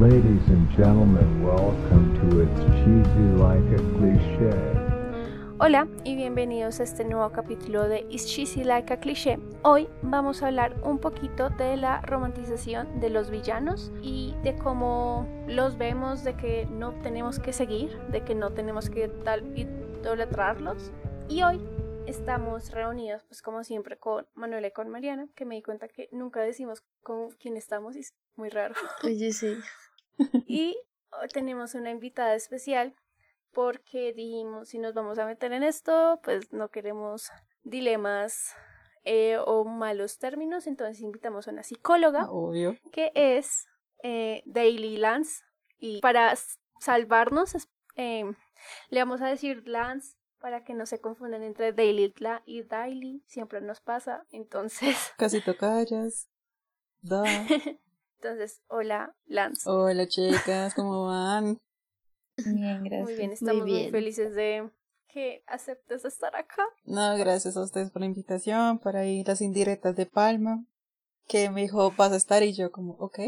Ladies 0.00 0.48
and 0.48 0.70
gentlemen, 0.70 1.44
welcome 1.44 2.14
to 2.18 2.40
It's 2.40 2.60
Cheesy 2.78 3.28
Like 3.36 3.74
a 3.74 3.82
Cliché. 3.98 4.50
Hola 5.58 5.86
y 6.02 6.16
bienvenidos 6.16 6.80
a 6.80 6.84
este 6.84 7.04
nuevo 7.04 7.30
capítulo 7.30 7.86
de 7.86 8.06
Is 8.08 8.26
Cheesy 8.26 8.64
Like 8.64 8.90
a 8.90 9.00
Cliché. 9.00 9.38
Hoy 9.62 9.90
vamos 10.00 10.42
a 10.42 10.46
hablar 10.46 10.80
un 10.82 10.98
poquito 10.98 11.50
de 11.50 11.76
la 11.76 12.00
romantización 12.00 13.00
de 13.00 13.10
los 13.10 13.28
villanos 13.28 13.92
y 14.00 14.34
de 14.42 14.56
cómo 14.56 15.28
los 15.46 15.76
vemos, 15.76 16.24
de 16.24 16.38
que 16.38 16.64
no 16.70 16.94
tenemos 17.02 17.38
que 17.38 17.52
seguir, 17.52 17.94
de 18.08 18.24
que 18.24 18.34
no 18.34 18.50
tenemos 18.54 18.88
que 18.88 19.08
tal 19.08 19.52
idolatrarlos. 19.54 20.90
Y 21.28 21.42
hoy 21.42 21.60
estamos 22.06 22.70
reunidos, 22.70 23.24
pues 23.24 23.42
como 23.42 23.62
siempre, 23.62 23.98
con 23.98 24.26
Manuela 24.34 24.68
y 24.68 24.72
con 24.72 24.88
Mariana, 24.88 25.28
que 25.34 25.44
me 25.44 25.56
di 25.56 25.62
cuenta 25.62 25.88
que 25.88 26.08
nunca 26.12 26.40
decimos 26.40 26.82
con 27.02 27.30
quién 27.32 27.58
estamos 27.58 27.94
y 27.96 28.00
es 28.00 28.14
muy 28.36 28.48
raro. 28.48 28.74
Oye, 29.04 29.32
sí. 29.32 29.58
Y 30.46 30.76
hoy 31.20 31.28
tenemos 31.32 31.74
una 31.74 31.90
invitada 31.90 32.34
especial 32.34 32.94
porque 33.52 34.12
dijimos, 34.12 34.68
si 34.70 34.78
nos 34.78 34.94
vamos 34.94 35.18
a 35.18 35.26
meter 35.26 35.52
en 35.52 35.62
esto, 35.62 36.20
pues 36.22 36.52
no 36.52 36.68
queremos 36.70 37.30
dilemas 37.62 38.54
eh, 39.04 39.36
o 39.44 39.64
malos 39.64 40.18
términos, 40.18 40.66
entonces 40.66 41.00
invitamos 41.00 41.48
a 41.48 41.50
una 41.50 41.62
psicóloga 41.62 42.30
Obvio. 42.30 42.76
que 42.92 43.12
es 43.14 43.66
eh, 44.02 44.42
Daily 44.46 44.96
Lance 44.96 45.44
y 45.78 46.00
para 46.00 46.34
salvarnos 46.80 47.56
eh, 47.96 48.24
le 48.90 48.98
vamos 49.00 49.20
a 49.20 49.26
decir 49.26 49.66
Lance 49.68 50.16
para 50.40 50.64
que 50.64 50.74
no 50.74 50.86
se 50.86 51.00
confundan 51.00 51.42
entre 51.42 51.72
Daily 51.72 52.12
La- 52.18 52.42
y 52.46 52.62
Daily, 52.62 53.22
siempre 53.26 53.60
nos 53.60 53.80
pasa, 53.80 54.24
entonces, 54.30 55.12
Casi 55.18 55.40
tocallas. 55.40 56.28
Da. 57.00 57.22
entonces, 58.22 58.62
hola 58.68 59.16
Lance. 59.26 59.68
Hola 59.68 60.06
chicas, 60.06 60.74
¿cómo 60.74 61.06
van? 61.06 61.60
Bien, 62.36 62.84
gracias. 62.84 63.02
Muy 63.02 63.14
bien, 63.14 63.32
estamos 63.32 63.62
muy, 63.62 63.72
bien. 63.72 63.90
felices 63.90 64.34
de 64.36 64.70
que 65.08 65.42
aceptes 65.48 66.04
estar 66.04 66.36
acá. 66.36 66.62
No, 66.84 67.16
gracias 67.16 67.56
a 67.56 67.62
ustedes 67.62 67.90
por 67.90 68.00
la 68.00 68.06
invitación, 68.06 68.78
por 68.78 68.96
ahí 68.96 69.24
las 69.24 69.40
indirectas 69.40 69.96
de 69.96 70.06
Palma, 70.06 70.64
que 71.26 71.50
me 71.50 71.62
dijo 71.62 71.90
vas 71.96 72.12
a 72.12 72.16
estar 72.16 72.44
y 72.44 72.52
yo 72.52 72.70
como, 72.70 72.92
ok, 72.92 73.18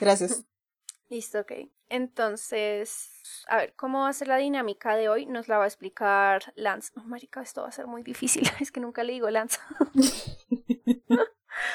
gracias. 0.00 0.44
Listo, 1.08 1.40
ok. 1.40 1.52
Entonces, 1.88 3.10
a 3.48 3.56
ver, 3.56 3.74
¿cómo 3.74 4.02
va 4.02 4.10
a 4.10 4.12
ser 4.12 4.28
la 4.28 4.36
dinámica 4.36 4.94
de 4.94 5.08
hoy? 5.08 5.26
Nos 5.26 5.48
la 5.48 5.58
va 5.58 5.64
a 5.64 5.68
explicar 5.68 6.52
Lance. 6.54 6.92
Oh, 6.96 7.02
marica, 7.02 7.42
esto 7.42 7.62
va 7.62 7.68
a 7.68 7.72
ser 7.72 7.88
muy 7.88 8.04
difícil. 8.04 8.48
Es 8.60 8.70
que 8.70 8.78
nunca 8.78 9.02
le 9.02 9.12
digo 9.12 9.28
Lance. 9.28 9.58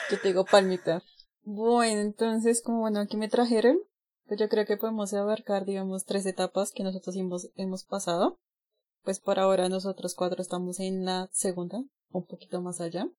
Yo 0.10 0.20
te 0.22 0.28
digo 0.30 0.46
palmita. 0.46 1.02
Bueno, 1.44 2.02
entonces, 2.02 2.62
como 2.62 2.82
bueno, 2.82 3.00
aquí 3.00 3.18
me 3.18 3.30
trajeron, 3.30 3.80
pues 4.28 4.40
yo 4.40 4.48
creo 4.48 4.66
que 4.66 4.78
podemos 4.78 5.14
abarcar, 5.14 5.66
digamos, 5.66 6.06
tres 6.06 6.26
etapas 6.26 6.72
que 6.72 6.84
nosotros 6.84 7.16
hemos, 7.16 7.50
hemos 7.56 7.84
pasado. 7.84 8.40
Pues 9.04 9.20
por 9.20 9.40
ahora 9.40 9.68
nosotros 9.68 10.14
cuatro 10.14 10.42
estamos 10.42 10.80
en 10.80 11.06
la 11.06 11.28
segunda, 11.32 11.84
un 12.12 12.26
poquito 12.26 12.62
más 12.62 12.82
allá. 12.82 13.10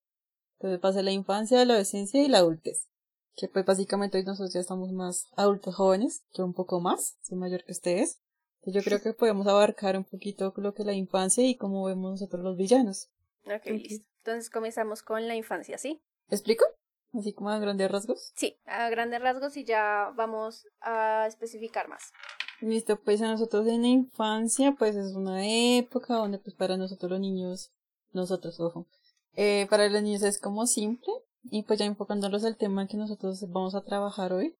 Entonces 0.55 0.81
pasa 0.81 1.03
la 1.03 1.11
infancia, 1.11 1.65
la 1.65 1.75
adolescencia 1.75 2.23
y 2.23 2.29
la 2.29 2.39
adultez. 2.39 2.89
Que 3.35 3.49
pues 3.49 3.65
básicamente 3.65 4.19
hoy 4.19 4.25
nosotros 4.25 4.55
ya 4.55 4.61
estamos 4.61 4.93
más 4.93 5.27
adultos 5.37 5.75
jóvenes, 5.75 6.23
yo 6.35 6.45
un 6.45 6.55
poco 6.55 6.81
más, 6.81 7.17
soy 7.23 7.37
mayor 7.37 7.65
que 7.65 7.73
ustedes. 7.73 8.21
Entonces 8.61 8.85
yo 8.85 8.89
creo 8.89 9.03
que 9.03 9.13
podemos 9.19 9.47
abarcar 9.49 9.97
un 9.97 10.05
poquito 10.05 10.53
lo 10.57 10.73
que 10.73 10.83
es 10.83 10.87
la 10.87 10.93
infancia 10.93 11.45
y 11.45 11.57
cómo 11.57 11.85
vemos 11.85 12.13
nosotros 12.13 12.45
los 12.45 12.57
villanos. 12.57 13.11
Ok, 13.45 13.67
listo. 13.67 14.07
Entonces 14.19 14.51
comenzamos 14.51 15.03
con 15.03 15.27
la 15.27 15.35
infancia, 15.35 15.79
¿sí? 15.79 16.01
¿Me 16.29 16.37
explico? 16.37 16.65
Así 17.13 17.33
como 17.33 17.51
a 17.51 17.59
grandes 17.59 17.91
rasgos. 17.91 18.33
Sí, 18.37 18.57
a 18.65 18.89
grandes 18.89 19.21
rasgos 19.21 19.57
y 19.57 19.65
ya 19.65 20.13
vamos 20.17 20.67
a 20.81 21.27
especificar 21.27 21.89
más. 21.89 22.13
Listo, 22.61 22.99
pues 23.01 23.21
a 23.23 23.31
nosotros 23.31 23.67
en 23.67 23.83
la 23.83 23.89
infancia, 23.89 24.73
pues 24.79 24.97
es 24.97 25.15
una 25.15 25.47
época 25.47 26.15
donde 26.15 26.39
pues 26.39 26.55
para 26.55 26.77
nosotros 26.77 27.11
los 27.11 27.21
niños, 27.21 27.73
nosotros, 28.13 28.61
ojo, 28.61 28.87
eh, 29.35 29.67
para 29.69 29.89
los 29.89 30.03
niños 30.03 30.23
es 30.23 30.39
como 30.39 30.67
simple 30.67 31.13
y 31.45 31.65
pues 31.65 31.81
ya 31.81 31.87
enfocándolos 31.87 32.45
al 32.45 32.57
tema 32.57 32.87
que 32.87 32.97
nosotros 32.97 33.45
vamos 33.51 33.75
a 33.75 33.83
trabajar 33.83 34.33
hoy, 34.33 34.55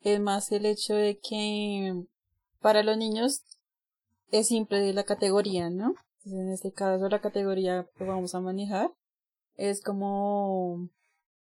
es 0.00 0.18
más 0.20 0.50
el 0.52 0.66
hecho 0.66 0.94
de 0.94 1.18
que 1.18 2.04
para 2.60 2.82
los 2.82 2.96
niños 2.96 3.44
es 4.30 4.48
simple 4.48 4.92
la 4.92 5.04
categoría, 5.04 5.70
¿no? 5.70 5.94
Entonces, 6.24 6.40
en 6.40 6.52
este 6.52 6.72
caso 6.72 7.08
la 7.08 7.20
categoría 7.20 7.86
que 7.96 8.04
vamos 8.04 8.34
a 8.34 8.40
manejar 8.40 8.90
es 9.56 9.80
como 9.80 10.88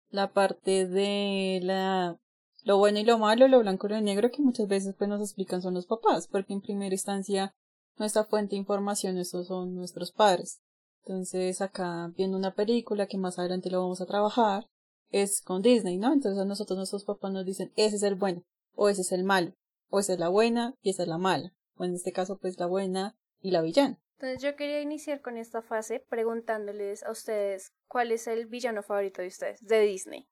la 0.09 0.31
parte 0.31 0.87
de 0.87 1.59
la 1.63 2.19
lo 2.63 2.77
bueno 2.77 2.99
y 2.99 3.03
lo 3.03 3.17
malo, 3.17 3.47
lo 3.47 3.59
blanco 3.59 3.87
y 3.87 3.91
lo 3.91 4.01
negro 4.01 4.29
que 4.31 4.41
muchas 4.41 4.67
veces 4.67 4.95
pues 4.97 5.09
nos 5.09 5.21
explican 5.21 5.61
son 5.61 5.73
los 5.73 5.85
papás, 5.85 6.27
porque 6.27 6.53
en 6.53 6.61
primera 6.61 6.93
instancia 6.93 7.55
nuestra 7.97 8.25
fuente 8.25 8.51
de 8.51 8.59
información 8.59 9.17
estos 9.17 9.47
son 9.47 9.75
nuestros 9.75 10.11
padres. 10.11 10.61
Entonces 11.03 11.61
acá 11.61 12.11
viendo 12.15 12.37
una 12.37 12.53
película 12.53 13.07
que 13.07 13.17
más 13.17 13.39
adelante 13.39 13.69
lo 13.69 13.81
vamos 13.81 14.01
a 14.01 14.05
trabajar 14.05 14.67
es 15.09 15.41
con 15.41 15.61
Disney, 15.61 15.97
¿no? 15.97 16.13
Entonces 16.13 16.39
a 16.39 16.45
nosotros 16.45 16.77
nuestros 16.77 17.05
papás 17.05 17.31
nos 17.31 17.45
dicen 17.45 17.71
ese 17.75 17.95
es 17.95 18.03
el 18.03 18.15
bueno 18.15 18.43
o 18.75 18.89
ese 18.89 19.01
es 19.01 19.11
el 19.11 19.23
malo 19.23 19.53
o 19.89 19.99
esa 19.99 20.13
es 20.13 20.19
la 20.19 20.29
buena 20.29 20.75
y 20.81 20.91
esa 20.91 21.03
es 21.03 21.09
la 21.09 21.17
mala 21.17 21.53
o 21.75 21.85
en 21.85 21.95
este 21.95 22.11
caso 22.11 22.37
pues 22.37 22.59
la 22.59 22.67
buena 22.67 23.15
y 23.41 23.51
la 23.51 23.61
villana. 23.61 23.99
Entonces 24.21 24.43
yo 24.43 24.57
quería 24.57 24.81
iniciar 24.81 25.21
con 25.21 25.37
esta 25.37 25.61
fase 25.61 26.05
preguntándoles 26.09 27.03
a 27.03 27.11
ustedes 27.11 27.71
cuál 27.87 28.11
es 28.11 28.27
el 28.27 28.47
villano 28.47 28.83
favorito 28.83 29.21
de 29.21 29.29
ustedes, 29.29 29.65
de 29.65 29.79
Disney. 29.79 30.27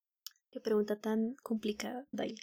Qué 0.52 0.60
pregunta 0.60 1.00
tan 1.00 1.36
complicada, 1.42 2.06
Daily. 2.12 2.36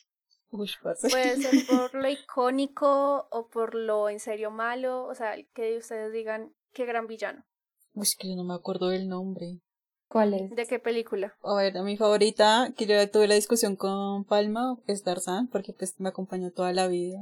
Uy. 0.48 0.70
Puede 0.80 1.36
ser 1.36 1.66
por 1.68 1.94
lo 1.94 2.08
icónico 2.08 3.28
o 3.30 3.48
por 3.48 3.74
lo 3.74 4.08
en 4.08 4.20
serio 4.20 4.50
malo, 4.50 5.04
o 5.04 5.14
sea, 5.14 5.34
que 5.52 5.76
ustedes 5.76 6.14
digan 6.14 6.54
qué 6.72 6.86
gran 6.86 7.06
villano. 7.06 7.44
Uy, 7.92 8.04
es 8.04 8.16
que 8.16 8.30
yo 8.30 8.36
no 8.36 8.44
me 8.44 8.54
acuerdo 8.54 8.88
del 8.88 9.06
nombre. 9.06 9.60
¿Cuál 10.08 10.32
es? 10.32 10.50
¿De 10.50 10.64
qué 10.64 10.78
película? 10.78 11.36
A 11.42 11.56
ver, 11.56 11.76
a 11.76 11.82
mi 11.82 11.98
favorita, 11.98 12.72
que 12.74 12.86
yo 12.86 13.10
tuve 13.10 13.28
la 13.28 13.34
discusión 13.34 13.76
con 13.76 14.24
Palma, 14.24 14.78
es 14.86 15.02
Tarzán, 15.02 15.48
porque 15.48 15.74
pues 15.74 16.00
me 16.00 16.08
acompañó 16.08 16.50
toda 16.52 16.72
la 16.72 16.88
vida. 16.88 17.18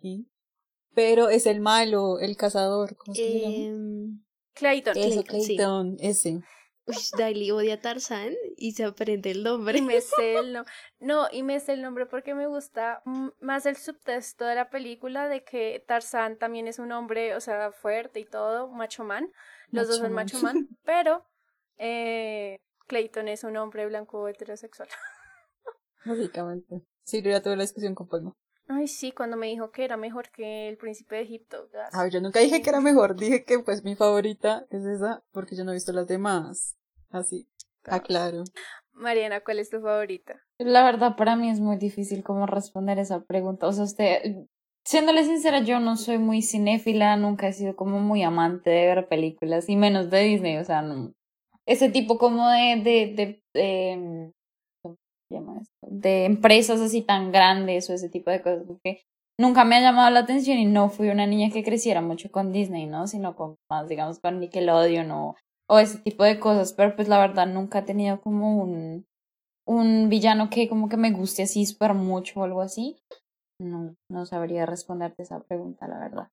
¿sí? 0.00 0.28
Pero 0.98 1.28
es 1.28 1.46
el 1.46 1.60
malo, 1.60 2.18
el 2.18 2.36
cazador, 2.36 2.96
¿cómo 2.96 3.14
se 3.14 3.40
llama? 3.40 3.54
Em, 3.54 4.24
Clayton. 4.52 4.96
Eso, 4.96 5.22
Clayton, 5.22 5.96
sí. 5.96 6.04
Ese. 6.08 6.42
uy, 6.86 6.96
Daily 7.16 7.52
odia 7.52 7.74
a 7.74 7.80
Tarzán 7.80 8.34
y 8.56 8.72
se 8.72 8.82
aprende 8.82 9.30
el 9.30 9.44
nombre. 9.44 9.78
Y 9.78 9.82
me 9.82 10.00
sé 10.00 10.38
el 10.38 10.52
nombre. 10.54 10.72
No, 10.98 11.28
y 11.30 11.44
me 11.44 11.60
sé 11.60 11.74
el 11.74 11.82
nombre 11.82 12.06
porque 12.06 12.34
me 12.34 12.48
gusta 12.48 13.00
más 13.38 13.64
el 13.66 13.76
subtexto 13.76 14.44
de 14.44 14.56
la 14.56 14.70
película 14.70 15.28
de 15.28 15.44
que 15.44 15.84
Tarzán 15.86 16.36
también 16.36 16.66
es 16.66 16.80
un 16.80 16.90
hombre, 16.90 17.36
o 17.36 17.40
sea, 17.40 17.70
fuerte 17.70 18.18
y 18.18 18.24
todo, 18.24 18.66
macho 18.66 19.04
man. 19.04 19.30
Los 19.70 19.86
dos 19.86 19.98
son 19.98 20.12
Macho 20.12 20.40
man, 20.42 20.68
pero 20.82 21.24
eh, 21.76 22.58
Clayton 22.88 23.28
es 23.28 23.44
un 23.44 23.56
hombre 23.56 23.86
blanco 23.86 24.26
heterosexual. 24.26 24.88
Básicamente. 26.04 26.82
Sí, 27.04 27.22
yo 27.22 27.30
ya 27.30 27.40
tuve 27.40 27.54
la 27.54 27.62
discusión 27.62 27.94
con 27.94 28.08
Palma. 28.08 28.34
Ay, 28.68 28.86
sí, 28.86 29.12
cuando 29.12 29.36
me 29.36 29.46
dijo 29.46 29.70
que 29.70 29.84
era 29.84 29.96
mejor 29.96 30.30
que 30.30 30.68
el 30.68 30.76
príncipe 30.76 31.16
de 31.16 31.22
Egipto. 31.22 31.68
gas. 31.72 31.94
A 31.94 32.02
ver, 32.02 32.12
yo 32.12 32.20
nunca 32.20 32.40
dije 32.40 32.60
que 32.62 32.68
era 32.68 32.80
mejor, 32.80 33.16
dije 33.16 33.44
que 33.44 33.58
pues 33.60 33.82
mi 33.82 33.96
favorita 33.96 34.66
es 34.70 34.84
esa, 34.84 35.22
porque 35.32 35.56
yo 35.56 35.64
no 35.64 35.70
he 35.72 35.74
visto 35.74 35.92
las 35.92 36.06
demás. 36.06 36.76
Así, 37.10 37.48
aclaro. 37.84 38.44
Mariana, 38.92 39.40
¿cuál 39.40 39.58
es 39.60 39.70
tu 39.70 39.80
favorita? 39.80 40.38
La 40.58 40.84
verdad, 40.84 41.16
para 41.16 41.36
mí 41.36 41.48
es 41.50 41.60
muy 41.60 41.76
difícil 41.76 42.22
como 42.22 42.46
responder 42.46 42.98
esa 42.98 43.20
pregunta. 43.24 43.66
O 43.68 43.72
sea, 43.72 43.84
usted, 43.84 44.20
siéndole 44.84 45.24
sincera, 45.24 45.60
yo 45.60 45.80
no 45.80 45.96
soy 45.96 46.18
muy 46.18 46.42
cinéfila, 46.42 47.16
nunca 47.16 47.48
he 47.48 47.52
sido 47.54 47.74
como 47.76 48.00
muy 48.00 48.22
amante 48.22 48.68
de 48.70 48.86
ver 48.86 49.08
películas, 49.08 49.68
y 49.68 49.76
menos 49.76 50.10
de 50.10 50.20
Disney, 50.24 50.58
o 50.58 50.64
sea, 50.64 50.82
no. 50.82 51.14
Ese 51.64 51.88
tipo 51.90 52.18
como 52.18 52.48
de, 52.50 52.76
de, 52.82 53.14
de, 53.14 53.42
de- 53.54 54.32
¿cómo 54.32 54.32
se 54.32 54.37
llama 55.34 55.60
esto? 55.60 55.86
De 55.88 56.24
empresas 56.24 56.80
así 56.80 57.02
tan 57.02 57.32
grandes 57.32 57.88
o 57.88 57.94
ese 57.94 58.08
tipo 58.08 58.30
de 58.30 58.42
cosas, 58.42 58.64
porque 58.66 59.02
nunca 59.38 59.64
me 59.64 59.76
ha 59.76 59.80
llamado 59.80 60.10
la 60.10 60.20
atención 60.20 60.58
y 60.58 60.66
no 60.66 60.90
fui 60.90 61.08
una 61.08 61.26
niña 61.26 61.50
que 61.52 61.64
creciera 61.64 62.00
mucho 62.00 62.30
con 62.30 62.52
Disney, 62.52 62.86
¿no? 62.86 63.06
Sino 63.06 63.36
con 63.36 63.56
más, 63.70 63.88
digamos, 63.88 64.18
con 64.20 64.40
Nickelodeon 64.40 65.10
o, 65.10 65.36
o 65.68 65.78
ese 65.78 65.98
tipo 65.98 66.24
de 66.24 66.38
cosas, 66.40 66.72
pero 66.72 66.96
pues 66.96 67.08
la 67.08 67.18
verdad 67.18 67.46
nunca 67.46 67.80
he 67.80 67.82
tenido 67.82 68.20
como 68.20 68.62
un, 68.62 69.06
un 69.66 70.08
villano 70.08 70.50
que 70.50 70.68
como 70.68 70.88
que 70.88 70.96
me 70.96 71.12
guste 71.12 71.42
así 71.42 71.66
súper 71.66 71.94
mucho 71.94 72.40
o 72.40 72.44
algo 72.44 72.62
así. 72.62 72.96
No, 73.60 73.94
no 74.10 74.26
sabría 74.26 74.66
responderte 74.66 75.22
esa 75.22 75.40
pregunta, 75.40 75.88
la 75.88 75.98
verdad. 75.98 76.28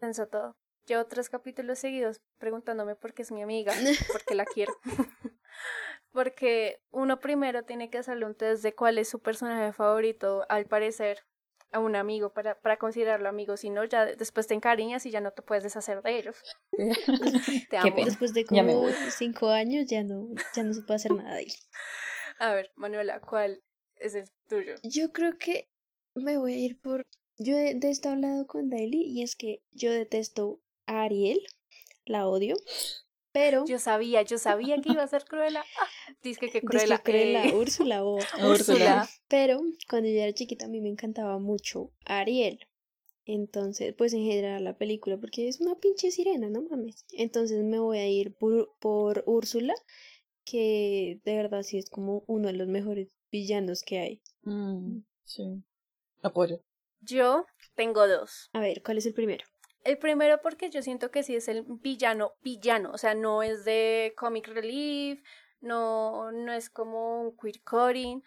Pensó 0.00 0.26
todo. 0.28 0.54
Llevo 0.86 1.06
tres 1.06 1.30
capítulos 1.30 1.78
seguidos 1.78 2.20
preguntándome 2.38 2.94
por 2.94 3.14
qué 3.14 3.22
es 3.22 3.32
mi 3.32 3.42
amiga, 3.42 3.72
porque 4.12 4.34
la 4.34 4.44
quiero. 4.44 4.74
Porque 6.14 6.80
uno 6.92 7.18
primero 7.18 7.64
tiene 7.64 7.90
que 7.90 7.98
hacerle 7.98 8.24
un 8.24 8.36
test 8.36 8.62
de 8.62 8.72
cuál 8.72 8.98
es 8.98 9.08
su 9.08 9.18
personaje 9.18 9.72
favorito, 9.72 10.46
al 10.48 10.64
parecer, 10.66 11.18
a 11.72 11.80
un 11.80 11.96
amigo 11.96 12.32
para, 12.32 12.54
para 12.60 12.76
considerarlo 12.76 13.28
amigo, 13.28 13.56
si 13.56 13.68
no, 13.68 13.84
ya 13.84 14.06
después 14.06 14.46
te 14.46 14.54
encariñas 14.54 15.04
y 15.06 15.10
ya 15.10 15.20
no 15.20 15.32
te 15.32 15.42
puedes 15.42 15.64
deshacer 15.64 16.02
de 16.02 16.16
ellos. 16.16 16.36
te 17.68 17.76
amo. 17.76 18.04
Después 18.04 18.32
de 18.32 18.44
como 18.44 18.86
cinco 19.10 19.48
años 19.48 19.86
ya 19.86 20.04
no, 20.04 20.28
ya 20.54 20.62
no 20.62 20.72
se 20.72 20.82
puede 20.82 20.96
hacer 20.96 21.12
nada 21.12 21.34
de 21.34 21.42
él. 21.42 21.52
A 22.38 22.54
ver, 22.54 22.70
Manuela, 22.76 23.20
¿cuál 23.20 23.60
es 23.96 24.14
el 24.14 24.30
tuyo? 24.48 24.76
Yo 24.84 25.12
creo 25.12 25.36
que 25.36 25.68
me 26.14 26.38
voy 26.38 26.54
a 26.54 26.58
ir 26.58 26.80
por... 26.80 27.04
Yo 27.38 27.56
de, 27.56 27.74
de 27.74 27.90
esto 27.90 28.08
he 28.08 28.12
hablado 28.12 28.46
con 28.46 28.70
Daily 28.70 29.02
y 29.02 29.24
es 29.24 29.34
que 29.34 29.64
yo 29.72 29.90
detesto 29.90 30.60
a 30.86 31.02
Ariel, 31.02 31.40
la 32.04 32.28
odio, 32.28 32.54
pero... 33.34 33.64
Yo 33.66 33.80
sabía, 33.80 34.22
yo 34.22 34.38
sabía 34.38 34.80
que 34.80 34.92
iba 34.92 35.02
a 35.02 35.08
ser 35.08 35.24
Cruella. 35.24 35.64
Ah, 35.80 35.88
dice 36.22 36.48
que 36.48 36.62
Cruella. 36.62 36.98
Cruella, 37.00 37.46
eh, 37.46 37.54
Úrsula 37.56 38.04
o 38.04 38.16
Úrsula. 38.48 39.08
Pero 39.26 39.60
cuando 39.90 40.08
yo 40.08 40.20
era 40.20 40.32
chiquita 40.32 40.66
a 40.66 40.68
mí 40.68 40.80
me 40.80 40.88
encantaba 40.88 41.40
mucho 41.40 41.90
Ariel. 42.04 42.60
Entonces, 43.26 43.92
pues 43.98 44.12
en 44.12 44.22
general 44.24 44.62
la 44.62 44.78
película, 44.78 45.18
porque 45.18 45.48
es 45.48 45.60
una 45.60 45.74
pinche 45.74 46.12
sirena, 46.12 46.48
no 46.48 46.62
mames. 46.62 47.06
Entonces 47.10 47.64
me 47.64 47.80
voy 47.80 47.98
a 47.98 48.06
ir 48.06 48.36
por, 48.36 48.72
por 48.78 49.24
Úrsula, 49.26 49.74
que 50.44 51.20
de 51.24 51.34
verdad 51.34 51.64
sí 51.64 51.76
es 51.78 51.90
como 51.90 52.22
uno 52.28 52.46
de 52.46 52.54
los 52.54 52.68
mejores 52.68 53.08
villanos 53.32 53.82
que 53.82 53.98
hay. 53.98 54.22
Mm, 54.42 55.00
sí. 55.24 55.42
Apoyo. 56.22 56.60
Yo 57.00 57.46
tengo 57.74 58.06
dos. 58.06 58.48
A 58.52 58.60
ver, 58.60 58.80
¿cuál 58.84 58.98
es 58.98 59.06
el 59.06 59.14
primero? 59.14 59.44
El 59.84 59.98
primero 59.98 60.40
porque 60.42 60.70
yo 60.70 60.82
siento 60.82 61.10
que 61.10 61.22
sí 61.22 61.36
es 61.36 61.46
el 61.48 61.62
villano, 61.68 62.32
villano, 62.42 62.90
o 62.92 62.98
sea, 62.98 63.14
no 63.14 63.42
es 63.42 63.64
de 63.64 64.14
comic 64.16 64.48
relief, 64.48 65.22
no, 65.60 66.32
no 66.32 66.52
es 66.52 66.70
como 66.70 67.20
un 67.20 67.36
queer 67.36 67.62
coding, 67.62 68.22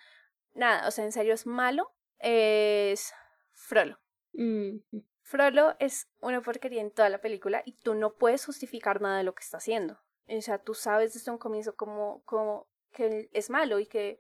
nada, 0.54 0.88
o 0.88 0.92
sea, 0.92 1.04
en 1.04 1.12
serio 1.12 1.34
es 1.34 1.46
malo, 1.48 1.92
es 2.20 3.12
Frollo. 3.54 4.00
Mm, 4.34 4.78
Frollo 5.24 5.76
es 5.80 6.08
una 6.20 6.42
porquería 6.42 6.82
en 6.82 6.92
toda 6.92 7.10
la 7.10 7.22
película 7.22 7.64
y 7.66 7.74
tú 7.74 7.96
no 7.96 8.14
puedes 8.16 8.46
justificar 8.46 9.02
nada 9.02 9.18
de 9.18 9.24
lo 9.24 9.34
que 9.34 9.44
está 9.44 9.58
haciendo. 9.58 10.00
O 10.28 10.42
sea, 10.42 10.60
tú 10.60 10.74
sabes 10.74 11.14
desde 11.14 11.32
un 11.32 11.38
comienzo 11.38 11.76
como, 11.76 12.22
como 12.24 12.68
que 12.92 13.08
él 13.08 13.30
es 13.34 13.50
malo 13.50 13.80
y 13.80 13.88
que, 13.88 14.20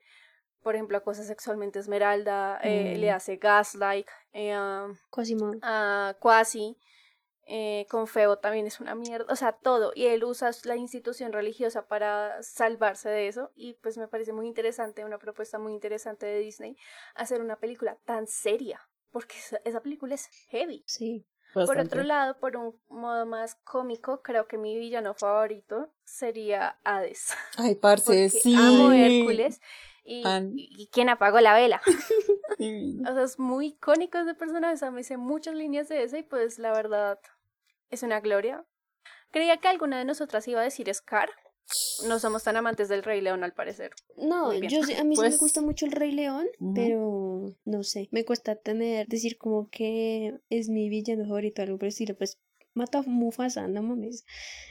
por 0.63 0.75
ejemplo, 0.75 0.97
acosa 0.97 1.23
sexualmente 1.23 1.79
a 1.79 1.81
Esmeralda, 1.81 2.59
eh, 2.63 2.95
Mm. 2.95 2.99
le 3.01 3.11
hace 3.11 3.37
gaslight 3.37 4.07
eh, 4.33 4.53
a, 4.53 4.87
Quasimodo. 5.09 5.59
a 5.61 6.15
Quasi, 6.19 6.77
eh, 7.49 7.87
con 7.89 8.07
Feo 8.07 8.37
también 8.37 8.67
es 8.67 8.81
una 8.81 8.93
mierda, 8.93 9.31
o 9.31 9.35
sea, 9.37 9.53
todo. 9.53 9.93
Y 9.95 10.07
él 10.07 10.25
usa 10.25 10.51
la 10.65 10.75
institución 10.75 11.31
religiosa 11.31 11.87
para 11.87 12.43
salvarse 12.43 13.07
de 13.07 13.29
eso 13.29 13.51
y 13.55 13.75
pues 13.75 13.97
me 13.97 14.09
parece 14.09 14.33
muy 14.33 14.47
interesante, 14.47 15.05
una 15.05 15.17
propuesta 15.17 15.57
muy 15.57 15.73
interesante 15.73 16.25
de 16.25 16.39
Disney, 16.39 16.75
hacer 17.15 17.39
una 17.39 17.55
película 17.55 17.97
tan 18.03 18.27
seria, 18.27 18.81
porque 19.11 19.37
esa, 19.37 19.61
esa 19.63 19.81
película 19.81 20.15
es 20.15 20.27
heavy. 20.49 20.83
Sí. 20.87 21.25
Por 21.53 21.79
otro 21.79 22.03
lado, 22.03 22.37
por 22.37 22.57
un 22.57 22.79
modo 22.89 23.25
más 23.25 23.55
cómico, 23.63 24.21
creo 24.21 24.47
que 24.47 24.57
mi 24.57 24.77
villano 24.77 25.13
favorito 25.13 25.89
sería 26.03 26.77
Hades. 26.83 27.33
Ay, 27.57 27.75
parce, 27.75 28.29
sí. 28.29 28.55
amo 28.55 28.91
Hércules. 28.91 29.61
Y, 30.03 30.23
y, 30.55 30.87
quién 30.87 31.09
apagó 31.09 31.39
la 31.39 31.53
vela. 31.53 31.81
O 32.59 33.13
sea, 33.13 33.23
es 33.23 33.37
muy 33.37 33.67
icónico 33.67 34.17
ese 34.17 34.33
personaje. 34.33 34.73
O 34.73 34.77
sea, 34.77 34.89
me 34.89 35.03
sé 35.03 35.15
muchas 35.15 35.53
líneas 35.53 35.89
de 35.89 36.01
ese 36.01 36.19
y 36.19 36.23
pues 36.23 36.57
la 36.57 36.71
verdad 36.71 37.19
es 37.89 38.03
una 38.03 38.19
gloria. 38.19 38.65
Creía 39.31 39.57
que 39.57 39.67
alguna 39.67 39.97
de 39.99 40.05
nosotras 40.05 40.47
iba 40.47 40.61
a 40.61 40.63
decir 40.63 40.93
Scar. 40.93 41.29
No 42.07 42.17
somos 42.19 42.43
tan 42.45 42.55
amantes 42.55 42.87
del 42.87 43.03
Rey 43.03 43.19
León 43.19 43.43
al 43.43 43.53
parecer. 43.53 43.91
No, 44.15 44.53
yo 44.53 44.83
sí- 44.83 44.93
a 44.93 45.03
mí 45.03 45.15
sí 45.15 45.21
Pues- 45.21 45.33
me 45.33 45.37
gusta 45.37 45.61
mucho 45.61 45.85
el 45.85 45.91
Rey 45.91 46.13
León, 46.13 46.47
pero 46.73 47.53
no 47.65 47.83
sé, 47.83 48.07
me 48.11 48.23
cuesta 48.23 48.55
tener, 48.55 49.07
decir 49.07 49.37
como 49.37 49.69
que 49.69 50.39
es 50.49 50.69
mi 50.69 50.87
villano 50.87 51.25
favorito, 51.25 51.61
algo 51.61 51.77
por 51.77 51.85
el 51.85 51.89
estilo, 51.89 52.15
pues 52.15 52.39
mata 52.73 52.99
a 52.99 53.03
Mufasa, 53.03 53.67
no 53.67 53.83
mames. 53.83 54.25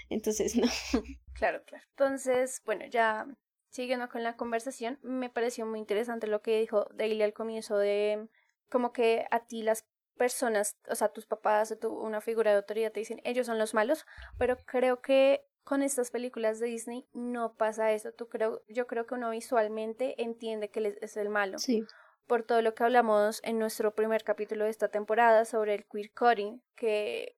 Entonces, 0.08 0.54
no. 0.56 1.02
Claro, 1.34 1.62
claro. 1.66 1.84
Entonces, 1.90 2.62
bueno, 2.64 2.86
ya 2.90 3.26
siguiendo 3.68 4.08
con 4.08 4.22
la 4.22 4.36
conversación, 4.36 4.98
me 5.02 5.28
pareció 5.28 5.66
muy 5.66 5.78
interesante 5.80 6.26
lo 6.28 6.40
que 6.40 6.58
dijo 6.60 6.86
Daily 6.94 7.20
al 7.22 7.34
comienzo 7.34 7.76
de 7.76 8.26
como 8.70 8.94
que 8.94 9.26
a 9.30 9.46
ti 9.46 9.62
las 9.62 9.84
personas, 10.16 10.76
o 10.88 10.94
sea, 10.94 11.08
tus 11.08 11.26
papás 11.26 11.70
o 11.72 11.78
tu, 11.78 11.88
una 11.88 12.20
figura 12.20 12.50
de 12.50 12.58
autoridad 12.58 12.92
te 12.92 13.00
dicen, 13.00 13.20
ellos 13.24 13.46
son 13.46 13.58
los 13.58 13.74
malos, 13.74 14.04
pero 14.38 14.56
creo 14.66 15.00
que 15.00 15.44
con 15.64 15.82
estas 15.82 16.10
películas 16.10 16.60
de 16.60 16.66
Disney 16.66 17.08
no 17.12 17.54
pasa 17.54 17.92
eso. 17.92 18.12
Tú 18.12 18.28
creo, 18.28 18.62
yo 18.68 18.86
creo 18.86 19.06
que 19.06 19.14
uno 19.14 19.30
visualmente 19.30 20.20
entiende 20.22 20.70
que 20.70 20.96
es 21.00 21.16
el 21.16 21.28
malo. 21.28 21.58
Sí, 21.58 21.84
por 22.26 22.42
todo 22.42 22.62
lo 22.62 22.74
que 22.74 22.84
hablamos 22.84 23.40
en 23.44 23.58
nuestro 23.58 23.94
primer 23.94 24.24
capítulo 24.24 24.64
de 24.64 24.70
esta 24.70 24.88
temporada 24.88 25.44
sobre 25.44 25.74
el 25.74 25.86
queer 25.86 26.12
coding, 26.12 26.60
que 26.74 27.36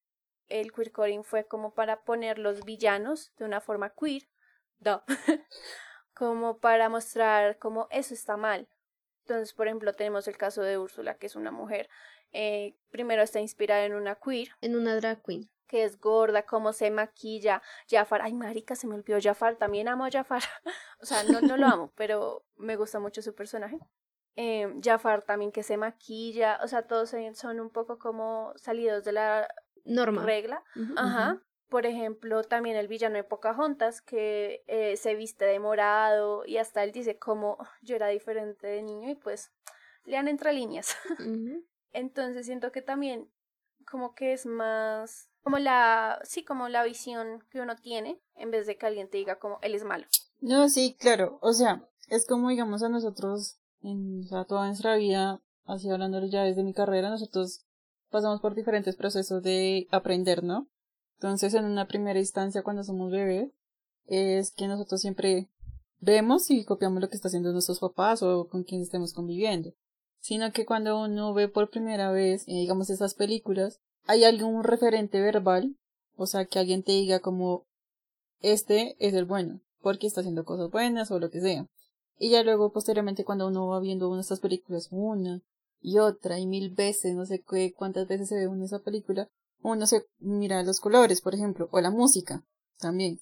el 0.48 0.72
queer 0.72 0.92
coding 0.92 1.22
fue 1.24 1.46
como 1.46 1.74
para 1.74 2.02
poner 2.04 2.38
los 2.38 2.64
villanos 2.64 3.32
de 3.36 3.44
una 3.44 3.60
forma 3.60 3.92
queer, 3.94 4.22
como 6.14 6.58
para 6.58 6.88
mostrar 6.88 7.58
cómo 7.58 7.86
eso 7.90 8.14
está 8.14 8.36
mal. 8.36 8.68
Entonces, 9.28 9.52
por 9.52 9.66
ejemplo, 9.66 9.92
tenemos 9.92 10.26
el 10.26 10.38
caso 10.38 10.62
de 10.62 10.78
Úrsula, 10.78 11.14
que 11.18 11.26
es 11.26 11.36
una 11.36 11.50
mujer, 11.50 11.90
eh, 12.32 12.74
primero 12.90 13.22
está 13.22 13.40
inspirada 13.40 13.84
en 13.84 13.92
una 13.94 14.14
queer, 14.14 14.48
en 14.62 14.74
una 14.74 14.96
drag 14.96 15.22
queen. 15.22 15.50
que 15.66 15.84
es 15.84 16.00
gorda, 16.00 16.46
cómo 16.46 16.72
se 16.72 16.90
maquilla, 16.90 17.60
Jafar, 17.90 18.22
ay 18.22 18.32
marica, 18.32 18.74
se 18.74 18.86
me 18.86 18.94
olvidó 18.94 19.18
Jafar, 19.22 19.56
también 19.56 19.86
amo 19.86 20.06
a 20.06 20.10
Jafar, 20.10 20.42
o 21.02 21.04
sea, 21.04 21.22
no, 21.24 21.42
no 21.42 21.58
lo 21.58 21.66
amo, 21.76 21.92
pero 21.94 22.42
me 22.56 22.76
gusta 22.76 23.00
mucho 23.00 23.20
su 23.20 23.34
personaje. 23.34 23.78
Eh, 24.34 24.72
Jafar 24.82 25.20
también 25.24 25.52
que 25.52 25.62
se 25.62 25.76
maquilla, 25.76 26.58
o 26.62 26.68
sea, 26.68 26.86
todos 26.86 27.12
son- 27.34 27.60
un 27.60 27.68
poco 27.68 27.98
como 27.98 28.54
salidos 28.56 29.04
de 29.04 29.12
la 29.12 29.46
Norma. 29.84 30.24
regla, 30.24 30.64
ajá. 30.96 31.42
Por 31.68 31.84
ejemplo, 31.84 32.42
también 32.44 32.76
el 32.76 32.88
villano 32.88 33.16
de 33.16 33.24
Pocahontas 33.24 34.00
que 34.00 34.64
eh, 34.66 34.96
se 34.96 35.14
viste 35.14 35.44
de 35.44 35.58
morado 35.58 36.44
y 36.46 36.56
hasta 36.56 36.82
él 36.82 36.92
dice 36.92 37.18
como 37.18 37.58
yo 37.82 37.96
era 37.96 38.08
diferente 38.08 38.66
de 38.66 38.82
niño 38.82 39.10
y 39.10 39.14
pues 39.14 39.52
lean 40.04 40.28
entre 40.28 40.52
líneas. 40.52 40.96
Entonces 41.92 42.46
siento 42.46 42.72
que 42.72 42.82
también 42.82 43.30
como 43.90 44.14
que 44.14 44.32
es 44.32 44.46
más 44.46 45.28
como 45.42 45.58
la 45.58 46.20
sí 46.24 46.44
como 46.44 46.68
la 46.68 46.84
visión 46.84 47.44
que 47.50 47.60
uno 47.60 47.76
tiene 47.76 48.20
en 48.34 48.50
vez 48.50 48.66
de 48.66 48.76
que 48.76 48.86
alguien 48.86 49.08
te 49.08 49.18
diga 49.18 49.38
como 49.38 49.58
él 49.62 49.74
es 49.74 49.84
malo. 49.84 50.06
No, 50.40 50.68
sí, 50.68 50.96
claro. 50.98 51.38
O 51.42 51.52
sea, 51.52 51.88
es 52.08 52.26
como 52.26 52.48
digamos 52.48 52.82
a 52.82 52.88
nosotros, 52.88 53.58
en 53.82 54.24
o 54.24 54.26
sea, 54.26 54.44
toda 54.44 54.66
nuestra 54.66 54.96
vida, 54.96 55.40
así 55.64 55.90
hablando 55.90 56.24
ya 56.26 56.44
desde 56.44 56.62
mi 56.62 56.72
carrera, 56.72 57.10
nosotros 57.10 57.66
pasamos 58.10 58.40
por 58.40 58.54
diferentes 58.54 58.96
procesos 58.96 59.42
de 59.42 59.86
aprender, 59.90 60.42
¿no? 60.42 60.68
Entonces, 61.18 61.52
en 61.54 61.64
una 61.64 61.88
primera 61.88 62.20
instancia, 62.20 62.62
cuando 62.62 62.84
somos 62.84 63.10
bebés, 63.10 63.50
es 64.06 64.52
que 64.52 64.68
nosotros 64.68 65.00
siempre 65.00 65.48
vemos 65.98 66.48
y 66.48 66.64
copiamos 66.64 67.00
lo 67.00 67.08
que 67.08 67.16
está 67.16 67.26
haciendo 67.26 67.52
nuestros 67.52 67.80
papás 67.80 68.22
o 68.22 68.46
con 68.48 68.62
quien 68.62 68.82
estemos 68.82 69.12
conviviendo. 69.12 69.72
Sino 70.20 70.52
que 70.52 70.64
cuando 70.64 71.02
uno 71.02 71.34
ve 71.34 71.48
por 71.48 71.70
primera 71.70 72.12
vez, 72.12 72.42
eh, 72.46 72.52
digamos, 72.52 72.88
esas 72.90 73.14
películas, 73.14 73.80
hay 74.06 74.22
algún 74.22 74.62
referente 74.62 75.20
verbal, 75.20 75.76
o 76.14 76.26
sea, 76.26 76.44
que 76.44 76.60
alguien 76.60 76.84
te 76.84 76.92
diga 76.92 77.18
como, 77.18 77.66
este 78.40 78.96
es 79.00 79.12
el 79.14 79.24
bueno, 79.24 79.60
porque 79.80 80.06
está 80.06 80.20
haciendo 80.20 80.44
cosas 80.44 80.70
buenas 80.70 81.10
o 81.10 81.18
lo 81.18 81.30
que 81.30 81.40
sea. 81.40 81.66
Y 82.16 82.30
ya 82.30 82.44
luego, 82.44 82.72
posteriormente, 82.72 83.24
cuando 83.24 83.48
uno 83.48 83.66
va 83.66 83.80
viendo 83.80 84.08
una 84.08 84.18
de 84.18 84.22
estas 84.22 84.40
películas 84.40 84.88
una 84.92 85.42
y 85.80 85.98
otra 85.98 86.38
y 86.38 86.46
mil 86.46 86.70
veces, 86.74 87.16
no 87.16 87.26
sé 87.26 87.42
qué, 87.42 87.72
cuántas 87.72 88.06
veces 88.06 88.28
se 88.28 88.36
ve 88.36 88.46
una 88.46 88.64
esa 88.64 88.80
película, 88.80 89.28
uno 89.62 89.86
se 89.86 90.06
mira 90.18 90.62
los 90.62 90.80
colores, 90.80 91.20
por 91.20 91.34
ejemplo, 91.34 91.68
o 91.72 91.80
la 91.80 91.90
música 91.90 92.44
también. 92.78 93.20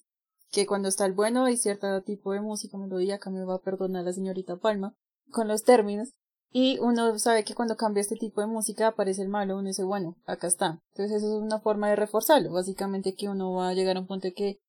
Que 0.51 0.65
cuando 0.65 0.87
está 0.87 1.05
el 1.05 1.13
bueno 1.13 1.45
hay 1.45 1.57
cierto 1.57 2.01
tipo 2.03 2.31
de 2.31 2.41
música, 2.41 2.77
melodía, 2.77 3.19
que 3.19 3.29
me 3.29 3.43
va 3.43 3.55
a 3.55 3.61
perdonar 3.61 4.05
la 4.05 4.13
señorita 4.13 4.57
Palma 4.57 4.95
con 5.31 5.47
los 5.47 5.63
términos. 5.63 6.13
Y 6.49 6.79
uno 6.79 7.19
sabe 7.19 7.43
que 7.43 7.55
cuando 7.55 7.75
cambia 7.75 8.01
este 8.01 8.15
tipo 8.15 8.39
de 8.39 8.47
música 8.47 8.87
aparece 8.87 9.21
el 9.21 9.27
malo, 9.27 9.57
uno 9.57 9.67
dice, 9.67 9.83
bueno, 9.83 10.15
acá 10.25 10.47
está. 10.47 10.81
Entonces 10.93 11.17
eso 11.17 11.37
es 11.37 11.43
una 11.43 11.59
forma 11.59 11.89
de 11.89 11.97
reforzarlo, 11.97 12.53
básicamente 12.53 13.15
que 13.15 13.27
uno 13.27 13.53
va 13.53 13.69
a 13.69 13.73
llegar 13.73 13.97
a 13.97 13.99
un 13.99 14.07
punto 14.07 14.29
que, 14.33 14.59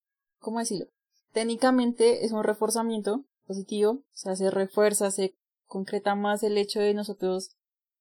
¿cómo 0.40 0.58
decirlo? 0.58 0.86
Técnicamente 1.32 2.24
es 2.24 2.32
un 2.32 2.42
reforzamiento 2.42 3.24
positivo, 3.46 3.90
o 3.92 4.04
sea, 4.12 4.34
se 4.34 4.50
refuerza, 4.50 5.10
se 5.12 5.36
concreta 5.66 6.16
más 6.16 6.42
el 6.42 6.58
hecho 6.58 6.80
de 6.80 6.94
nosotros 6.94 7.50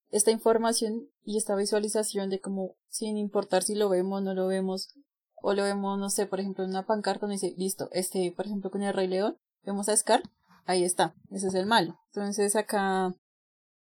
esta 0.09 0.31
información 0.31 1.09
y 1.23 1.37
esta 1.37 1.55
visualización 1.55 2.29
de 2.29 2.39
como, 2.39 2.75
sin 2.89 3.17
importar 3.17 3.63
si 3.63 3.75
lo 3.75 3.89
vemos, 3.89 4.21
no 4.21 4.33
lo 4.33 4.47
vemos, 4.47 4.93
o 5.35 5.53
lo 5.53 5.63
vemos, 5.63 5.99
no 5.99 6.09
sé, 6.09 6.25
por 6.25 6.39
ejemplo, 6.39 6.63
en 6.63 6.71
una 6.71 6.85
pancarta 6.85 7.21
donde 7.21 7.35
dice, 7.35 7.53
listo, 7.57 7.89
este, 7.91 8.33
por 8.35 8.45
ejemplo, 8.45 8.71
con 8.71 8.81
el 8.81 8.93
Rey 8.93 9.07
León, 9.07 9.37
vemos 9.63 9.89
a 9.89 9.95
Scar, 9.95 10.23
ahí 10.65 10.83
está, 10.83 11.15
ese 11.31 11.47
es 11.47 11.53
el 11.53 11.65
malo. 11.65 11.99
Entonces 12.13 12.55
acá 12.55 13.15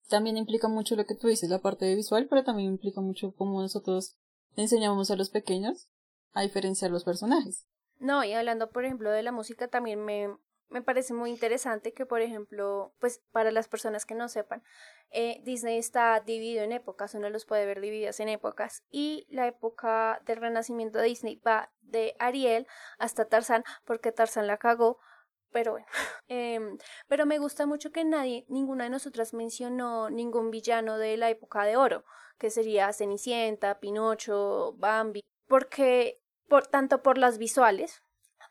también 0.08 0.36
implica 0.36 0.68
mucho 0.68 0.96
lo 0.96 1.04
que 1.04 1.14
tú 1.14 1.28
dices, 1.28 1.50
la 1.50 1.60
parte 1.60 1.94
visual, 1.94 2.26
pero 2.28 2.44
también 2.44 2.68
implica 2.68 3.00
mucho 3.00 3.34
cómo 3.34 3.60
nosotros 3.60 4.16
enseñamos 4.56 5.10
a 5.10 5.16
los 5.16 5.30
pequeños 5.30 5.88
a 6.32 6.42
diferenciar 6.42 6.90
los 6.90 7.04
personajes. 7.04 7.66
No, 7.98 8.24
y 8.24 8.32
hablando, 8.32 8.70
por 8.70 8.84
ejemplo, 8.84 9.10
de 9.10 9.22
la 9.22 9.32
música, 9.32 9.68
también 9.68 10.04
me, 10.04 10.28
me 10.72 10.82
parece 10.82 11.14
muy 11.14 11.30
interesante 11.30 11.92
que, 11.92 12.06
por 12.06 12.22
ejemplo, 12.22 12.94
pues 12.98 13.22
para 13.30 13.50
las 13.50 13.68
personas 13.68 14.06
que 14.06 14.14
no 14.14 14.28
sepan, 14.28 14.64
eh, 15.10 15.40
Disney 15.44 15.78
está 15.78 16.20
dividido 16.20 16.64
en 16.64 16.72
épocas, 16.72 17.14
uno 17.14 17.28
los 17.30 17.44
puede 17.44 17.66
ver 17.66 17.80
divididas 17.80 18.18
en 18.20 18.28
épocas, 18.28 18.82
y 18.90 19.26
la 19.28 19.46
época 19.46 20.20
del 20.24 20.38
renacimiento 20.38 20.98
de 20.98 21.04
Disney 21.04 21.36
va 21.46 21.70
de 21.82 22.16
Ariel 22.18 22.66
hasta 22.98 23.26
Tarzán, 23.26 23.64
porque 23.84 24.12
Tarzán 24.12 24.46
la 24.46 24.56
cagó, 24.56 24.98
pero 25.52 25.72
bueno. 25.72 25.86
Em, 26.28 26.78
pero 27.08 27.26
me 27.26 27.38
gusta 27.38 27.66
mucho 27.66 27.92
que 27.92 28.04
nadie, 28.04 28.46
ninguna 28.48 28.84
de 28.84 28.90
nosotras 28.90 29.34
mencionó 29.34 30.08
ningún 30.08 30.50
villano 30.50 30.96
de 30.96 31.18
la 31.18 31.28
época 31.28 31.64
de 31.64 31.76
oro, 31.76 32.04
que 32.38 32.50
sería 32.50 32.92
Cenicienta, 32.94 33.78
Pinocho, 33.78 34.72
Bambi, 34.78 35.20
porque 35.46 36.22
por, 36.48 36.66
tanto 36.66 37.02
por 37.02 37.18
las 37.18 37.38
visuales, 37.38 38.01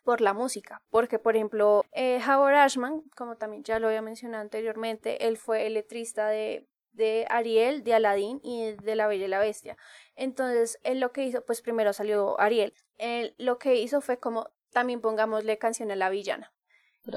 por 0.03 0.21
la 0.21 0.33
música, 0.33 0.81
porque 0.89 1.19
por 1.19 1.35
ejemplo 1.35 1.85
eh, 1.91 2.19
Howard 2.27 2.55
Ashman, 2.55 3.01
como 3.15 3.37
también 3.37 3.63
ya 3.63 3.79
lo 3.79 3.87
había 3.87 4.01
mencionado 4.01 4.41
anteriormente, 4.41 5.27
él 5.27 5.37
fue 5.37 5.67
el 5.67 5.75
letrista 5.75 6.27
de, 6.27 6.67
de 6.91 7.25
Ariel, 7.29 7.83
de 7.83 7.93
Aladdin 7.93 8.39
y 8.43 8.71
de 8.71 8.95
La 8.95 9.07
Bella 9.07 9.25
y 9.25 9.29
la 9.29 9.39
Bestia. 9.39 9.77
Entonces, 10.15 10.79
él 10.83 10.99
lo 10.99 11.11
que 11.11 11.23
hizo, 11.23 11.45
pues 11.45 11.61
primero 11.61 11.93
salió 11.93 12.39
Ariel, 12.39 12.73
él 12.97 13.35
lo 13.37 13.57
que 13.57 13.75
hizo 13.75 14.01
fue 14.01 14.17
como 14.17 14.49
también 14.71 15.01
pongámosle 15.01 15.57
canción 15.57 15.91
a 15.91 15.95
la 15.95 16.09
villana. 16.09 16.53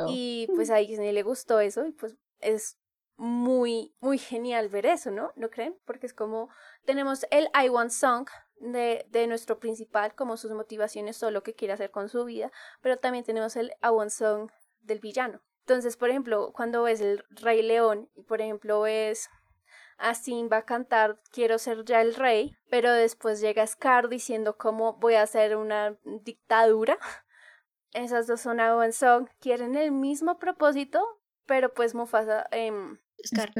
Y 0.08 0.48
pues 0.54 0.70
a 0.70 0.76
Disney 0.76 1.12
le 1.12 1.22
gustó 1.22 1.60
eso 1.60 1.86
y 1.86 1.92
pues 1.92 2.16
es 2.40 2.78
muy, 3.16 3.94
muy 4.00 4.18
genial 4.18 4.68
ver 4.68 4.86
eso, 4.86 5.10
¿no? 5.10 5.32
¿No 5.36 5.50
creen? 5.50 5.78
Porque 5.84 6.06
es 6.06 6.14
como 6.14 6.48
tenemos 6.84 7.26
el 7.30 7.48
I 7.54 7.68
Want 7.68 7.90
Song 7.90 8.26
de, 8.72 9.06
de 9.10 9.26
nuestro 9.26 9.58
principal, 9.58 10.14
como 10.14 10.36
sus 10.36 10.52
motivaciones 10.52 11.22
o 11.22 11.30
lo 11.30 11.42
que 11.42 11.54
quiere 11.54 11.74
hacer 11.74 11.90
con 11.90 12.08
su 12.08 12.24
vida, 12.24 12.50
pero 12.80 12.96
también 12.98 13.24
tenemos 13.24 13.56
el 13.56 13.72
Song 14.08 14.50
del 14.82 15.00
villano. 15.00 15.40
Entonces, 15.60 15.96
por 15.96 16.10
ejemplo, 16.10 16.52
cuando 16.52 16.82
ves 16.82 17.00
el 17.00 17.24
Rey 17.30 17.62
León 17.62 18.10
y 18.14 18.22
por 18.22 18.40
ejemplo 18.40 18.82
ves 18.82 19.30
a 19.96 20.14
Simba 20.14 20.64
cantar 20.64 21.20
Quiero 21.30 21.58
ser 21.58 21.84
ya 21.84 22.02
el 22.02 22.14
rey, 22.14 22.56
pero 22.68 22.92
después 22.92 23.40
llega 23.40 23.66
Scar 23.66 24.08
diciendo 24.08 24.56
cómo 24.58 24.94
voy 24.94 25.14
a 25.14 25.22
hacer 25.22 25.56
una 25.56 25.96
dictadura. 26.22 26.98
Esas 27.92 28.26
dos 28.26 28.40
son 28.40 28.60
Song, 28.92 29.28
quieren 29.40 29.76
el 29.76 29.92
mismo 29.92 30.38
propósito, 30.38 31.02
pero 31.46 31.72
pues 31.72 31.94
Mufasa... 31.94 32.46
Eh, 32.50 32.72
Scar. 33.24 33.52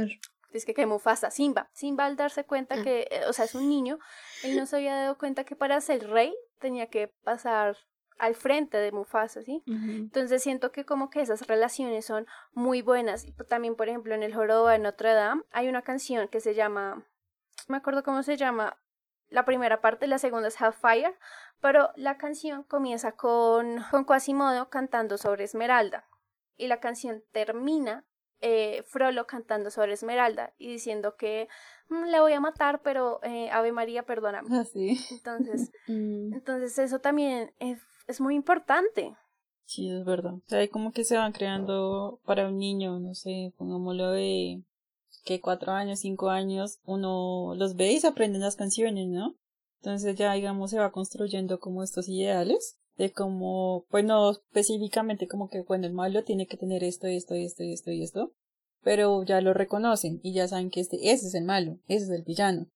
Es 0.59 0.65
que, 0.65 0.75
que 0.75 0.87
Mufasa, 0.87 1.31
Simba, 1.31 1.69
Simba 1.73 2.05
al 2.07 2.17
darse 2.17 2.45
cuenta 2.45 2.77
Ah. 2.79 2.83
que, 2.83 3.09
eh, 3.11 3.23
o 3.29 3.33
sea, 3.33 3.45
es 3.45 3.55
un 3.55 3.69
niño, 3.69 3.99
él 4.43 4.57
no 4.57 4.67
se 4.67 4.77
había 4.77 4.95
dado 4.97 5.19
cuenta 5.19 5.45
que 5.45 5.57
para 5.57 5.81
ser 5.81 6.09
rey 6.09 6.35
tenía 6.61 6.89
que 6.89 7.09
pasar 7.25 7.77
al 8.19 8.35
frente 8.37 8.77
de 8.79 8.93
Mufasa, 8.93 9.43
¿sí? 9.43 9.63
Entonces 9.67 10.43
siento 10.43 10.71
que 10.71 10.85
como 10.85 11.11
que 11.11 11.21
esas 11.21 11.47
relaciones 11.49 12.05
son 12.07 12.27
muy 12.53 12.81
buenas. 12.81 13.27
También, 13.49 13.75
por 13.75 13.89
ejemplo, 13.89 14.15
en 14.15 14.23
el 14.23 14.33
Joroba 14.33 14.71
de 14.73 14.79
Notre 14.79 15.13
Dame 15.15 15.43
hay 15.51 15.69
una 15.69 15.83
canción 15.83 16.29
que 16.29 16.39
se 16.41 16.55
llama, 16.55 17.05
me 17.67 17.77
acuerdo 17.77 18.05
cómo 18.05 18.23
se 18.23 18.37
llama, 18.37 18.79
la 19.31 19.45
primera 19.45 19.81
parte, 19.81 20.07
la 20.07 20.19
segunda 20.19 20.47
es 20.47 20.61
Hellfire, 20.61 21.17
pero 21.61 21.91
la 21.97 22.17
canción 22.17 22.63
comienza 22.63 23.13
con, 23.13 23.83
con 23.91 24.05
Quasimodo 24.05 24.69
cantando 24.71 25.19
sobre 25.19 25.43
Esmeralda 25.43 26.05
y 26.57 26.69
la 26.69 26.79
canción 26.79 27.25
termina 27.33 28.05
eh, 28.47 28.83
Frollo 28.87 29.27
cantando 29.27 29.71
sobre 29.71 29.95
Esmeralda 29.95 30.53
y 30.59 30.69
diciendo 30.69 31.17
que 31.17 31.49
"Mm, 31.89 32.05
le 32.11 32.21
voy 32.21 32.35
a 32.35 32.41
matar, 32.41 32.83
pero 32.83 33.19
eh, 33.23 33.49
Ave 33.51 33.73
María, 33.73 34.03
perdóname. 34.05 34.55
Así. 34.59 34.99
Entonces, 35.11 35.71
Mm, 35.87 36.35
entonces 36.35 36.79
eso 36.79 36.99
también 37.01 37.53
es, 37.59 37.81
es 38.07 38.21
muy 38.21 38.35
importante. 38.35 39.15
Sí, 39.65 39.91
es 39.91 40.05
verdad. 40.05 40.35
O 40.35 40.43
sea, 40.47 40.59
hay 40.59 40.69
como 40.69 40.93
que 40.93 41.05
se 41.05 41.17
van 41.17 41.33
creando 41.33 42.21
para 42.25 42.49
un 42.49 42.59
niño, 42.59 43.01
no 43.01 43.15
sé, 43.15 43.53
pongámoslo 43.57 44.11
de 44.13 44.63
que 45.25 45.41
cuatro 45.41 45.73
años, 45.73 46.01
cinco 46.01 46.29
años, 46.29 46.81
uno 46.85 47.55
los 47.57 47.77
ve 47.77 47.93
y 47.93 48.01
se 48.01 48.09
aprenden 48.09 48.43
las 48.43 48.57
canciones, 48.57 49.09
¿no? 49.09 49.35
Entonces 49.81 50.17
ya, 50.17 50.33
digamos, 50.35 50.71
se 50.71 50.79
va 50.79 50.93
construyendo 50.93 51.61
como 51.61 51.83
estos 51.83 52.09
ideales 52.09 52.79
de 52.97 53.13
como, 53.13 53.85
pues 53.91 54.05
no 54.05 54.31
específicamente 54.31 55.27
como 55.27 55.49
que, 55.49 55.63
bueno, 55.63 55.87
el 55.87 55.93
malo 55.93 56.25
tiene 56.25 56.47
que 56.47 56.57
tener 56.57 56.85
esto, 56.85 57.07
esto, 57.07 57.35
esto, 57.35 57.63
esto 57.63 57.91
y 57.91 58.03
esto, 58.03 58.33
pero 58.83 59.23
ya 59.25 59.41
lo 59.41 59.55
reconocen 59.55 60.21
y 60.23 60.33
ya 60.33 60.47
saben 60.47 60.71
que 60.71 60.81
este, 60.81 61.11
ese 61.11 61.27
es 61.27 61.35
el 61.35 61.45
malo, 61.45 61.79
ese 61.89 62.05
es 62.05 62.11
el 62.11 62.23
villano. 62.23 62.67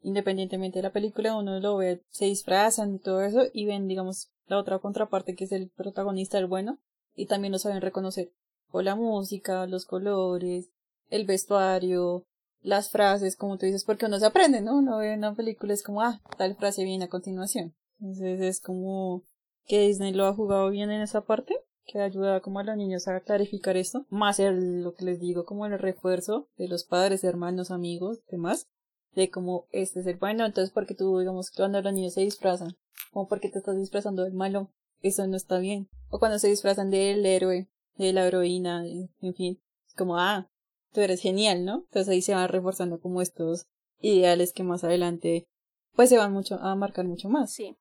Independientemente 0.00 0.78
de 0.78 0.82
la 0.82 0.92
película, 0.92 1.36
uno 1.36 1.60
lo 1.60 1.76
ve, 1.76 2.02
se 2.10 2.24
disfrazan 2.24 2.94
y 2.94 2.98
todo 2.98 3.22
eso 3.22 3.44
y 3.52 3.66
ven, 3.66 3.86
digamos, 3.86 4.30
la 4.46 4.58
otra 4.58 4.80
contraparte 4.80 5.36
que 5.36 5.44
es 5.44 5.52
el 5.52 5.70
protagonista, 5.70 6.38
el 6.38 6.46
bueno, 6.46 6.78
y 7.14 7.26
también 7.26 7.52
lo 7.52 7.58
saben 7.58 7.80
reconocer. 7.80 8.32
O 8.70 8.82
la 8.82 8.96
música, 8.96 9.66
los 9.66 9.84
colores, 9.84 10.70
el 11.08 11.24
vestuario, 11.26 12.26
las 12.62 12.90
frases, 12.90 13.36
como 13.36 13.58
tú 13.58 13.66
dices, 13.66 13.84
porque 13.84 14.06
uno 14.06 14.18
se 14.18 14.26
aprende, 14.26 14.60
¿no? 14.60 14.76
Uno 14.76 14.98
ve 14.98 15.14
una 15.14 15.34
película 15.34 15.74
es 15.74 15.82
como, 15.82 16.02
ah, 16.02 16.20
tal 16.38 16.56
frase 16.56 16.84
viene 16.84 17.04
a 17.04 17.08
continuación. 17.08 17.74
Entonces 18.00 18.40
es 18.40 18.60
como 18.60 19.22
que 19.66 19.80
Disney 19.80 20.12
lo 20.12 20.26
ha 20.26 20.34
jugado 20.34 20.70
bien 20.70 20.90
en 20.90 21.02
esa 21.02 21.22
parte, 21.22 21.56
que 21.84 22.00
ayuda 22.00 22.40
como 22.40 22.60
a 22.60 22.64
los 22.64 22.76
niños 22.76 23.08
a 23.08 23.20
clarificar 23.20 23.76
esto, 23.76 24.06
más 24.08 24.38
el, 24.38 24.82
lo 24.82 24.94
que 24.94 25.04
les 25.04 25.20
digo, 25.20 25.44
como 25.44 25.66
el 25.66 25.78
refuerzo 25.78 26.48
de 26.56 26.68
los 26.68 26.84
padres, 26.84 27.24
hermanos, 27.24 27.70
amigos, 27.70 28.20
demás, 28.30 28.68
de 29.14 29.30
como 29.30 29.66
este 29.70 30.00
es 30.00 30.06
el 30.06 30.16
bueno, 30.16 30.44
entonces 30.46 30.72
porque 30.72 30.94
tú, 30.94 31.18
digamos, 31.18 31.50
cuando 31.50 31.80
los 31.82 31.92
niños 31.92 32.14
se 32.14 32.22
disfrazan, 32.22 32.76
como 33.12 33.28
porque 33.28 33.48
te 33.48 33.58
estás 33.58 33.76
disfrazando 33.76 34.22
del 34.22 34.34
malo, 34.34 34.70
eso 35.02 35.26
no 35.26 35.36
está 35.36 35.58
bien. 35.58 35.88
O 36.10 36.18
cuando 36.18 36.38
se 36.38 36.48
disfrazan 36.48 36.90
del 36.90 37.24
héroe, 37.26 37.68
de 37.96 38.12
la 38.12 38.26
heroína, 38.26 38.86
en 38.86 39.34
fin, 39.34 39.60
es 39.86 39.94
como, 39.94 40.18
ah, 40.18 40.48
tú 40.92 41.00
eres 41.00 41.20
genial, 41.20 41.64
¿no? 41.64 41.84
Entonces 41.86 42.08
ahí 42.08 42.22
se 42.22 42.34
van 42.34 42.48
reforzando 42.48 43.00
como 43.00 43.20
estos 43.20 43.66
ideales 44.00 44.52
que 44.52 44.62
más 44.62 44.84
adelante, 44.84 45.46
pues 45.94 46.08
se 46.08 46.18
van 46.18 46.32
mucho, 46.32 46.56
a 46.60 46.74
marcar 46.74 47.06
mucho 47.06 47.28
más. 47.28 47.52
Sí. 47.52 47.76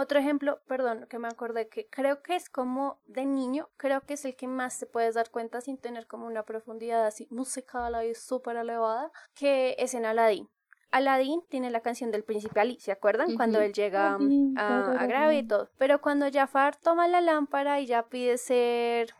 Otro 0.00 0.20
ejemplo, 0.20 0.60
perdón, 0.68 1.06
que 1.10 1.18
me 1.18 1.26
acordé 1.26 1.68
que 1.68 1.88
creo 1.88 2.22
que 2.22 2.36
es 2.36 2.48
como 2.48 3.00
de 3.06 3.26
niño, 3.26 3.68
creo 3.76 4.00
que 4.02 4.14
es 4.14 4.24
el 4.24 4.36
que 4.36 4.46
más 4.46 4.78
te 4.78 4.86
puedes 4.86 5.16
dar 5.16 5.28
cuenta 5.28 5.60
sin 5.60 5.76
tener 5.76 6.06
como 6.06 6.28
una 6.28 6.44
profundidad 6.44 7.04
así 7.04 7.26
musical 7.32 7.96
ahí 7.96 8.14
súper 8.14 8.58
elevada, 8.58 9.10
que 9.34 9.74
es 9.76 9.94
en 9.94 10.04
Aladdin. 10.04 10.48
Aladdin 10.92 11.42
tiene 11.48 11.72
la 11.72 11.80
canción 11.80 12.12
del 12.12 12.22
príncipe 12.22 12.60
Ali, 12.60 12.78
¿se 12.78 12.92
acuerdan? 12.92 13.34
Cuando 13.34 13.60
él 13.60 13.72
llega 13.72 14.14
Aladdin, 14.14 14.56
a, 14.56 14.92
a 14.92 15.06
grave 15.08 15.38
y 15.38 15.48
todo. 15.48 15.68
Pero 15.78 16.00
cuando 16.00 16.30
Jafar 16.30 16.76
toma 16.76 17.08
la 17.08 17.20
lámpara 17.20 17.80
y 17.80 17.86
ya 17.86 18.08
pide 18.08 18.38
ser 18.38 19.12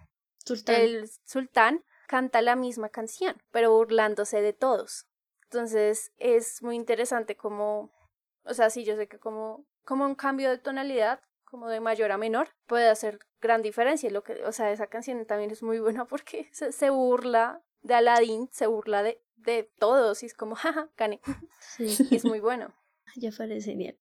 Sultán. 0.45 0.77
el 0.77 1.11
sultán, 1.25 1.85
canta 2.07 2.41
la 2.41 2.55
misma 2.55 2.89
canción, 2.89 3.37
pero 3.51 3.75
burlándose 3.75 4.43
de 4.43 4.53
todos. 4.53 5.09
Entonces 5.43 6.13
es 6.19 6.63
muy 6.63 6.77
interesante 6.77 7.37
como, 7.37 7.91
o 8.45 8.55
sea, 8.55 8.71
sí, 8.71 8.85
yo 8.85 8.95
sé 8.95 9.09
que 9.09 9.19
como, 9.19 9.67
como 9.89 10.05
un 10.05 10.17
cambio 10.17 10.51
de 10.51 10.59
tonalidad, 10.59 11.21
como 11.47 11.71
de 11.71 11.81
mayor 11.81 12.13
a 12.13 12.19
menor, 12.19 12.51
puede 12.67 12.91
hacer 12.91 13.21
gran 13.41 13.63
diferencia. 13.63 14.11
Lo 14.11 14.23
que, 14.23 14.35
o 14.45 14.53
sea, 14.53 14.71
esa 14.71 14.89
canción 14.89 15.25
también 15.25 15.51
es 15.51 15.63
muy 15.63 15.79
buena 15.79 16.05
porque 16.07 16.47
se, 16.53 16.73
se 16.73 16.91
burla 16.91 17.65
de 17.81 17.95
Aladdin, 17.95 18.51
se 18.53 18.67
burla 18.67 19.03
de, 19.03 19.23
de 19.37 19.63
todos 19.79 20.23
y 20.23 20.27
es 20.27 20.35
como, 20.35 20.55
jaja, 20.57 20.91
gané. 20.99 21.23
Sí. 21.59 21.87
Y 22.13 22.17
es 22.17 22.27
muy 22.27 22.41
bueno. 22.41 22.75
Ya 23.17 23.31
parece 23.31 23.71
genial. 23.71 23.99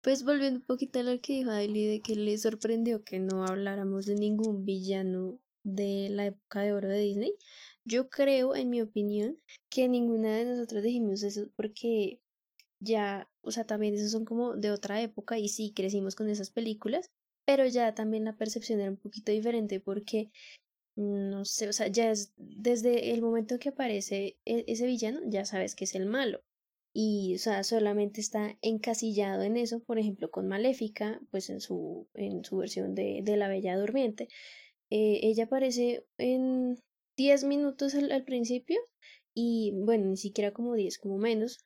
Pues 0.00 0.24
volviendo 0.24 0.58
un 0.58 0.66
poquito 0.66 0.98
a 0.98 1.04
lo 1.04 1.12
que 1.20 1.34
dijo 1.34 1.52
Ailey 1.52 1.86
de 1.86 2.00
que 2.02 2.16
le 2.16 2.36
sorprendió 2.36 3.04
que 3.04 3.20
no 3.20 3.46
habláramos 3.46 4.06
de 4.06 4.16
ningún 4.16 4.64
villano 4.64 5.38
de 5.62 6.08
la 6.10 6.26
época 6.26 6.62
de 6.62 6.72
oro 6.72 6.88
de 6.88 6.98
Disney. 6.98 7.34
Yo 7.84 8.10
creo, 8.10 8.56
en 8.56 8.70
mi 8.70 8.82
opinión, 8.82 9.40
que 9.70 9.88
ninguna 9.88 10.34
de 10.34 10.46
nosotros 10.46 10.82
dijimos 10.82 11.22
eso 11.22 11.48
porque 11.54 12.20
ya, 12.80 13.28
o 13.42 13.50
sea, 13.50 13.64
también 13.64 13.94
esos 13.94 14.10
son 14.12 14.24
como 14.24 14.56
de 14.56 14.70
otra 14.70 15.00
época 15.02 15.38
y 15.38 15.48
sí 15.48 15.72
crecimos 15.74 16.14
con 16.16 16.28
esas 16.30 16.50
películas, 16.50 17.10
pero 17.46 17.66
ya 17.66 17.94
también 17.94 18.24
la 18.24 18.36
percepción 18.36 18.80
era 18.80 18.90
un 18.90 18.96
poquito 18.98 19.32
diferente 19.32 19.80
porque 19.80 20.30
no 20.96 21.44
sé, 21.44 21.68
o 21.68 21.72
sea, 21.72 21.88
ya 21.88 22.10
es 22.10 22.32
desde 22.36 23.12
el 23.12 23.22
momento 23.22 23.58
que 23.58 23.70
aparece 23.70 24.38
e- 24.44 24.64
ese 24.66 24.86
villano, 24.86 25.20
ya 25.26 25.44
sabes 25.44 25.74
que 25.74 25.84
es 25.84 25.94
el 25.94 26.06
malo 26.06 26.40
y 26.92 27.34
o 27.36 27.38
sea, 27.38 27.62
solamente 27.64 28.20
está 28.20 28.58
encasillado 28.62 29.42
en 29.42 29.56
eso, 29.56 29.80
por 29.84 29.98
ejemplo, 29.98 30.30
con 30.30 30.48
Maléfica, 30.48 31.20
pues 31.30 31.50
en 31.50 31.60
su, 31.60 32.08
en 32.14 32.44
su 32.44 32.56
versión 32.58 32.94
de, 32.94 33.20
de 33.22 33.36
la 33.36 33.48
Bella 33.48 33.76
Durmiente. 33.78 34.28
Eh, 34.90 35.20
ella 35.22 35.44
aparece 35.44 36.06
en 36.18 36.78
10 37.16 37.44
minutos 37.44 37.94
al, 37.94 38.12
al 38.12 38.24
principio 38.24 38.78
y 39.34 39.72
bueno, 39.74 40.06
ni 40.06 40.16
siquiera 40.16 40.52
como 40.52 40.74
10, 40.74 40.98
como 40.98 41.18
menos. 41.18 41.60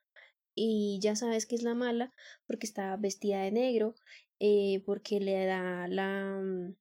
Y 0.55 0.99
ya 1.03 1.17
sabes 1.17 1.47
que 1.47 1.55
es 1.55 1.63
la 1.63 1.75
mala 1.75 2.13
porque 2.47 2.67
está 2.67 2.97
vestida 2.97 3.43
de 3.43 3.53
negro, 3.53 3.95
eh, 4.39 4.83
porque 4.85 5.21
le 5.21 5.47
da 5.47 5.89
la, 5.89 6.41
mm, 6.43 6.75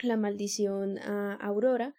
la 0.00 0.16
maldición 0.16 0.98
a 0.98 1.34
Aurora 1.34 1.94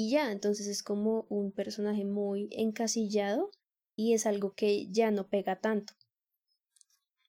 y 0.00 0.10
ya, 0.10 0.30
entonces 0.30 0.68
es 0.68 0.84
como 0.84 1.26
un 1.28 1.50
personaje 1.50 2.04
muy 2.04 2.48
encasillado 2.52 3.50
y 3.96 4.14
es 4.14 4.26
algo 4.26 4.54
que 4.54 4.86
ya 4.92 5.10
no 5.10 5.26
pega 5.26 5.56
tanto. 5.56 5.92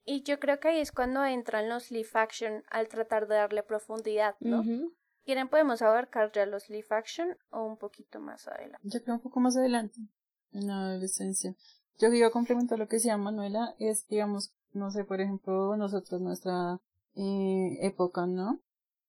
Y 0.06 0.22
yo 0.22 0.40
creo 0.40 0.60
que 0.60 0.68
ahí 0.68 0.80
es 0.80 0.92
cuando 0.92 1.26
entran 1.26 1.68
los 1.68 1.90
live 1.90 2.10
action 2.14 2.64
al 2.70 2.88
tratar 2.88 3.28
de 3.28 3.36
darle 3.36 3.64
profundidad, 3.64 4.36
¿no? 4.40 4.64
¿Quieren 5.26 5.50
podemos 5.50 5.82
abarcar 5.82 6.32
ya 6.32 6.46
los 6.46 6.70
live 6.70 6.86
action 6.92 7.36
o 7.50 7.64
un 7.64 7.78
poquito 7.78 8.20
más 8.20 8.48
adelante? 8.48 8.88
Yo 8.88 9.04
creo 9.04 9.16
un 9.16 9.22
poco 9.22 9.40
más 9.40 9.58
adelante, 9.58 10.02
en 10.52 10.68
la 10.68 10.80
adolescencia. 10.90 11.56
Yo 12.00 12.08
iba 12.14 12.28
a 12.28 12.32
complementar 12.32 12.80
lo 12.80 12.88
que 12.88 12.96
decía 12.96 13.18
Manuela, 13.18 13.76
es, 13.78 14.08
digamos, 14.08 14.54
no 14.72 14.90
sé, 14.90 15.04
por 15.04 15.20
ejemplo, 15.20 15.76
nosotros, 15.76 16.22
nuestra 16.22 16.80
eh, 17.16 17.78
época, 17.82 18.26
¿no? 18.26 18.62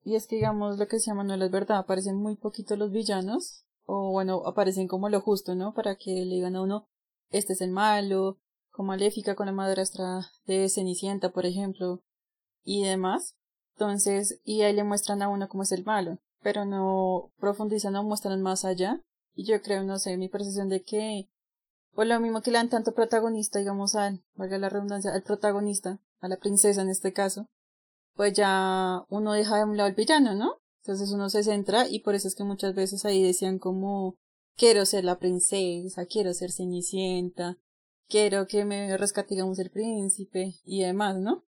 Y 0.02 0.16
es 0.16 0.26
que, 0.26 0.37
digamos, 0.37 0.78
lo 0.78 0.88
que 0.88 0.97
decía 0.97 1.14
Manuela 1.14 1.44
es 1.44 1.50
verdad, 1.50 1.78
aparecen 1.78 2.16
muy 2.16 2.37
poquitos 2.37 2.76
los 2.78 2.90
villanos, 2.90 3.64
o 3.85 4.11
bueno, 4.11 4.42
aparecen 4.47 4.88
como 4.88 5.09
lo 5.09 5.20
justo, 5.20 5.54
¿no? 5.54 5.73
Para 5.73 5.97
que 5.97 6.11
le 6.11 6.35
digan 6.35 6.56
a 6.56 6.62
uno, 6.62 6.87
este 7.30 7.52
es 7.52 7.61
el 7.61 7.70
malo, 7.70 8.38
como 8.70 8.88
Maléfica 8.88 9.35
con 9.35 9.47
la 9.47 9.52
madrastra 9.52 10.26
de 10.47 10.68
Cenicienta, 10.68 11.30
por 11.30 11.47
ejemplo, 11.47 12.02
y 12.64 12.85
demás. 12.85 13.37
Entonces, 13.75 14.40
y 14.44 14.62
ahí 14.62 14.73
le 14.73 14.85
muestran 14.85 15.23
a 15.23 15.28
uno 15.28 15.49
cómo 15.49 15.62
es 15.62 15.73
el 15.73 15.85
malo, 15.85 16.18
pero 16.42 16.64
no 16.64 17.30
profundizan, 17.38 17.92
no 17.92 18.02
muestran 18.02 18.42
más 18.42 18.64
allá. 18.64 19.00
Y 19.35 19.44
yo 19.44 19.61
creo, 19.62 19.85
no 19.85 19.99
sé, 19.99 20.16
mi 20.16 20.28
percepción 20.28 20.68
de 20.68 20.82
que, 20.82 21.28
por 22.00 22.07
lo 22.07 22.19
mismo 22.19 22.40
que 22.40 22.50
le 22.50 22.57
dan 22.57 22.71
tanto 22.71 22.95
protagonista, 22.95 23.59
digamos, 23.59 23.95
al, 23.95 24.23
valga 24.35 24.57
la 24.57 24.71
redundancia, 24.71 25.12
al 25.12 25.23
protagonista, 25.23 26.00
a 26.21 26.28
la 26.28 26.38
princesa 26.38 26.80
en 26.80 26.88
este 26.88 27.12
caso, 27.12 27.50
pues 28.14 28.33
ya 28.33 29.04
uno 29.11 29.35
deja 29.35 29.59
de 29.59 29.64
un 29.64 29.76
lado 29.76 29.90
el 29.90 29.95
villano, 29.95 30.33
¿no? 30.33 30.62
Entonces 30.78 31.11
uno 31.11 31.28
se 31.28 31.45
centra 31.45 31.87
y 31.87 31.99
por 31.99 32.14
eso 32.14 32.26
es 32.26 32.35
que 32.35 32.42
muchas 32.42 32.75
veces 32.75 33.04
ahí 33.04 33.23
decían 33.23 33.59
como, 33.59 34.16
quiero 34.57 34.87
ser 34.87 35.04
la 35.04 35.19
princesa, 35.19 36.07
quiero 36.07 36.33
ser 36.33 36.52
Cenicienta, 36.52 37.59
quiero 38.09 38.47
que 38.47 38.64
me 38.64 38.97
rescate, 38.97 39.37
el 39.38 39.71
príncipe 39.71 40.54
y 40.64 40.80
demás, 40.80 41.19
¿no? 41.19 41.45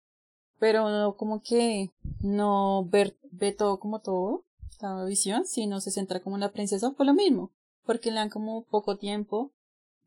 Pero 0.59 0.85
uno 0.85 1.15
como 1.15 1.41
que 1.41 1.91
no 2.19 2.83
ver, 2.89 3.17
ve 3.31 3.53
todo 3.53 3.79
como 3.79 4.01
todo, 4.01 4.43
la 4.81 5.05
visión, 5.05 5.45
sino 5.45 5.79
se 5.79 5.91
centra 5.91 6.19
como 6.19 6.37
la 6.37 6.51
princesa 6.51 6.91
por 6.91 7.05
lo 7.05 7.13
mismo, 7.13 7.53
porque 7.85 8.11
le 8.11 8.17
dan 8.17 8.29
como 8.29 8.65
poco 8.65 8.97
tiempo 8.97 9.53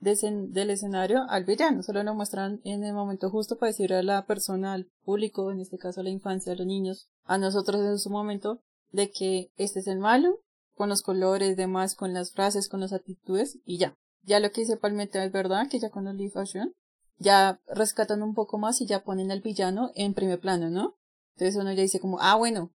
del 0.04 0.70
escenario 0.70 1.24
al 1.28 1.44
villano, 1.44 1.82
solo 1.82 2.02
lo 2.02 2.14
muestran 2.14 2.60
en 2.64 2.84
el 2.84 2.92
momento 2.92 3.30
justo 3.30 3.56
para 3.56 3.70
decirle 3.70 3.96
a 3.96 4.02
la 4.02 4.26
persona, 4.26 4.74
al 4.74 4.90
público, 5.02 5.50
en 5.50 5.60
este 5.60 5.78
caso 5.78 6.00
a 6.00 6.04
la 6.04 6.10
infancia, 6.10 6.52
a 6.52 6.56
los 6.56 6.66
niños, 6.66 7.08
a 7.24 7.38
nosotros 7.38 7.80
en 7.80 7.98
su 7.98 8.10
momento, 8.10 8.60
de 8.90 9.10
que 9.10 9.50
este 9.56 9.80
es 9.80 9.86
el 9.86 9.98
malo, 9.98 10.40
con 10.74 10.88
los 10.88 11.02
colores, 11.02 11.56
demás, 11.56 11.94
con 11.94 12.12
las 12.12 12.32
frases, 12.32 12.68
con 12.68 12.80
las 12.80 12.92
actitudes, 12.92 13.58
y 13.64 13.78
ya. 13.78 13.94
Ya 14.22 14.40
lo 14.40 14.50
que 14.50 14.62
dice 14.62 14.78
es 14.80 15.32
verdad, 15.32 15.68
que 15.68 15.78
ya 15.78 15.90
con 15.90 16.04
los 16.04 16.14
live 16.14 16.32
action, 16.34 16.72
ya 17.18 17.60
rescatan 17.66 18.22
un 18.22 18.34
poco 18.34 18.58
más 18.58 18.80
y 18.80 18.86
ya 18.86 19.04
ponen 19.04 19.30
al 19.30 19.40
villano 19.40 19.90
en 19.94 20.14
primer 20.14 20.40
plano, 20.40 20.70
¿no? 20.70 20.96
Entonces 21.34 21.60
uno 21.60 21.72
ya 21.72 21.82
dice 21.82 22.00
como, 22.00 22.20
ah, 22.20 22.36
bueno, 22.36 22.72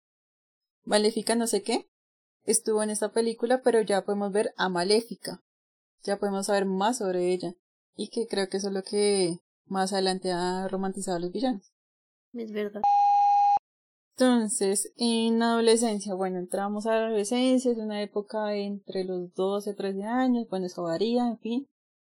Maléfica 0.84 1.34
no 1.34 1.46
sé 1.46 1.62
qué, 1.62 1.88
estuvo 2.44 2.82
en 2.82 2.90
esta 2.90 3.12
película, 3.12 3.62
pero 3.62 3.80
ya 3.80 4.04
podemos 4.04 4.32
ver 4.32 4.52
a 4.56 4.68
Maléfica. 4.68 5.42
Ya 6.04 6.18
podemos 6.18 6.46
saber 6.46 6.66
más 6.66 6.98
sobre 6.98 7.32
ella. 7.32 7.54
Y 7.96 8.08
que 8.08 8.26
creo 8.26 8.48
que 8.48 8.58
eso 8.58 8.68
es 8.68 8.74
lo 8.74 8.82
que 8.82 9.38
más 9.66 9.92
adelante 9.92 10.32
ha 10.32 10.68
romantizado 10.68 11.16
a 11.16 11.20
los 11.20 11.32
villanos. 11.32 11.72
Es 12.32 12.52
verdad. 12.52 12.82
Entonces, 14.16 14.92
en 14.96 15.40
la 15.40 15.52
adolescencia, 15.52 16.14
bueno, 16.14 16.38
entramos 16.38 16.86
a 16.86 16.90
la 16.90 17.06
adolescencia, 17.06 17.72
es 17.72 17.78
una 17.78 18.00
época 18.00 18.54
entre 18.54 19.02
los 19.04 19.34
12, 19.34 19.74
13 19.74 20.04
años, 20.04 20.46
bueno, 20.48 20.66
eso 20.66 20.84
varía, 20.84 21.26
en 21.26 21.38
fin. 21.38 21.68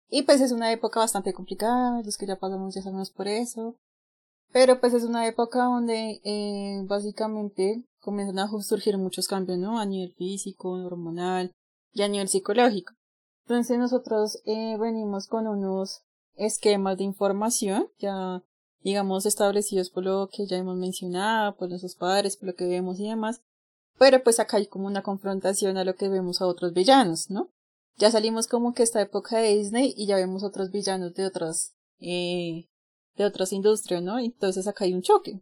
Y 0.09 0.23
pues 0.23 0.41
es 0.41 0.53
una 0.53 0.71
época 0.73 1.01
bastante 1.01 1.33
complicada, 1.33 2.03
los 2.03 2.17
que 2.17 2.27
ya 2.27 2.37
pasamos 2.37 2.75
ya 2.75 2.83
sabemos 2.83 3.11
por 3.11 3.27
eso. 3.27 3.77
Pero 4.53 4.81
pues 4.81 4.95
es 4.95 5.03
una 5.03 5.27
época 5.27 5.65
donde 5.65 6.21
eh, 6.25 6.83
básicamente 6.87 7.85
comienzan 8.01 8.39
a 8.39 8.49
surgir 8.63 8.97
muchos 8.97 9.29
cambios, 9.29 9.59
¿no? 9.59 9.79
A 9.79 9.85
nivel 9.85 10.15
físico, 10.15 10.71
hormonal 10.71 11.53
y 11.93 12.03
a 12.03 12.09
nivel 12.09 12.29
psicológico. 12.29 12.95
Entonces 13.49 13.79
nosotros 13.79 14.43
eh, 14.45 14.77
venimos 14.79 15.27
con 15.27 15.47
unos 15.47 16.03
esquemas 16.35 16.99
de 16.99 17.05
información 17.05 17.89
ya 17.99 18.43
digamos, 18.81 19.27
establecidos 19.27 19.91
por 19.91 20.05
lo 20.05 20.29
que 20.29 20.47
ya 20.47 20.57
hemos 20.57 20.77
mencionado, 20.77 21.57
por 21.57 21.69
nuestros 21.69 21.97
padres, 21.97 22.37
por 22.37 22.49
lo 22.49 22.55
que 22.55 22.67
vemos 22.67 23.01
y 23.01 23.09
demás. 23.09 23.43
Pero 23.99 24.23
pues 24.23 24.39
acá 24.39 24.59
hay 24.59 24.67
como 24.67 24.87
una 24.87 25.03
confrontación 25.03 25.77
a 25.77 25.85
lo 25.85 25.97
que 25.97 26.09
vemos 26.09 26.41
a 26.41 26.47
otros 26.47 26.73
villanos, 26.73 27.31
¿no? 27.31 27.51
Ya 27.97 28.11
salimos 28.11 28.47
como 28.47 28.75
que 28.75 28.85
esta 28.85 29.01
época 29.01 29.39
de 29.39 29.57
Disney 29.57 29.93
y 29.97 30.07
ya 30.07 30.17
vemos 30.17 30.45
otros 30.45 30.71
villanos 30.71 31.15
de 31.15 31.27
otras, 31.27 31.75
eh, 31.99 32.69
de 33.17 33.25
otras 33.25 33.53
industrias, 33.53 34.03
¿no? 34.03 34.19
Entonces 34.19 34.69
acá 34.69 34.85
hay 34.85 34.95
un 34.95 35.03
choque. 35.03 35.41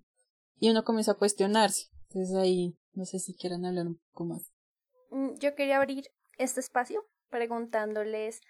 Y 0.59 0.71
uno 0.71 0.85
comienza 0.85 1.13
a 1.13 1.17
cuestionarse. 1.17 1.89
Entonces 2.09 2.35
ahí, 2.37 2.79
no 2.95 3.05
sé 3.05 3.19
si 3.19 3.35
quieran 3.35 3.67
hablar 3.67 3.89
un 3.89 4.01
poco 4.13 4.25
más. 4.25 4.51
Mm, 5.11 5.39
Yo 5.39 5.55
quería 5.55 5.77
abrir 5.77 6.07
este 6.39 6.61
espacio 6.61 7.05
preguntándoles, 7.29 8.41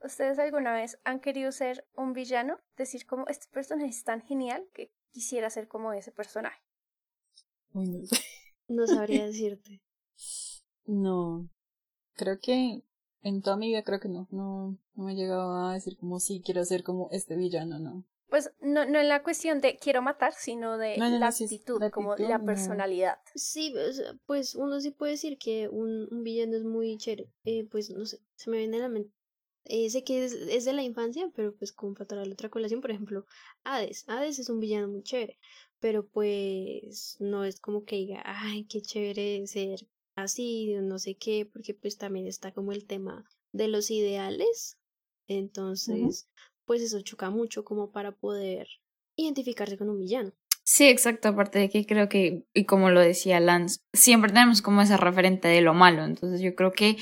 ¿ustedes 0.00 0.38
alguna 0.38 0.74
vez 0.74 0.98
han 1.04 1.20
querido 1.20 1.52
ser 1.52 1.86
un 1.94 2.12
villano? 2.12 2.58
Decir 2.76 3.06
como, 3.06 3.26
este 3.28 3.46
personaje 3.48 3.90
es 3.90 4.04
tan 4.04 4.22
genial 4.22 4.66
que 4.72 4.92
quisiera 5.12 5.50
ser 5.50 5.68
como 5.68 5.92
ese 5.92 6.12
personaje. 6.12 6.60
Uy, 7.72 7.88
no 7.88 8.06
sé. 8.06 8.16
No 8.68 8.86
sabría 8.86 9.26
decirte. 9.26 9.82
No. 10.86 11.48
Creo 12.14 12.38
que 12.40 12.82
en 13.22 13.42
toda 13.42 13.56
mi 13.56 13.68
vida 13.68 13.82
creo 13.82 14.00
que 14.00 14.08
no. 14.08 14.28
No, 14.30 14.78
no 14.94 15.04
me 15.04 15.12
he 15.12 15.16
llegado 15.16 15.66
a 15.66 15.74
decir 15.74 15.96
como 15.96 16.20
sí 16.20 16.42
quiero 16.44 16.64
ser 16.64 16.82
como 16.82 17.08
este 17.10 17.36
villano, 17.36 17.78
no. 17.78 18.04
Pues 18.32 18.50
no, 18.62 18.86
no 18.86 18.98
en 18.98 19.08
la 19.08 19.22
cuestión 19.22 19.60
de 19.60 19.76
quiero 19.76 20.00
matar, 20.00 20.32
sino 20.32 20.78
de 20.78 20.96
No, 20.96 21.10
no, 21.10 21.18
la 21.18 21.26
actitud, 21.26 21.78
la 21.78 21.90
como 21.90 22.16
la 22.16 22.42
personalidad. 22.42 23.18
Sí, 23.34 23.74
o 23.76 23.92
sea, 23.92 24.14
pues 24.24 24.54
uno 24.54 24.80
sí 24.80 24.90
puede 24.90 25.12
decir 25.12 25.36
que 25.36 25.68
un, 25.68 26.08
un 26.10 26.22
villano 26.22 26.56
es 26.56 26.64
muy 26.64 26.96
chévere. 26.96 27.28
Eh, 27.44 27.68
pues 27.70 27.90
no 27.90 28.06
sé, 28.06 28.20
se 28.36 28.48
me 28.48 28.56
viene 28.56 28.78
a 28.78 28.80
la 28.80 28.88
mente. 28.88 29.12
Eh, 29.66 29.90
sé 29.90 30.02
que 30.02 30.24
es, 30.24 30.32
es 30.32 30.64
de 30.64 30.72
la 30.72 30.82
infancia, 30.82 31.30
pero 31.36 31.54
pues 31.54 31.74
como 31.74 31.92
para 31.92 32.06
traer 32.06 32.32
otra 32.32 32.48
colación, 32.48 32.80
por 32.80 32.90
ejemplo, 32.90 33.26
Hades. 33.64 34.08
Hades 34.08 34.38
es 34.38 34.48
un 34.48 34.60
villano 34.60 34.88
muy 34.88 35.02
chévere, 35.02 35.38
pero 35.78 36.06
pues 36.06 37.18
no 37.20 37.44
es 37.44 37.60
como 37.60 37.84
que 37.84 37.96
diga, 37.96 38.22
ay, 38.24 38.64
qué 38.64 38.80
chévere 38.80 39.46
ser 39.46 39.86
así, 40.14 40.72
no 40.80 40.98
sé 40.98 41.16
qué, 41.16 41.44
porque 41.52 41.74
pues 41.74 41.98
también 41.98 42.26
está 42.26 42.50
como 42.52 42.72
el 42.72 42.86
tema 42.86 43.26
de 43.52 43.68
los 43.68 43.90
ideales. 43.90 44.78
Entonces, 45.28 46.28
pues 46.72 46.80
eso 46.80 47.02
choca 47.02 47.28
mucho 47.28 47.66
como 47.66 47.90
para 47.90 48.12
poder 48.12 48.66
identificarse 49.14 49.76
con 49.76 49.90
un 49.90 49.98
villano. 49.98 50.32
Sí, 50.64 50.88
exacto, 50.88 51.28
aparte 51.28 51.58
de 51.58 51.68
que 51.68 51.84
creo 51.84 52.08
que, 52.08 52.46
y 52.54 52.64
como 52.64 52.88
lo 52.88 53.00
decía 53.00 53.40
Lance, 53.40 53.80
siempre 53.92 54.32
tenemos 54.32 54.62
como 54.62 54.80
ese 54.80 54.96
referente 54.96 55.48
de 55.48 55.60
lo 55.60 55.74
malo, 55.74 56.02
entonces 56.02 56.40
yo 56.40 56.54
creo 56.54 56.72
que 56.72 56.96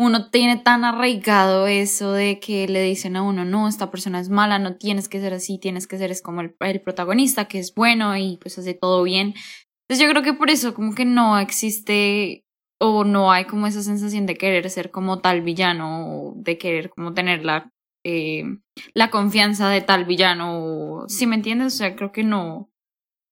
uno 0.00 0.30
tiene 0.30 0.56
tan 0.56 0.84
arraigado 0.84 1.68
eso 1.68 2.10
de 2.10 2.40
que 2.40 2.66
le 2.66 2.82
dicen 2.82 3.14
a 3.14 3.22
uno, 3.22 3.44
no, 3.44 3.68
esta 3.68 3.92
persona 3.92 4.18
es 4.18 4.30
mala, 4.30 4.58
no 4.58 4.78
tienes 4.78 5.08
que 5.08 5.20
ser 5.20 5.32
así, 5.32 5.58
tienes 5.58 5.86
que 5.86 5.96
ser 5.96 6.10
es 6.10 6.20
como 6.20 6.40
el, 6.40 6.80
protagonista 6.80 7.46
que 7.46 7.60
es 7.60 7.72
bueno 7.72 8.16
y 8.16 8.38
pues 8.38 8.58
hace 8.58 8.74
todo 8.74 9.04
bien. 9.04 9.34
Entonces 9.86 10.04
yo 10.04 10.10
creo 10.10 10.24
que 10.24 10.34
por 10.34 10.50
eso 10.50 10.74
como 10.74 10.96
que 10.96 11.04
no 11.04 11.38
existe 11.38 12.44
o 12.80 13.04
no 13.04 13.30
hay 13.30 13.44
como 13.44 13.68
esa 13.68 13.84
sensación 13.84 14.26
de 14.26 14.34
querer 14.34 14.68
ser 14.70 14.90
como 14.90 15.20
tal 15.20 15.42
villano 15.42 16.08
o 16.08 16.34
de 16.34 16.58
querer 16.58 16.90
como 16.90 17.14
tener 17.14 17.44
la, 17.44 17.70
eh, 18.04 18.44
la 18.92 19.10
confianza 19.10 19.68
de 19.68 19.80
tal 19.80 20.04
villano. 20.04 21.04
Si 21.08 21.26
me 21.26 21.36
entiendes? 21.36 21.74
O 21.74 21.76
sea, 21.76 21.96
creo 21.96 22.12
que 22.12 22.22
no, 22.22 22.70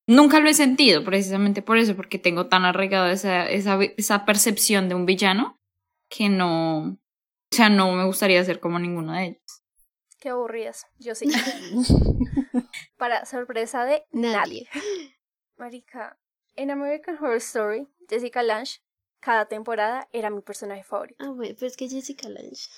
Nunca 0.06 0.40
lo 0.40 0.48
he 0.48 0.54
sentido, 0.54 1.04
precisamente 1.04 1.62
por 1.62 1.78
eso, 1.78 1.94
porque 1.94 2.18
tengo 2.18 2.48
tan 2.48 2.64
arraigado 2.64 3.06
esa, 3.08 3.48
esa, 3.48 3.78
esa 3.96 4.24
percepción 4.24 4.88
de 4.88 4.96
un 4.96 5.06
villano 5.06 5.60
que 6.08 6.28
no, 6.28 6.78
o 6.80 7.54
sea, 7.54 7.68
no 7.68 7.92
me 7.92 8.04
gustaría 8.04 8.44
ser 8.44 8.58
como 8.58 8.78
ninguno 8.78 9.12
de 9.12 9.24
ellos. 9.24 9.64
Qué 10.18 10.30
aburridas. 10.30 10.86
Yo 10.98 11.14
sí. 11.14 11.30
Para 12.96 13.24
sorpresa 13.26 13.84
de 13.84 14.04
nadie. 14.10 14.68
Marica, 15.56 16.18
en 16.56 16.70
American 16.70 17.16
Horror 17.16 17.36
Story, 17.36 17.88
Jessica 18.08 18.42
Lange, 18.42 18.80
cada 19.20 19.46
temporada 19.46 20.08
era 20.12 20.30
mi 20.30 20.40
personaje 20.42 20.82
favorito. 20.82 21.24
Ah, 21.24 21.30
bueno, 21.30 21.54
pues 21.58 21.76
que 21.76 21.88
Jessica 21.88 22.28
Lange. 22.28 22.68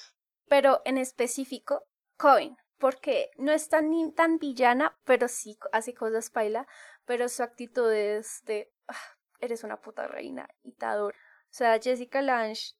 Pero 0.54 0.82
en 0.84 0.98
específico, 0.98 1.82
Cohen. 2.16 2.56
Porque 2.78 3.32
no 3.38 3.50
es 3.50 3.68
tan, 3.68 3.90
tan 4.14 4.38
villana, 4.38 4.96
pero 5.02 5.26
sí 5.26 5.58
hace 5.72 5.94
cosas 5.94 6.30
paila. 6.30 6.68
Pero 7.04 7.28
su 7.28 7.42
actitud 7.42 7.92
es 7.92 8.44
de. 8.44 8.72
"Ah, 8.86 8.94
eres 9.40 9.64
una 9.64 9.80
puta 9.80 10.06
reina 10.06 10.48
y 10.62 10.70
te 10.70 10.86
adoro. 10.86 11.16
O 11.16 11.50
sea, 11.50 11.80
Jessica 11.80 12.22
Lange 12.22 12.74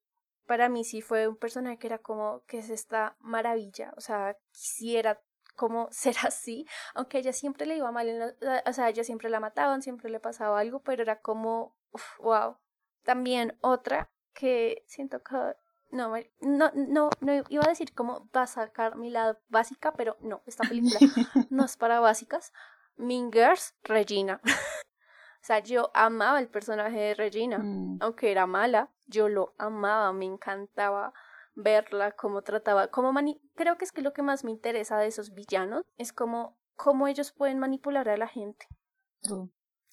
para 0.47 0.69
mí 0.69 0.85
sí 0.85 1.03
fue 1.03 1.27
un 1.27 1.37
personaje 1.37 1.79
que 1.79 1.89
era 1.89 1.99
como 1.99 2.45
que 2.47 2.59
es 2.59 2.71
esta 2.71 3.17
maravilla, 3.19 3.93
o 3.97 4.01
sea, 4.01 4.37
quisiera 4.53 5.21
como 5.57 5.89
ser 5.91 6.15
así, 6.23 6.67
aunque 6.95 7.19
ella 7.19 7.33
siempre 7.33 7.67
le 7.67 7.77
iba 7.79 7.91
mal, 7.91 8.09
en 8.09 8.23
o 8.67 8.73
sea, 8.73 8.89
ella 8.89 9.03
siempre 9.03 9.31
la 9.31 9.41
mataban, 9.41 9.83
siempre 9.83 10.11
le 10.11 10.21
pasaba 10.21 10.61
algo, 10.61 10.81
pero 10.83 11.03
era 11.03 11.21
como, 11.21 11.77
wow. 12.21 12.57
También 13.03 13.59
otra 13.63 14.13
que 14.33 14.85
siento 14.87 15.23
que 15.25 15.57
No, 15.95 16.13
no, 16.41 16.73
no, 16.75 17.11
no 17.21 17.33
iba 17.49 17.63
a 17.65 17.69
decir 17.69 17.95
cómo 17.95 18.29
va 18.37 18.43
a 18.43 18.47
sacar 18.49 18.97
mi 18.97 19.11
lado 19.11 19.39
básica, 19.49 19.93
pero 19.93 20.17
no, 20.21 20.43
esta 20.45 20.69
película 20.69 20.99
no 21.51 21.65
es 21.65 21.77
para 21.77 22.01
básicas. 22.01 22.53
Mean 22.97 23.31
Girls, 23.33 23.77
Regina. 23.85 24.41
o 24.45 25.45
sea, 25.45 25.61
yo 25.61 25.93
amaba 25.95 26.41
el 26.41 26.49
personaje 26.49 26.99
de 26.99 27.15
Regina, 27.15 27.59
Mm, 27.59 27.99
aunque 28.01 28.33
era 28.33 28.47
mala, 28.47 28.91
yo 29.07 29.29
lo 29.29 29.55
amaba, 29.57 30.13
me 30.13 30.25
encantaba 30.25 31.15
verla, 31.55 32.11
cómo 32.11 32.43
trataba, 32.43 32.89
cómo 32.89 33.13
mani 33.13 33.41
creo 33.55 33.79
que 33.79 33.85
es 33.85 33.93
que 33.93 34.03
lo 34.03 34.13
que 34.13 34.23
más 34.23 34.43
me 34.43 34.51
interesa 34.51 34.99
de 34.99 35.07
esos 35.07 35.33
villanos 35.33 35.85
es 35.97 36.13
cómo, 36.13 36.59
cómo 36.75 37.07
ellos 37.07 37.31
pueden 37.31 37.61
manipular 37.61 38.09
a 38.09 38.17
la 38.17 38.27
gente. 38.27 38.67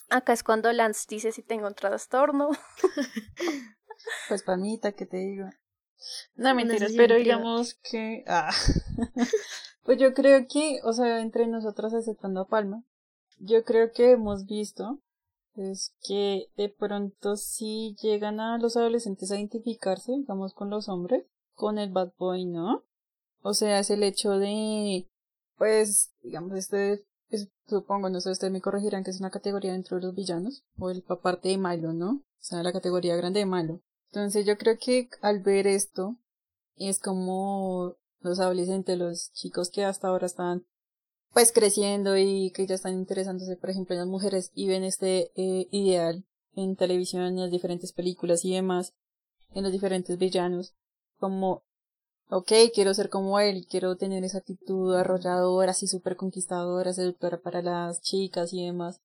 Acá 0.09 0.33
es 0.33 0.43
cuando 0.43 0.71
Lance 0.73 1.05
dice 1.07 1.31
si 1.31 1.43
tengo 1.43 1.67
un 1.67 1.75
trastorno. 1.75 2.49
Pues 4.27 4.41
palmita, 4.41 4.93
¿qué 4.93 5.05
te 5.05 5.17
digo? 5.17 5.45
No, 6.35 6.55
mentiras, 6.55 6.91
pero 6.97 7.15
digamos 7.15 7.75
que... 7.89 8.23
Ah. 8.27 8.51
pues 9.83 9.97
yo 9.99 10.13
creo 10.13 10.47
que, 10.47 10.79
o 10.83 10.93
sea, 10.93 11.21
entre 11.21 11.47
nosotras 11.47 11.93
aceptando 11.93 12.41
a 12.41 12.47
Palma, 12.47 12.83
yo 13.39 13.63
creo 13.63 13.91
que 13.91 14.11
hemos 14.11 14.45
visto 14.45 14.99
es 15.55 15.93
que 16.07 16.47
de 16.55 16.69
pronto 16.69 17.35
sí 17.35 17.95
llegan 18.01 18.39
a 18.39 18.57
los 18.57 18.77
adolescentes 18.77 19.31
a 19.31 19.37
identificarse, 19.37 20.13
digamos, 20.13 20.53
con 20.53 20.69
los 20.69 20.87
hombres, 20.87 21.25
con 21.53 21.77
el 21.77 21.91
bad 21.91 22.13
boy, 22.17 22.45
¿no? 22.45 22.83
O 23.41 23.53
sea, 23.53 23.79
es 23.79 23.89
el 23.89 24.03
hecho 24.03 24.31
de, 24.37 25.09
pues, 25.57 26.11
digamos, 26.21 26.57
este, 26.57 27.03
es- 27.29 27.49
supongo, 27.67 28.09
no 28.09 28.21
sé, 28.21 28.31
ustedes 28.31 28.53
me 28.53 28.61
corregirán 28.61 29.03
que 29.03 29.11
es 29.11 29.19
una 29.19 29.29
categoría 29.31 29.73
dentro 29.73 29.97
de 29.97 30.03
los 30.03 30.15
villanos, 30.15 30.63
o 30.77 30.89
el 30.89 31.03
parte 31.03 31.49
de 31.49 31.57
malo, 31.57 31.93
¿no? 31.93 32.11
O 32.11 32.43
sea, 32.43 32.63
la 32.63 32.71
categoría 32.73 33.15
grande 33.15 33.39
de 33.41 33.45
malo. 33.45 33.81
Entonces 34.11 34.45
yo 34.45 34.57
creo 34.57 34.77
que 34.77 35.09
al 35.21 35.39
ver 35.39 35.67
esto, 35.67 36.17
es 36.75 36.99
como 36.99 37.95
los 38.19 38.39
adolescentes, 38.39 38.97
los 38.97 39.31
chicos 39.31 39.69
que 39.69 39.85
hasta 39.85 40.09
ahora 40.09 40.25
están 40.25 40.65
pues 41.33 41.53
creciendo 41.53 42.17
y 42.17 42.51
que 42.51 42.67
ya 42.67 42.75
están 42.75 42.93
interesándose, 42.93 43.55
por 43.55 43.69
ejemplo, 43.69 43.95
en 43.95 43.99
las 43.99 44.07
mujeres 44.07 44.51
y 44.53 44.67
ven 44.67 44.83
este 44.83 45.31
eh, 45.35 45.67
ideal 45.71 46.25
en 46.55 46.75
televisión, 46.75 47.23
en 47.23 47.39
las 47.39 47.51
diferentes 47.51 47.93
películas 47.93 48.43
y 48.43 48.53
demás, 48.53 48.93
en 49.53 49.63
los 49.63 49.71
diferentes 49.71 50.17
villanos, 50.17 50.73
como, 51.17 51.63
ok, 52.29 52.51
quiero 52.73 52.93
ser 52.93 53.09
como 53.09 53.39
él, 53.39 53.65
quiero 53.69 53.95
tener 53.95 54.25
esa 54.25 54.39
actitud 54.39 54.93
arrolladora, 54.93 55.71
así 55.71 55.87
súper 55.87 56.17
conquistadora, 56.17 56.91
seductora 56.91 57.39
para 57.39 57.61
las 57.61 58.01
chicas 58.01 58.51
y 58.51 58.65
demás. 58.65 58.99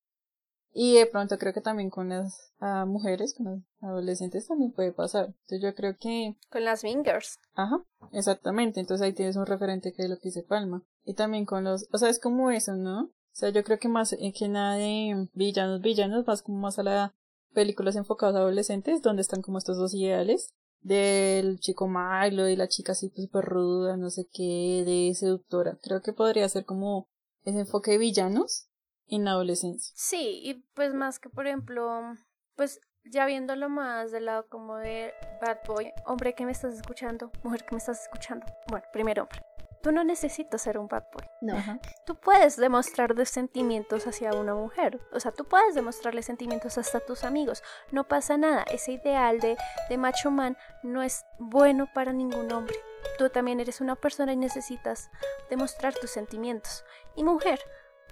Y 0.78 0.96
de 0.96 1.06
pronto 1.06 1.38
creo 1.38 1.54
que 1.54 1.62
también 1.62 1.88
con 1.88 2.10
las 2.10 2.52
ah, 2.60 2.84
mujeres, 2.84 3.32
con 3.34 3.46
los 3.46 3.62
adolescentes 3.80 4.46
también 4.46 4.72
puede 4.72 4.92
pasar. 4.92 5.28
Entonces 5.28 5.62
yo 5.62 5.74
creo 5.74 5.96
que 5.98 6.36
Con 6.50 6.64
las 6.64 6.84
Mingers. 6.84 7.38
Ajá, 7.54 7.82
exactamente. 8.12 8.80
Entonces 8.80 9.02
ahí 9.02 9.14
tienes 9.14 9.36
un 9.36 9.46
referente 9.46 9.94
que 9.94 10.02
es 10.02 10.10
lo 10.10 10.16
que 10.16 10.28
dice 10.28 10.42
Palma. 10.42 10.82
Y 11.02 11.14
también 11.14 11.46
con 11.46 11.64
los, 11.64 11.88
o 11.94 11.96
sea, 11.96 12.10
es 12.10 12.20
como 12.20 12.50
eso, 12.50 12.74
¿no? 12.74 13.04
O 13.04 13.10
sea, 13.32 13.48
yo 13.48 13.64
creo 13.64 13.78
que 13.78 13.88
más 13.88 14.12
eh, 14.12 14.34
que 14.38 14.48
nada 14.48 14.74
de 14.74 15.28
villanos, 15.32 15.80
villanos, 15.80 16.26
más 16.26 16.42
como 16.42 16.58
más 16.58 16.78
a 16.78 16.82
la 16.82 17.14
películas 17.54 17.96
enfocadas 17.96 18.36
a 18.36 18.40
adolescentes, 18.40 19.00
donde 19.00 19.22
están 19.22 19.40
como 19.40 19.56
estos 19.56 19.78
dos 19.78 19.94
ideales 19.94 20.52
del 20.82 21.58
chico 21.58 21.88
malo 21.88 22.50
y 22.50 22.56
la 22.56 22.68
chica 22.68 22.92
así 22.92 23.10
súper 23.16 23.46
ruda, 23.46 23.96
no 23.96 24.10
sé 24.10 24.28
qué, 24.30 24.84
de 24.84 25.14
seductora. 25.14 25.78
Creo 25.82 26.02
que 26.02 26.12
podría 26.12 26.46
ser 26.50 26.66
como 26.66 27.08
ese 27.44 27.60
enfoque 27.60 27.92
de 27.92 27.98
villanos 27.98 28.68
en 29.08 29.24
la 29.24 29.32
adolescencia. 29.32 29.92
Sí, 29.96 30.40
y 30.42 30.54
pues 30.74 30.94
más 30.94 31.18
que 31.18 31.28
por 31.28 31.46
ejemplo, 31.46 32.14
pues 32.54 32.80
ya 33.04 33.26
viéndolo 33.26 33.68
más 33.68 34.10
del 34.12 34.26
lado 34.26 34.46
como 34.48 34.76
de 34.76 35.12
Bad 35.40 35.58
Boy, 35.66 35.92
hombre 36.04 36.34
que 36.34 36.44
me 36.44 36.52
estás 36.52 36.74
escuchando, 36.74 37.30
mujer 37.42 37.64
que 37.64 37.74
me 37.74 37.78
estás 37.78 38.02
escuchando. 38.02 38.46
Bueno, 38.68 38.84
primero 38.92 39.22
hombre. 39.22 39.40
Tú 39.82 39.92
no 39.92 40.02
necesitas 40.02 40.62
ser 40.62 40.78
un 40.78 40.88
bad 40.88 41.04
boy. 41.12 41.24
No. 41.40 41.56
Ajá. 41.56 41.78
Tú 42.06 42.16
puedes 42.16 42.56
demostrar 42.56 43.14
de 43.14 43.24
sentimientos 43.24 44.08
hacia 44.08 44.32
una 44.32 44.52
mujer. 44.52 45.00
O 45.12 45.20
sea, 45.20 45.30
tú 45.30 45.44
puedes 45.44 45.76
demostrarle 45.76 46.24
sentimientos 46.24 46.76
hasta 46.76 46.98
a 46.98 47.02
tus 47.02 47.22
amigos. 47.22 47.62
No 47.92 48.02
pasa 48.02 48.36
nada. 48.36 48.64
Ese 48.64 48.92
ideal 48.92 49.38
de, 49.38 49.56
de 49.88 49.96
macho 49.96 50.32
man 50.32 50.56
no 50.82 51.04
es 51.04 51.24
bueno 51.38 51.88
para 51.94 52.12
ningún 52.12 52.50
hombre. 52.50 52.74
Tú 53.16 53.30
también 53.30 53.60
eres 53.60 53.80
una 53.80 53.94
persona 53.94 54.32
y 54.32 54.36
necesitas 54.36 55.08
demostrar 55.50 55.94
tus 55.94 56.10
sentimientos. 56.10 56.84
Y 57.14 57.22
mujer, 57.22 57.60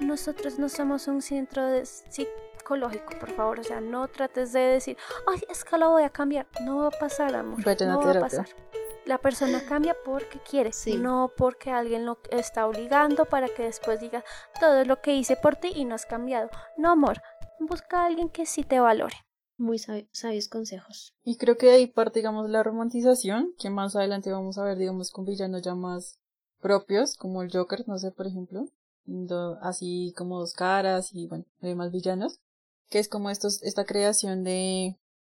nosotros 0.00 0.58
no 0.58 0.68
somos 0.68 1.08
un 1.08 1.22
centro 1.22 1.64
de 1.66 1.84
psicológico, 1.86 3.18
por 3.20 3.30
favor. 3.32 3.60
O 3.60 3.64
sea, 3.64 3.80
no 3.80 4.08
trates 4.08 4.52
de 4.52 4.60
decir, 4.60 4.96
ay, 5.26 5.40
es 5.48 5.64
que 5.64 5.78
lo 5.78 5.90
voy 5.90 6.02
a 6.02 6.10
cambiar. 6.10 6.46
No 6.64 6.78
va 6.78 6.88
a 6.88 6.90
pasar, 6.90 7.34
amor. 7.34 7.58
No 7.60 8.00
va 8.00 8.10
a 8.12 8.20
pasar. 8.20 8.46
La 9.06 9.18
persona 9.18 9.62
cambia 9.66 9.94
porque 10.04 10.38
quiere, 10.40 10.72
Sí. 10.72 10.96
no 10.96 11.30
porque 11.36 11.70
alguien 11.70 12.06
lo 12.06 12.18
está 12.30 12.66
obligando 12.66 13.26
para 13.26 13.48
que 13.48 13.64
después 13.64 14.00
diga 14.00 14.24
todo 14.58 14.84
lo 14.86 15.02
que 15.02 15.14
hice 15.14 15.36
por 15.36 15.56
ti 15.56 15.72
y 15.74 15.84
no 15.84 15.94
has 15.94 16.06
cambiado. 16.06 16.48
No, 16.78 16.90
amor, 16.90 17.20
busca 17.60 18.00
a 18.02 18.06
alguien 18.06 18.30
que 18.30 18.46
sí 18.46 18.62
te 18.62 18.80
valore. 18.80 19.14
Muy 19.58 19.78
sabi- 19.78 20.08
sabios 20.10 20.48
consejos. 20.48 21.14
Y 21.22 21.36
creo 21.36 21.58
que 21.58 21.66
de 21.66 21.72
ahí 21.74 21.86
parte, 21.86 22.20
digamos, 22.20 22.48
la 22.48 22.62
romantización, 22.62 23.52
que 23.58 23.68
más 23.68 23.94
adelante 23.94 24.32
vamos 24.32 24.56
a 24.56 24.64
ver, 24.64 24.78
digamos, 24.78 25.10
con 25.12 25.26
villanos 25.26 25.60
ya 25.62 25.74
más 25.74 26.18
propios, 26.60 27.16
como 27.18 27.42
el 27.42 27.52
Joker, 27.52 27.86
no 27.86 27.98
sé, 27.98 28.10
por 28.10 28.26
ejemplo, 28.26 28.64
así 29.62 30.12
como 30.16 30.38
dos 30.38 30.54
caras 30.54 31.10
y, 31.12 31.26
bueno, 31.26 31.44
demás 31.60 31.92
villanos, 31.92 32.40
que 32.90 32.98
es 32.98 33.08
como 33.08 33.30
estos, 33.30 33.62
esta 33.62 33.84
creación 33.84 34.44
de 34.44 34.96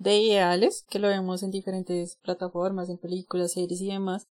De 0.00 0.18
ideales, 0.18 0.84
que 0.88 0.98
lo 0.98 1.08
vemos 1.08 1.42
en 1.42 1.50
diferentes 1.50 2.16
plataformas, 2.22 2.88
en 2.88 2.96
películas, 2.96 3.52
series 3.52 3.82
y 3.82 3.88
demás. 3.88 4.26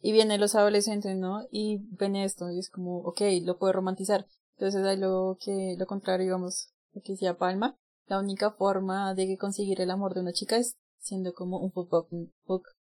Y 0.00 0.12
vienen 0.12 0.40
los 0.40 0.54
adolescentes, 0.54 1.16
¿no? 1.16 1.46
Y 1.50 1.86
ven 1.98 2.16
esto, 2.16 2.50
y 2.50 2.58
es 2.58 2.70
como, 2.70 2.98
ok, 3.02 3.20
lo 3.42 3.58
puedo 3.58 3.74
romantizar. 3.74 4.26
Entonces 4.56 4.82
hay 4.84 4.96
lo 4.96 5.36
que, 5.38 5.76
lo 5.78 5.86
contrario, 5.86 6.24
digamos, 6.24 6.72
lo 6.92 7.02
que 7.02 7.12
decía 7.12 7.36
Palma, 7.36 7.76
la 8.06 8.18
única 8.18 8.52
forma 8.52 9.14
de 9.14 9.36
conseguir 9.36 9.82
el 9.82 9.90
amor 9.90 10.14
de 10.14 10.20
una 10.22 10.32
chica 10.32 10.56
es 10.56 10.76
siendo 10.98 11.34
como 11.34 11.58
un 11.58 11.72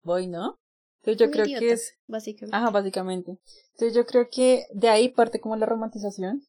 boy, 0.03 0.27
¿no? 0.27 0.57
Entonces 1.01 1.19
yo 1.19 1.27
Un 1.27 1.31
creo 1.31 1.45
idiota, 1.45 1.59
que 1.59 1.71
es, 1.73 1.93
Básicamente. 2.07 2.57
Ajá, 2.57 2.71
básicamente. 2.71 3.37
Entonces 3.73 3.95
yo 3.95 4.05
creo 4.07 4.27
que 4.31 4.65
de 4.73 4.89
ahí 4.89 5.09
parte 5.09 5.39
como 5.39 5.55
la 5.57 5.67
romantización, 5.67 6.41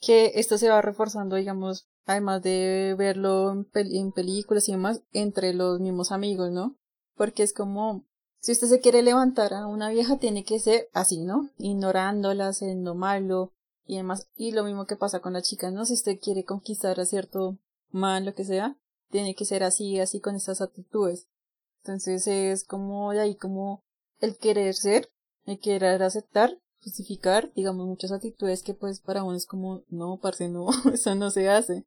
que 0.00 0.32
esto 0.36 0.58
se 0.58 0.68
va 0.68 0.80
reforzando, 0.82 1.36
digamos, 1.36 1.88
además 2.06 2.42
de 2.42 2.94
verlo 2.96 3.50
en, 3.52 3.70
pel- 3.70 3.94
en 3.98 4.12
películas 4.12 4.68
y 4.68 4.72
demás, 4.72 5.02
entre 5.12 5.52
los 5.54 5.80
mismos 5.80 6.12
amigos, 6.12 6.50
¿no? 6.50 6.76
Porque 7.16 7.42
es 7.42 7.52
como, 7.52 8.04
si 8.40 8.52
usted 8.52 8.68
se 8.68 8.80
quiere 8.80 9.02
levantar 9.02 9.52
a 9.54 9.66
una 9.66 9.90
vieja, 9.90 10.18
tiene 10.18 10.44
que 10.44 10.60
ser 10.60 10.88
así, 10.92 11.24
¿no? 11.24 11.50
Ignorándola, 11.58 12.52
siendo 12.52 12.94
malo 12.94 13.52
y 13.86 13.96
demás. 13.96 14.28
Y 14.36 14.52
lo 14.52 14.64
mismo 14.64 14.86
que 14.86 14.96
pasa 14.96 15.20
con 15.20 15.32
las 15.32 15.42
chicas, 15.42 15.72
¿no? 15.72 15.84
Si 15.84 15.94
usted 15.94 16.18
quiere 16.20 16.44
conquistar 16.44 17.00
a 17.00 17.04
cierto 17.04 17.58
man, 17.90 18.24
lo 18.24 18.34
que 18.34 18.44
sea, 18.44 18.76
tiene 19.10 19.34
que 19.34 19.44
ser 19.44 19.64
así, 19.64 19.98
así 19.98 20.20
con 20.20 20.36
esas 20.36 20.60
actitudes. 20.60 21.26
Entonces 21.82 22.26
es 22.26 22.64
como 22.64 23.12
de 23.12 23.20
ahí 23.20 23.34
como 23.34 23.82
el 24.20 24.36
querer 24.36 24.74
ser, 24.74 25.08
el 25.44 25.58
querer 25.58 26.02
aceptar, 26.02 26.58
justificar, 26.82 27.52
digamos, 27.54 27.86
muchas 27.86 28.12
actitudes 28.12 28.62
que 28.62 28.74
pues 28.74 29.00
para 29.00 29.24
uno 29.24 29.36
es 29.36 29.46
como, 29.46 29.82
no, 29.88 30.18
parce, 30.20 30.48
no, 30.48 30.68
eso 30.92 31.14
no 31.14 31.30
se 31.30 31.48
hace. 31.48 31.86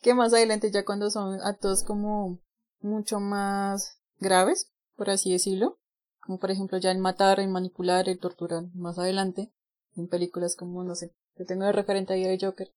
Que 0.00 0.14
más 0.14 0.32
adelante 0.32 0.70
ya 0.70 0.84
cuando 0.84 1.10
son 1.10 1.40
actos 1.42 1.82
como 1.82 2.40
mucho 2.80 3.20
más 3.20 3.98
graves, 4.20 4.70
por 4.96 5.10
así 5.10 5.32
decirlo, 5.32 5.78
como 6.20 6.38
por 6.38 6.50
ejemplo 6.50 6.78
ya 6.78 6.90
el 6.90 6.98
matar, 6.98 7.40
el 7.40 7.48
manipular, 7.48 8.08
el 8.08 8.18
torturar 8.18 8.64
más 8.74 8.98
adelante, 8.98 9.52
en 9.96 10.08
películas 10.08 10.56
como, 10.56 10.84
no 10.84 10.94
sé, 10.94 11.12
yo 11.36 11.46
tengo 11.46 11.64
de 11.64 11.72
referente 11.72 12.12
ahí 12.12 12.24
de 12.24 12.38
Joker, 12.40 12.72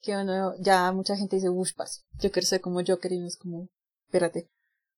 que 0.00 0.16
uno, 0.16 0.54
ya 0.60 0.92
mucha 0.92 1.16
gente 1.16 1.36
dice, 1.36 1.48
uff, 1.48 1.72
parce, 1.74 2.02
Joker 2.22 2.44
sé 2.44 2.60
como 2.60 2.80
Joker 2.86 3.12
y 3.12 3.18
no 3.18 3.26
es 3.26 3.36
como, 3.36 3.68
espérate, 4.06 4.50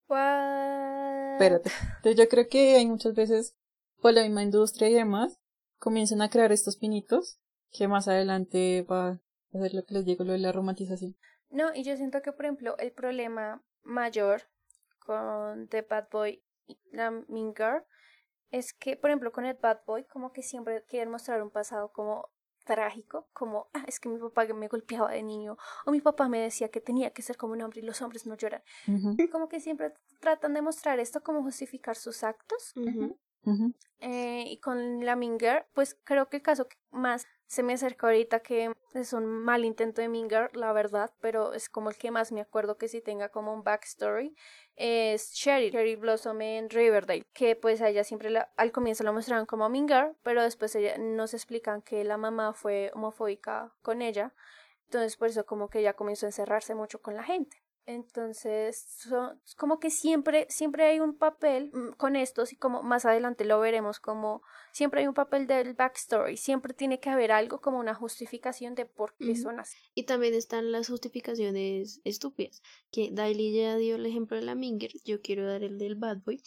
What? 0.08 1.32
espérate. 1.32 1.70
Entonces 1.96 2.16
yo 2.16 2.28
creo 2.28 2.48
que 2.48 2.76
hay 2.76 2.86
muchas 2.86 3.14
veces, 3.14 3.54
por 4.00 4.12
la 4.12 4.22
misma 4.22 4.42
industria 4.42 4.88
y 4.88 4.94
demás, 4.94 5.38
comienzan 5.78 6.22
a 6.22 6.30
crear 6.30 6.52
estos 6.52 6.76
pinitos 6.76 7.38
que 7.70 7.88
más 7.88 8.08
adelante 8.08 8.82
va 8.82 9.08
a 9.08 9.20
hacer 9.54 9.74
lo 9.74 9.84
que 9.84 9.94
les 9.94 10.04
digo, 10.04 10.24
lo 10.24 10.32
de 10.32 10.38
la 10.38 10.52
romantización. 10.52 11.16
No, 11.50 11.74
y 11.74 11.84
yo 11.84 11.96
siento 11.96 12.22
que, 12.22 12.32
por 12.32 12.44
ejemplo, 12.44 12.76
el 12.78 12.92
problema 12.92 13.62
mayor 13.82 14.42
con 14.98 15.68
The 15.68 15.82
Bad 15.82 16.08
Boy 16.10 16.42
y 16.66 16.78
la 16.92 17.10
Mean 17.10 17.54
Girl 17.54 17.84
es 18.50 18.72
que, 18.72 18.96
por 18.96 19.10
ejemplo, 19.10 19.32
con 19.32 19.44
el 19.44 19.54
Bad 19.54 19.80
Boy, 19.86 20.04
como 20.04 20.32
que 20.32 20.42
siempre 20.42 20.82
quieren 20.84 21.10
mostrar 21.10 21.42
un 21.42 21.50
pasado 21.50 21.92
como 21.92 22.30
trágico, 22.64 23.28
como, 23.32 23.68
ah, 23.74 23.84
es 23.86 24.00
que 24.00 24.08
mi 24.08 24.18
papá 24.18 24.44
me 24.52 24.66
golpeaba 24.66 25.12
de 25.12 25.22
niño, 25.22 25.56
o 25.86 25.92
mi 25.92 26.00
papá 26.00 26.28
me 26.28 26.40
decía 26.40 26.68
que 26.68 26.80
tenía 26.80 27.10
que 27.10 27.22
ser 27.22 27.36
como 27.36 27.52
un 27.52 27.62
hombre 27.62 27.80
y 27.80 27.84
los 27.84 28.02
hombres 28.02 28.26
no 28.26 28.36
lloran. 28.36 28.62
Ujú, 28.88 29.16
Como 29.30 29.48
que 29.48 29.60
siempre 29.60 29.94
tratan 30.20 30.52
de 30.54 30.62
mostrar 30.62 30.98
esto 30.98 31.22
como 31.22 31.42
justificar 31.42 31.96
sus 31.96 32.24
actos. 32.24 32.74
Eh, 34.00 34.44
y 34.48 34.58
con 34.58 35.04
la 35.06 35.16
Minger, 35.16 35.66
pues 35.72 35.96
creo 36.04 36.28
que 36.28 36.36
el 36.36 36.42
caso 36.42 36.68
que 36.68 36.76
más 36.90 37.26
se 37.46 37.62
me 37.62 37.74
acerca 37.74 38.06
ahorita 38.08 38.40
que 38.40 38.72
es 38.94 39.12
un 39.12 39.24
mal 39.26 39.64
intento 39.64 40.02
de 40.02 40.08
Minger, 40.08 40.54
la 40.56 40.72
verdad, 40.72 41.12
pero 41.20 41.54
es 41.54 41.68
como 41.70 41.88
el 41.90 41.96
que 41.96 42.10
más 42.10 42.30
me 42.32 42.40
acuerdo 42.42 42.76
que 42.76 42.88
sí 42.88 43.00
tenga 43.00 43.30
como 43.30 43.54
un 43.54 43.62
backstory, 43.62 44.34
es 44.74 45.32
Sherry, 45.32 45.70
Sherry 45.70 45.96
Blossom 45.96 46.40
en 46.42 46.68
Riverdale, 46.68 47.24
que 47.32 47.56
pues 47.56 47.80
a 47.80 47.88
ella 47.88 48.04
siempre 48.04 48.30
la- 48.30 48.52
al 48.56 48.72
comienzo 48.72 49.04
la 49.04 49.12
mostraron 49.12 49.46
como 49.46 49.68
Minger, 49.68 50.14
pero 50.22 50.42
después 50.42 50.74
ella, 50.74 50.98
nos 50.98 51.32
explican 51.34 51.80
que 51.82 52.04
la 52.04 52.18
mamá 52.18 52.52
fue 52.52 52.90
homofóbica 52.94 53.72
con 53.82 54.02
ella, 54.02 54.34
entonces 54.84 55.16
por 55.16 55.28
eso 55.28 55.46
como 55.46 55.68
que 55.70 55.80
ella 55.80 55.94
comenzó 55.94 56.26
a 56.26 56.30
encerrarse 56.30 56.74
mucho 56.74 57.00
con 57.02 57.14
la 57.16 57.22
gente. 57.24 57.62
Entonces, 57.88 58.84
son- 59.08 59.40
como 59.56 59.78
que 59.78 59.90
siempre, 59.90 60.46
siempre 60.50 60.84
hay 60.86 60.98
un 61.00 61.16
papel 61.16 61.70
mm, 61.72 61.92
con 61.96 62.16
estos 62.16 62.52
y 62.52 62.56
como 62.56 62.82
más 62.82 63.04
adelante 63.04 63.44
lo 63.44 63.60
veremos, 63.60 64.00
como 64.00 64.42
siempre 64.72 65.00
hay 65.02 65.06
un 65.06 65.14
papel 65.14 65.46
del 65.46 65.74
backstory, 65.74 66.36
siempre 66.36 66.74
tiene 66.74 66.98
que 66.98 67.10
haber 67.10 67.30
algo 67.30 67.60
como 67.60 67.78
una 67.78 67.94
justificación 67.94 68.74
de 68.74 68.86
por 68.86 69.14
qué 69.16 69.36
son 69.36 69.60
así. 69.60 69.76
Y 69.94 70.02
también 70.02 70.34
están 70.34 70.72
las 70.72 70.88
justificaciones 70.88 72.00
estúpidas, 72.04 72.60
que 72.90 73.10
Daily 73.12 73.52
ya 73.56 73.76
dio 73.76 73.94
el 73.96 74.04
ejemplo 74.06 74.36
de 74.36 74.42
la 74.42 74.56
Minger, 74.56 74.90
yo 75.04 75.20
quiero 75.22 75.46
dar 75.46 75.62
el 75.62 75.78
del 75.78 75.94
Bad 75.94 76.18
Boy, 76.24 76.42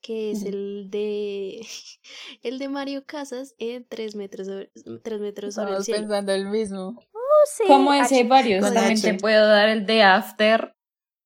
que 0.00 0.32
es 0.32 0.42
el 0.42 0.88
de 0.90 1.60
el 2.42 2.58
de 2.58 2.68
Mario 2.68 3.04
Casas 3.06 3.54
en 3.58 3.86
3 3.86 4.16
metros 4.16 4.48
sobre, 4.48 4.72
tres 5.04 5.20
metros 5.20 5.54
sobre 5.54 5.70
el 5.70 5.78
Estamos 5.78 5.84
cielo. 5.84 6.00
pensando 6.00 6.32
el 6.32 6.46
mismo. 6.48 6.98
Sí, 7.46 7.64
Como 7.66 7.92
ese 7.92 8.16
hay 8.16 8.24
varios, 8.24 8.64
Con 8.64 8.74
también 8.74 8.98
H. 8.98 9.12
te 9.12 9.14
puedo 9.18 9.46
dar 9.46 9.68
el 9.68 9.86
de 9.86 10.02
After. 10.02 10.74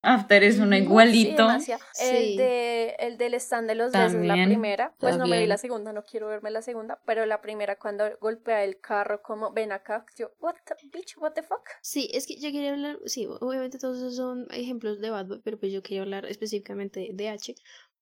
After 0.02 0.44
es 0.44 0.58
uno 0.60 0.76
igualito. 0.76 1.48
Sí. 1.58 1.72
El, 2.00 2.36
de, 2.36 2.96
el 3.00 3.18
del 3.18 3.34
stand 3.34 3.66
de 3.68 3.74
los 3.74 3.90
besos, 3.90 4.12
la 4.12 4.28
También, 4.28 4.48
primera. 4.50 4.94
Pues 4.98 5.16
no 5.16 5.24
me 5.24 5.24
vi 5.24 5.30
también. 5.32 5.48
la 5.48 5.58
segunda, 5.58 5.92
no 5.92 6.04
quiero 6.04 6.28
verme 6.28 6.50
la 6.52 6.62
segunda. 6.62 7.00
Pero 7.06 7.26
la 7.26 7.40
primera, 7.40 7.76
cuando 7.76 8.04
golpea 8.20 8.62
el 8.62 8.80
carro, 8.80 9.20
como 9.22 9.52
ven 9.52 9.72
acá, 9.72 10.06
yo, 10.16 10.30
what 10.38 10.54
the 10.64 10.74
bitch, 10.92 11.16
what 11.18 11.32
the 11.32 11.42
fuck. 11.42 11.66
Sí, 11.82 12.08
es 12.14 12.26
que 12.28 12.36
yo 12.36 12.52
quería 12.52 12.70
hablar, 12.72 12.98
sí, 13.06 13.26
obviamente 13.26 13.78
todos 13.78 13.96
esos 13.98 14.14
son 14.16 14.46
ejemplos 14.50 15.00
de 15.00 15.10
Bad 15.10 15.26
Boy, 15.26 15.40
pero 15.42 15.58
pues 15.58 15.72
yo 15.72 15.82
quería 15.82 16.02
hablar 16.02 16.24
específicamente 16.26 17.08
de 17.12 17.28
H, 17.28 17.54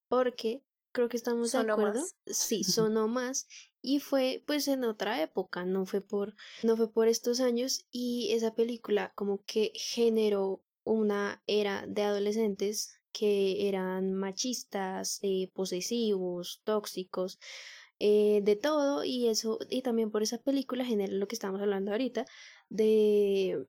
porque 0.09 0.63
creo 0.93 1.09
que 1.09 1.17
estamos 1.17 1.53
de 1.53 1.59
Sonó 1.59 1.73
acuerdo. 1.75 2.01
más. 2.01 2.17
Sí, 2.27 2.65
sonó 2.65 3.09
más 3.09 3.49
y 3.85 4.01
fue 4.01 4.43
pues 4.47 4.67
en 4.69 4.83
otra 4.83 5.23
época, 5.23 5.67
no 5.67 5.85
fue 5.85 6.01
por 6.01 6.35
no 6.63 6.75
fue 6.75 6.91
por 6.91 7.07
estos 7.07 7.41
años 7.41 7.87
y 7.93 8.33
esa 8.33 8.55
película 8.55 9.13
como 9.15 9.45
que 9.45 9.73
generó 9.75 10.63
una 10.85 11.43
era 11.47 11.85
de 11.87 12.03
adolescentes 12.03 12.99
que 13.13 13.69
eran 13.69 14.15
machistas, 14.15 15.21
eh, 15.23 15.51
posesivos, 15.55 16.63
tóxicos, 16.65 17.39
eh, 17.99 18.41
de 18.43 18.57
todo 18.57 19.05
y 19.05 19.29
eso 19.29 19.59
y 19.69 19.83
también 19.83 20.11
por 20.11 20.23
esa 20.23 20.39
película 20.39 20.87
genera 20.87 21.13
lo 21.13 21.29
que 21.29 21.37
estamos 21.37 21.61
hablando 21.61 21.93
ahorita 21.93 22.25
de 22.71 23.67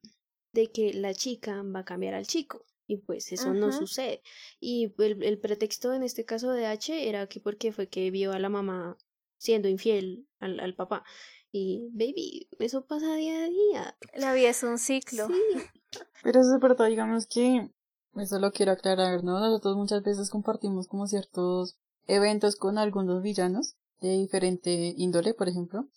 de 0.53 0.71
que 0.71 0.93
la 0.93 1.13
chica 1.13 1.61
va 1.63 1.81
a 1.81 1.85
cambiar 1.85 2.13
al 2.13 2.25
chico 2.25 2.65
y 2.87 2.97
pues 2.97 3.31
eso 3.33 3.53
no 3.53 3.71
sucede. 3.71 4.21
Y 4.59 4.93
el, 4.99 5.23
el 5.23 5.39
pretexto 5.39 5.93
en 5.93 6.03
este 6.03 6.23
caso 6.23 6.51
de 6.51 6.67
H 6.67 7.09
era 7.09 7.27
que 7.27 7.39
porque 7.41 7.73
fue 7.73 7.89
que 7.89 8.11
vio 8.11 8.31
a 8.31 8.39
la 8.39 8.49
mamá 8.49 8.97
siendo 9.37 9.67
infiel 9.67 10.27
al, 10.39 10.59
al 10.59 10.75
papá 10.75 11.03
y 11.51 11.89
baby 11.93 12.49
eso 12.59 12.85
pasa 12.85 13.15
día 13.15 13.45
a 13.45 13.47
día 13.47 13.97
La 14.15 14.33
vida 14.33 14.49
es 14.49 14.63
un 14.63 14.77
ciclo. 14.77 15.27
sí 15.27 15.33
Pero 16.23 16.41
eso 16.41 16.55
es 16.55 16.61
verdad, 16.61 16.87
digamos 16.87 17.27
que 17.27 17.69
eso 18.15 18.39
lo 18.39 18.51
quiero 18.51 18.71
aclarar, 18.71 19.23
¿no? 19.23 19.39
Nosotros 19.39 19.75
muchas 19.75 20.03
veces 20.03 20.29
compartimos 20.29 20.87
como 20.87 21.07
ciertos 21.07 21.77
eventos 22.07 22.55
con 22.55 22.77
algunos 22.77 23.21
villanos 23.21 23.75
de 23.99 24.09
diferente 24.09 24.93
índole, 24.97 25.33
por 25.33 25.49
ejemplo. 25.49 25.87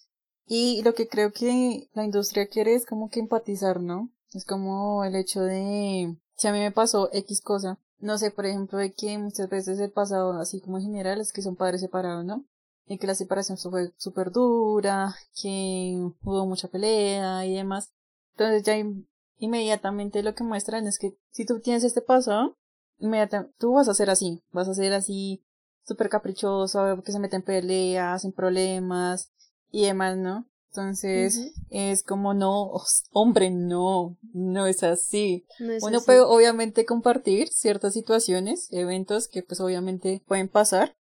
Y 0.47 0.83
lo 0.83 0.95
que 0.95 1.09
creo 1.09 1.33
que 1.33 1.89
la 1.93 2.05
industria 2.05 2.49
quiere 2.49 2.75
es 2.75 2.87
como 2.87 3.11
que 3.11 3.21
empatizar, 3.21 3.81
¿no? 3.81 4.11
Es 4.33 4.45
como 4.45 5.05
el 5.05 5.15
hecho 5.15 5.43
de, 5.43 6.17
si 6.37 6.49
a 6.49 6.53
mí 6.53 6.59
me 6.59 6.73
pasó 6.73 7.11
X 7.13 7.41
cosa, 7.41 7.79
no 7.99 8.19
sé, 8.19 8.31
por 8.31 8.47
ejemplo, 8.47 8.79
de 8.79 8.93
que 8.93 9.19
muchas 9.19 9.49
veces 9.49 9.79
el 9.79 9.91
pasado, 9.91 10.33
así 10.33 10.61
como 10.61 10.79
en 10.79 10.85
general, 10.85 11.21
es 11.21 11.33
que 11.33 11.43
son 11.43 11.57
padres 11.57 11.81
separados, 11.81 12.25
¿no? 12.25 12.45
Y 12.89 12.99
que 12.99 13.07
la 13.07 13.15
separación 13.15 13.59
fue 13.59 13.93
súper 13.99 14.31
dura, 14.31 15.15
que 15.41 15.95
hubo 16.23 16.47
mucha 16.47 16.69
pelea 16.69 17.45
y 17.47 17.55
demás. 17.55 17.93
Entonces 18.33 18.63
ya 18.63 18.77
in- 18.77 19.09
inmediatamente 19.39 20.23
lo 20.23 20.35
que 20.35 20.45
muestran 20.45 20.87
es 20.87 20.99
que 20.99 21.17
si 21.31 21.45
tú 21.45 21.61
tienes 21.61 21.85
este 21.85 22.01
pasado, 22.01 22.57
inmediatamente 22.99 23.55
tú 23.59 23.73
vas 23.75 23.89
a 23.89 23.95
ser 23.95 24.11
así, 24.11 24.43
vas 24.53 24.69
a 24.69 24.75
ser 24.75 24.93
así 24.95 25.45
súper 25.85 26.09
caprichoso, 26.09 27.03
que 27.05 27.13
se 27.13 27.19
meten 27.19 27.41
en 27.41 27.45
peleas, 27.45 28.25
en 28.25 28.33
problemas 28.33 29.31
y 29.71 29.85
demás, 29.87 30.17
¿no? 30.17 30.47
Entonces 30.71 31.53
es 31.71 32.03
como 32.03 32.35
no, 32.35 32.71
hombre, 33.13 33.51
no, 33.51 34.17
no 34.35 34.67
es 34.67 34.83
así. 34.83 35.47
no 35.59 35.73
es 35.73 35.83
Uno 35.83 35.97
así. 35.97 36.07
puede 36.07 36.21
obviamente 36.21 36.85
compartir 36.85 37.49
ciertas 37.49 37.95
situaciones, 37.95 38.69
eventos 38.71 39.29
que 39.29 39.43
pues 39.43 39.61
obviamente 39.61 40.23
pueden 40.27 40.49
pasar, 40.49 40.95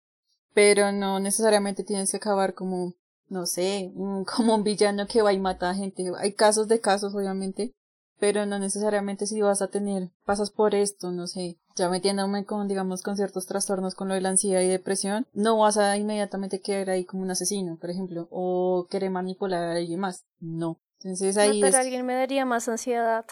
pero 0.57 0.91
no 0.91 1.19
necesariamente 1.19 1.83
tienes 1.83 2.09
que 2.09 2.17
acabar 2.17 2.55
como, 2.55 2.95
no 3.29 3.45
sé, 3.45 3.93
como 4.35 4.55
un 4.55 4.63
villano 4.63 5.05
que 5.05 5.21
va 5.21 5.31
y 5.31 5.39
mata 5.39 5.69
a 5.69 5.75
gente. 5.75 6.11
Hay 6.17 6.33
casos 6.33 6.67
de 6.67 6.81
casos, 6.81 7.13
obviamente, 7.13 7.75
pero 8.17 8.47
no 8.47 8.57
necesariamente 8.57 9.27
si 9.27 9.39
vas 9.39 9.61
a 9.61 9.67
tener, 9.67 10.09
pasas 10.25 10.49
por 10.49 10.73
esto, 10.73 11.11
no 11.11 11.27
sé, 11.27 11.59
ya 11.75 11.89
metiéndome 11.89 12.43
con, 12.43 12.67
digamos, 12.67 13.03
con 13.03 13.17
ciertos 13.17 13.45
trastornos 13.45 13.93
con 13.93 14.07
lo 14.07 14.15
de 14.15 14.21
la 14.21 14.29
ansiedad 14.29 14.61
y 14.61 14.67
depresión, 14.67 15.27
no 15.31 15.59
vas 15.59 15.77
a 15.77 15.95
inmediatamente 15.95 16.59
quedar 16.59 16.89
ahí 16.89 17.05
como 17.05 17.21
un 17.21 17.29
asesino, 17.29 17.77
por 17.77 17.91
ejemplo, 17.91 18.27
o 18.31 18.87
querer 18.89 19.11
manipular 19.11 19.63
a 19.63 19.73
alguien 19.73 19.99
más. 19.99 20.25
No. 20.39 20.79
Entonces 21.03 21.37
ahí 21.37 21.61
es... 21.63 21.75
a 21.75 21.81
alguien 21.81 22.03
me 22.03 22.15
daría 22.15 22.45
más 22.45 22.67
ansiedad. 22.67 23.27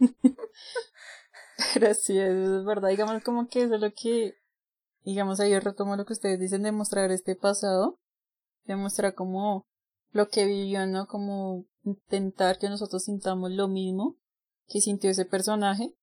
Pero 1.74 1.94
sí, 1.94 2.18
eso 2.18 2.58
es 2.58 2.64
verdad. 2.64 2.88
Digamos 2.88 3.22
como 3.22 3.46
que 3.46 3.62
eso 3.62 3.76
es 3.76 3.80
lo 3.80 3.92
que, 3.92 4.39
digamos, 5.04 5.40
ahí 5.40 5.50
yo 5.50 5.60
retomo 5.60 5.96
lo 5.96 6.04
que 6.06 6.12
ustedes 6.12 6.38
dicen 6.40 6.62
de 6.62 6.72
mostrar 6.72 7.10
este 7.10 7.36
pasado, 7.36 7.98
de 8.64 8.76
mostrar 8.76 9.14
como 9.14 9.64
lo 10.12 10.28
que 10.28 10.44
vivió, 10.44 10.86
¿no? 10.86 11.06
Como 11.06 11.64
intentar 11.84 12.58
que 12.58 12.68
nosotros 12.68 13.04
sintamos 13.04 13.50
lo 13.52 13.68
mismo 13.68 14.16
que 14.68 14.80
sintió 14.80 15.10
ese 15.10 15.24
personaje 15.24 15.94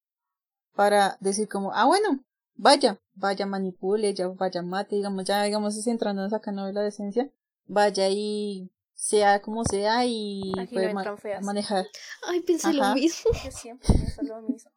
para 0.76 1.18
decir 1.20 1.48
como, 1.48 1.74
ah, 1.74 1.86
bueno, 1.86 2.24
vaya, 2.56 3.00
vaya, 3.16 3.46
manipule, 3.46 4.14
ya 4.14 4.28
vaya, 4.28 4.62
mate, 4.62 4.96
digamos, 4.96 5.26
ya, 5.26 5.44
digamos, 5.44 5.82
centrándonos 5.84 6.34
acá 6.34 6.52
de 6.52 6.74
la 6.74 6.82
decencia, 6.82 7.32
vaya 7.66 8.08
y 8.10 8.72
sea 8.94 9.42
como 9.42 9.64
sea 9.64 10.06
y 10.06 10.42
Aquí 10.60 10.74
puede 10.74 10.88
no 10.94 10.94
ma- 10.96 11.18
feas. 11.18 11.44
manejar. 11.46 11.86
ay 12.28 12.42
pensé 12.42 12.70
Ajá. 12.70 12.90
lo 12.90 12.96
mismo 12.96 13.30
Yo 13.46 13.52
siempre 13.52 13.88
pienso 13.94 14.24
lo 14.24 14.42
mismo. 14.42 14.72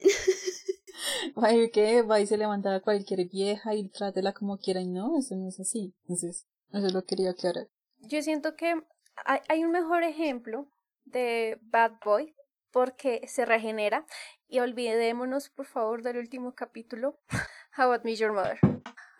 Y 1.52 1.70
que 1.70 2.02
va 2.02 2.20
y 2.20 2.26
se 2.26 2.36
levanta 2.36 2.74
a 2.74 2.80
cualquier 2.80 3.28
vieja 3.28 3.74
y 3.74 3.88
trátela 3.88 4.32
como 4.32 4.58
quiera 4.58 4.80
y 4.80 4.88
no, 4.88 5.18
eso 5.18 5.36
no 5.36 5.48
es 5.48 5.60
así. 5.60 5.94
Entonces, 6.02 6.46
eso 6.72 6.88
lo 6.90 7.04
quería 7.04 7.30
aclarar. 7.30 7.68
Yo 7.98 8.22
siento 8.22 8.56
que 8.56 8.82
hay, 9.24 9.40
hay 9.48 9.64
un 9.64 9.72
mejor 9.72 10.02
ejemplo 10.02 10.68
de 11.04 11.58
Bad 11.62 11.98
Boy 12.04 12.34
porque 12.70 13.26
se 13.26 13.44
regenera 13.44 14.06
y 14.48 14.60
olvidémonos 14.60 15.50
por 15.50 15.66
favor 15.66 16.02
del 16.02 16.18
último 16.18 16.54
capítulo 16.54 17.18
How 17.76 17.94
I 17.94 17.98
Met 18.04 18.16
Your 18.16 18.32
Mother. 18.32 18.58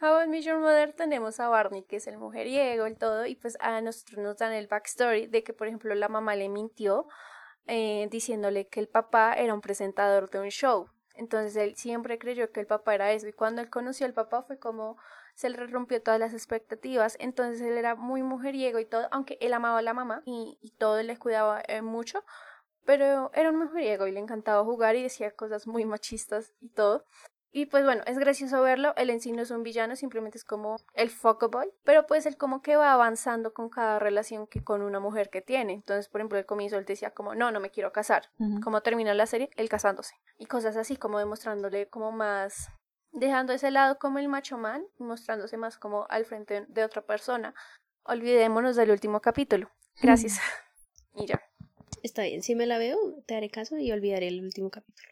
How 0.00 0.24
I 0.24 0.28
Met 0.28 0.42
Your 0.42 0.58
Mother 0.58 0.92
tenemos 0.94 1.40
a 1.40 1.48
Barney 1.48 1.84
que 1.84 1.96
es 1.96 2.06
el 2.06 2.18
mujeriego, 2.18 2.86
el 2.86 2.96
todo 2.96 3.26
y 3.26 3.34
pues 3.36 3.56
a 3.60 3.80
nosotros 3.80 4.18
nos 4.18 4.38
dan 4.38 4.52
el 4.52 4.66
backstory 4.66 5.26
de 5.26 5.42
que 5.42 5.52
por 5.52 5.66
ejemplo 5.66 5.94
la 5.94 6.08
mamá 6.08 6.36
le 6.36 6.48
mintió 6.48 7.06
eh, 7.66 8.08
diciéndole 8.10 8.68
que 8.68 8.80
el 8.80 8.88
papá 8.88 9.34
era 9.34 9.54
un 9.54 9.60
presentador 9.60 10.30
de 10.30 10.40
un 10.40 10.48
show. 10.48 10.88
Entonces 11.14 11.56
él 11.56 11.76
siempre 11.76 12.18
creyó 12.18 12.50
que 12.52 12.60
el 12.60 12.66
papá 12.66 12.94
era 12.94 13.12
eso 13.12 13.28
y 13.28 13.32
cuando 13.32 13.60
él 13.62 13.70
conoció 13.70 14.06
al 14.06 14.14
papá 14.14 14.42
fue 14.42 14.58
como 14.58 14.96
se 15.34 15.48
le 15.50 15.56
rompió 15.66 16.02
todas 16.02 16.20
las 16.20 16.32
expectativas. 16.34 17.16
Entonces 17.20 17.60
él 17.62 17.76
era 17.78 17.94
muy 17.94 18.22
mujeriego 18.22 18.78
y 18.78 18.84
todo, 18.86 19.08
aunque 19.10 19.38
él 19.40 19.52
amaba 19.54 19.78
a 19.78 19.82
la 19.82 19.94
mamá 19.94 20.22
y, 20.26 20.58
y 20.60 20.70
todo 20.72 21.02
le 21.02 21.16
cuidaba 21.18 21.62
eh, 21.68 21.82
mucho, 21.82 22.24
pero 22.84 23.30
era 23.34 23.50
un 23.50 23.58
mujeriego 23.58 24.06
y 24.06 24.12
le 24.12 24.20
encantaba 24.20 24.64
jugar 24.64 24.96
y 24.96 25.02
decía 25.02 25.30
cosas 25.32 25.66
muy 25.66 25.84
machistas 25.84 26.52
y 26.60 26.68
todo. 26.70 27.04
Y 27.52 27.66
pues 27.66 27.84
bueno, 27.84 28.02
es 28.06 28.16
gracioso 28.18 28.62
verlo, 28.62 28.94
él 28.96 29.10
en 29.10 29.20
sí 29.20 29.32
no 29.32 29.42
es 29.42 29.50
un 29.50 29.64
villano, 29.64 29.96
simplemente 29.96 30.38
es 30.38 30.44
como 30.44 30.76
el 30.94 31.10
fuckboy, 31.10 31.72
pero 31.82 32.06
pues 32.06 32.24
él 32.26 32.36
como 32.36 32.62
que 32.62 32.76
va 32.76 32.92
avanzando 32.92 33.52
con 33.52 33.68
cada 33.68 33.98
relación 33.98 34.46
que 34.46 34.62
con 34.62 34.82
una 34.82 35.00
mujer 35.00 35.30
que 35.30 35.42
tiene. 35.42 35.72
Entonces, 35.72 36.08
por 36.08 36.20
ejemplo, 36.20 36.38
al 36.38 36.46
comienzo 36.46 36.78
él 36.78 36.84
decía 36.84 37.10
como, 37.10 37.34
no, 37.34 37.50
no 37.50 37.58
me 37.58 37.70
quiero 37.70 37.92
casar. 37.92 38.30
Como 38.62 38.82
termina 38.82 39.14
la 39.14 39.26
serie, 39.26 39.50
él 39.56 39.68
casándose. 39.68 40.14
Y 40.38 40.46
cosas 40.46 40.76
así, 40.76 40.96
como 40.96 41.18
demostrándole 41.18 41.88
como 41.88 42.12
más, 42.12 42.68
dejando 43.10 43.52
ese 43.52 43.72
lado 43.72 43.98
como 43.98 44.20
el 44.20 44.28
macho 44.28 44.56
man, 44.56 44.84
y 44.98 45.02
mostrándose 45.02 45.56
más 45.56 45.76
como 45.76 46.06
al 46.08 46.24
frente 46.24 46.66
de 46.68 46.84
otra 46.84 47.02
persona. 47.02 47.54
Olvidémonos 48.04 48.76
del 48.76 48.92
último 48.92 49.20
capítulo. 49.20 49.70
Gracias. 50.00 50.38
y 51.14 51.26
ya. 51.26 51.42
Está 52.04 52.22
bien, 52.22 52.42
si 52.42 52.54
me 52.54 52.66
la 52.66 52.78
veo, 52.78 52.96
te 53.26 53.34
haré 53.34 53.50
caso 53.50 53.76
y 53.76 53.90
olvidaré 53.90 54.28
el 54.28 54.42
último 54.42 54.70
capítulo. 54.70 55.10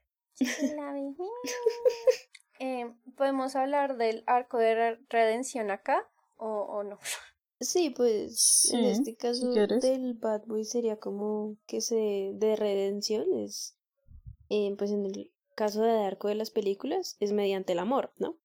Eh, 2.60 2.92
¿Podemos 3.16 3.54
hablar 3.54 3.96
del 3.96 4.24
arco 4.26 4.58
de 4.58 4.74
re- 4.74 5.00
redención 5.08 5.70
acá 5.70 6.08
o, 6.36 6.48
o 6.48 6.82
no? 6.82 6.98
Sí, 7.60 7.90
pues 7.90 8.68
en 8.72 8.84
este 8.84 9.16
caso 9.16 9.52
quieres. 9.52 9.82
del 9.82 10.14
Bad 10.14 10.42
Boy 10.46 10.64
sería 10.64 10.96
como 10.96 11.56
que 11.66 11.80
se 11.80 12.30
de 12.34 12.56
redención 12.56 13.32
es 13.34 13.76
eh, 14.48 14.74
pues 14.78 14.90
en 14.92 15.06
el 15.06 15.32
caso 15.54 15.82
de 15.82 16.04
arco 16.04 16.28
de 16.28 16.36
las 16.36 16.50
películas 16.50 17.16
es 17.20 17.32
mediante 17.32 17.72
el 17.72 17.80
amor, 17.80 18.12
¿no? 18.16 18.36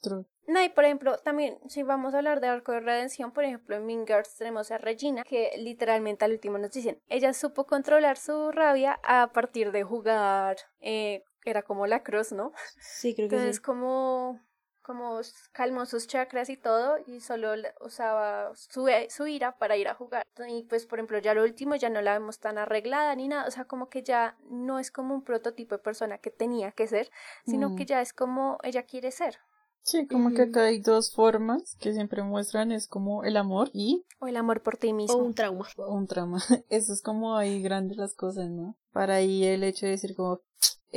True. 0.00 0.26
No, 0.48 0.62
y 0.62 0.68
por 0.68 0.84
ejemplo, 0.84 1.18
también, 1.18 1.58
si 1.68 1.82
vamos 1.82 2.14
a 2.14 2.18
hablar 2.18 2.40
de 2.40 2.46
arco 2.46 2.70
de 2.70 2.78
redención, 2.80 3.32
por 3.32 3.44
ejemplo, 3.44 3.74
en 3.74 3.84
Mean 3.84 4.06
Girls 4.06 4.36
tenemos 4.36 4.70
a 4.70 4.78
Regina, 4.78 5.24
que 5.24 5.50
literalmente 5.58 6.24
al 6.24 6.32
último 6.32 6.56
nos 6.58 6.70
dicen, 6.70 7.00
ella 7.08 7.32
supo 7.34 7.66
controlar 7.66 8.16
su 8.16 8.52
rabia 8.52 9.00
a 9.02 9.32
partir 9.32 9.72
de 9.72 9.82
jugar, 9.82 10.56
eh, 10.80 11.24
era 11.50 11.62
como 11.62 11.86
la 11.86 12.02
cruz, 12.02 12.32
¿no? 12.32 12.52
Sí, 12.78 13.14
creo 13.14 13.28
que 13.28 13.38
Entonces, 13.38 13.56
sí. 13.56 13.62
como, 13.62 14.40
como 14.82 15.20
calmó 15.52 15.86
sus 15.86 16.06
chakras 16.06 16.48
y 16.50 16.56
todo, 16.56 16.98
y 17.06 17.20
solo 17.20 17.52
usaba 17.80 18.52
su, 18.56 18.88
e- 18.88 19.08
su 19.10 19.26
ira 19.26 19.58
para 19.58 19.76
ir 19.76 19.88
a 19.88 19.94
jugar. 19.94 20.26
Y 20.48 20.64
pues, 20.64 20.86
por 20.86 20.98
ejemplo, 20.98 21.18
ya 21.18 21.34
lo 21.34 21.42
último 21.44 21.76
ya 21.76 21.90
no 21.90 22.02
la 22.02 22.14
vemos 22.18 22.38
tan 22.38 22.58
arreglada 22.58 23.14
ni 23.16 23.28
nada, 23.28 23.46
o 23.48 23.50
sea, 23.50 23.64
como 23.64 23.88
que 23.88 24.02
ya 24.02 24.36
no 24.50 24.78
es 24.78 24.90
como 24.90 25.14
un 25.14 25.22
prototipo 25.24 25.76
de 25.76 25.82
persona 25.82 26.18
que 26.18 26.30
tenía 26.30 26.72
que 26.72 26.86
ser, 26.86 27.10
sino 27.44 27.70
Mm. 27.70 27.76
que 27.76 27.86
ya 27.86 28.00
es 28.00 28.12
como 28.12 28.58
ella 28.62 28.84
quiere 28.84 29.10
ser. 29.10 29.38
Sí, 29.82 30.06
como 30.06 30.34
que 30.34 30.42
acá 30.42 30.64
hay 30.64 30.80
dos 30.80 31.14
formas 31.14 31.76
que 31.80 31.92
siempre 31.94 32.22
muestran, 32.22 32.72
es 32.72 32.88
como 32.88 33.24
el 33.24 33.36
amor 33.36 33.70
y 33.72 34.04
O 34.20 34.26
el 34.26 34.36
amor 34.36 34.62
por 34.62 34.76
ti 34.76 34.92
mismo. 34.92 35.22
O 35.22 35.26
un 35.26 35.34
trauma. 35.34 35.66
un 35.76 36.06
trama. 36.06 36.38
Eso 36.68 36.92
es 36.92 37.00
como 37.02 37.36
ahí 37.36 37.62
grandes 37.62 37.96
las 37.96 38.14
cosas, 38.14 38.50
¿no? 38.50 38.76
Para 38.92 39.14
ahí 39.16 39.44
el 39.44 39.62
hecho 39.64 39.86
de 39.86 39.92
decir 39.92 40.14
como, 40.16 40.40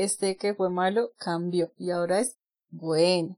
este 0.03 0.37
que 0.37 0.53
fue 0.53 0.69
malo 0.69 1.11
cambió 1.17 1.71
y 1.77 1.91
ahora 1.91 2.19
es 2.19 2.37
bueno. 2.69 3.37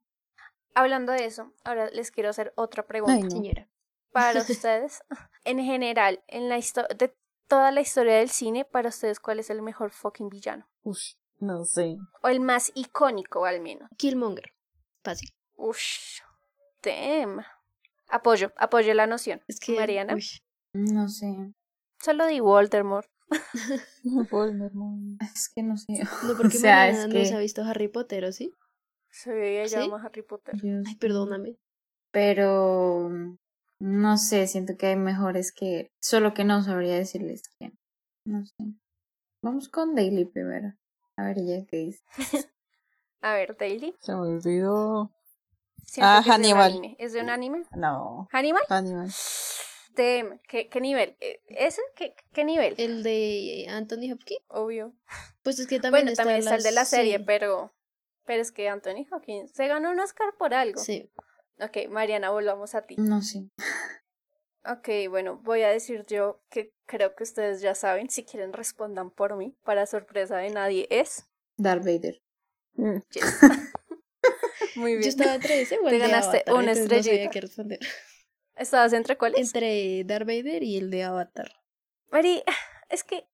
Hablando 0.74 1.12
de 1.12 1.26
eso, 1.26 1.52
ahora 1.64 1.90
les 1.90 2.12
quiero 2.12 2.30
hacer 2.30 2.54
otra 2.56 2.86
pregunta. 2.86 3.14
Ay, 3.16 3.24
no. 3.24 3.30
Señora. 3.32 3.68
Para 4.12 4.40
ustedes, 4.50 5.02
en 5.44 5.60
general, 5.60 6.24
en 6.28 6.50
la 6.50 6.58
historia 6.58 6.96
de 6.96 7.14
toda 7.48 7.72
la 7.72 7.82
historia 7.82 8.16
del 8.18 8.30
cine, 8.30 8.64
para 8.66 8.90
ustedes, 8.90 9.20
¿cuál 9.20 9.40
es 9.40 9.50
el 9.50 9.62
mejor 9.62 9.92
fucking 9.92 10.30
villano? 10.30 10.68
Ush, 10.84 11.16
no 11.40 11.66
sé. 11.66 11.98
O 12.24 12.28
el 12.30 12.40
más 12.40 12.72
icónico, 12.76 13.46
al 13.46 13.60
menos. 13.62 13.90
Killmonger. 13.98 14.54
Fácil. 15.04 15.34
Ush, 15.58 16.22
damn. 16.82 17.44
Apoyo, 18.08 18.52
apoyo 18.58 18.94
la 18.94 19.08
noción. 19.08 19.42
Es 19.48 19.60
que 19.60 19.76
Mariana. 19.76 20.16
uy, 20.16 20.26
No 20.74 21.08
sé. 21.10 21.54
Solo 22.00 22.26
di 22.28 22.40
Voldemort. 24.04 24.30
Voldemort. 24.74 25.22
Es 25.34 25.50
que 25.50 25.64
no 25.64 25.78
sé. 25.78 25.94
No, 26.24 26.36
porque 26.38 26.58
O 26.58 26.60
sea, 26.60 26.90
es 26.90 27.08
no 27.08 27.14
que- 27.14 27.26
se 27.26 27.36
ha 27.36 27.40
visto 27.40 27.64
Harry 27.64 27.88
Potter, 27.88 28.26
¿o 28.26 28.32
sí? 28.32 28.54
Sí, 29.10 29.30
ella 29.32 29.68
¿Sí? 29.82 29.88
ama 29.88 30.02
Harry 30.04 30.22
Potter. 30.22 30.56
Dios 30.62 30.86
Ay, 30.88 30.96
perdóname. 30.96 31.58
Pero 32.12 33.10
no 33.80 34.18
sé, 34.18 34.48
siento 34.48 34.78
que 34.78 34.88
hay 34.88 34.96
mejores 34.96 35.52
que 35.52 35.80
él. 35.82 35.92
Solo 36.02 36.34
que 36.34 36.44
no 36.44 36.62
sabría 36.64 36.96
decirles 36.96 37.42
quién. 37.58 37.78
No 38.26 38.46
sé. 38.46 38.54
Vamos 39.42 39.70
con 39.70 39.96
Daily 39.96 40.26
primero. 40.26 40.74
A 41.18 41.24
ver 41.26 41.40
ella 41.40 41.66
qué 41.68 41.78
dice. 41.78 42.04
A 43.22 43.34
ver, 43.34 43.56
Daily. 43.58 43.96
Se 44.00 44.14
me 44.14 44.20
olvidó. 44.22 45.12
Siento 45.86 46.08
Ah, 46.08 46.22
Hannibal. 46.26 46.72
anime. 46.72 46.96
¿Es 47.00 47.14
de 47.14 47.22
un 47.22 47.30
anime? 47.30 47.64
No. 47.76 48.28
¿Hannibal? 48.32 48.64
Hannibal. 48.70 49.10
¿Qué, 49.96 50.70
qué 50.70 50.82
nivel? 50.82 51.16
Eh, 51.20 51.42
¿Ese? 51.48 51.82
¿Qué, 51.96 52.16
qué 52.34 52.44
nivel? 52.44 52.76
El 52.78 53.04
de 53.04 53.68
Anthony 53.70 54.12
Hopkins. 54.14 54.42
Obvio. 54.48 54.94
Pues 55.44 55.60
es 55.60 55.68
que 55.68 55.80
también 55.80 56.06
bueno, 56.06 56.12
está 56.12 56.24
también 56.24 56.40
está 56.40 56.56
el 56.56 56.64
de 56.64 56.72
la 56.72 56.86
serie, 56.86 57.18
sí, 57.18 57.24
pero. 57.26 57.74
Pero 58.26 58.42
es 58.42 58.52
que 58.52 58.70
Anthony 58.70 59.06
Hopkins 59.12 59.52
se 59.52 59.68
ganó 59.68 59.92
un 59.92 60.00
Oscar 60.00 60.36
por 60.38 60.54
algo. 60.54 60.80
Sí. 60.80 61.10
Ok, 61.60 61.90
Mariana, 61.90 62.30
volvamos 62.32 62.76
a 62.76 62.84
ti. 62.84 62.96
No 62.98 63.22
sé. 63.22 63.50
Ok, 64.66 64.90
bueno, 65.10 65.38
voy 65.44 65.64
a 65.64 65.70
decir 65.70 66.06
yo 66.08 66.44
que 66.50 66.72
creo 66.86 67.16
que 67.16 67.24
ustedes 67.24 67.62
ya 67.62 67.74
saben. 67.74 68.10
Si 68.10 68.24
quieren, 68.24 68.54
respondan 68.54 69.10
por 69.10 69.36
mí. 69.36 69.56
Para 69.64 69.86
sorpresa 69.88 70.38
de 70.38 70.52
nadie, 70.52 70.88
es. 70.92 71.26
Darth 71.58 71.84
Vader. 71.84 72.22
Yes. 73.10 73.40
Muy 74.76 74.94
Yo 74.94 74.98
bien. 75.00 75.10
estaba 75.10 75.36
entre 75.36 75.62
ese 75.62 75.78
Te 75.78 75.98
ganaste 75.98 76.44
una 76.48 76.60
entonces 76.72 76.84
no 76.84 76.90
sabía 76.90 77.00
estrellita. 77.00 77.30
qué 77.32 77.42
responder. 77.42 77.80
¿Estabas 78.62 78.94
entre 78.94 79.18
cuáles? 79.18 79.40
Entre 79.40 80.04
Darth 80.06 80.26
Vader 80.28 80.64
y 80.64 80.78
el 80.78 80.90
de 80.92 81.04
Avatar. 81.04 81.52
Mari, 82.12 82.44
es 82.90 83.04
que 83.04 83.28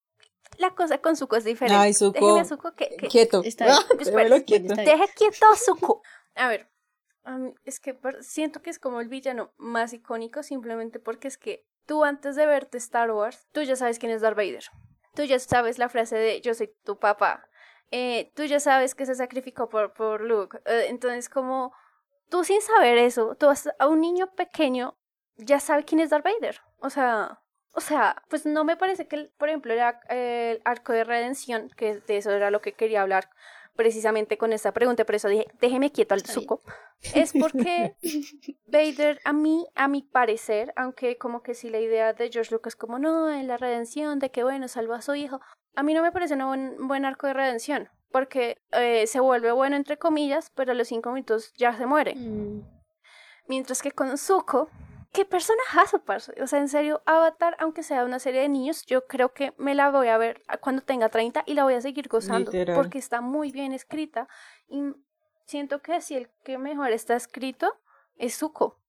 la 0.57 0.73
cosa 0.73 0.99
con 0.99 1.15
Zuko 1.15 1.35
es 1.35 1.43
diferente. 1.43 1.77
Ay, 1.79 1.93
Zuko. 1.93 2.13
Déjeme 2.13 2.39
a 2.39 2.45
Zuko 2.45 2.73
que, 2.75 2.95
que- 2.97 3.07
Quieto. 3.07 3.41
Está 3.43 3.65
bien. 3.65 3.77
Ah, 3.89 3.95
Espera, 3.99 4.39
quieto. 4.41 4.73
está 4.73 4.83
bien. 4.83 4.99
Deje 4.99 5.13
quieto 5.15 5.45
a 5.51 5.55
Zuko. 5.55 6.01
A 6.35 6.47
ver, 6.49 6.69
es 7.65 7.79
que 7.79 7.97
siento 8.21 8.61
que 8.61 8.69
es 8.69 8.77
como 8.79 9.01
el 9.01 9.07
villano 9.09 9.51
más 9.57 9.91
icónico 9.93 10.43
simplemente 10.43 10.99
porque 10.99 11.27
es 11.27 11.37
que 11.37 11.65
tú 11.87 12.03
antes 12.03 12.35
de 12.35 12.45
verte 12.45 12.77
Star 12.77 13.09
Wars, 13.11 13.47
tú 13.51 13.61
ya 13.63 13.75
sabes 13.75 13.97
quién 13.97 14.11
es 14.11 14.21
Darth 14.21 14.37
Vader. 14.37 14.63
Tú 15.15 15.23
ya 15.23 15.39
sabes 15.39 15.79
la 15.79 15.89
frase 15.89 16.15
de 16.15 16.41
yo 16.41 16.53
soy 16.53 16.71
tu 16.83 16.99
papá. 16.99 17.49
Eh, 17.89 18.31
tú 18.35 18.43
ya 18.43 18.59
sabes 18.59 18.93
que 18.93 19.05
se 19.07 19.15
sacrificó 19.15 19.67
por, 19.67 19.93
por 19.93 20.21
Luke. 20.21 20.59
Eh, 20.65 20.85
entonces 20.89 21.27
como 21.27 21.73
tú 22.29 22.43
sin 22.43 22.61
saber 22.61 22.97
eso, 22.99 23.35
tú 23.35 23.47
vas 23.47 23.67
a 23.79 23.87
un 23.87 23.99
niño 23.99 24.33
pequeño 24.35 24.95
ya 25.37 25.59
sabe 25.59 25.83
quién 25.85 25.99
es 26.01 26.09
Darth 26.09 26.25
Vader. 26.25 26.59
O 26.79 26.89
sea, 26.89 27.39
o 27.73 27.81
sea, 27.81 28.21
pues 28.29 28.45
no 28.45 28.63
me 28.63 28.75
parece 28.77 29.07
que, 29.07 29.15
el- 29.15 29.29
por 29.37 29.49
ejemplo, 29.49 29.73
el, 29.73 29.81
el 30.09 30.61
arco 30.65 30.93
de 30.93 31.03
redención, 31.03 31.69
que 31.77 31.99
de 31.99 32.17
eso 32.17 32.31
era 32.31 32.49
lo 32.51 32.61
que 32.61 32.73
quería 32.73 33.01
hablar 33.01 33.29
precisamente 33.75 34.39
con 34.39 34.53
esta 34.53 34.71
pregunta, 34.71 35.05
por 35.05 35.13
eso 35.13 35.27
dije, 35.27 35.45
déjeme 35.61 35.91
quieto 35.91 36.15
al. 36.15 36.21
Zuko, 36.25 36.61
es 37.13 37.31
porque 37.39 37.95
Vader, 38.65 39.19
a 39.23 39.33
mí, 39.33 39.67
a 39.75 39.87
mi 39.87 40.01
parecer, 40.01 40.73
aunque 40.75 41.17
como 41.19 41.43
que 41.43 41.53
sí 41.53 41.69
la 41.69 41.79
idea 41.79 42.13
de 42.13 42.31
George 42.31 42.51
Lucas 42.51 42.75
como 42.75 42.97
no, 42.97 43.29
en 43.31 43.47
la 43.47 43.57
redención, 43.57 44.17
de 44.17 44.31
que 44.31 44.43
bueno, 44.43 44.67
salvó 44.67 44.93
a 44.95 45.01
su 45.03 45.13
hijo, 45.13 45.39
a 45.75 45.83
mí 45.83 45.93
no 45.93 46.01
me 46.01 46.11
parece 46.11 46.33
un 46.33 46.45
buen, 46.47 46.87
buen 46.87 47.05
arco 47.05 47.27
de 47.27 47.33
redención, 47.33 47.87
porque 48.11 48.57
eh, 48.71 49.05
se 49.05 49.19
vuelve 49.19 49.51
bueno 49.51 49.75
entre 49.75 49.97
comillas, 49.97 50.49
pero 50.55 50.71
a 50.71 50.75
los 50.75 50.87
cinco 50.87 51.11
minutos 51.11 51.53
ya 51.55 51.77
se 51.77 51.85
muere. 51.85 52.15
Mm, 52.15 52.61
Mientras 53.47 53.83
que 53.83 53.91
con 53.91 54.17
Zuko, 54.17 54.69
qué 55.11 55.25
personajazo, 55.25 56.03
parce. 56.03 56.33
O 56.41 56.47
sea, 56.47 56.59
en 56.59 56.69
serio, 56.69 57.01
Avatar, 57.05 57.55
aunque 57.59 57.83
sea 57.83 58.05
una 58.05 58.19
serie 58.19 58.41
de 58.41 58.49
niños, 58.49 58.85
yo 58.85 59.05
creo 59.05 59.33
que 59.33 59.53
me 59.57 59.75
la 59.75 59.91
voy 59.91 60.07
a 60.07 60.17
ver 60.17 60.43
cuando 60.61 60.81
tenga 60.81 61.09
30 61.09 61.43
y 61.45 61.53
la 61.53 61.63
voy 61.63 61.75
a 61.75 61.81
seguir 61.81 62.07
gozando. 62.07 62.51
Literal. 62.51 62.75
Porque 62.75 62.97
está 62.97 63.21
muy 63.21 63.51
bien 63.51 63.73
escrita. 63.73 64.27
Y 64.67 64.93
siento 65.45 65.81
que 65.81 66.01
si 66.01 66.15
el 66.15 66.29
que 66.43 66.57
mejor 66.57 66.91
está 66.91 67.15
escrito 67.15 67.79
es 68.17 68.37
Zuko. 68.37 68.79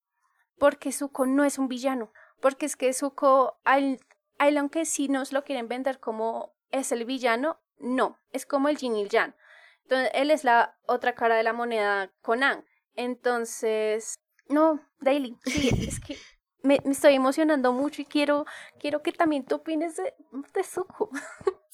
Porque 0.59 0.93
Zuko 0.93 1.27
no 1.27 1.45
es 1.45 1.59
un 1.59 1.69
villano. 1.69 2.13
Porque 2.41 2.67
es 2.67 2.77
que 2.77 2.93
Zuko, 2.93 3.59
al, 3.65 4.01
a 4.39 4.49
él, 4.49 4.59
aunque 4.59 4.85
sí 4.85 5.09
nos 5.09 5.33
lo 5.33 5.45
quieren 5.45 5.69
vender 5.69 6.01
como 6.01 6.55
es 6.71 6.93
el 6.93 7.05
villano, 7.05 7.61
no. 7.79 8.19
Es 8.33 8.47
como 8.47 8.69
el 8.69 8.79
Jin 8.79 8.97
y 8.97 9.03
el 9.03 9.09
Yang. 9.09 9.35
Entonces, 9.83 10.11
él 10.15 10.31
es 10.31 10.45
la 10.45 10.77
otra 10.87 11.15
cara 11.15 11.37
de 11.37 11.43
la 11.43 11.53
moneda 11.53 12.13
con 12.21 12.43
Aang. 12.43 12.65
Entonces, 12.95 14.19
no, 14.49 14.81
Daily, 15.01 15.37
sí, 15.45 15.71
es 15.89 16.01
que 16.01 16.17
me, 16.63 16.79
me 16.85 16.93
estoy 16.93 17.15
emocionando 17.15 17.73
mucho 17.73 18.03
y 18.03 18.05
quiero, 18.05 18.47
quiero 18.79 19.03
que 19.03 19.13
también 19.13 19.45
tú 19.45 19.57
opines 19.57 19.97
de, 19.97 20.15
de 20.55 20.65
Zuko. 20.65 21.11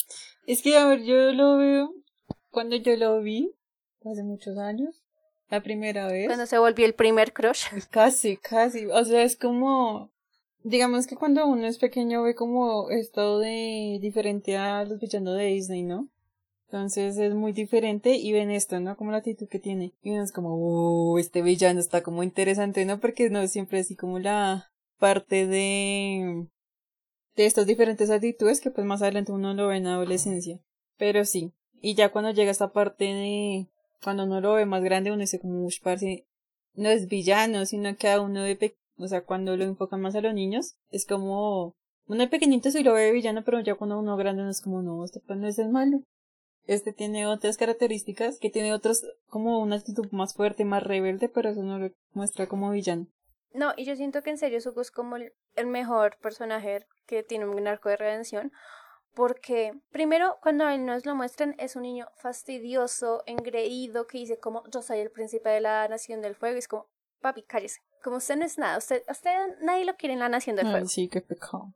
Es 0.47 0.61
que, 0.61 0.77
a 0.77 0.87
ver, 0.87 1.03
yo 1.05 1.33
lo 1.33 1.57
veo 1.57 1.95
cuando 2.51 2.77
yo 2.77 2.95
lo 2.97 3.23
vi 3.23 3.55
hace 4.05 4.23
muchos 4.23 4.59
años, 4.59 5.03
la 5.49 5.63
primera 5.63 6.07
vez. 6.07 6.27
Cuando 6.27 6.47
se 6.47 6.59
volvió 6.59 6.87
el 6.87 6.95
primer 6.95 7.33
crush. 7.33 7.65
Casi, 7.91 8.37
casi. 8.37 8.87
O 8.87 9.05
sea, 9.05 9.23
es 9.23 9.37
como, 9.37 10.13
digamos 10.63 11.07
que 11.07 11.17
cuando 11.17 11.47
uno 11.47 11.67
es 11.67 11.79
pequeño 11.79 12.23
ve 12.23 12.35
como 12.35 12.91
esto 12.91 13.39
de 13.39 13.99
diferente 14.01 14.57
a 14.57 14.85
los 14.85 15.01
villanos 15.01 15.37
de 15.37 15.47
Disney, 15.47 15.83
¿no? 15.83 16.09
Entonces 16.75 17.17
es 17.19 17.33
muy 17.37 17.53
diferente 17.53 18.17
y 18.17 18.33
ven 18.33 18.51
esto, 18.51 18.81
¿no? 18.81 18.97
Como 18.97 19.13
la 19.13 19.19
actitud 19.19 19.47
que 19.47 19.61
tiene. 19.61 19.93
Y 20.03 20.11
uno 20.11 20.25
es 20.25 20.33
como, 20.33 20.57
oh, 20.57 21.21
este 21.21 21.41
villano 21.41 21.79
está 21.79 22.03
como 22.03 22.25
interesante, 22.25 22.85
¿no? 22.85 22.99
Porque 22.99 23.31
no 23.31 23.39
es 23.39 23.53
siempre 23.53 23.79
así 23.79 23.95
como 23.95 24.19
la 24.19 24.73
parte 24.99 25.47
de, 25.47 26.49
de 27.37 27.47
estas 27.47 27.69
diferentes 27.69 28.11
actitudes 28.11 28.61
que 28.61 28.73
pues 28.73 28.85
más 28.89 29.03
adelante 29.03 29.31
uno 29.31 29.55
lo 29.55 29.69
ve 29.69 29.77
en 29.77 29.87
adolescencia. 29.87 30.59
Pero 30.99 31.25
sí. 31.25 31.53
Y 31.81 31.95
ya 31.95 32.11
cuando 32.11 32.33
llega 32.33 32.51
esta 32.51 32.73
parte 32.73 33.05
de, 33.05 33.69
cuando 34.03 34.25
uno 34.25 34.41
lo 34.41 34.55
ve 34.55 34.67
más 34.67 34.83
grande, 34.83 35.13
uno 35.13 35.21
dice 35.21 35.39
como, 35.39 35.69
no 36.75 36.89
es 36.89 37.07
villano, 37.07 37.67
sino 37.67 37.97
que 37.97 38.09
a 38.09 38.21
uno 38.21 38.43
de 38.43 38.57
pe 38.57 38.75
o 38.99 39.07
sea, 39.07 39.25
cuando 39.25 39.57
lo 39.57 39.63
enfocan 39.63 40.01
más 40.01 40.17
a 40.17 40.21
los 40.21 40.35
niños, 40.35 40.75
es 40.91 41.07
como, 41.07 41.77
uno 42.09 42.21
de 42.21 42.29
pequeñito 42.29 42.73
sí 42.73 42.83
lo 42.83 42.95
ve 42.95 43.13
villano, 43.13 43.45
pero 43.45 43.61
ya 43.61 43.77
cuando 43.77 43.97
uno 43.97 44.17
grande 44.17 44.43
no 44.43 44.51
es 44.51 44.61
como, 44.61 44.83
no, 44.83 45.05
este 45.05 45.21
pues 45.21 45.39
no 45.39 45.47
es 45.47 45.61
el 45.61 45.69
malo. 45.69 46.03
Este 46.67 46.93
tiene 46.93 47.27
otras 47.27 47.57
características, 47.57 48.39
que 48.39 48.51
tiene 48.51 48.73
otros, 48.73 49.05
como 49.29 49.61
una 49.61 49.77
actitud 49.77 50.11
más 50.13 50.35
fuerte, 50.35 50.65
más 50.65 50.83
rebelde, 50.83 51.29
pero 51.29 51.51
eso 51.51 51.63
no 51.63 51.79
lo 51.79 51.91
muestra 52.13 52.47
como 52.47 52.71
villano. 52.71 53.07
No, 53.53 53.73
y 53.77 53.85
yo 53.85 53.95
siento 53.95 54.23
que 54.23 54.31
en 54.31 54.39
serio 54.39 54.61
Zuko 54.61 54.81
es 54.81 54.91
como 54.91 55.17
el 55.17 55.67
mejor 55.67 56.17
personaje 56.21 56.87
que 57.07 57.23
tiene 57.23 57.47
un 57.47 57.67
arco 57.69 57.89
de 57.89 57.97
redención, 57.97 58.51
porque 59.15 59.73
primero 59.91 60.39
cuando 60.43 60.65
a 60.65 60.75
él 60.75 60.85
nos 60.85 61.07
lo 61.07 61.15
muestran 61.15 61.55
es 61.59 61.77
un 61.77 61.83
niño 61.83 62.09
fastidioso, 62.17 63.23
engreído, 63.27 64.07
que 64.07 64.19
dice 64.19 64.39
como 64.39 64.65
yo 64.71 64.83
soy 64.83 64.99
el 64.99 65.11
príncipe 65.11 65.51
de 65.51 65.61
la 65.61 65.87
nación 65.87 66.21
del 66.21 66.35
fuego, 66.35 66.57
y 66.57 66.59
es 66.59 66.69
como, 66.69 66.89
papi, 67.21 67.45
cállese, 67.45 67.81
como 68.03 68.17
usted 68.17 68.37
no 68.37 68.45
es 68.45 68.59
nada, 68.59 68.79
usted, 68.79 69.03
usted 69.09 69.31
nadie 69.61 69.85
lo 69.85 69.95
quiere 69.97 70.15
en 70.15 70.21
la 70.21 70.29
nación 70.29 70.57
del 70.57 70.69
fuego. 70.69 70.87
sí, 70.87 71.09
qué 71.09 71.21
pecado. 71.21 71.73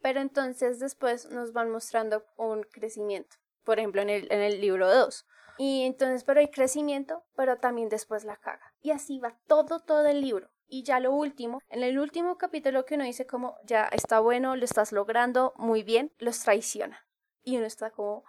Pero 0.00 0.20
entonces 0.20 0.80
después 0.80 1.30
nos 1.30 1.52
van 1.52 1.70
mostrando 1.70 2.24
un 2.36 2.64
crecimiento, 2.64 3.36
por 3.64 3.78
ejemplo 3.78 4.02
en 4.02 4.10
el, 4.10 4.32
en 4.32 4.40
el 4.40 4.60
libro 4.60 4.92
2. 4.92 5.26
Y 5.58 5.82
entonces, 5.82 6.24
pero 6.24 6.40
hay 6.40 6.48
crecimiento, 6.48 7.24
pero 7.36 7.58
también 7.58 7.88
después 7.88 8.24
la 8.24 8.36
caga. 8.36 8.74
Y 8.80 8.90
así 8.90 9.18
va 9.18 9.38
todo, 9.46 9.80
todo 9.80 10.06
el 10.06 10.20
libro. 10.20 10.50
Y 10.66 10.84
ya 10.84 11.00
lo 11.00 11.12
último, 11.12 11.60
en 11.68 11.82
el 11.82 11.98
último 11.98 12.38
capítulo 12.38 12.86
que 12.86 12.94
uno 12.94 13.04
dice 13.04 13.26
como, 13.26 13.58
ya 13.64 13.84
está 13.92 14.20
bueno, 14.20 14.56
lo 14.56 14.64
estás 14.64 14.90
logrando 14.90 15.52
muy 15.56 15.82
bien, 15.82 16.12
los 16.18 16.40
traiciona. 16.40 17.06
Y 17.42 17.58
uno 17.58 17.66
está 17.66 17.90
como, 17.90 18.24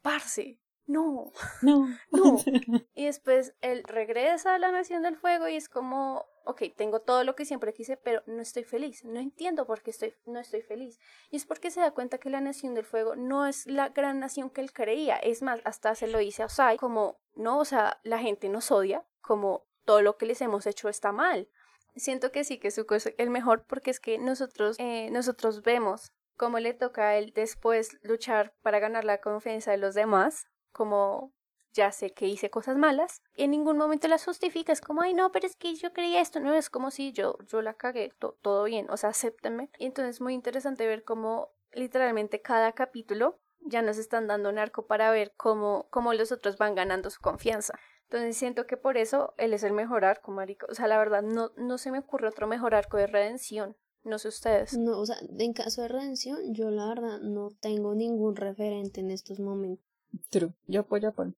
parce, 0.00 0.60
no, 0.90 1.32
no, 1.62 1.88
no. 2.10 2.36
Y 2.94 3.04
después 3.04 3.54
él 3.60 3.84
regresa 3.84 4.54
a 4.54 4.58
la 4.58 4.72
Nación 4.72 5.02
del 5.02 5.16
Fuego 5.16 5.48
y 5.48 5.56
es 5.56 5.68
como, 5.68 6.26
ok, 6.44 6.62
tengo 6.76 7.00
todo 7.00 7.22
lo 7.24 7.36
que 7.36 7.44
siempre 7.44 7.72
quise, 7.72 7.96
pero 7.96 8.22
no 8.26 8.42
estoy 8.42 8.64
feliz. 8.64 9.04
No 9.04 9.20
entiendo 9.20 9.66
por 9.66 9.82
qué 9.82 9.90
estoy, 9.90 10.14
no 10.26 10.40
estoy 10.40 10.62
feliz. 10.62 10.98
Y 11.30 11.36
es 11.36 11.46
porque 11.46 11.70
se 11.70 11.80
da 11.80 11.92
cuenta 11.92 12.18
que 12.18 12.28
la 12.28 12.40
Nación 12.40 12.74
del 12.74 12.84
Fuego 12.84 13.14
no 13.14 13.46
es 13.46 13.66
la 13.66 13.90
gran 13.90 14.18
nación 14.18 14.50
que 14.50 14.60
él 14.60 14.72
creía. 14.72 15.16
Es 15.16 15.42
más, 15.42 15.60
hasta 15.64 15.94
se 15.94 16.08
lo 16.08 16.18
dice 16.18 16.42
a 16.42 16.46
Osai, 16.46 16.76
como, 16.76 17.20
no, 17.34 17.58
o 17.58 17.64
sea, 17.64 18.00
la 18.02 18.18
gente 18.18 18.48
nos 18.48 18.70
odia, 18.72 19.06
como 19.20 19.64
todo 19.84 20.02
lo 20.02 20.16
que 20.16 20.26
les 20.26 20.40
hemos 20.40 20.66
hecho 20.66 20.88
está 20.88 21.12
mal. 21.12 21.48
Siento 21.94 22.32
que 22.32 22.44
sí, 22.44 22.58
que 22.58 22.70
Zuko 22.70 22.96
es 22.96 23.12
el 23.16 23.30
mejor 23.30 23.64
porque 23.64 23.90
es 23.90 24.00
que 24.00 24.18
nosotros, 24.18 24.76
eh, 24.78 25.10
nosotros 25.10 25.62
vemos 25.62 26.12
cómo 26.36 26.58
le 26.58 26.72
toca 26.72 27.08
a 27.08 27.16
él 27.16 27.32
después 27.34 27.98
luchar 28.02 28.54
para 28.62 28.78
ganar 28.78 29.04
la 29.04 29.20
confianza 29.20 29.72
de 29.72 29.76
los 29.76 29.94
demás, 29.94 30.46
como 30.72 31.32
ya 31.72 31.92
sé 31.92 32.12
que 32.12 32.26
hice 32.26 32.50
cosas 32.50 32.76
malas, 32.76 33.22
y 33.36 33.44
en 33.44 33.52
ningún 33.52 33.78
momento 33.78 34.08
las 34.08 34.24
justifica, 34.24 34.72
es 34.72 34.80
como, 34.80 35.02
ay 35.02 35.14
no, 35.14 35.30
pero 35.30 35.46
es 35.46 35.56
que 35.56 35.74
yo 35.74 35.92
creía 35.92 36.20
esto, 36.20 36.40
no, 36.40 36.54
es 36.54 36.68
como 36.68 36.90
si 36.90 37.12
yo, 37.12 37.38
yo 37.46 37.62
la 37.62 37.74
cagué, 37.74 38.12
todo 38.18 38.64
bien, 38.64 38.90
o 38.90 38.96
sea, 38.96 39.10
acéptenme. 39.10 39.70
Y 39.78 39.86
entonces 39.86 40.16
es 40.16 40.20
muy 40.20 40.34
interesante 40.34 40.86
ver 40.86 41.04
cómo 41.04 41.52
literalmente 41.72 42.42
cada 42.42 42.72
capítulo 42.72 43.38
ya 43.60 43.82
nos 43.82 43.98
están 43.98 44.26
dando 44.26 44.48
un 44.48 44.58
arco 44.58 44.86
para 44.86 45.10
ver 45.10 45.32
cómo, 45.36 45.86
cómo 45.90 46.14
los 46.14 46.32
otros 46.32 46.56
van 46.58 46.74
ganando 46.74 47.10
su 47.10 47.20
confianza. 47.20 47.78
Entonces 48.04 48.36
siento 48.36 48.66
que 48.66 48.76
por 48.76 48.96
eso 48.96 49.34
él 49.36 49.54
es 49.54 49.62
el 49.62 49.72
mejor 49.72 50.04
arco, 50.04 50.32
marico. 50.32 50.66
O 50.68 50.74
sea, 50.74 50.88
la 50.88 50.98
verdad, 50.98 51.22
no, 51.22 51.52
no 51.56 51.78
se 51.78 51.92
me 51.92 52.00
ocurre 52.00 52.28
otro 52.28 52.48
mejor 52.48 52.74
arco 52.74 52.96
de 52.96 53.06
redención. 53.06 53.76
No 54.02 54.18
sé 54.18 54.28
ustedes. 54.28 54.76
No, 54.76 54.98
o 54.98 55.06
sea, 55.06 55.16
en 55.38 55.52
caso 55.52 55.82
de 55.82 55.88
redención, 55.88 56.54
yo 56.54 56.70
la 56.70 56.88
verdad 56.88 57.20
no 57.20 57.50
tengo 57.60 57.94
ningún 57.94 58.34
referente 58.34 59.00
en 59.00 59.10
estos 59.10 59.38
momentos. 59.38 59.89
True, 60.30 60.54
yo 60.66 60.80
apoyo 60.80 61.08
a 61.08 61.12
Paul. 61.12 61.36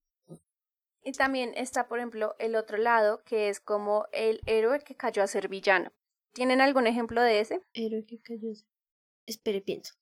Y 1.04 1.12
también 1.12 1.52
está, 1.56 1.88
por 1.88 1.98
ejemplo, 1.98 2.34
el 2.38 2.54
otro 2.54 2.76
lado, 2.76 3.22
que 3.24 3.48
es 3.48 3.60
como 3.60 4.06
el 4.12 4.40
héroe 4.46 4.80
que 4.80 4.94
cayó 4.94 5.22
a 5.22 5.26
ser 5.26 5.48
villano. 5.48 5.92
¿Tienen 6.32 6.60
algún 6.60 6.86
ejemplo 6.86 7.20
de 7.20 7.40
ese? 7.40 7.60
Héroe 7.74 8.04
que 8.06 8.20
cayó 8.20 8.52
a 8.52 8.54
ser... 8.54 8.66
Espere, 9.26 9.60
pienso. 9.60 9.94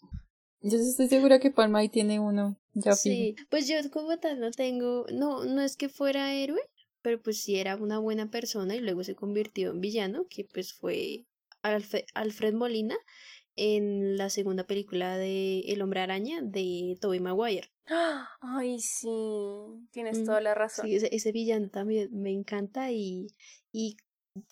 Yo 0.63 0.77
estoy 0.77 1.09
segura 1.09 1.41
que 1.41 1.51
Palma 1.51 1.79
ahí 1.79 1.89
tiene 1.89 2.21
uno. 2.21 2.59
Ya 2.75 2.93
sí, 2.93 3.35
pues 3.49 3.67
yo 3.67 3.77
como 3.91 4.19
tal 4.19 4.41
no 4.41 4.51
tengo, 4.51 5.07
no, 5.13 5.45
no 5.45 5.63
es 5.63 5.77
que 5.77 5.89
fuera 5.89 6.35
héroe, 6.35 6.61
pero 7.03 7.21
pues 7.21 7.43
sí 7.43 7.59
era 7.59 7.77
una 7.77 7.99
buena 7.99 8.31
persona 8.31 8.77
y 8.77 8.81
luego 8.81 9.03
se 9.03 9.17
convirtió 9.17 9.71
en 9.71 9.81
villano, 9.81 10.27
que 10.29 10.45
pues 10.45 10.73
fue 10.75 11.27
Alfred, 11.63 12.55
Molina 12.55 12.97
en 13.61 14.17
la 14.17 14.31
segunda 14.31 14.65
película 14.65 15.19
de 15.19 15.61
El 15.67 15.83
hombre 15.83 16.01
araña 16.01 16.41
de 16.41 16.97
Tobey 16.99 17.21
Maguire. 17.21 17.71
Ay, 18.41 18.81
sí, 18.81 19.09
tienes 19.91 20.25
toda 20.25 20.41
la 20.41 20.55
razón. 20.55 20.87
Sí, 20.87 20.97
ese, 20.97 21.33
villano 21.33 21.69
también 21.69 22.09
me 22.11 22.31
encanta 22.31 22.91
y, 22.91 23.27
y 23.71 23.99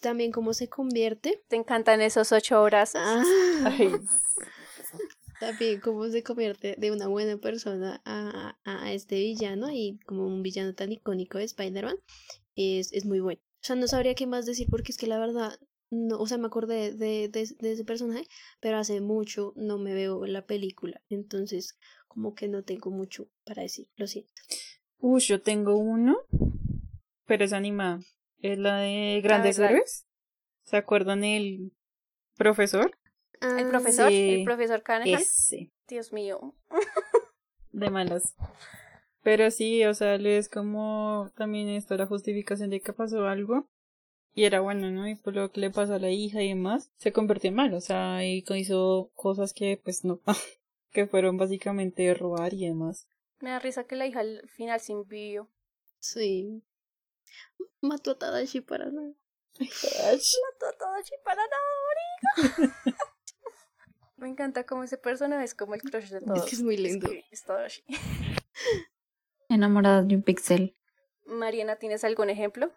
también 0.01 0.31
cómo 0.31 0.53
se 0.53 0.69
convierte. 0.69 1.43
Te 1.49 1.57
encantan 1.57 2.03
esos 2.03 2.33
ocho 2.33 2.61
horas. 2.61 2.93
Ah. 2.97 3.23
Ay. 3.65 3.93
También 5.41 5.81
cómo 5.81 6.05
se 6.09 6.25
convierte 6.25 6.75
de 6.79 6.91
una 6.91 7.07
buena 7.07 7.37
persona 7.37 8.03
a, 8.05 8.59
a, 8.65 8.93
este 8.93 9.15
villano 9.15 9.71
y 9.71 10.01
como 10.05 10.27
un 10.27 10.43
villano 10.43 10.75
tan 10.75 10.91
icónico 10.91 11.39
de 11.39 11.45
Spider-Man 11.45 11.97
es, 12.57 12.93
es 12.93 13.05
muy 13.05 13.21
bueno. 13.21 13.41
O 13.41 13.65
sea, 13.65 13.77
no 13.77 13.87
sabría 13.87 14.17
qué 14.17 14.27
más 14.27 14.47
decir 14.47 14.67
porque 14.69 14.91
es 14.91 14.99
que 14.99 15.07
la 15.07 15.21
verdad, 15.21 15.57
no, 15.91 16.19
o 16.19 16.27
sea, 16.27 16.39
me 16.39 16.47
acordé 16.47 16.93
de, 16.93 17.29
de, 17.29 17.49
de 17.59 17.73
ese 17.73 17.85
personaje, 17.85 18.27
pero 18.61 18.79
hace 18.79 19.01
mucho 19.01 19.53
no 19.57 19.79
me 19.79 19.95
veo 19.95 20.27
la 20.27 20.47
película. 20.47 21.01
Entonces, 21.09 21.79
como 22.07 22.35
que 22.35 22.49
no 22.49 22.63
tengo 22.63 22.91
mucho 22.91 23.29
para 23.45 23.63
decir, 23.63 23.89
lo 23.97 24.07
siento. 24.07 24.33
Uy, 24.99 25.21
yo 25.21 25.41
tengo 25.41 25.77
uno, 25.77 26.19
pero 27.27 27.45
es 27.45 27.53
animada. 27.53 28.01
Es 28.41 28.59
la 28.59 28.79
de 28.79 29.21
Grandes 29.23 29.59
Héroes. 29.59 30.07
¿Se 30.65 30.77
acuerdan 30.77 31.25
el 31.25 31.73
profesor? 32.37 32.97
el 33.41 33.67
ah, 33.67 33.69
profesor, 33.69 34.13
el 34.13 34.45
profesor 34.45 34.83
Canehan. 34.83 35.23
Dios 35.89 36.13
mío. 36.13 36.55
de 37.73 37.91
malas. 37.91 38.35
Pero 39.23 39.51
sí, 39.51 39.85
o 39.85 39.95
sea, 39.95 40.17
es 40.17 40.49
como 40.49 41.31
también 41.37 41.69
esto, 41.69 41.97
la 41.97 42.07
justificación 42.07 42.71
de 42.71 42.81
que 42.81 42.93
pasó 42.93 43.27
algo. 43.27 43.69
Y 44.39 44.45
era 44.45 44.61
bueno, 44.61 44.89
¿no? 44.93 45.09
Y 45.09 45.17
por 45.17 45.35
lo 45.35 45.51
que 45.51 45.59
le 45.61 45.69
pasó 45.69 45.95
a 45.95 45.99
la 45.99 46.11
hija 46.11 46.41
y 46.41 46.51
demás, 46.51 46.93
se 46.97 47.13
convirtió 47.13 47.49
en 47.49 47.57
mal. 47.57 47.75
O 47.75 47.81
sea, 47.81 48.25
y 48.25 48.45
hizo 48.55 49.11
cosas 49.17 49.53
que, 49.53 49.81
pues, 49.83 50.05
no. 50.05 50.21
que 50.93 51.09
fueron 51.09 51.37
básicamente 51.39 52.15
robar 52.15 52.55
y 52.55 52.69
demás. 52.69 53.09
Me 53.41 53.51
da 53.51 53.59
risa 53.59 53.83
que 53.83 53.97
la 53.97 54.07
hija 54.07 54.21
al 54.21 54.49
final 54.49 54.79
se 54.79 54.93
envió. 54.93 55.51
Sí. 55.99 56.63
Mató 57.81 58.13
a 58.13 58.19
Tadashi 58.21 58.61
para 58.61 58.85
nada. 58.93 59.13
Mató 59.59 60.67
a 60.67 60.73
Tadashi 60.79 61.15
para 61.25 61.43
nada, 62.37 62.77
Me 64.19 64.29
encanta 64.29 64.65
cómo 64.67 64.85
ese 64.85 64.99
personaje 64.99 65.47
es 65.47 65.57
como 65.57 65.75
el 65.75 65.83
crush 65.83 66.11
de 66.11 66.21
todos. 66.21 66.39
Es 66.39 66.45
que 66.45 66.55
es 66.55 66.63
muy 66.63 66.77
lindo. 66.77 67.11
Es, 67.33 67.51
así. 67.51 67.83
Enamorada 69.49 70.05
de 70.05 70.15
un 70.15 70.23
pixel. 70.23 70.77
Mariana, 71.27 71.75
¿tienes 71.75 72.05
algún 72.05 72.31
ejemplo? 72.31 72.73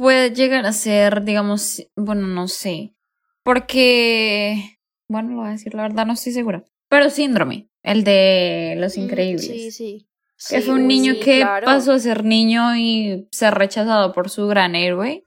Puede 0.00 0.30
llegar 0.30 0.64
a 0.64 0.72
ser, 0.72 1.24
digamos, 1.24 1.86
bueno, 1.94 2.26
no 2.26 2.48
sé. 2.48 2.94
Porque, 3.42 4.78
bueno, 5.08 5.28
lo 5.28 5.36
voy 5.40 5.48
a 5.48 5.50
decir, 5.50 5.74
la 5.74 5.82
verdad 5.82 6.06
no 6.06 6.14
estoy 6.14 6.32
segura. 6.32 6.64
Pero 6.88 7.10
síndrome, 7.10 7.68
el 7.82 8.02
de 8.02 8.76
los 8.78 8.96
mm, 8.96 9.00
increíbles. 9.02 9.44
Sí, 9.44 9.70
sí. 9.70 10.08
Que 10.48 10.62
fue 10.62 10.76
un 10.76 10.88
niño 10.88 11.16
que 11.22 11.46
pasó 11.66 11.92
a 11.92 11.98
ser 11.98 12.24
niño 12.24 12.74
y 12.76 13.28
ser 13.30 13.52
rechazado 13.52 14.14
por 14.14 14.30
su 14.30 14.46
gran 14.46 14.74
héroe 14.74 15.22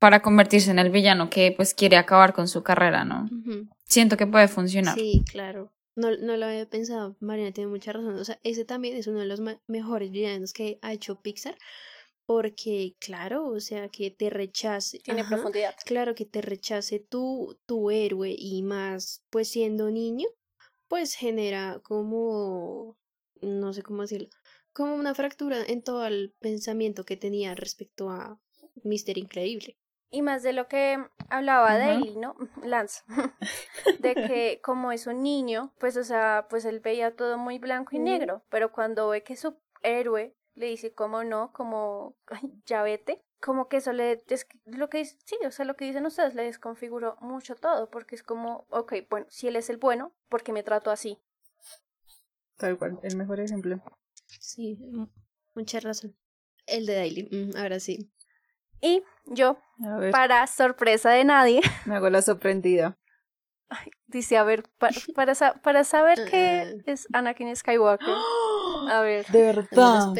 para 0.00 0.22
convertirse 0.22 0.72
en 0.72 0.80
el 0.80 0.90
villano 0.90 1.30
que 1.30 1.52
pues 1.52 1.72
quiere 1.72 1.96
acabar 1.96 2.32
con 2.32 2.48
su 2.48 2.64
carrera, 2.64 3.04
¿no? 3.04 3.30
Siento 3.84 4.16
que 4.16 4.26
puede 4.26 4.48
funcionar. 4.48 4.96
Sí, 4.96 5.22
claro. 5.30 5.72
No, 5.94 6.10
no 6.16 6.36
lo 6.36 6.46
había 6.46 6.68
pensado. 6.68 7.16
Marina 7.20 7.52
tiene 7.52 7.70
mucha 7.70 7.92
razón. 7.92 8.16
O 8.18 8.24
sea, 8.24 8.40
ese 8.42 8.64
también 8.64 8.96
es 8.96 9.06
uno 9.06 9.20
de 9.20 9.26
los 9.26 9.40
mejores 9.68 10.10
villanos 10.10 10.52
que 10.52 10.80
ha 10.82 10.92
hecho 10.92 11.22
Pixar. 11.22 11.56
Porque, 12.26 12.96
claro, 12.98 13.46
o 13.46 13.60
sea, 13.60 13.88
que 13.88 14.10
te 14.10 14.30
rechace. 14.30 14.98
Tiene 14.98 15.24
profundidad. 15.24 15.74
Claro, 15.84 16.14
que 16.14 16.24
te 16.24 16.42
rechace 16.42 16.98
tu, 16.98 17.56
tu 17.66 17.90
héroe 17.90 18.34
y 18.36 18.62
más, 18.62 19.24
pues 19.30 19.48
siendo 19.48 19.90
niño, 19.90 20.26
pues 20.88 21.14
genera 21.14 21.80
como, 21.84 22.98
no 23.40 23.72
sé 23.72 23.82
cómo 23.82 24.02
decirlo, 24.02 24.28
como 24.72 24.94
una 24.94 25.14
fractura 25.14 25.62
en 25.66 25.82
todo 25.82 26.06
el 26.06 26.34
pensamiento 26.40 27.04
que 27.04 27.16
tenía 27.16 27.54
respecto 27.54 28.10
a 28.10 28.40
Mister 28.82 29.16
Increíble. 29.18 29.78
Y 30.10 30.22
más 30.22 30.42
de 30.42 30.52
lo 30.52 30.68
que 30.68 30.98
hablaba 31.30 31.76
de 31.76 32.12
¿no? 32.16 32.36
Lance. 32.64 33.02
de 34.00 34.14
que 34.14 34.60
como 34.62 34.92
es 34.92 35.06
un 35.06 35.22
niño, 35.22 35.74
pues, 35.78 35.96
o 35.96 36.04
sea, 36.04 36.46
pues 36.48 36.64
él 36.64 36.80
veía 36.80 37.16
todo 37.16 37.38
muy 37.38 37.58
blanco 37.58 37.96
y 37.96 37.98
negro, 37.98 38.44
pero 38.48 38.72
cuando 38.72 39.08
ve 39.08 39.22
que 39.22 39.36
su 39.36 39.58
héroe 39.82 40.36
le 40.56 40.66
dice 40.66 40.92
como 40.92 41.22
no, 41.24 41.52
como 41.52 42.16
"Ay, 42.26 42.52
ya 42.66 42.82
vete, 42.82 43.22
como 43.40 43.68
que 43.68 43.76
eso 43.78 43.92
le, 43.92 44.16
des- 44.26 44.46
lo 44.64 44.88
que 44.90 44.98
dice, 44.98 45.16
sí, 45.24 45.36
o 45.46 45.50
sea, 45.50 45.64
lo 45.64 45.76
que 45.76 45.84
dicen 45.84 46.04
ustedes 46.06 46.34
le 46.34 46.42
desconfiguró 46.44 47.16
mucho 47.20 47.54
todo, 47.54 47.90
porque 47.90 48.14
es 48.16 48.22
como, 48.22 48.66
ok, 48.70 48.94
bueno, 49.08 49.26
si 49.30 49.46
él 49.48 49.56
es 49.56 49.70
el 49.70 49.76
bueno, 49.76 50.12
¿por 50.28 50.42
qué 50.42 50.52
me 50.52 50.62
trato 50.62 50.90
así? 50.90 51.18
Tal 52.56 52.78
cual, 52.78 52.98
el 53.02 53.16
mejor 53.16 53.40
ejemplo. 53.40 53.80
Sí, 54.40 54.76
mu- 54.80 55.08
mucha 55.54 55.78
razón. 55.80 56.16
El 56.66 56.86
de 56.86 56.94
Daily, 56.94 57.28
mm, 57.30 57.56
ahora 57.58 57.78
sí. 57.78 58.10
Y 58.80 59.02
yo, 59.26 59.58
para 60.10 60.46
sorpresa 60.46 61.10
de 61.10 61.24
nadie, 61.24 61.60
me 61.86 61.96
hago 61.96 62.08
la 62.10 62.22
sorprendida. 62.22 62.96
dice, 64.06 64.36
a 64.38 64.44
ver, 64.44 64.62
pa- 64.78 64.90
para, 65.14 65.34
sa- 65.34 65.54
para 65.62 65.84
saber 65.84 66.18
que 66.30 66.82
es 66.86 67.06
Anakin 67.12 67.54
Skywalker, 67.54 68.14
a 68.90 69.00
ver, 69.00 69.26
De 69.26 69.42
verdad. 69.42 70.14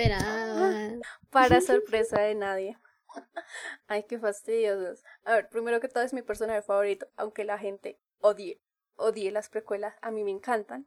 para 1.30 1.60
sorpresa 1.60 2.20
de 2.20 2.34
nadie. 2.34 2.78
Ay, 3.88 4.04
qué 4.08 4.18
fastidiosos. 4.18 5.02
A 5.24 5.34
ver, 5.34 5.48
primero 5.48 5.80
que 5.80 5.88
todo 5.88 6.04
es 6.04 6.12
mi 6.12 6.22
personaje 6.22 6.62
favorito, 6.62 7.06
aunque 7.16 7.44
la 7.44 7.58
gente 7.58 7.98
odie, 8.20 8.60
odie 8.96 9.30
las 9.30 9.48
precuelas, 9.48 9.94
a 10.02 10.10
mí 10.10 10.24
me 10.24 10.30
encantan. 10.30 10.86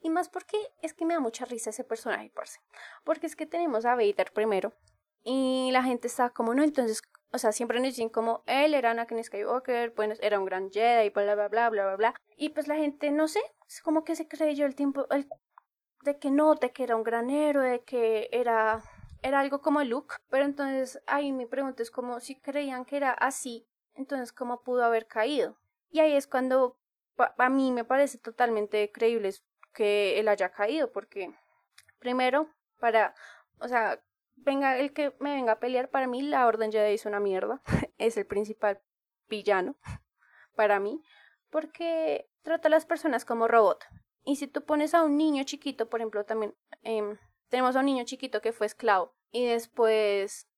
Y 0.00 0.10
más 0.10 0.28
porque 0.28 0.56
es 0.82 0.94
que 0.94 1.04
me 1.04 1.14
da 1.14 1.20
mucha 1.20 1.44
risa 1.44 1.70
ese 1.70 1.84
personaje, 1.84 2.30
parce. 2.34 2.60
Porque 3.04 3.26
es 3.26 3.36
que 3.36 3.46
tenemos 3.46 3.84
a 3.84 3.94
Vader 3.94 4.32
primero, 4.32 4.74
y 5.22 5.70
la 5.72 5.82
gente 5.82 6.06
está 6.06 6.30
como, 6.30 6.54
no, 6.54 6.62
entonces, 6.62 7.02
o 7.32 7.38
sea, 7.38 7.52
siempre 7.52 7.78
nos 7.78 7.88
dicen 7.88 8.08
como, 8.08 8.42
él 8.46 8.74
era 8.74 8.92
Anakin 8.92 9.22
Skywalker, 9.22 9.92
bueno, 9.94 10.14
era 10.20 10.38
un 10.38 10.46
gran 10.46 10.70
Jedi, 10.70 11.10
bla, 11.10 11.34
bla, 11.34 11.48
bla, 11.48 11.70
bla, 11.70 11.84
bla, 11.84 11.96
bla. 11.96 12.14
Y 12.36 12.50
pues 12.50 12.68
la 12.68 12.76
gente, 12.76 13.10
no 13.10 13.28
sé, 13.28 13.40
es 13.68 13.82
como 13.82 14.04
que 14.04 14.16
se 14.16 14.28
creyó 14.28 14.66
el 14.66 14.74
tiempo, 14.74 15.06
el, 15.10 15.28
de 16.02 16.18
que 16.18 16.30
no, 16.30 16.54
de 16.54 16.72
que 16.72 16.84
era 16.84 16.96
un 16.96 17.02
gran 17.02 17.30
héroe, 17.30 17.70
de 17.70 17.84
que 17.84 18.28
era 18.32 18.82
era 19.22 19.40
algo 19.40 19.60
como 19.60 19.82
Luke, 19.84 20.16
pero 20.28 20.44
entonces 20.44 21.02
ahí 21.06 21.32
mi 21.32 21.46
pregunta 21.46 21.82
es 21.82 21.90
como 21.90 22.20
si 22.20 22.40
creían 22.40 22.84
que 22.84 22.96
era 22.96 23.10
así, 23.10 23.66
entonces 23.94 24.32
cómo 24.32 24.62
pudo 24.62 24.84
haber 24.84 25.06
caído. 25.06 25.58
Y 25.90 26.00
ahí 26.00 26.14
es 26.14 26.26
cuando 26.26 26.78
a 27.16 27.48
mí 27.50 27.72
me 27.72 27.84
parece 27.84 28.18
totalmente 28.18 28.90
creíble 28.92 29.30
que 29.74 30.18
él 30.18 30.28
haya 30.28 30.52
caído, 30.52 30.90
porque 30.92 31.34
primero 31.98 32.48
para, 32.78 33.14
o 33.58 33.68
sea, 33.68 34.02
venga 34.36 34.78
el 34.78 34.92
que 34.92 35.14
me 35.20 35.34
venga 35.34 35.52
a 35.52 35.60
pelear, 35.60 35.90
para 35.90 36.06
mí 36.06 36.22
la 36.22 36.46
Orden 36.46 36.72
Jedi 36.72 36.94
es 36.94 37.04
una 37.04 37.20
mierda, 37.20 37.60
es 37.98 38.16
el 38.16 38.26
principal 38.26 38.80
villano 39.28 39.76
para 40.54 40.80
mí, 40.80 41.02
porque 41.50 42.30
trata 42.42 42.68
a 42.68 42.70
las 42.70 42.86
personas 42.86 43.24
como 43.24 43.48
robot. 43.48 43.84
Y 44.24 44.36
si 44.36 44.46
tú 44.46 44.64
pones 44.64 44.94
a 44.94 45.02
un 45.02 45.16
niño 45.16 45.44
chiquito, 45.44 45.88
por 45.88 46.00
ejemplo, 46.00 46.24
también 46.24 46.54
em, 46.82 47.18
tenemos 47.48 47.76
a 47.76 47.80
un 47.80 47.86
niño 47.86 48.04
chiquito 48.04 48.40
que 48.40 48.52
fue 48.52 48.66
esclavo 48.66 49.14
y 49.30 49.46
después 49.46 50.48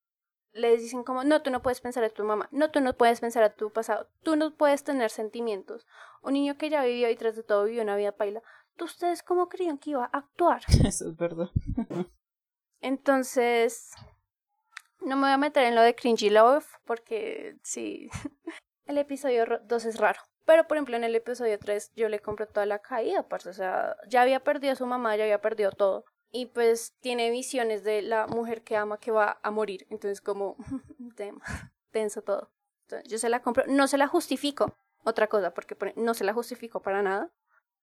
les 0.52 0.80
dicen 0.80 1.02
como, 1.02 1.24
no, 1.24 1.42
tú 1.42 1.50
no 1.50 1.62
puedes 1.62 1.80
pensar 1.80 2.04
a 2.04 2.10
tu 2.10 2.24
mamá, 2.24 2.48
no, 2.52 2.70
tú 2.70 2.80
no 2.80 2.96
puedes 2.96 3.20
pensar 3.20 3.42
a 3.42 3.54
tu 3.54 3.70
pasado, 3.72 4.08
tú 4.22 4.36
no 4.36 4.54
puedes 4.54 4.84
tener 4.84 5.10
sentimientos. 5.10 5.86
Un 6.22 6.34
niño 6.34 6.56
que 6.56 6.70
ya 6.70 6.84
vivió 6.84 7.10
y 7.10 7.16
tras 7.16 7.36
de 7.36 7.42
todo 7.42 7.64
vivió 7.64 7.82
una 7.82 7.96
vida 7.96 8.12
paila, 8.12 8.42
¿tú 8.76 8.84
ustedes 8.84 9.22
cómo 9.22 9.48
creían 9.48 9.78
que 9.78 9.90
iba 9.90 10.04
a 10.04 10.18
actuar? 10.18 10.62
Eso 10.86 11.08
es 11.08 11.16
verdad. 11.16 11.48
Entonces, 12.80 13.92
no 15.00 15.16
me 15.16 15.22
voy 15.22 15.30
a 15.30 15.38
meter 15.38 15.64
en 15.64 15.74
lo 15.74 15.82
de 15.82 15.94
cringy 15.94 16.30
love 16.30 16.66
porque 16.84 17.56
sí, 17.62 18.08
el 18.86 18.98
episodio 18.98 19.46
2 19.64 19.84
es 19.86 19.98
raro. 19.98 20.20
Pero, 20.44 20.66
por 20.66 20.76
ejemplo, 20.76 20.96
en 20.96 21.04
el 21.04 21.14
episodio 21.14 21.58
3 21.58 21.92
yo 21.94 22.08
le 22.08 22.18
compro 22.20 22.46
toda 22.48 22.66
la 22.66 22.80
caída, 22.80 23.28
parce. 23.28 23.48
O 23.50 23.52
sea, 23.52 23.96
ya 24.08 24.22
había 24.22 24.40
perdido 24.40 24.72
a 24.72 24.76
su 24.76 24.86
mamá, 24.86 25.16
ya 25.16 25.24
había 25.24 25.40
perdido 25.40 25.70
todo. 25.72 26.04
Y 26.30 26.46
pues 26.46 26.94
tiene 27.00 27.30
visiones 27.30 27.84
de 27.84 28.02
la 28.02 28.26
mujer 28.26 28.62
que 28.62 28.76
ama 28.76 28.98
que 28.98 29.10
va 29.10 29.38
a 29.42 29.50
morir. 29.50 29.86
Entonces, 29.90 30.20
como, 30.20 30.56
tenso 31.90 32.22
todo. 32.22 32.50
Entonces, 32.86 33.10
yo 33.10 33.18
se 33.18 33.28
la 33.28 33.42
compro. 33.42 33.64
No 33.68 33.86
se 33.86 33.98
la 33.98 34.06
justifico. 34.06 34.74
Otra 35.04 35.26
cosa, 35.26 35.52
porque 35.52 35.74
por- 35.74 35.96
no 35.96 36.14
se 36.14 36.24
la 36.24 36.32
justifico 36.32 36.80
para 36.82 37.02
nada. 37.02 37.30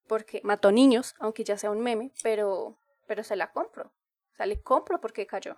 Porque 0.07 0.41
mató 0.43 0.71
niños, 0.71 1.13
aunque 1.19 1.43
ya 1.43 1.57
sea 1.57 1.69
un 1.71 1.81
meme, 1.81 2.11
pero, 2.23 2.79
pero 3.07 3.23
se 3.23 3.35
la 3.35 3.51
compro. 3.51 3.93
O 4.33 4.35
sea, 4.35 4.45
le 4.47 4.61
compro 4.61 4.99
porque 4.99 5.27
cayó. 5.27 5.57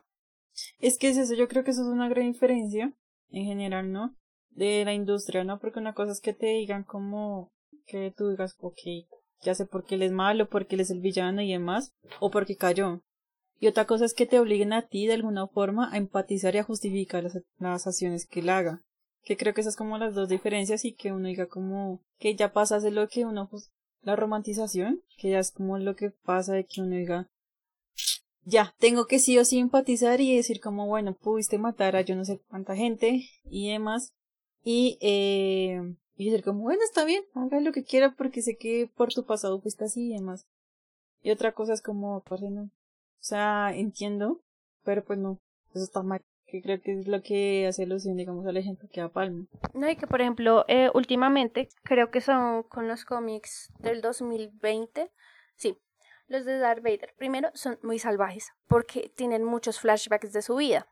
Es 0.80 0.98
que 0.98 1.10
es 1.10 1.18
eso, 1.18 1.34
yo 1.34 1.48
creo 1.48 1.64
que 1.64 1.72
eso 1.72 1.82
es 1.82 1.88
una 1.88 2.10
gran 2.10 2.30
diferencia 2.30 2.92
en 3.30 3.46
general, 3.46 3.92
¿no? 3.94 4.14
De 4.52 4.84
la 4.86 4.94
industria, 4.94 5.44
¿no? 5.44 5.60
Porque 5.60 5.80
una 5.80 5.94
cosa 5.94 6.12
es 6.12 6.22
que 6.22 6.34
te 6.34 6.48
digan 6.48 6.84
como 6.84 7.52
que 7.86 8.14
tú 8.16 8.30
digas, 8.30 8.56
ok, 8.60 8.80
ya 9.42 9.56
sé 9.56 9.66
por 9.66 9.86
qué 9.86 9.96
él 9.96 10.04
es 10.04 10.12
malo, 10.12 10.50
porque 10.50 10.76
él 10.76 10.82
es 10.82 10.92
el 10.92 11.02
villano 11.02 11.42
y 11.42 11.52
demás, 11.52 11.92
o 12.20 12.30
porque 12.30 12.56
cayó. 12.56 13.02
Y 13.60 13.68
otra 13.68 13.86
cosa 13.86 14.06
es 14.06 14.14
que 14.14 14.26
te 14.26 14.40
obliguen 14.40 14.74
a 14.74 14.88
ti 14.88 15.08
de 15.08 15.14
alguna 15.14 15.48
forma 15.48 15.92
a 15.94 15.98
empatizar 15.98 16.56
y 16.56 16.60
a 16.60 16.64
justificar 16.64 17.24
las, 17.24 17.40
las 17.60 17.88
acciones 17.88 18.28
que 18.28 18.40
él 18.40 18.50
haga. 18.50 18.82
Que 19.24 19.38
creo 19.38 19.54
que 19.54 19.62
esas 19.62 19.76
como 19.76 19.98
las 19.98 20.16
dos 20.16 20.30
diferencias 20.30 20.84
y 20.84 20.94
que 20.94 21.12
uno 21.12 21.28
diga 21.28 21.48
como 21.48 22.02
que 22.18 22.36
ya 22.36 22.54
pasa 22.54 22.80
de 22.80 22.92
lo 22.92 23.08
que 23.08 23.26
uno, 23.26 23.48
pues, 23.50 23.72
la 24.02 24.16
romantización, 24.16 25.02
que 25.18 25.30
ya 25.30 25.40
es 25.40 25.52
como 25.52 25.78
lo 25.78 25.96
que 25.96 26.12
pasa 26.24 26.54
de 26.54 26.66
que 26.66 26.82
uno 26.82 26.96
diga, 26.96 27.30
ya, 28.44 28.74
tengo 28.80 29.06
que 29.06 29.20
sí 29.20 29.38
o 29.38 29.46
sí 29.46 29.60
empatizar 29.60 30.20
y 30.22 30.36
decir 30.36 30.60
como, 30.60 30.88
bueno, 30.88 31.16
pudiste 31.16 31.60
matar 31.60 31.96
a 31.96 32.02
yo 32.02 32.16
no 32.16 32.26
sé 32.26 32.42
cuánta 32.50 32.76
gente 32.76 33.24
y 33.46 33.72
demás. 33.72 34.14
Y, 34.64 34.98
eh, 35.02 35.96
y 36.18 36.30
decir 36.30 36.44
como, 36.44 36.62
bueno, 36.62 36.82
está 36.84 37.04
bien, 37.04 37.24
haga 37.34 37.60
lo 37.60 37.72
que 37.72 37.84
quiera 37.84 38.14
porque 38.16 38.42
sé 38.42 38.58
que 38.58 38.90
por 38.96 39.14
tu 39.14 39.26
pasado 39.26 39.60
fuiste 39.60 39.86
así 39.86 40.12
y 40.12 40.14
demás. 40.14 40.46
Y 41.24 41.32
otra 41.32 41.52
cosa 41.52 41.74
es 41.74 41.82
como, 41.82 42.22
parce, 42.22 42.50
no. 42.50 42.64
O 42.64 43.24
sea, 43.24 43.72
entiendo, 43.76 44.40
pero 44.84 45.04
pues 45.04 45.20
no, 45.20 45.40
eso 45.74 45.84
está 45.84 46.02
mal. 46.02 46.22
Que 46.48 46.62
creo 46.62 46.82
que 46.82 47.00
es 47.00 47.08
lo 47.08 47.22
que 47.22 47.66
hace 47.68 47.84
alusión, 47.84 48.18
digamos, 48.18 48.46
al 48.46 48.58
ejemplo 48.58 48.90
que 48.92 49.00
da 49.00 49.10
Palma. 49.10 49.46
No, 49.74 49.90
y 49.90 49.96
que 49.96 50.08
por 50.08 50.22
ejemplo, 50.22 50.66
eh, 50.68 50.90
últimamente, 50.94 51.70
creo 51.84 52.12
que 52.12 52.20
son 52.20 52.64
con 52.64 52.88
los 52.88 53.06
cómics 53.06 53.72
del 53.80 54.02
2020, 54.02 55.10
sí, 55.56 55.78
los 56.28 56.44
de 56.44 56.58
Darth 56.58 56.84
Vader. 56.84 57.14
Primero, 57.18 57.52
son 57.54 57.80
muy 57.84 58.00
salvajes, 58.00 58.52
porque 58.68 59.12
tienen 59.16 59.44
muchos 59.44 59.80
flashbacks 59.80 60.34
de 60.34 60.42
su 60.42 60.56
vida. 60.56 60.88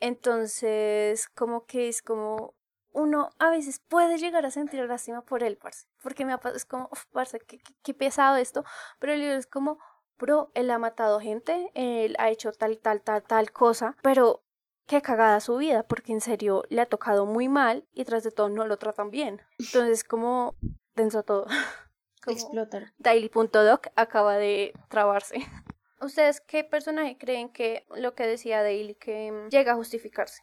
Entonces, 0.00 1.28
como 1.28 1.64
que 1.64 1.88
es 1.88 2.02
como 2.02 2.54
uno 2.94 3.28
a 3.38 3.50
veces 3.50 3.80
puede 3.80 4.16
llegar 4.16 4.46
a 4.46 4.50
sentir 4.50 4.82
lástima 4.86 5.20
por 5.22 5.42
él, 5.42 5.58
parce, 5.58 5.86
porque 6.02 6.24
me 6.24 6.32
ha 6.32 6.40
pas- 6.40 6.54
es 6.54 6.64
como, 6.64 6.88
uf, 6.90 7.04
parce, 7.12 7.38
qué, 7.40 7.58
qué- 7.58 7.74
qué 7.82 7.92
pesado 7.94 8.36
esto, 8.36 8.64
pero 8.98 9.12
el 9.12 9.20
libro 9.20 9.36
es 9.36 9.46
como, 9.46 9.78
bro, 10.18 10.50
él 10.54 10.70
ha 10.70 10.78
matado 10.78 11.20
gente, 11.20 11.70
él 11.74 12.14
ha 12.18 12.30
hecho 12.30 12.52
tal, 12.52 12.78
tal, 12.78 13.02
tal, 13.02 13.22
tal 13.22 13.50
cosa, 13.52 13.96
pero 14.02 14.42
qué 14.86 15.02
cagada 15.02 15.40
su 15.40 15.56
vida, 15.56 15.82
porque 15.82 16.12
en 16.12 16.20
serio 16.20 16.62
le 16.70 16.80
ha 16.80 16.86
tocado 16.86 17.26
muy 17.26 17.48
mal 17.48 17.86
y 17.92 18.04
tras 18.04 18.22
de 18.22 18.30
todo 18.30 18.48
no 18.48 18.66
lo 18.66 18.76
tratan 18.78 19.10
bien. 19.10 19.42
Entonces, 19.58 20.04
como 20.04 20.54
denso 20.94 21.22
todo. 21.24 21.46
Como 22.24 22.36
Explotar. 22.38 22.94
Daily.doc 22.96 23.88
acaba 23.96 24.36
de 24.38 24.72
trabarse. 24.88 25.34
¿Ustedes 26.00 26.40
qué 26.40 26.64
personaje 26.64 27.18
creen 27.18 27.50
que 27.52 27.84
lo 27.96 28.14
que 28.14 28.26
decía 28.26 28.62
Daily 28.62 28.94
que 28.94 29.30
mm, 29.30 29.48
llega 29.50 29.72
a 29.72 29.74
justificarse? 29.76 30.42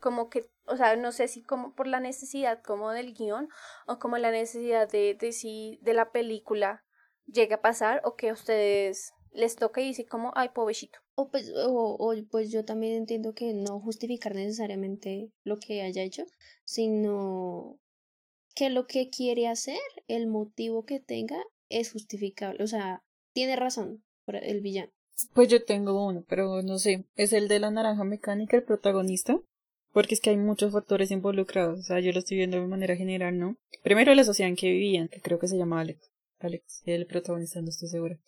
Como 0.00 0.30
que, 0.30 0.50
o 0.66 0.76
sea, 0.76 0.96
no 0.96 1.12
sé 1.12 1.28
si 1.28 1.42
como 1.42 1.74
por 1.74 1.86
la 1.86 2.00
necesidad 2.00 2.62
como 2.62 2.90
del 2.90 3.14
guion 3.14 3.48
o 3.86 3.98
como 3.98 4.18
la 4.18 4.30
necesidad 4.30 4.90
de, 4.90 5.14
de 5.14 5.32
si 5.32 5.78
de 5.82 5.94
la 5.94 6.10
película 6.10 6.84
llega 7.26 7.56
a 7.56 7.62
pasar 7.62 8.00
o 8.04 8.16
que 8.16 8.30
a 8.30 8.32
ustedes 8.32 9.12
les 9.32 9.56
toca 9.56 9.80
y 9.80 9.86
dicen 9.88 10.06
como, 10.06 10.32
ay, 10.34 10.48
pobrecito. 10.48 10.98
O 11.14 11.28
pues, 11.28 11.52
o, 11.54 11.96
o, 11.98 12.14
pues 12.30 12.50
yo 12.50 12.64
también 12.64 12.94
entiendo 12.94 13.34
que 13.34 13.54
no 13.54 13.80
justificar 13.80 14.34
necesariamente 14.34 15.30
lo 15.44 15.58
que 15.58 15.82
haya 15.82 16.02
hecho, 16.02 16.24
sino 16.64 17.78
que 18.54 18.70
lo 18.70 18.86
que 18.86 19.10
quiere 19.10 19.48
hacer, 19.48 19.78
el 20.08 20.26
motivo 20.26 20.84
que 20.84 21.00
tenga, 21.00 21.40
es 21.68 21.92
justificable. 21.92 22.64
O 22.64 22.66
sea, 22.66 23.04
tiene 23.32 23.56
razón 23.56 24.02
el 24.26 24.60
villano. 24.60 24.92
Pues 25.34 25.48
yo 25.48 25.64
tengo 25.64 26.06
uno, 26.06 26.24
pero 26.28 26.62
no 26.62 26.78
sé, 26.78 27.04
es 27.14 27.32
el 27.32 27.48
de 27.48 27.60
la 27.60 27.70
naranja 27.70 28.04
mecánica, 28.04 28.56
el 28.56 28.64
protagonista, 28.64 29.38
porque 29.92 30.14
es 30.14 30.20
que 30.20 30.30
hay 30.30 30.36
muchos 30.36 30.72
factores 30.72 31.10
involucrados, 31.10 31.80
o 31.80 31.82
sea, 31.82 32.00
yo 32.00 32.12
lo 32.12 32.18
estoy 32.18 32.36
viendo 32.36 32.60
de 32.60 32.66
manera 32.66 32.96
general, 32.96 33.38
¿no? 33.38 33.56
Primero 33.82 34.14
la 34.14 34.24
sociedad 34.24 34.48
en 34.48 34.56
que 34.56 34.70
vivían, 34.70 35.08
que 35.08 35.20
creo 35.20 35.38
que 35.38 35.48
se 35.48 35.58
llama 35.58 35.80
Alex, 35.80 36.10
Alex, 36.38 36.82
el 36.86 37.06
protagonista, 37.06 37.60
no 37.60 37.68
estoy 37.68 37.88
segura. 37.88 38.18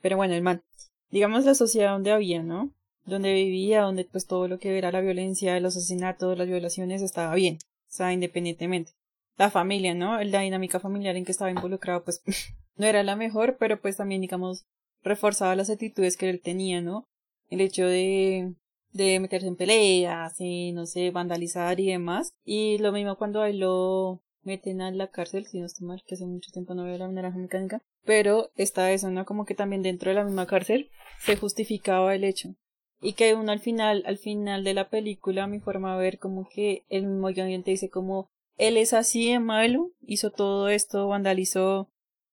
Pero 0.00 0.16
bueno, 0.16 0.34
el 0.34 0.42
man, 0.42 0.62
digamos 1.10 1.44
la 1.44 1.54
sociedad 1.54 1.92
donde 1.92 2.12
había, 2.12 2.42
¿no? 2.42 2.72
Donde 3.04 3.32
vivía, 3.32 3.82
donde 3.82 4.04
pues 4.04 4.26
todo 4.26 4.48
lo 4.48 4.58
que 4.58 4.76
era 4.76 4.92
la 4.92 5.00
violencia, 5.00 5.58
los 5.60 5.76
asesinatos, 5.76 6.38
las 6.38 6.48
violaciones 6.48 7.02
estaba 7.02 7.34
bien, 7.34 7.56
o 7.56 7.92
sea, 7.92 8.12
independientemente. 8.12 8.92
La 9.38 9.50
familia, 9.50 9.94
¿no? 9.94 10.22
La 10.22 10.40
dinámica 10.40 10.78
familiar 10.78 11.16
en 11.16 11.24
que 11.24 11.32
estaba 11.32 11.50
involucrado, 11.50 12.04
pues 12.04 12.22
no 12.76 12.86
era 12.86 13.02
la 13.02 13.16
mejor, 13.16 13.56
pero 13.58 13.80
pues 13.80 13.96
también, 13.96 14.20
digamos, 14.20 14.64
reforzaba 15.02 15.56
las 15.56 15.70
actitudes 15.70 16.16
que 16.16 16.30
él 16.30 16.40
tenía, 16.40 16.80
¿no? 16.80 17.06
El 17.48 17.60
hecho 17.60 17.86
de, 17.86 18.54
de 18.92 19.20
meterse 19.20 19.46
en 19.46 19.56
peleas, 19.56 20.34
y, 20.38 20.72
no 20.72 20.86
sé, 20.86 21.10
vandalizar 21.10 21.80
y 21.80 21.88
demás. 21.88 22.34
Y 22.44 22.78
lo 22.78 22.92
mismo 22.92 23.16
cuando 23.16 23.40
a 23.40 23.48
él 23.48 23.60
lo 23.60 24.22
meten 24.42 24.80
a 24.80 24.90
la 24.90 25.08
cárcel, 25.08 25.46
si 25.46 25.60
no 25.60 25.66
estoy 25.66 25.86
mal, 25.86 26.02
que 26.06 26.14
hace 26.14 26.26
mucho 26.26 26.50
tiempo 26.52 26.74
no 26.74 26.84
veo 26.84 26.98
la 26.98 27.08
naranja 27.08 27.38
mecánica. 27.38 27.80
Pero 28.04 28.50
está 28.56 28.90
eso, 28.92 29.10
¿no? 29.10 29.24
Como 29.24 29.44
que 29.44 29.54
también 29.54 29.82
dentro 29.82 30.10
de 30.10 30.16
la 30.16 30.24
misma 30.24 30.46
cárcel 30.46 30.90
se 31.20 31.36
justificaba 31.36 32.14
el 32.14 32.24
hecho. 32.24 32.54
Y 33.00 33.14
que 33.14 33.34
uno 33.34 33.50
al 33.52 33.60
final, 33.60 34.02
al 34.06 34.18
final 34.18 34.64
de 34.64 34.74
la 34.74 34.88
película, 34.88 35.46
mi 35.46 35.60
forma 35.60 35.96
de 35.96 36.02
ver 36.02 36.18
como 36.18 36.48
que 36.48 36.84
el 36.88 37.06
mismo 37.06 37.28
guion 37.28 37.62
dice 37.62 37.90
como 37.90 38.28
él 38.58 38.76
es 38.76 38.92
así 38.92 39.30
de 39.30 39.40
malo, 39.40 39.90
hizo 40.02 40.30
todo 40.30 40.68
esto, 40.68 41.08
vandalizó, 41.08 41.88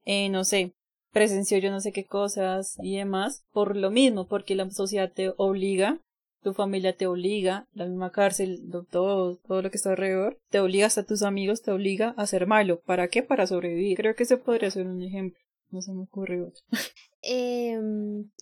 eh, 0.06 0.30
no 0.30 0.44
sé, 0.44 0.74
presenció 1.12 1.58
yo 1.58 1.72
no 1.72 1.82
sé 1.82 1.92
qué 1.92 2.06
cosas 2.06 2.78
y 2.82 2.98
demás, 2.98 3.46
por 3.52 3.76
lo 3.76 3.90
mismo, 3.90 4.28
porque 4.28 4.56
la 4.56 4.70
sociedad 4.70 5.12
te 5.12 5.34
obliga, 5.38 6.00
tu 6.42 6.54
familia 6.54 6.96
te 6.96 7.08
obliga, 7.08 7.68
la 7.74 7.86
misma 7.86 8.12
cárcel, 8.12 8.62
todo, 8.90 9.38
todo 9.38 9.62
lo 9.62 9.70
que 9.70 9.78
está 9.78 9.92
alrededor, 9.92 10.40
te 10.50 10.60
obliga 10.60 10.88
hasta 10.88 11.06
tus 11.06 11.22
amigos, 11.24 11.62
te 11.62 11.72
obliga 11.72 12.14
a 12.18 12.26
ser 12.28 12.48
malo. 12.48 12.82
¿Para 12.82 13.08
qué? 13.08 13.24
Para 13.24 13.48
sobrevivir. 13.48 13.98
Creo 13.98 14.16
que 14.16 14.24
ese 14.24 14.38
podría 14.38 14.72
ser 14.72 14.88
un 14.88 15.02
ejemplo. 15.02 15.40
No 15.72 15.82
se 15.82 15.94
me 15.94 16.04
ocurre 16.04 16.42
otro. 16.42 16.64
Eh, 17.22 17.78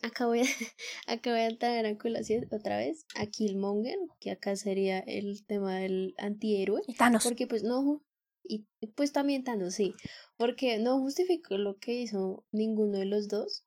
acá 0.04 0.28
voy 0.28 0.42
a, 0.42 0.44
acá 1.08 1.32
voy 1.32 1.40
a 1.40 1.58
traer 1.58 1.88
a 1.88 1.98
colación 1.98 2.46
otra 2.52 2.78
vez 2.78 3.08
a 3.16 3.26
Killmonger, 3.26 3.98
que 4.20 4.30
acá 4.30 4.56
sería 4.56 5.00
el 5.00 5.44
tema 5.48 5.80
del 5.80 6.14
antihéroe. 6.20 6.84
Thanos. 6.96 7.24
Porque 7.24 7.48
pues 7.48 7.64
no, 7.64 8.04
y 8.44 8.66
pues 8.96 9.12
también 9.12 9.44
Thanos, 9.44 9.74
sí, 9.74 9.96
porque 10.38 10.78
no 10.78 11.00
justificó 11.00 11.58
lo 11.58 11.78
que 11.78 11.96
hizo 12.02 12.46
ninguno 12.52 13.00
de 13.00 13.06
los 13.06 13.28
dos. 13.28 13.67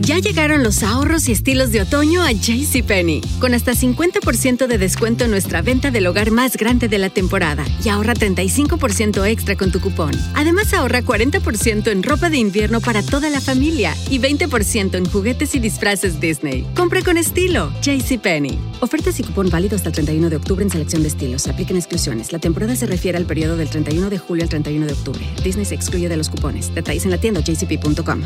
Ya 0.00 0.18
llegaron 0.18 0.62
los 0.62 0.82
ahorros 0.82 1.28
y 1.28 1.32
estilos 1.32 1.72
de 1.72 1.82
otoño 1.82 2.22
a 2.22 2.32
JCPenney, 2.32 3.20
con 3.40 3.54
hasta 3.54 3.72
50% 3.72 4.66
de 4.66 4.78
descuento 4.78 5.24
en 5.24 5.30
nuestra 5.30 5.62
venta 5.62 5.90
del 5.90 6.06
hogar 6.06 6.30
más 6.30 6.56
grande 6.56 6.88
de 6.88 6.98
la 6.98 7.10
temporada 7.10 7.64
y 7.84 7.88
ahorra 7.88 8.14
35% 8.14 9.26
extra 9.26 9.56
con 9.56 9.70
tu 9.70 9.80
cupón. 9.80 10.12
Además 10.34 10.72
ahorra 10.74 11.02
40% 11.02 11.90
en 11.90 12.02
ropa 12.02 12.30
de 12.30 12.38
invierno 12.38 12.80
para 12.80 13.02
toda 13.02 13.30
la 13.30 13.40
familia 13.40 13.94
y 14.10 14.18
20% 14.18 14.94
en 14.96 15.04
juguetes 15.06 15.54
y 15.54 15.60
disfraces 15.60 16.20
Disney. 16.20 16.66
Compre 16.74 17.02
con 17.02 17.16
estilo, 17.16 17.72
JCPenney. 17.82 18.58
Ofertas 18.80 19.18
y 19.20 19.22
cupón 19.22 19.50
válido 19.50 19.76
hasta 19.76 19.88
el 19.88 19.94
31 19.94 20.30
de 20.30 20.36
octubre 20.36 20.64
en 20.64 20.70
selección 20.70 21.02
de 21.02 21.08
estilos. 21.08 21.42
Se 21.42 21.50
apliquen 21.50 21.76
exclusiones. 21.76 22.32
La 22.32 22.38
temporada 22.38 22.76
se 22.76 22.86
refiere 22.86 23.18
al 23.18 23.24
periodo 23.24 23.56
del 23.56 23.68
31 23.68 24.10
de 24.10 24.18
julio 24.18 24.44
al 24.44 24.50
31 24.50 24.86
de 24.86 24.92
octubre. 24.92 25.26
Disney 25.42 25.64
se 25.64 25.74
excluye 25.74 26.08
de 26.08 26.16
los 26.16 26.28
cupones. 26.28 26.74
Detalles 26.74 27.04
en 27.04 27.10
la 27.10 27.18
tienda 27.18 27.40
jcp.com. 27.40 28.22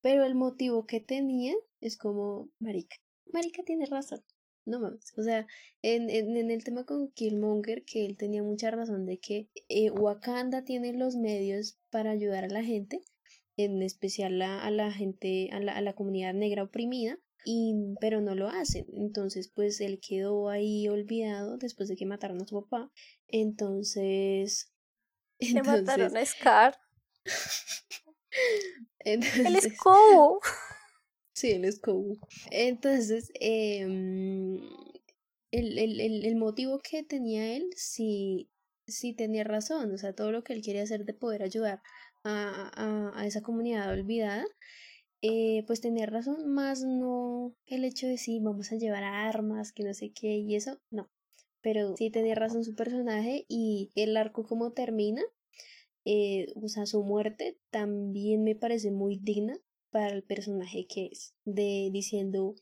Pero 0.00 0.24
el 0.24 0.34
motivo 0.34 0.86
que 0.86 1.00
tenía 1.00 1.54
es 1.80 1.96
como, 1.96 2.50
marica, 2.58 2.96
marica 3.32 3.62
tiene 3.64 3.86
razón. 3.86 4.22
No 4.64 4.80
mames. 4.80 5.14
O 5.16 5.22
sea, 5.22 5.46
en, 5.80 6.10
en, 6.10 6.36
en 6.36 6.50
el 6.50 6.62
tema 6.62 6.84
con 6.84 7.10
Killmonger, 7.12 7.84
que 7.84 8.04
él 8.04 8.16
tenía 8.18 8.42
mucha 8.42 8.70
razón 8.70 9.06
de 9.06 9.18
que 9.18 9.48
eh, 9.68 9.90
Wakanda 9.90 10.64
tiene 10.64 10.92
los 10.92 11.16
medios 11.16 11.78
para 11.90 12.10
ayudar 12.10 12.44
a 12.44 12.48
la 12.48 12.62
gente, 12.62 13.00
en 13.56 13.82
especial 13.82 14.40
a, 14.42 14.62
a 14.62 14.70
la 14.70 14.92
gente, 14.92 15.48
a 15.52 15.60
la, 15.60 15.72
a 15.72 15.80
la 15.80 15.94
comunidad 15.94 16.34
negra 16.34 16.64
oprimida, 16.64 17.18
y, 17.44 17.94
pero 18.00 18.20
no 18.20 18.34
lo 18.34 18.48
hacen. 18.48 18.86
Entonces, 18.92 19.50
pues 19.54 19.80
él 19.80 20.00
quedó 20.06 20.50
ahí 20.50 20.86
olvidado 20.88 21.56
después 21.56 21.88
de 21.88 21.96
que 21.96 22.04
mataron 22.04 22.42
a 22.42 22.46
su 22.46 22.62
papá. 22.62 22.92
Entonces. 23.26 24.70
Le 25.40 25.62
mataron 25.62 26.14
a 26.14 26.26
Scar. 26.26 26.78
Él 29.04 29.22
es 29.22 29.36
Entonces, 29.36 29.78
Kobo. 29.78 30.40
Sí, 31.34 31.52
él 31.52 31.64
es 31.64 31.78
Kobu. 31.78 32.18
Entonces, 32.50 33.30
em, 33.34 34.56
el, 35.52 35.78
el, 35.78 36.00
el, 36.00 36.24
el 36.26 36.36
motivo 36.36 36.80
que 36.80 37.04
tenía 37.04 37.54
él 37.56 37.70
sí, 37.76 38.50
sí 38.88 39.14
tenía 39.14 39.44
razón. 39.44 39.92
O 39.94 39.98
sea, 39.98 40.12
todo 40.14 40.32
lo 40.32 40.42
que 40.42 40.52
él 40.52 40.62
quería 40.62 40.82
hacer 40.82 41.04
de 41.04 41.14
poder 41.14 41.44
ayudar 41.44 41.80
a, 42.24 42.70
a, 42.74 43.20
a 43.20 43.26
esa 43.26 43.40
comunidad 43.42 43.92
olvidada, 43.92 44.44
eh, 45.22 45.64
pues 45.66 45.80
tenía 45.80 46.06
razón, 46.06 46.48
más 46.52 46.82
no 46.84 47.54
el 47.66 47.84
hecho 47.84 48.06
de 48.06 48.18
sí, 48.18 48.40
vamos 48.40 48.72
a 48.72 48.76
llevar 48.76 49.04
armas, 49.04 49.72
que 49.72 49.84
no 49.84 49.94
sé 49.94 50.12
qué, 50.12 50.36
y 50.38 50.54
eso, 50.56 50.80
no. 50.90 51.10
Pero 51.60 51.96
sí 51.96 52.10
tenía 52.10 52.34
razón 52.34 52.64
su 52.64 52.74
personaje 52.74 53.44
y 53.48 53.90
el 53.96 54.16
arco 54.16 54.44
como 54.46 54.72
termina, 54.72 55.22
eh, 56.10 56.46
o 56.56 56.68
sea, 56.68 56.86
su 56.86 57.02
muerte 57.04 57.58
también 57.70 58.42
me 58.44 58.54
parece 58.54 58.90
muy 58.90 59.18
digna 59.18 59.54
para 59.90 60.14
el 60.14 60.22
personaje 60.22 60.86
que 60.86 61.06
es, 61.12 61.34
de 61.44 61.90
diciendo, 61.92 62.54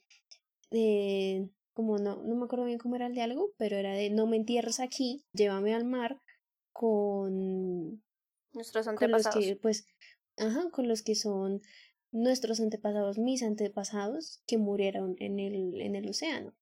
de, 0.70 1.48
como 1.72 1.98
no, 1.98 2.22
no 2.22 2.34
me 2.36 2.44
acuerdo 2.44 2.64
bien 2.64 2.78
cómo 2.78 2.96
era 2.96 3.06
el 3.06 3.14
diálogo, 3.14 3.52
pero 3.56 3.76
era 3.76 3.92
de 3.94 4.10
no 4.10 4.26
me 4.26 4.36
entierres 4.36 4.80
aquí, 4.80 5.24
llévame 5.32 5.74
al 5.74 5.84
mar 5.84 6.20
con, 6.72 8.02
Nuestros 8.52 8.86
con 8.86 8.94
los 8.94 9.26
antepasados. 9.26 9.44
que, 9.44 9.56
pues, 9.56 9.86
ajá, 10.36 10.70
con 10.70 10.88
los 10.88 11.02
que 11.02 11.14
son 11.14 11.60
nuestros 12.12 12.60
antepasados, 12.60 13.18
mis 13.18 13.42
antepasados, 13.42 14.42
que 14.46 14.58
murieron 14.58 15.16
en 15.18 15.38
el, 15.38 15.80
en 15.80 15.94
el 15.96 16.08
océano. 16.08 16.54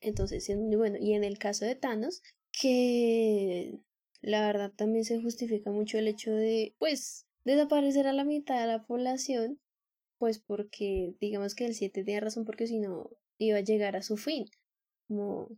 Entonces, 0.00 0.48
en- 0.48 0.70
bueno, 0.70 0.96
y 1.00 1.12
en 1.14 1.24
el 1.24 1.38
caso 1.38 1.64
de 1.64 1.74
Thanos, 1.76 2.22
que 2.60 3.78
la 4.22 4.46
verdad 4.46 4.72
también 4.74 5.04
se 5.04 5.20
justifica 5.20 5.70
mucho 5.70 5.98
el 5.98 6.08
hecho 6.08 6.32
de, 6.32 6.74
pues, 6.78 7.26
desaparecer 7.44 8.06
a 8.06 8.12
la 8.12 8.24
mitad 8.24 8.60
de 8.60 8.68
la 8.68 8.86
población, 8.86 9.60
pues 10.18 10.38
porque 10.38 11.14
digamos 11.20 11.54
que 11.54 11.66
el 11.66 11.74
7 11.74 12.04
tenía 12.04 12.20
razón 12.20 12.44
porque 12.44 12.68
si 12.68 12.78
no 12.78 13.10
iba 13.38 13.58
a 13.58 13.62
llegar 13.62 13.96
a 13.96 14.02
su 14.02 14.16
fin, 14.16 14.46
como 15.08 15.48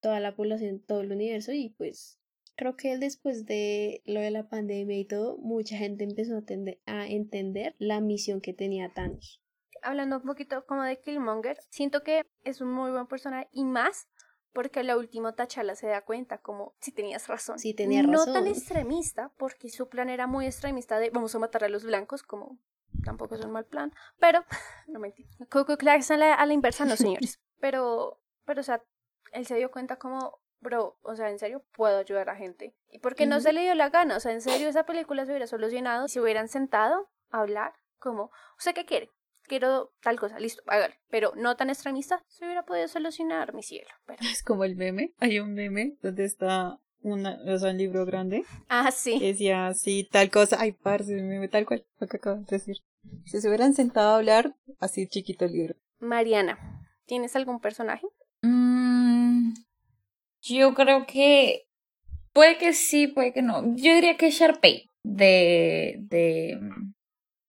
toda 0.00 0.20
la 0.20 0.36
población, 0.36 0.80
todo 0.80 1.00
el 1.00 1.10
universo 1.10 1.52
y 1.52 1.70
pues 1.70 2.20
creo 2.56 2.76
que 2.76 2.96
después 2.98 3.46
de 3.46 4.02
lo 4.04 4.20
de 4.20 4.30
la 4.30 4.48
pandemia 4.48 4.98
y 4.98 5.04
todo, 5.04 5.36
mucha 5.38 5.76
gente 5.76 6.04
empezó 6.04 6.36
a, 6.36 6.42
a 6.86 7.08
entender 7.08 7.74
la 7.78 8.00
misión 8.00 8.40
que 8.40 8.54
tenía 8.54 8.92
Thanos. 8.94 9.42
Hablando 9.82 10.18
un 10.18 10.22
poquito 10.22 10.64
como 10.66 10.82
de 10.84 11.00
Killmonger, 11.00 11.58
siento 11.68 12.02
que 12.02 12.22
es 12.44 12.60
un 12.60 12.72
muy 12.72 12.90
buen 12.92 13.06
personaje 13.06 13.48
y 13.52 13.64
más 13.64 14.08
porque 14.54 14.82
la 14.84 14.96
última 14.96 15.34
T'Challa 15.34 15.74
se 15.74 15.88
da 15.88 16.00
cuenta 16.02 16.38
como 16.38 16.74
si 16.80 16.92
tenías 16.92 17.28
razón. 17.28 17.58
Sí, 17.58 17.74
tenía 17.74 18.02
No 18.02 18.12
razón. 18.20 18.32
tan 18.34 18.46
extremista, 18.46 19.30
porque 19.36 19.68
su 19.68 19.88
plan 19.90 20.08
era 20.08 20.26
muy 20.26 20.46
extremista 20.46 20.98
de 20.98 21.10
vamos 21.10 21.34
a 21.34 21.38
matar 21.38 21.64
a 21.64 21.68
los 21.68 21.84
blancos, 21.84 22.22
como 22.22 22.58
tampoco 23.04 23.34
es 23.34 23.44
un 23.44 23.50
mal 23.52 23.66
plan, 23.66 23.92
pero 24.18 24.42
no 24.86 24.98
mentira. 25.00 25.28
Coco 25.50 25.76
Clark 25.76 26.02
a 26.08 26.16
la, 26.16 26.34
a 26.34 26.46
la 26.46 26.52
inversa, 26.54 26.86
no 26.86 26.96
señores. 26.96 27.38
Pero, 27.60 28.20
pero, 28.44 28.60
o 28.60 28.62
sea, 28.64 28.82
él 29.32 29.46
se 29.46 29.56
dio 29.56 29.70
cuenta 29.70 29.96
como, 29.96 30.38
bro, 30.60 30.98
o 31.00 31.16
sea, 31.16 31.30
en 31.30 31.38
serio 31.38 31.64
puedo 31.72 31.96
ayudar 31.98 32.28
a 32.28 32.36
gente. 32.36 32.76
Y 32.90 32.98
porque 32.98 33.24
no 33.24 33.40
se 33.40 33.54
le 33.54 33.62
dio 33.62 33.74
la 33.74 33.88
gana, 33.88 34.18
o 34.18 34.20
sea, 34.20 34.32
en 34.32 34.42
serio 34.42 34.68
esa 34.68 34.84
película 34.84 35.24
se 35.24 35.32
hubiera 35.32 35.46
solucionado 35.46 36.06
si 36.08 36.20
hubieran 36.20 36.48
sentado 36.48 37.08
a 37.30 37.40
hablar 37.40 37.72
como, 37.98 38.30
¿usted 38.58 38.74
qué 38.74 38.84
quiere? 38.84 39.10
Quiero 39.46 39.92
tal 40.02 40.18
cosa, 40.18 40.38
listo, 40.38 40.62
hágalo. 40.66 40.94
Pero 41.10 41.32
no 41.36 41.56
tan 41.56 41.68
extremista, 41.70 42.22
se 42.28 42.44
hubiera 42.44 42.64
podido 42.64 42.88
solucionar, 42.88 43.54
mi 43.54 43.62
cielo. 43.62 43.90
Pero... 44.06 44.18
Es 44.32 44.42
como 44.42 44.64
el 44.64 44.76
meme. 44.76 45.12
Hay 45.18 45.38
un 45.40 45.54
meme 45.54 45.96
donde 46.02 46.24
está 46.24 46.78
una, 47.00 47.38
o 47.46 47.58
sea, 47.58 47.70
un 47.70 47.76
libro 47.78 48.06
grande 48.06 48.44
Ah, 48.68 48.90
sí. 48.90 49.18
que 49.18 49.26
decía 49.26 49.66
así, 49.66 50.08
tal 50.10 50.30
cosa. 50.30 50.56
Ay, 50.58 50.72
parce, 50.72 51.12
el 51.14 51.24
meme 51.24 51.48
tal 51.48 51.66
cual, 51.66 51.84
lo 51.98 52.06
que 52.06 52.16
acabas 52.16 52.46
de 52.46 52.56
decir. 52.56 52.76
Si 53.26 53.40
se 53.40 53.48
hubieran 53.48 53.74
sentado 53.74 54.12
a 54.14 54.16
hablar, 54.16 54.56
así 54.80 55.06
chiquito 55.06 55.44
el 55.44 55.52
libro. 55.52 55.74
Mariana, 55.98 56.58
¿tienes 57.04 57.36
algún 57.36 57.60
personaje? 57.60 58.06
Mm, 58.40 59.52
yo 60.40 60.72
creo 60.74 61.04
que 61.06 61.66
puede 62.32 62.56
que 62.56 62.72
sí, 62.72 63.06
puede 63.08 63.34
que 63.34 63.42
no. 63.42 63.62
Yo 63.76 63.94
diría 63.94 64.16
que 64.16 64.30
Sharpay 64.30 64.90
de 65.02 65.98
de 66.08 66.58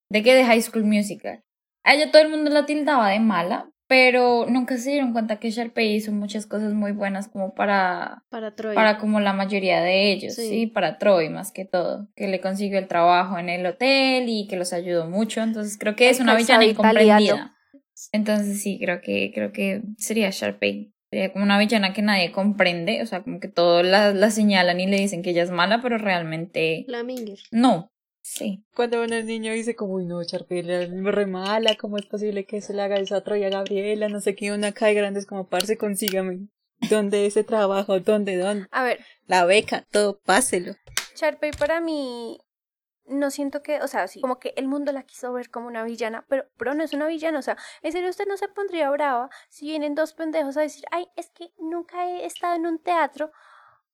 de 0.09 0.23
que 0.23 0.33
de 0.35 0.43
High 0.43 0.61
School 0.61 0.83
Musical. 0.83 1.44
A 1.85 1.93
ella 1.93 2.11
todo 2.11 2.21
el 2.23 2.29
mundo 2.29 2.49
la 2.51 2.65
tildaba 2.65 3.09
de 3.09 3.19
mala, 3.19 3.69
pero 3.87 4.47
nunca 4.49 4.77
se 4.77 4.89
dieron 4.89 5.13
cuenta 5.13 5.37
que 5.39 5.51
Sharpay 5.51 5.95
hizo 5.95 6.11
muchas 6.11 6.47
cosas 6.47 6.73
muy 6.73 6.91
buenas 6.91 7.27
como 7.27 7.53
para 7.53 8.23
Para 8.29 8.55
Troy. 8.55 8.73
para 8.73 8.97
como 8.97 9.19
la 9.19 9.31
mayoría 9.33 9.79
de 9.81 10.11
ellos, 10.11 10.33
Sí. 10.33 10.49
sí. 10.49 10.67
para 10.67 10.97
Troy 10.97 11.29
más 11.29 11.51
que 11.51 11.65
todo, 11.65 12.07
que 12.15 12.27
le 12.27 12.41
consiguió 12.41 12.79
el 12.79 12.87
trabajo 12.87 13.37
en 13.37 13.49
el 13.49 13.65
hotel 13.65 14.25
y 14.27 14.47
que 14.47 14.57
los 14.57 14.73
ayudó 14.73 15.07
mucho, 15.07 15.41
entonces 15.43 15.77
creo 15.77 15.95
que 15.95 16.09
es 16.09 16.19
una 16.19 16.35
villana 16.35 16.65
incomprendida. 16.65 17.53
Entonces 18.11 18.61
sí, 18.61 18.79
creo 18.81 19.01
que 19.01 19.31
creo 19.33 19.51
que 19.51 19.83
sería 19.97 20.29
Sharpay. 20.31 20.91
Sería 21.11 21.31
como 21.31 21.45
una 21.45 21.59
villana 21.59 21.93
que 21.93 22.01
nadie 22.01 22.31
comprende, 22.31 23.01
o 23.01 23.05
sea, 23.05 23.21
como 23.23 23.39
que 23.39 23.47
todos 23.47 23.85
la, 23.85 24.11
la 24.11 24.31
señalan 24.31 24.79
y 24.79 24.87
le 24.87 24.97
dicen 24.97 25.21
que 25.21 25.29
ella 25.29 25.43
es 25.43 25.51
mala, 25.51 25.79
pero 25.81 25.97
realmente 25.99 26.83
La 26.87 27.03
Minger. 27.03 27.37
no. 27.51 27.91
Sí. 28.35 28.65
Cuando 28.75 29.01
uno 29.01 29.15
es 29.15 29.23
niño 29.23 29.53
dice 29.53 29.77
como, 29.77 29.93
uy 29.93 30.05
no, 30.05 30.21
Sharpay 30.21 30.59
es 30.59 30.89
re 30.91 31.25
mala, 31.25 31.75
¿cómo 31.75 31.97
es 31.97 32.05
posible 32.05 32.45
que 32.45 32.59
se 32.59 32.73
le 32.73 32.81
haga 32.81 32.97
eso 32.97 33.15
a 33.15 33.23
Troya 33.23 33.49
Gabriela? 33.49 34.09
No 34.09 34.19
sé 34.19 34.35
qué, 34.35 34.51
una 34.51 34.73
cae 34.73 34.93
grande 34.93 35.21
es 35.21 35.25
como, 35.25 35.47
parce, 35.47 35.77
consígame. 35.77 36.49
¿Dónde 36.89 37.25
ese 37.25 37.45
trabajo? 37.45 38.01
¿Dónde? 38.01 38.35
¿Dónde? 38.35 38.67
A 38.71 38.83
ver, 38.83 38.99
La 39.25 39.45
beca, 39.45 39.85
todo, 39.89 40.19
páselo. 40.19 40.73
Sharpay 41.15 41.51
para 41.51 41.79
mí 41.79 42.37
no 43.05 43.31
siento 43.31 43.61
que, 43.61 43.81
o 43.81 43.87
sea, 43.87 44.09
sí, 44.09 44.19
como 44.19 44.37
que 44.37 44.53
el 44.57 44.67
mundo 44.67 44.91
la 44.91 45.03
quiso 45.03 45.31
ver 45.31 45.49
como 45.49 45.67
una 45.67 45.85
villana, 45.85 46.25
pero, 46.27 46.43
pero 46.57 46.73
no 46.73 46.83
es 46.83 46.91
una 46.91 47.07
villana, 47.07 47.39
o 47.39 47.41
sea, 47.41 47.55
en 47.83 47.93
serio 47.93 48.09
usted 48.09 48.25
no 48.27 48.35
se 48.35 48.49
pondría 48.49 48.89
brava 48.89 49.29
si 49.47 49.67
vienen 49.67 49.95
dos 49.95 50.13
pendejos 50.13 50.57
a 50.57 50.61
decir, 50.61 50.83
ay, 50.91 51.07
es 51.15 51.29
que 51.29 51.53
nunca 51.57 52.09
he 52.09 52.25
estado 52.25 52.55
en 52.55 52.65
un 52.65 52.79
teatro 52.79 53.31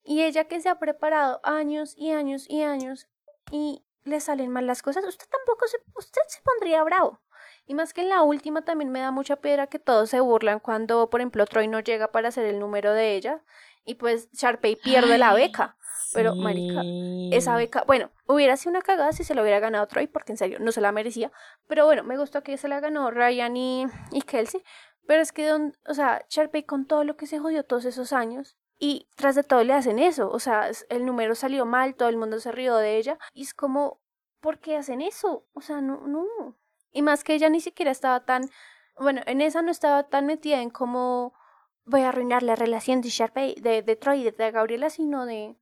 y 0.03 0.23
ella 0.23 0.45
que 0.45 0.61
se 0.61 0.69
ha 0.69 0.79
preparado 0.79 1.41
años 1.43 1.93
y 1.95 2.09
años 2.09 2.49
y 2.49 2.63
años 2.63 3.07
y 3.51 3.83
le 4.03 4.19
salen 4.19 4.49
mal 4.49 4.67
las 4.67 4.81
cosas, 4.81 5.05
usted 5.05 5.27
tampoco 5.29 5.67
se, 5.67 5.77
usted 5.95 6.21
se 6.27 6.41
pondría 6.41 6.83
bravo. 6.83 7.21
Y 7.65 7.73
más 7.73 7.93
que 7.93 8.01
en 8.01 8.09
la 8.09 8.21
última 8.23 8.63
también 8.63 8.91
me 8.91 8.99
da 8.99 9.11
mucha 9.11 9.37
piedra 9.37 9.67
que 9.67 9.79
todos 9.79 10.09
se 10.09 10.19
burlan 10.19 10.59
cuando, 10.59 11.09
por 11.09 11.21
ejemplo, 11.21 11.45
Troy 11.45 11.67
no 11.67 11.79
llega 11.79 12.11
para 12.11 12.29
hacer 12.29 12.45
el 12.45 12.59
número 12.59 12.93
de 12.93 13.15
ella 13.15 13.43
y 13.85 13.95
pues 13.95 14.29
Sharpay 14.33 14.75
pierde 14.75 15.17
la 15.17 15.33
beca. 15.33 15.77
Pero, 16.13 16.35
marica, 16.35 16.81
esa 17.31 17.55
beca, 17.55 17.83
bueno, 17.87 18.11
hubiera 18.27 18.57
sido 18.57 18.71
una 18.71 18.81
cagada 18.81 19.13
si 19.13 19.23
se 19.23 19.33
lo 19.33 19.43
hubiera 19.43 19.59
ganado 19.59 19.87
Troy, 19.87 20.07
porque 20.07 20.33
en 20.33 20.37
serio 20.37 20.57
no 20.59 20.73
se 20.73 20.81
la 20.81 20.91
merecía. 20.91 21.31
Pero 21.67 21.85
bueno, 21.85 22.03
me 22.03 22.17
gustó 22.17 22.43
que 22.43 22.57
se 22.57 22.67
la 22.67 22.81
ganó 22.81 23.11
Ryan 23.11 23.55
y, 23.55 23.85
y 24.11 24.21
Kelsey. 24.23 24.61
Pero 25.07 25.21
es 25.21 25.31
que, 25.31 25.47
don, 25.47 25.77
o 25.87 25.93
sea, 25.93 26.25
Sharpay 26.29 26.63
con 26.63 26.85
todo 26.85 27.05
lo 27.05 27.15
que 27.15 27.27
se 27.27 27.39
jodió 27.39 27.63
todos 27.63 27.85
esos 27.85 28.11
años. 28.11 28.57
Y 28.83 29.07
tras 29.15 29.35
de 29.35 29.43
todo 29.43 29.63
le 29.63 29.73
hacen 29.73 29.99
eso. 29.99 30.31
O 30.31 30.39
sea, 30.39 30.71
el 30.89 31.05
número 31.05 31.35
salió 31.35 31.67
mal, 31.67 31.93
todo 31.93 32.09
el 32.09 32.17
mundo 32.17 32.39
se 32.39 32.51
rió 32.51 32.77
de 32.77 32.97
ella. 32.97 33.19
Y 33.31 33.43
es 33.43 33.53
como, 33.53 34.01
¿por 34.39 34.57
qué 34.57 34.75
hacen 34.75 35.03
eso? 35.03 35.45
O 35.53 35.61
sea, 35.61 35.81
no, 35.81 36.07
no. 36.07 36.25
Y 36.91 37.03
más 37.03 37.23
que 37.23 37.35
ella 37.35 37.47
ni 37.49 37.61
siquiera 37.61 37.91
estaba 37.91 38.25
tan, 38.25 38.49
bueno, 38.97 39.21
en 39.27 39.39
esa 39.39 39.61
no 39.61 39.69
estaba 39.69 40.09
tan 40.09 40.25
metida 40.25 40.63
en 40.63 40.71
cómo 40.71 41.35
voy 41.85 42.01
a 42.01 42.09
arruinar 42.09 42.41
la 42.41 42.55
relación 42.55 43.01
de 43.01 43.09
Sharpay, 43.09 43.53
de, 43.61 43.83
de 43.83 43.95
Troy 43.95 44.21
y 44.27 44.31
de, 44.31 44.49
Gabriela, 44.49 44.89
sino 44.89 45.27
de, 45.27 45.55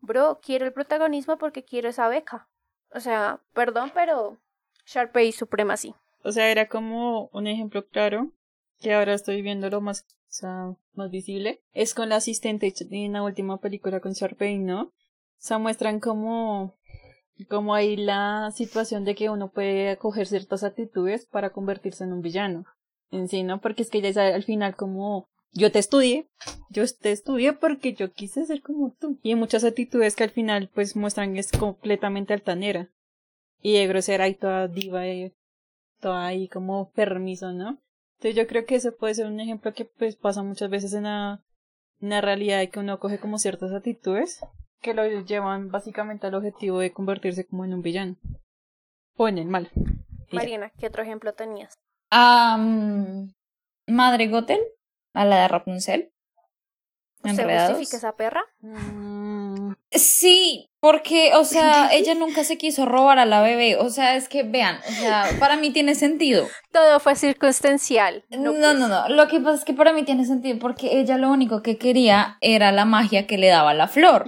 bro, 0.00 0.40
quiero 0.42 0.66
el 0.66 0.74
protagonismo 0.74 1.38
porque 1.38 1.64
quiero 1.64 1.88
esa 1.88 2.08
beca. 2.08 2.50
O 2.92 3.00
sea, 3.00 3.40
perdón, 3.54 3.90
pero 3.94 4.36
Sharpay 4.84 5.32
Supremacy. 5.32 5.94
O 6.22 6.30
sea, 6.30 6.50
era 6.50 6.68
como 6.68 7.30
un 7.32 7.46
ejemplo 7.46 7.86
claro, 7.88 8.32
que 8.80 8.92
ahora 8.92 9.14
estoy 9.14 9.40
viéndolo 9.40 9.80
más, 9.80 10.04
o 10.28 10.32
sea, 10.32 10.76
más 10.94 11.10
visible. 11.10 11.62
Es 11.72 11.94
con 11.94 12.08
la 12.08 12.16
asistente 12.16 12.72
en 12.90 13.12
la 13.12 13.22
última 13.22 13.58
película 13.58 14.00
con 14.00 14.12
Sharpay, 14.12 14.58
¿no? 14.58 14.82
O 14.82 14.92
sea, 15.38 15.58
muestran 15.58 16.00
como, 16.00 16.76
como 17.48 17.74
ahí 17.74 17.96
la 17.96 18.50
situación 18.54 19.04
de 19.04 19.14
que 19.14 19.30
uno 19.30 19.50
puede 19.50 19.96
coger 19.98 20.26
ciertas 20.26 20.64
actitudes 20.64 21.26
para 21.26 21.50
convertirse 21.50 22.04
en 22.04 22.12
un 22.12 22.20
villano. 22.20 22.64
En 23.10 23.28
sí, 23.28 23.42
¿no? 23.42 23.60
Porque 23.60 23.82
es 23.82 23.90
que 23.90 23.98
ella 23.98 24.34
al 24.34 24.42
final 24.42 24.74
como, 24.74 25.28
yo 25.52 25.70
te 25.70 25.78
estudié, 25.78 26.28
yo 26.70 26.82
te 27.00 27.12
estudié 27.12 27.52
porque 27.52 27.94
yo 27.94 28.12
quise 28.12 28.44
ser 28.44 28.62
como 28.62 28.94
tú. 28.98 29.18
Y 29.22 29.30
hay 29.30 29.36
muchas 29.36 29.64
actitudes 29.64 30.16
que 30.16 30.24
al 30.24 30.30
final 30.30 30.70
pues 30.74 30.96
muestran 30.96 31.36
es 31.36 31.52
completamente 31.52 32.34
altanera. 32.34 32.90
Y 33.60 33.74
de 33.74 33.86
grosera 33.86 34.28
y 34.28 34.34
toda 34.34 34.68
diva 34.68 35.06
y 35.06 35.32
toda 36.00 36.26
ahí 36.26 36.48
como 36.48 36.90
permiso, 36.90 37.52
¿no? 37.52 37.80
Entonces 38.16 38.34
yo 38.36 38.46
creo 38.46 38.64
que 38.64 38.76
eso 38.76 38.96
puede 38.96 39.14
ser 39.14 39.26
un 39.26 39.40
ejemplo 39.40 39.74
que 39.74 39.84
pues 39.84 40.16
pasa 40.16 40.42
muchas 40.42 40.70
veces 40.70 40.92
en 40.94 41.04
la, 41.04 41.42
en 42.00 42.10
la 42.10 42.20
realidad 42.20 42.58
de 42.58 42.70
que 42.70 42.80
uno 42.80 42.98
coge 42.98 43.18
como 43.18 43.38
ciertas 43.38 43.72
actitudes 43.72 44.40
que 44.80 44.94
lo 44.94 45.04
llevan 45.04 45.70
básicamente 45.70 46.26
al 46.26 46.34
objetivo 46.34 46.78
de 46.78 46.92
convertirse 46.92 47.46
como 47.46 47.64
en 47.64 47.74
un 47.74 47.82
villano. 47.82 48.16
O 49.16 49.28
en 49.28 49.38
el 49.38 49.46
mal. 49.46 49.70
Y 49.74 50.36
ya. 50.36 50.38
Mariana, 50.38 50.70
¿qué 50.78 50.86
otro 50.86 51.02
ejemplo 51.02 51.32
tenías? 51.34 51.74
Am, 52.10 53.32
Madre 53.86 54.28
Gothel, 54.28 54.60
a 55.12 55.24
la 55.24 55.42
de 55.42 55.48
Rapunzel. 55.48 56.12
¿Se 57.24 57.30
justifica 57.30 57.96
esa 57.96 58.14
perra? 58.14 58.44
Mm, 58.60 59.05
Sí, 59.92 60.68
porque, 60.80 61.32
o 61.34 61.44
sea, 61.44 61.88
ella 61.92 62.14
nunca 62.14 62.44
se 62.44 62.58
quiso 62.58 62.86
robar 62.86 63.18
a 63.18 63.26
la 63.26 63.40
bebé. 63.40 63.76
O 63.76 63.90
sea, 63.90 64.16
es 64.16 64.28
que 64.28 64.42
vean, 64.42 64.78
o 64.88 64.92
sea, 64.92 65.26
para 65.38 65.56
mí 65.56 65.70
tiene 65.70 65.94
sentido. 65.94 66.46
Todo 66.72 67.00
fue 67.00 67.16
circunstancial. 67.16 68.24
No, 68.30 68.52
pues. 68.52 68.60
no, 68.60 68.74
no, 68.74 69.08
Lo 69.08 69.28
que 69.28 69.40
pasa 69.40 69.58
es 69.58 69.64
que 69.64 69.72
para 69.72 69.92
mí 69.92 70.04
tiene 70.04 70.24
sentido 70.24 70.58
porque 70.58 70.98
ella 71.00 71.18
lo 71.18 71.30
único 71.30 71.62
que 71.62 71.78
quería 71.78 72.36
era 72.40 72.72
la 72.72 72.84
magia 72.84 73.26
que 73.26 73.38
le 73.38 73.48
daba 73.48 73.74
la 73.74 73.88
flor. 73.88 74.26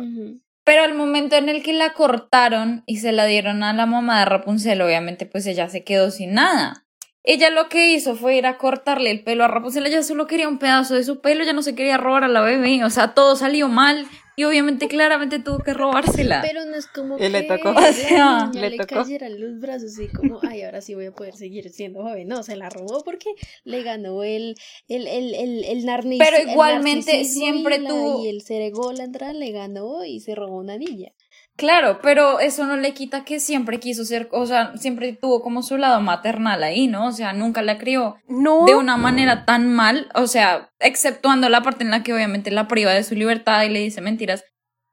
Pero 0.64 0.82
al 0.82 0.94
momento 0.94 1.36
en 1.36 1.48
el 1.48 1.62
que 1.62 1.72
la 1.72 1.92
cortaron 1.92 2.82
y 2.86 2.98
se 2.98 3.12
la 3.12 3.24
dieron 3.26 3.62
a 3.62 3.72
la 3.72 3.86
mamá 3.86 4.18
de 4.18 4.24
Rapunzel, 4.26 4.82
obviamente 4.82 5.26
pues 5.26 5.46
ella 5.46 5.68
se 5.68 5.84
quedó 5.84 6.10
sin 6.10 6.34
nada. 6.34 6.84
Ella 7.24 7.50
lo 7.50 7.68
que 7.68 7.92
hizo 7.92 8.16
fue 8.16 8.36
ir 8.36 8.46
a 8.46 8.58
cortarle 8.58 9.10
el 9.10 9.22
pelo 9.22 9.44
a 9.44 9.48
Rapunzel, 9.48 9.86
ella 9.86 10.02
solo 10.02 10.26
quería 10.26 10.48
un 10.48 10.58
pedazo 10.58 10.94
de 10.94 11.04
su 11.04 11.20
pelo, 11.20 11.42
ella 11.42 11.52
no 11.52 11.62
se 11.62 11.74
quería 11.74 11.98
robar 11.98 12.24
a 12.24 12.28
la 12.28 12.40
bebé, 12.40 12.82
o 12.84 12.90
sea, 12.90 13.12
todo 13.12 13.36
salió 13.36 13.68
mal 13.68 14.06
y 14.38 14.44
obviamente 14.44 14.86
claramente 14.88 15.40
tuvo 15.40 15.58
que 15.58 15.74
robársela. 15.74 16.40
Pero 16.42 16.64
no 16.64 16.76
es 16.76 16.86
como 16.86 17.16
Y 17.16 17.18
que 17.18 17.28
le 17.28 17.42
tocó. 17.42 17.72
la 17.72 17.88
O 17.88 17.92
sea, 17.92 18.46
niña 18.46 18.60
le 18.62 18.70
le, 18.70 18.76
tocó. 18.78 18.94
cayeran 19.02 19.40
los 19.40 19.58
brazos 19.58 19.98
y 19.98 20.08
como, 20.08 20.38
ay, 20.48 20.62
ahora 20.62 20.80
sí 20.80 20.94
voy 20.94 21.06
a 21.06 21.12
poder 21.12 21.34
seguir 21.36 21.68
siendo 21.70 22.02
joven. 22.02 22.28
No, 22.28 22.42
se 22.42 22.54
la 22.56 22.68
robó 22.70 23.02
porque 23.04 23.30
le 23.64 23.82
ganó 23.82 24.22
el, 24.22 24.54
el, 24.88 25.06
el, 25.08 25.34
el, 25.34 25.64
el 25.64 25.84
narnis- 25.84 26.18
Pero 26.18 26.36
el 26.36 26.50
igualmente 26.50 27.12
narcisismo 27.12 27.40
siempre 27.44 27.76
y 27.76 27.80
la- 27.80 27.90
tuvo- 27.90 28.24
Y 28.24 28.28
el 28.28 28.42
cerególatra 28.42 29.32
le 29.32 29.50
ganó 29.50 30.04
y 30.04 30.20
se 30.20 30.34
robó 30.34 30.58
una 30.58 30.78
niña. 30.78 31.12
Claro, 31.58 31.98
pero 32.00 32.38
eso 32.38 32.66
no 32.66 32.76
le 32.76 32.94
quita 32.94 33.24
que 33.24 33.40
siempre 33.40 33.80
quiso 33.80 34.04
ser, 34.04 34.28
o 34.30 34.46
sea, 34.46 34.76
siempre 34.76 35.12
tuvo 35.12 35.42
como 35.42 35.64
su 35.64 35.76
lado 35.76 36.00
maternal 36.00 36.62
ahí, 36.62 36.86
¿no? 36.86 37.06
O 37.08 37.10
sea, 37.12 37.32
nunca 37.32 37.62
la 37.62 37.78
crió 37.78 38.16
No. 38.28 38.64
de 38.64 38.76
una 38.76 38.96
manera 38.96 39.44
tan 39.44 39.74
mal, 39.74 40.08
o 40.14 40.28
sea, 40.28 40.70
exceptuando 40.78 41.48
la 41.48 41.60
parte 41.62 41.82
en 41.82 41.90
la 41.90 42.04
que 42.04 42.14
obviamente 42.14 42.52
la 42.52 42.68
priva 42.68 42.92
de 42.92 43.02
su 43.02 43.16
libertad 43.16 43.64
y 43.64 43.70
le 43.70 43.80
dice 43.80 44.00
mentiras, 44.00 44.44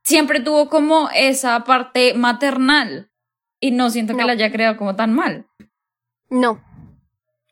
siempre 0.03 0.39
tuvo 0.39 0.67
como 0.67 1.07
esa 1.13 1.63
parte 1.65 2.15
maternal 2.15 3.11
y 3.59 3.69
no 3.69 3.91
siento 3.91 4.13
que 4.15 4.21
No. 4.21 4.25
la 4.27 4.33
haya 4.33 4.51
creado 4.51 4.75
como 4.75 4.95
tan 4.95 5.13
mal. 5.13 5.45
No. 6.31 6.63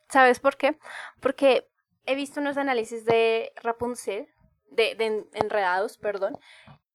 ¿Sabes 0.09 0.39
por 0.39 0.57
qué? 0.57 0.75
Porque 1.21 1.67
he 2.07 2.15
visto 2.15 2.39
unos 2.41 2.57
análisis 2.57 3.05
de 3.05 3.51
Rapunzel, 3.61 4.25
de, 4.71 4.95
de 4.95 5.05
en- 5.05 5.25
Enredados, 5.33 5.99
perdón, 5.99 6.35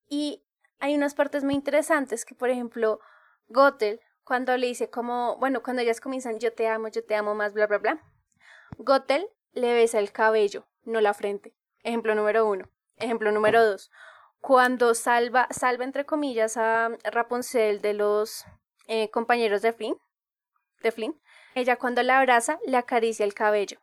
y 0.08 0.42
hay 0.80 0.94
unas 0.94 1.14
partes 1.14 1.44
muy 1.44 1.54
interesantes 1.54 2.24
que, 2.24 2.34
por 2.34 2.50
ejemplo, 2.50 3.00
Gothel, 3.48 4.00
cuando 4.24 4.56
le 4.56 4.66
dice 4.66 4.90
como, 4.90 5.36
bueno, 5.38 5.62
cuando 5.62 5.82
ellas 5.82 6.00
comienzan, 6.00 6.38
yo 6.38 6.52
te 6.52 6.68
amo, 6.68 6.88
yo 6.88 7.04
te 7.04 7.14
amo 7.14 7.34
más, 7.34 7.54
bla, 7.54 7.66
bla, 7.66 7.78
bla, 7.78 8.02
Gothel 8.76 9.28
le 9.52 9.72
besa 9.72 9.98
el 9.98 10.12
cabello, 10.12 10.66
no 10.84 11.00
la 11.00 11.14
frente. 11.14 11.54
Ejemplo 11.82 12.14
número 12.14 12.46
uno. 12.46 12.68
Ejemplo 12.96 13.32
número 13.32 13.64
dos. 13.64 13.90
Cuando 14.40 14.94
salva, 14.94 15.48
salva 15.50 15.84
entre 15.84 16.04
comillas 16.04 16.56
a 16.56 16.90
Rapunzel 17.04 17.80
de 17.80 17.94
los 17.94 18.44
eh, 18.86 19.10
compañeros 19.10 19.62
de 19.62 19.72
Flynn, 19.72 19.96
de 20.82 20.92
Flynn, 20.92 21.20
ella 21.54 21.76
cuando 21.76 22.02
la 22.02 22.18
abraza 22.18 22.58
le 22.66 22.76
acaricia 22.76 23.24
el 23.24 23.34
cabello. 23.34 23.80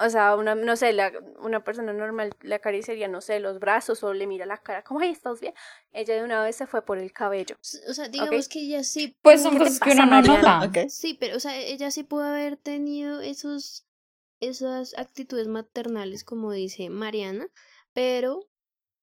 O 0.00 0.10
sea, 0.10 0.36
una, 0.36 0.54
no 0.54 0.76
sé, 0.76 0.92
la- 0.92 1.12
una 1.40 1.64
persona 1.64 1.92
normal 1.92 2.32
le 2.42 2.54
acariciaría, 2.54 3.08
no 3.08 3.20
sé, 3.20 3.40
los 3.40 3.58
brazos 3.58 4.02
o 4.04 4.12
le 4.14 4.26
mira 4.26 4.46
la 4.46 4.58
cara, 4.58 4.82
como, 4.84 5.00
ay, 5.00 5.10
¿estás 5.10 5.40
bien? 5.40 5.54
Ella 5.92 6.14
de 6.14 6.24
una 6.24 6.42
vez 6.42 6.56
se 6.56 6.66
fue 6.66 6.84
por 6.84 6.98
el 6.98 7.12
cabello. 7.12 7.56
O 7.88 7.94
sea, 7.94 8.08
digamos 8.08 8.48
que 8.48 8.60
ella 8.60 8.84
sí. 8.84 9.16
Pues 9.22 9.40
pudo- 9.40 9.50
son 9.50 9.52
¿Qué 9.52 9.58
te 9.58 9.64
cosas 9.64 9.80
que 9.80 9.90
uno 9.92 10.06
no 10.06 10.22
nota. 10.22 10.88
Sí, 10.88 11.16
pero, 11.18 11.36
o 11.36 11.40
sea, 11.40 11.56
ella 11.56 11.90
sí 11.90 12.04
pudo 12.04 12.22
haber 12.24 12.56
tenido 12.56 13.20
esos, 13.20 13.86
esas 14.40 14.96
actitudes 14.96 15.48
maternales, 15.48 16.22
como 16.24 16.52
dice 16.52 16.90
Mariana, 16.90 17.46
pero 17.92 18.40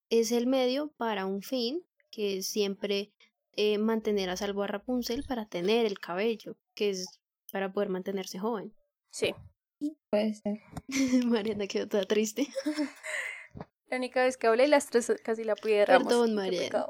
es 0.10 0.32
el 0.32 0.48
medio 0.48 0.92
para 0.98 1.26
un 1.26 1.42
fin 1.42 1.84
que 2.12 2.38
es 2.38 2.48
siempre 2.48 3.12
eh, 3.58 3.78
mantener 3.78 4.30
a 4.30 4.38
salvo 4.38 4.64
a 4.64 4.68
Rapunzel 4.68 5.24
para 5.28 5.46
tener 5.46 5.86
el 5.86 6.00
cabello, 6.00 6.56
que 6.74 6.90
es 6.92 7.20
para 7.52 7.72
poder 7.74 7.90
mantenerse 7.90 8.40
joven. 8.40 8.74
Sí. 9.10 9.34
Puede 10.10 10.34
ser. 10.34 10.60
Mariana 11.26 11.68
quedó 11.68 11.88
toda 11.88 12.06
triste. 12.06 12.48
La 13.88 13.98
única 13.98 14.24
vez 14.24 14.38
que 14.38 14.48
hablé, 14.48 14.68
las 14.68 14.88
tres 14.88 15.12
casi 15.24 15.44
la 15.44 15.56
pudiéramos. 15.56 16.08
Perdón, 16.08 16.34
Mariana. 16.34 16.88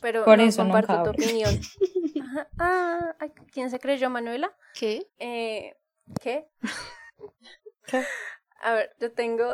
Pero 0.00 0.24
Por 0.24 0.38
no 0.38 0.44
eso 0.44 0.64
nunca 0.64 0.80
comparto 0.80 1.12
tu 1.12 1.22
opinión. 1.22 1.60
Ajá. 2.22 2.48
Ah, 2.58 3.16
ay, 3.20 3.30
¿quién 3.52 3.70
se 3.70 3.78
creyó, 3.78 4.10
Manuela? 4.10 4.54
¿Qué? 4.74 5.06
Eh, 5.18 5.76
¿Qué? 6.20 6.48
¿Qué? 7.86 8.04
A 8.62 8.72
ver, 8.74 8.94
yo 8.98 9.12
tengo. 9.12 9.52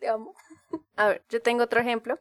Te 0.00 0.08
amo. 0.08 0.34
A 0.96 1.08
ver, 1.08 1.24
yo 1.30 1.40
tengo 1.40 1.64
otro 1.64 1.80
ejemplo 1.80 2.20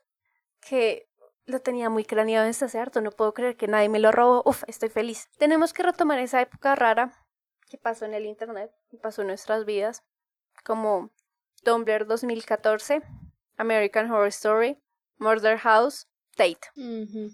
que 0.61 1.09
lo 1.45 1.59
tenía 1.61 1.89
muy 1.89 2.05
craneado 2.05 2.45
desde 2.45 2.65
hace 2.65 2.79
harto. 2.79 3.01
No 3.01 3.11
puedo 3.11 3.33
creer 3.33 3.57
que 3.57 3.67
nadie 3.67 3.89
me 3.89 3.99
lo 3.99 4.11
robó. 4.11 4.43
Uf, 4.45 4.63
estoy 4.67 4.89
feliz. 4.89 5.29
Tenemos 5.37 5.73
que 5.73 5.83
retomar 5.83 6.19
esa 6.19 6.41
época 6.41 6.75
rara 6.75 7.26
que 7.69 7.77
pasó 7.77 8.05
en 8.05 8.13
el 8.13 8.25
internet 8.25 8.71
y 8.91 8.97
pasó 8.97 9.21
en 9.21 9.27
nuestras 9.27 9.65
vidas, 9.65 10.03
como 10.63 11.11
Tumblr 11.63 12.05
2014, 12.05 13.01
American 13.57 14.11
Horror 14.11 14.27
Story, 14.27 14.77
Murder 15.17 15.57
House, 15.57 16.07
Tate. 16.35 16.59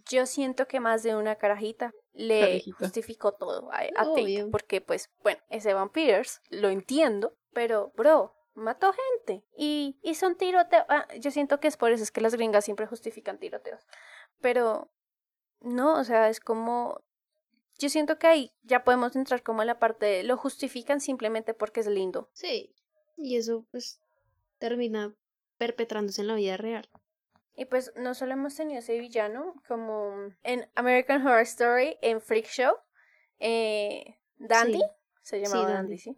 Yo 0.10 0.26
siento 0.26 0.68
que 0.68 0.80
más 0.80 1.04
de 1.04 1.16
una 1.16 1.36
carajita 1.36 1.92
le 2.14 2.64
justificó 2.78 3.34
todo 3.34 3.70
a, 3.72 3.80
a 3.98 4.06
Tate. 4.06 4.48
Porque, 4.52 4.82
pues, 4.82 5.10
bueno, 5.22 5.42
es 5.50 5.66
Evan 5.66 5.90
Peters, 5.90 6.42
lo 6.50 6.70
entiendo, 6.70 7.36
pero, 7.52 7.92
bro, 7.96 8.34
mató 8.56 8.94
gente. 8.94 9.44
Y 9.58 10.00
hizo 10.02 10.28
un 10.28 10.36
tiroteo. 10.36 10.86
Ah, 10.90 11.08
yo 11.20 11.32
siento 11.32 11.60
que 11.60 11.68
es 11.68 11.78
por 11.78 11.92
eso, 11.92 12.04
es 12.04 12.12
que 12.12 12.22
las 12.22 12.36
gringas 12.36 12.66
siempre 12.66 12.88
justifican 12.88 13.40
tiroteos. 13.40 13.86
Pero, 14.42 14.92
no, 15.60 16.00
o 16.00 16.04
sea, 16.04 16.30
es 16.30 16.40
como. 16.40 17.02
Yo 17.80 17.90
siento 17.90 18.18
que 18.20 18.28
ahí 18.28 18.52
ya 18.64 18.84
podemos 18.84 19.16
entrar 19.16 19.44
como 19.44 19.62
en 19.62 19.68
la 19.68 19.80
parte 19.80 20.06
de 20.06 20.24
lo 20.24 20.38
justifican 20.38 21.02
simplemente 21.02 21.54
porque 21.54 21.80
es 21.82 21.88
lindo. 21.88 22.30
Sí. 22.34 22.74
Y 23.18 23.36
eso 23.38 23.66
pues 23.72 24.00
termina 24.60 25.14
perpetrándose 25.58 26.22
en 26.22 26.28
la 26.28 26.36
vida 26.36 26.58
real. 26.58 26.90
Y 27.56 27.66
pues 27.66 27.94
no 27.96 28.14
solo 28.16 28.34
hemos 28.34 28.56
tenido 28.56 28.80
ese 28.80 28.98
villano, 29.00 29.54
como 29.68 30.12
en 30.44 30.68
American 30.76 31.22
Horror 31.26 31.42
Story, 31.42 31.98
en 32.02 32.20
Freak 32.20 32.48
Show, 32.48 32.74
eh, 33.40 34.18
Dandy, 34.38 34.80
Sí. 34.80 34.84
se 35.22 35.42
llamaba 35.42 35.68
Sí, 35.68 35.74
Dandy, 35.74 35.74
Dandy. 35.74 35.98
¿sí? 36.00 36.18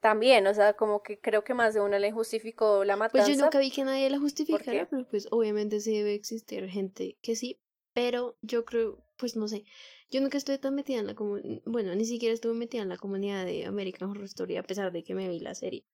También, 0.00 0.46
o 0.46 0.54
sea, 0.54 0.72
como 0.74 1.02
que 1.02 1.20
creo 1.20 1.44
que 1.44 1.54
más 1.54 1.74
de 1.74 1.80
una 1.80 1.98
le 1.98 2.10
justificó 2.10 2.84
la 2.84 2.96
matanza. 2.96 3.26
Pues 3.26 3.36
yo 3.36 3.44
nunca 3.44 3.58
vi 3.58 3.70
que 3.70 3.84
nadie 3.84 4.08
la 4.10 4.18
justificara, 4.18 4.88
pero 4.90 5.06
pues 5.08 5.28
obviamente 5.30 5.78
sí 5.80 5.96
debe 5.96 6.14
existir 6.14 6.68
gente 6.68 7.18
que 7.22 7.36
sí, 7.36 7.60
pero 7.92 8.36
yo 8.40 8.64
creo, 8.64 9.04
pues 9.16 9.36
no 9.36 9.46
sé, 9.46 9.64
yo 10.12 10.20
nunca 10.20 10.36
estuve 10.36 10.58
tan 10.58 10.74
metida 10.74 11.00
en 11.00 11.06
la 11.06 11.14
comunidad, 11.14 11.62
bueno, 11.64 11.94
ni 11.94 12.04
siquiera 12.04 12.34
estuve 12.34 12.52
metida 12.52 12.82
en 12.82 12.90
la 12.90 12.98
comunidad 12.98 13.46
de 13.46 13.64
American 13.64 14.10
Horror 14.10 14.24
Story 14.24 14.56
a 14.58 14.62
pesar 14.62 14.92
de 14.92 15.02
que 15.02 15.14
me 15.14 15.28
vi 15.28 15.40
la 15.40 15.54
serie, 15.54 15.84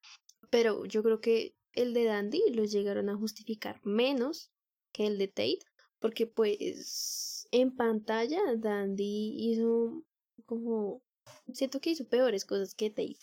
pero 0.51 0.85
yo 0.85 1.03
creo 1.05 1.21
que 1.21 1.55
el 1.73 1.95
de 1.95 2.05
Dandy 2.05 2.43
lo 2.53 2.65
llegaron 2.65 3.09
a 3.09 3.17
justificar 3.17 3.81
menos 3.85 4.51
que 4.93 5.07
el 5.07 5.19
de 5.19 5.29
Tate, 5.29 5.61
porque 6.01 6.27
pues 6.27 7.47
en 7.53 7.77
pantalla 7.77 8.41
Dandy 8.57 9.37
hizo 9.39 10.03
como, 10.45 11.03
siento 11.53 11.81
que 11.81 11.91
hizo 11.91 12.09
peores 12.09 12.45
cosas 12.45 12.75
que 12.75 12.91
Tate. 12.91 13.19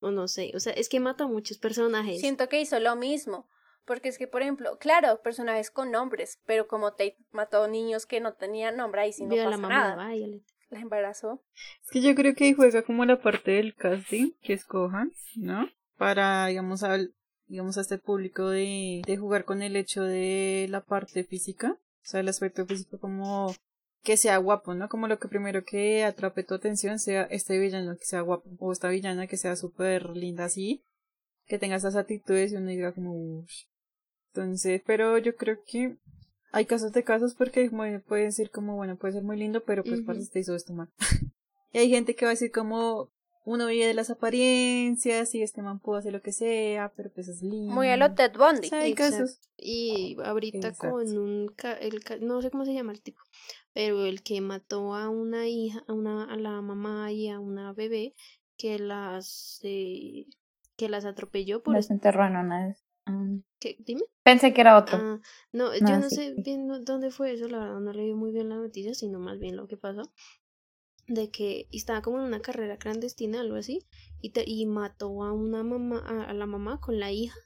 O 0.00 0.10
no 0.10 0.28
sé, 0.28 0.52
o 0.54 0.60
sea, 0.60 0.72
es 0.72 0.88
que 0.88 1.00
mata 1.00 1.24
a 1.24 1.28
muchos 1.28 1.58
personajes. 1.58 2.20
Siento 2.20 2.48
que 2.48 2.60
hizo 2.60 2.78
lo 2.78 2.94
mismo. 2.94 3.48
Porque 3.88 4.10
es 4.10 4.18
que, 4.18 4.26
por 4.28 4.42
ejemplo, 4.42 4.76
claro, 4.78 5.22
personajes 5.22 5.70
con 5.70 5.90
nombres, 5.90 6.38
pero 6.44 6.68
como 6.68 6.90
Tate 6.90 7.16
mató 7.32 7.66
niños 7.68 8.04
que 8.04 8.20
no 8.20 8.34
tenían 8.34 8.76
nombre, 8.76 9.00
ahí 9.00 9.14
sí 9.14 9.24
no 9.24 9.30
Vio 9.30 9.42
a 9.42 9.44
pasa 9.46 9.56
la 9.56 9.62
mamá 9.62 9.96
nada. 9.96 10.08
La 10.70 10.80
embarazó. 10.80 11.42
Es 11.82 11.90
que 11.90 12.02
yo 12.02 12.14
creo 12.14 12.34
que 12.34 12.44
ahí 12.44 12.52
juega 12.52 12.82
como 12.82 13.06
la 13.06 13.22
parte 13.22 13.52
del 13.52 13.74
casting 13.74 14.32
que 14.42 14.52
escojan, 14.52 15.12
¿no? 15.34 15.66
Para, 15.96 16.48
digamos, 16.48 16.82
al, 16.82 17.14
digamos, 17.46 17.78
a 17.78 17.80
este 17.80 17.96
público 17.96 18.50
de, 18.50 19.00
de 19.06 19.16
jugar 19.16 19.46
con 19.46 19.62
el 19.62 19.76
hecho 19.76 20.02
de 20.02 20.66
la 20.68 20.84
parte 20.84 21.24
física, 21.24 21.78
o 21.80 22.04
sea, 22.04 22.20
el 22.20 22.28
aspecto 22.28 22.66
físico 22.66 23.00
como 23.00 23.54
que 24.02 24.18
sea 24.18 24.36
guapo, 24.36 24.74
¿no? 24.74 24.90
Como 24.90 25.08
lo 25.08 25.18
que 25.18 25.28
primero 25.28 25.64
que 25.64 26.04
atrape 26.04 26.44
tu 26.44 26.52
atención 26.52 26.98
sea 26.98 27.22
este 27.22 27.58
villano 27.58 27.96
que 27.96 28.04
sea 28.04 28.20
guapo, 28.20 28.50
o 28.58 28.70
esta 28.70 28.90
villana 28.90 29.26
que 29.26 29.38
sea 29.38 29.56
súper 29.56 30.10
linda 30.10 30.44
así, 30.44 30.84
que 31.46 31.58
tenga 31.58 31.76
esas 31.76 31.96
actitudes 31.96 32.52
y 32.52 32.56
uno 32.56 32.68
diga 32.68 32.92
como, 32.92 33.14
"Ush". 33.14 33.64
Entonces, 34.32 34.82
pero 34.86 35.18
yo 35.18 35.36
creo 35.36 35.58
que 35.66 35.96
hay 36.52 36.64
casos 36.66 36.92
de 36.92 37.04
casos 37.04 37.34
porque 37.34 37.70
pueden 38.06 38.26
decir 38.26 38.50
como, 38.50 38.76
bueno, 38.76 38.96
puede 38.96 39.14
ser 39.14 39.22
muy 39.22 39.36
lindo, 39.36 39.62
pero 39.64 39.82
pues 39.84 40.00
que 40.00 40.26
te 40.32 40.40
hizo 40.40 40.54
esto 40.54 40.72
mal. 40.72 40.88
y 41.72 41.78
hay 41.78 41.90
gente 41.90 42.14
que 42.14 42.24
va 42.24 42.30
a 42.30 42.34
decir 42.34 42.50
como, 42.50 43.10
uno 43.44 43.66
vive 43.66 43.86
de 43.86 43.94
las 43.94 44.10
apariencias 44.10 45.34
y 45.34 45.42
este 45.42 45.62
man 45.62 45.80
puede 45.80 46.00
hacer 46.00 46.12
lo 46.12 46.20
que 46.20 46.32
sea, 46.32 46.92
pero 46.94 47.10
pues 47.12 47.28
es 47.28 47.42
lindo. 47.42 47.72
Muy 47.72 47.88
a 47.88 47.96
lo 47.96 48.14
Ted 48.14 48.32
Bundy. 48.36 48.66
O 48.66 48.70
sea, 48.70 48.80
hay 48.80 48.92
Exacto. 48.92 49.16
casos. 49.18 49.40
Y 49.56 50.16
ahorita 50.22 50.68
Exacto. 50.68 50.90
con 50.90 51.18
un 51.18 51.48
ca- 51.56 51.72
el 51.72 52.04
ca- 52.04 52.18
no 52.20 52.42
sé 52.42 52.50
cómo 52.50 52.64
se 52.64 52.74
llama 52.74 52.92
el 52.92 53.00
tipo, 53.00 53.20
pero 53.72 54.04
el 54.04 54.22
que 54.22 54.40
mató 54.40 54.94
a 54.94 55.08
una 55.08 55.48
hija, 55.48 55.82
a 55.88 55.92
una 55.94 56.24
a 56.24 56.36
la 56.36 56.60
mamá 56.60 57.10
y 57.12 57.28
a 57.28 57.40
una 57.40 57.72
bebé 57.72 58.14
que 58.56 58.78
las 58.78 59.60
eh, 59.62 60.26
que 60.76 60.88
las 60.88 61.04
atropelló 61.04 61.62
por 61.62 61.74
Los 61.74 61.90
enterró 61.90 62.26
en 62.26 62.36
una 62.36 62.76
¿qué? 63.60 63.76
Dime. 63.80 64.02
Pensé 64.22 64.52
que 64.54 64.60
era 64.60 64.76
otro. 64.78 64.98
Ah, 64.98 65.20
no, 65.52 65.74
yo 65.76 65.80
No, 66.00 66.08
sí, 66.08 66.16
sé 66.16 66.34
bien 66.44 66.68
dónde 66.84 67.10
fue 67.10 67.32
eso, 67.34 67.48
la 67.48 67.58
verdad 67.60 67.80
no 67.80 67.92
leí 67.92 68.14
muy 68.14 68.32
bien 68.32 68.48
la 68.50 68.56
noticia, 68.56 68.94
sino 68.94 69.18
más 69.20 69.38
bien 69.38 69.56
lo 69.56 69.66
que 69.68 69.76
pasó 69.76 70.02
de 71.08 71.30
que 71.30 71.68
estaba 71.72 72.02
como 72.02 72.18
en 72.18 72.24
una 72.26 72.40
carrera 72.40 72.78
clandestina, 72.78 73.40
algo 73.40 73.56
así, 73.56 73.80
y, 74.22 74.30
te- 74.30 74.44
y 74.46 74.64
mató 74.66 75.22
a 75.24 75.32
una 75.32 75.62
mamá, 75.64 75.98
a, 76.06 76.24
a 76.30 76.34
la 76.34 76.46
mamá 76.46 76.80
con 76.80 77.00
la 77.00 77.10
hija, 77.12 77.36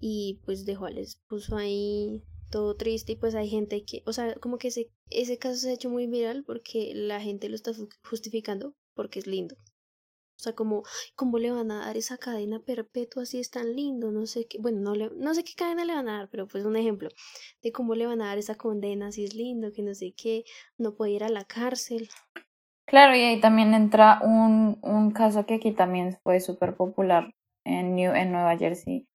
y 0.00 0.40
pues 0.44 0.64
dejó 0.64 0.86
al 0.86 0.98
esposo 0.98 1.56
ahí 1.56 2.22
todo 2.50 2.76
triste, 2.76 3.12
y 3.12 3.16
pues 3.16 3.34
hay 3.34 3.48
gente 3.48 3.84
que, 3.84 4.02
o 4.06 4.12
sea, 4.12 4.34
como 4.36 4.58
que 4.58 4.68
ese, 4.68 4.90
ese 5.10 5.38
caso 5.38 5.56
se 5.58 5.70
ha 5.70 5.74
hecho 5.74 5.90
muy 5.90 6.06
viral 6.06 6.44
porque 6.44 6.92
la 6.94 7.20
gente 7.20 7.48
lo 7.48 7.56
está 7.56 7.72
justificando 8.04 8.74
porque 8.94 9.18
es 9.20 9.26
lindo. 9.26 9.56
O 10.38 10.40
sea, 10.40 10.52
como, 10.52 10.84
¿cómo 11.16 11.38
le 11.38 11.50
van 11.50 11.72
a 11.72 11.86
dar 11.86 11.96
esa 11.96 12.16
cadena 12.16 12.60
perpetua 12.60 13.26
si 13.26 13.40
es 13.40 13.50
tan 13.50 13.74
lindo? 13.74 14.12
No 14.12 14.24
sé 14.24 14.46
qué, 14.46 14.58
bueno, 14.60 14.78
no, 14.78 14.94
le, 14.94 15.10
no 15.16 15.34
sé 15.34 15.42
qué 15.42 15.54
cadena 15.56 15.84
le 15.84 15.94
van 15.94 16.08
a 16.08 16.18
dar, 16.18 16.28
pero 16.30 16.46
pues 16.46 16.64
un 16.64 16.76
ejemplo 16.76 17.08
de 17.60 17.72
cómo 17.72 17.96
le 17.96 18.06
van 18.06 18.22
a 18.22 18.26
dar 18.26 18.38
esa 18.38 18.54
condena 18.54 19.10
si 19.10 19.24
es 19.24 19.34
lindo, 19.34 19.72
que 19.72 19.82
no 19.82 19.94
sé 19.94 20.14
qué, 20.16 20.44
no 20.76 20.94
puede 20.94 21.10
ir 21.10 21.24
a 21.24 21.28
la 21.28 21.44
cárcel. 21.44 22.08
Claro, 22.86 23.16
y 23.16 23.20
ahí 23.20 23.40
también 23.40 23.74
entra 23.74 24.20
un, 24.22 24.78
un 24.82 25.10
caso 25.10 25.44
que 25.44 25.54
aquí 25.54 25.72
también 25.72 26.16
fue 26.22 26.38
súper 26.38 26.76
popular 26.76 27.34
en, 27.64 27.96
New, 27.96 28.14
en 28.14 28.30
Nueva 28.30 28.56
Jersey, 28.56 29.08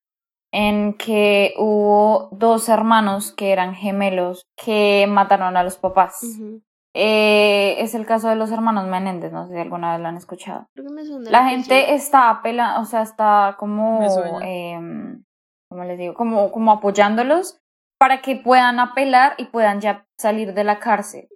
en 0.52 0.92
que 0.92 1.54
hubo 1.56 2.28
dos 2.32 2.68
hermanos 2.68 3.32
que 3.32 3.50
eran 3.50 3.74
gemelos 3.74 4.46
que 4.62 5.06
mataron 5.08 5.56
a 5.56 5.64
los 5.64 5.78
papás. 5.78 6.20
Eh, 6.94 7.76
es 7.80 7.94
el 7.94 8.06
caso 8.06 8.28
de 8.28 8.36
los 8.36 8.52
hermanos 8.52 8.86
Menéndez, 8.86 9.32
no 9.32 9.46
sé 9.46 9.54
si 9.54 9.60
alguna 9.60 9.92
vez 9.92 10.00
lo 10.00 10.08
han 10.08 10.16
escuchado. 10.16 10.68
Creo 10.74 10.86
que 10.86 10.92
me 10.92 11.04
suena 11.04 11.30
La 11.30 11.40
canción. 11.40 11.62
gente 11.62 11.94
está 11.94 12.30
apelando, 12.30 12.80
o 12.80 12.84
sea, 12.84 13.02
está 13.02 13.56
como, 13.58 14.00
em, 14.42 15.24
¿cómo 15.68 15.84
les 15.84 15.98
digo? 15.98 16.14
Como, 16.14 16.52
como 16.52 16.70
apoyándolos 16.70 17.60
para 17.98 18.22
que 18.22 18.36
puedan 18.36 18.78
apelar 18.78 19.34
y 19.38 19.46
puedan 19.46 19.80
ya 19.80 20.06
salir 20.18 20.54
de 20.54 20.64
la 20.64 20.78
cárcel 20.78 21.28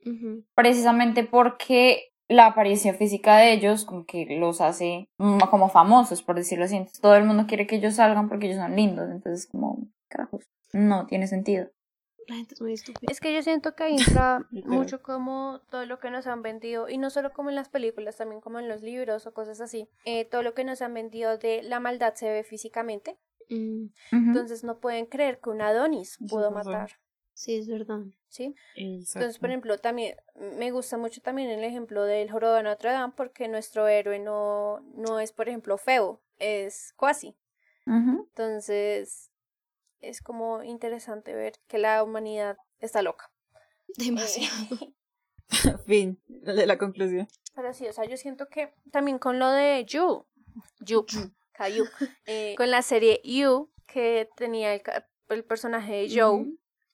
precisamente 0.54 1.24
porque 1.24 2.08
la 2.28 2.46
apariencia 2.46 2.94
física 2.94 3.38
de 3.38 3.52
ellos 3.52 3.84
como 3.84 4.04
que 4.04 4.26
los 4.38 4.60
hace 4.60 5.08
mm, 5.18 5.38
como 5.50 5.70
famosos, 5.70 6.22
por 6.22 6.36
decirlo 6.36 6.66
así. 6.66 6.76
Entonces, 6.76 7.00
todo 7.00 7.16
el 7.16 7.24
mundo 7.24 7.46
quiere 7.46 7.66
que 7.66 7.76
ellos 7.76 7.94
salgan 7.94 8.28
porque 8.28 8.46
ellos 8.46 8.58
son 8.58 8.76
lindos. 8.76 9.10
Entonces, 9.10 9.48
como, 9.50 9.88
carajos, 10.08 10.44
no 10.72 11.06
tiene 11.06 11.26
sentido. 11.26 11.68
La 12.28 12.36
gente 12.36 12.54
es 12.54 12.60
muy 12.60 12.74
estúpida. 12.74 13.10
Es 13.10 13.20
que 13.20 13.34
yo 13.34 13.42
siento 13.42 13.74
que 13.74 13.84
ahí 13.84 13.96
entra 13.96 14.46
mucho 14.64 15.02
como 15.02 15.60
todo 15.70 15.84
lo 15.86 15.98
que 15.98 16.10
nos 16.10 16.26
han 16.26 16.42
vendido, 16.42 16.88
y 16.88 16.98
no 16.98 17.10
solo 17.10 17.32
como 17.32 17.50
en 17.50 17.56
las 17.56 17.68
películas, 17.68 18.16
también 18.16 18.40
como 18.40 18.58
en 18.58 18.68
los 18.68 18.82
libros 18.82 19.26
o 19.26 19.34
cosas 19.34 19.60
así, 19.60 19.88
eh, 20.04 20.24
todo 20.24 20.42
lo 20.42 20.54
que 20.54 20.64
nos 20.64 20.82
han 20.82 20.94
vendido 20.94 21.36
de 21.38 21.62
la 21.62 21.80
maldad 21.80 22.14
se 22.14 22.30
ve 22.30 22.44
físicamente, 22.44 23.18
Mm, 23.50 23.86
entonces 24.10 24.62
no 24.64 24.78
pueden 24.78 25.06
creer 25.06 25.40
que 25.40 25.50
un 25.50 25.62
Adonis 25.62 26.18
pudo 26.28 26.50
matar, 26.50 26.90
sí, 27.32 27.56
es 27.56 27.68
verdad. 27.68 28.00
¿sí? 28.28 28.54
Entonces, 28.74 29.38
por 29.38 29.48
ejemplo, 29.48 29.78
también 29.78 30.16
me 30.34 30.70
gusta 30.70 30.98
mucho 30.98 31.22
también 31.22 31.48
el 31.48 31.64
ejemplo 31.64 32.04
del 32.04 32.30
Jorobo 32.30 32.54
de 32.54 32.62
Notre 32.62 32.90
Dame, 32.92 33.14
porque 33.16 33.48
nuestro 33.48 33.88
héroe 33.88 34.18
no, 34.18 34.80
no 34.94 35.20
es, 35.20 35.32
por 35.32 35.48
ejemplo, 35.48 35.78
feo, 35.78 36.20
es 36.38 36.92
cuasi. 36.96 37.36
Entonces, 37.86 39.27
es 40.00 40.20
como 40.22 40.62
interesante 40.62 41.34
ver 41.34 41.54
que 41.66 41.78
la 41.78 42.02
humanidad 42.02 42.56
está 42.78 43.02
loca. 43.02 43.30
Demasiado. 43.96 44.66
Eh, 44.80 44.94
Fin 45.86 46.20
de 46.28 46.66
la 46.66 46.76
conclusión. 46.78 47.26
Pero 47.54 47.72
sí, 47.72 47.86
o 47.88 47.92
sea, 47.92 48.04
yo 48.04 48.16
siento 48.16 48.48
que 48.48 48.72
también 48.92 49.18
con 49.18 49.38
lo 49.38 49.50
de 49.50 49.84
You, 49.86 50.26
You, 50.80 51.06
eh, 52.26 52.54
con 52.56 52.70
la 52.70 52.82
serie 52.82 53.20
You, 53.24 53.70
que 53.86 54.28
tenía 54.36 54.74
el, 54.74 54.82
ca- 54.82 55.08
el 55.28 55.44
personaje 55.44 55.92
de 56.06 56.20
Joe, 56.20 56.46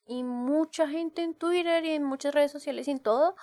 y 0.06 0.22
mucha 0.22 0.88
gente 0.88 1.22
en 1.22 1.34
Twitter 1.34 1.84
y 1.84 1.90
en 1.90 2.04
muchas 2.04 2.34
redes 2.34 2.52
sociales 2.52 2.88
y 2.88 2.92
en 2.92 3.00
todo, 3.00 3.34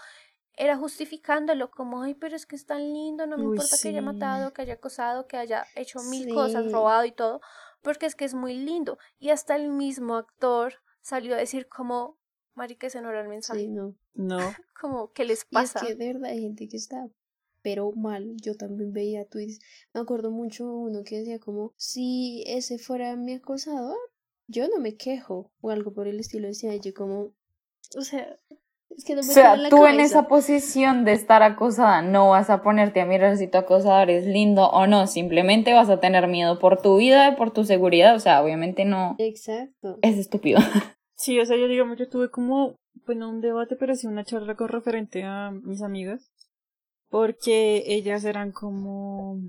era 0.55 0.77
justificándolo 0.77 1.69
como, 1.71 2.01
ay, 2.01 2.13
pero 2.15 2.35
es 2.35 2.45
que 2.45 2.55
es 2.55 2.65
tan 2.65 2.81
lindo, 2.93 3.25
no 3.27 3.37
me 3.37 3.43
Uy, 3.45 3.49
importa 3.57 3.77
que 3.81 3.89
haya 3.89 4.01
matado, 4.01 4.53
que 4.53 4.61
haya 4.63 4.73
acosado, 4.75 5.27
que 5.27 5.37
haya 5.37 5.65
hecho 5.75 6.01
mil 6.03 6.25
Sí. 6.25 6.33
cosas, 6.33 6.71
robado 6.71 7.05
y 7.05 7.11
todo, 7.11 7.41
porque 7.81 8.05
es 8.05 8.15
que 8.15 8.25
es 8.25 8.33
muy 8.33 8.55
lindo. 8.55 8.97
Y 9.19 9.29
hasta 9.29 9.55
el 9.55 9.69
mismo 9.69 10.15
actor 10.15 10.75
salió 11.01 11.35
a 11.35 11.37
decir 11.37 11.67
como, 11.67 12.17
marica, 12.53 12.87
ese 12.87 13.01
no 13.01 13.09
era 13.09 13.21
el 13.21 13.27
mensaje. 13.27 13.61
Sí, 13.61 13.67
no. 13.67 13.95
No. 14.13 14.37
Como, 14.79 15.13
¿qué 15.13 15.25
les 15.25 15.39
Y 15.39 15.41
es 15.41 15.45
pasa? 15.45 15.85
que 15.85 15.95
de 15.95 16.13
verdad 16.13 16.31
hay 16.31 16.41
gente 16.41 16.67
que 16.67 16.77
está 16.77 17.07
pero 17.61 17.91
mal. 17.91 18.35
Yo 18.41 18.55
también 18.55 18.91
veía 18.91 19.25
tweets. 19.25 19.59
Me 19.93 20.01
acuerdo 20.01 20.31
mucho 20.31 20.65
uno 20.65 21.03
que 21.03 21.19
decía 21.19 21.37
como 21.37 21.73
si 21.77 22.43
ese 22.47 22.79
fuera 22.79 23.15
mi 23.15 23.33
acosador, 23.33 23.99
yo 24.47 24.67
no 24.67 24.79
me 24.79 24.97
quejo 24.97 25.51
o 25.61 25.69
algo 25.69 25.93
por 25.93 26.07
el 26.07 26.19
estilo 26.19 26.47
decía 26.47 26.75
yo 26.77 26.91
como 26.95 27.33
o 27.97 28.01
sea, 28.01 28.39
es 28.97 29.05
que 29.05 29.15
no 29.15 29.21
O 29.21 29.23
me 29.23 29.33
sea, 29.33 29.53
en 29.53 29.63
la 29.63 29.69
tú 29.69 29.85
en 29.85 29.99
esa 29.99 30.27
posición 30.27 31.05
de 31.05 31.13
estar 31.13 31.43
acosada 31.43 32.01
no 32.01 32.29
vas 32.29 32.49
a 32.49 32.61
ponerte 32.61 33.01
a 33.01 33.05
mirar 33.05 33.37
si 33.37 33.47
tu 33.47 33.57
acosador 33.57 34.09
es 34.09 34.25
lindo 34.25 34.69
o 34.69 34.87
no, 34.87 35.07
simplemente 35.07 35.73
vas 35.73 35.89
a 35.89 35.99
tener 35.99 36.27
miedo 36.27 36.59
por 36.59 36.81
tu 36.81 36.97
vida, 36.97 37.35
por 37.35 37.51
tu 37.51 37.63
seguridad, 37.63 38.15
o 38.15 38.19
sea, 38.19 38.43
obviamente 38.43 38.85
no, 38.85 39.15
Exacto. 39.17 39.97
es 40.01 40.17
estúpido. 40.17 40.59
Sí, 41.13 41.39
o 41.39 41.45
sea, 41.45 41.55
yo 41.55 41.67
digamos, 41.67 41.99
yo 41.99 42.09
tuve 42.09 42.31
como 42.31 42.77
bueno, 43.05 43.29
un 43.29 43.41
debate, 43.41 43.75
pero 43.75 43.95
sí 43.95 44.07
una 44.07 44.23
charla 44.23 44.55
con 44.55 44.69
referente 44.69 45.23
a 45.23 45.51
mis 45.51 45.81
amigas, 45.81 46.31
porque 47.09 47.83
ellas 47.87 48.23
eran 48.25 48.51
como, 48.51 49.39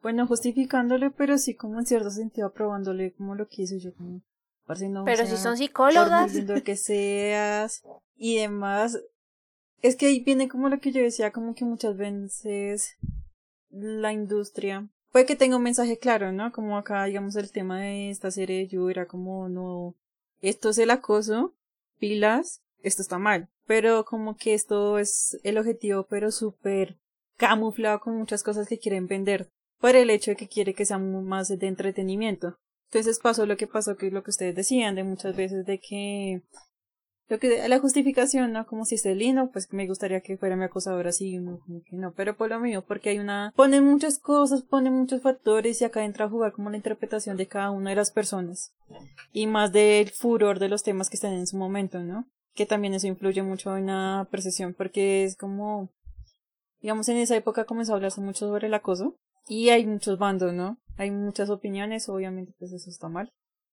bueno, 0.00 0.26
justificándole, 0.26 1.10
pero 1.10 1.38
sí 1.38 1.54
como 1.54 1.78
en 1.78 1.86
cierto 1.86 2.10
sentido 2.10 2.48
aprobándole 2.48 3.12
como 3.14 3.34
lo 3.34 3.48
que 3.48 3.62
hizo 3.62 3.76
yo, 3.76 3.94
como, 3.94 4.22
parce, 4.72 4.88
no, 4.88 5.02
o 5.02 5.04
Pero 5.04 5.26
si 5.26 5.36
son 5.36 5.52
por 5.52 5.58
psicólogas. 5.58 6.34
lindo 6.34 6.62
que 6.62 6.76
seas 6.76 7.82
y 8.16 8.38
demás. 8.38 8.98
Es 9.80 9.96
que 9.96 10.06
ahí 10.06 10.20
viene 10.20 10.48
como 10.48 10.68
lo 10.68 10.78
que 10.78 10.92
yo 10.92 11.02
decía, 11.02 11.32
como 11.32 11.54
que 11.54 11.64
muchas 11.64 11.96
veces 11.96 12.96
la 13.70 14.12
industria 14.12 14.88
puede 15.12 15.26
que 15.26 15.36
tenga 15.36 15.56
un 15.56 15.62
mensaje 15.62 15.98
claro, 15.98 16.32
¿no? 16.32 16.50
Como 16.52 16.76
acá, 16.76 17.04
digamos, 17.04 17.36
el 17.36 17.52
tema 17.52 17.80
de 17.80 18.10
esta 18.10 18.30
serie 18.30 18.58
de 18.58 18.68
You 18.68 18.88
era 18.88 19.06
como, 19.06 19.48
no, 19.48 19.94
esto 20.40 20.70
es 20.70 20.78
el 20.78 20.90
acoso, 20.90 21.54
pilas, 21.98 22.62
esto 22.82 23.02
está 23.02 23.18
mal. 23.18 23.48
Pero 23.66 24.04
como 24.04 24.36
que 24.36 24.54
esto 24.54 24.98
es 24.98 25.38
el 25.44 25.58
objetivo, 25.58 26.06
pero 26.08 26.32
súper 26.32 26.98
camuflado 27.36 28.00
con 28.00 28.16
muchas 28.16 28.42
cosas 28.42 28.66
que 28.66 28.78
quieren 28.78 29.06
vender 29.06 29.48
por 29.78 29.94
el 29.94 30.10
hecho 30.10 30.32
de 30.32 30.36
que 30.36 30.48
quiere 30.48 30.74
que 30.74 30.84
sea 30.84 30.98
más 30.98 31.48
de 31.48 31.66
entretenimiento. 31.66 32.56
Entonces 32.92 33.20
pasó 33.20 33.46
lo 33.46 33.56
que 33.56 33.66
pasó, 33.66 33.96
que 33.96 34.08
es 34.08 34.12
lo 34.12 34.22
que 34.22 34.30
ustedes 34.30 34.54
decían, 34.54 34.94
de 34.94 35.02
muchas 35.02 35.34
veces 35.34 35.64
de 35.64 35.80
que 35.80 36.42
lo 37.28 37.38
que 37.38 37.66
la 37.66 37.78
justificación, 37.78 38.52
¿no? 38.52 38.66
Como 38.66 38.84
si 38.84 38.96
esté 38.96 39.14
lindo, 39.14 39.48
pues 39.50 39.72
me 39.72 39.86
gustaría 39.86 40.20
que 40.20 40.36
fuera 40.36 40.56
mi 40.56 40.64
acosador 40.64 41.08
así, 41.08 41.38
no, 41.38 41.58
como 41.60 41.80
que 41.82 41.96
no, 41.96 42.12
pero 42.12 42.36
por 42.36 42.50
lo 42.50 42.60
mío, 42.60 42.84
porque 42.86 43.08
hay 43.08 43.18
una, 43.18 43.50
ponen 43.56 43.82
muchas 43.84 44.18
cosas, 44.18 44.62
ponen 44.62 44.92
muchos 44.92 45.22
factores 45.22 45.80
y 45.80 45.86
acá 45.86 46.04
entra 46.04 46.26
a 46.26 46.28
jugar 46.28 46.52
como 46.52 46.68
la 46.68 46.76
interpretación 46.76 47.38
de 47.38 47.48
cada 47.48 47.70
una 47.70 47.88
de 47.88 47.96
las 47.96 48.10
personas 48.10 48.74
y 49.32 49.46
más 49.46 49.72
del 49.72 50.10
furor 50.10 50.58
de 50.58 50.68
los 50.68 50.82
temas 50.82 51.08
que 51.08 51.16
están 51.16 51.32
en 51.32 51.46
su 51.46 51.56
momento, 51.56 52.00
¿no? 52.00 52.26
Que 52.52 52.66
también 52.66 52.92
eso 52.92 53.06
influye 53.06 53.42
mucho 53.42 53.74
en 53.78 53.86
la 53.86 54.28
percepción, 54.30 54.74
porque 54.76 55.24
es 55.24 55.34
como, 55.36 55.88
digamos, 56.82 57.08
en 57.08 57.16
esa 57.16 57.36
época 57.36 57.64
comenzó 57.64 57.92
a 57.92 57.96
hablarse 57.96 58.20
mucho 58.20 58.48
sobre 58.48 58.66
el 58.66 58.74
acoso 58.74 59.16
y 59.48 59.70
hay 59.70 59.86
muchos 59.86 60.18
bandos, 60.18 60.52
¿no? 60.52 60.76
Hay 60.96 61.10
muchas 61.10 61.50
opiniones, 61.50 62.08
obviamente, 62.08 62.54
pues 62.58 62.72
eso 62.72 62.90
está 62.90 63.08
mal. 63.08 63.32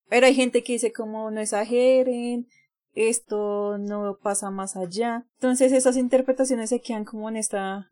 Pero 0.09 0.25
hay 0.25 0.33
gente 0.33 0.63
que 0.63 0.73
dice 0.73 0.91
como 0.91 1.29
no 1.31 1.39
exageren, 1.39 2.47
esto 2.93 3.77
no 3.77 4.17
pasa 4.21 4.49
más 4.49 4.75
allá. 4.75 5.25
Entonces 5.35 5.71
esas 5.71 5.97
interpretaciones 5.97 6.69
se 6.69 6.81
quedan 6.81 7.05
como 7.05 7.29
en 7.29 7.37
esta, 7.37 7.89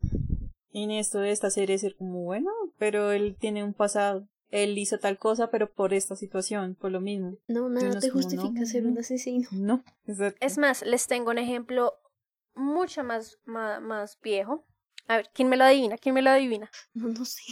en 0.72 0.90
esto 0.90 1.20
de 1.20 1.30
esta 1.30 1.50
serie, 1.50 1.76
decir 1.76 1.96
como 1.96 2.24
bueno, 2.24 2.50
pero 2.78 3.12
él 3.12 3.36
tiene 3.38 3.64
un 3.64 3.74
pasado. 3.74 4.28
Él 4.50 4.78
hizo 4.78 4.98
tal 4.98 5.18
cosa, 5.18 5.50
pero 5.50 5.70
por 5.70 5.92
esta 5.92 6.16
situación, 6.16 6.74
por 6.74 6.90
lo 6.90 7.00
mismo. 7.00 7.36
No, 7.48 7.68
nada 7.68 7.90
no 7.90 8.00
te 8.00 8.08
justifica 8.08 8.60
no, 8.60 8.66
ser 8.66 8.86
un 8.86 8.98
asesino. 8.98 9.46
No, 9.52 9.84
exacto. 10.06 10.38
Es 10.40 10.56
más, 10.56 10.82
les 10.82 11.06
tengo 11.06 11.30
un 11.30 11.38
ejemplo 11.38 11.92
mucho 12.54 13.04
más, 13.04 13.38
más, 13.44 13.82
más 13.82 14.18
viejo. 14.22 14.64
A 15.06 15.18
ver, 15.18 15.30
¿quién 15.34 15.48
me 15.48 15.58
lo 15.58 15.64
adivina? 15.64 15.98
¿Quién 15.98 16.14
me 16.14 16.22
lo 16.22 16.30
adivina? 16.30 16.70
No, 16.94 17.08
no 17.08 17.24
sé. 17.26 17.42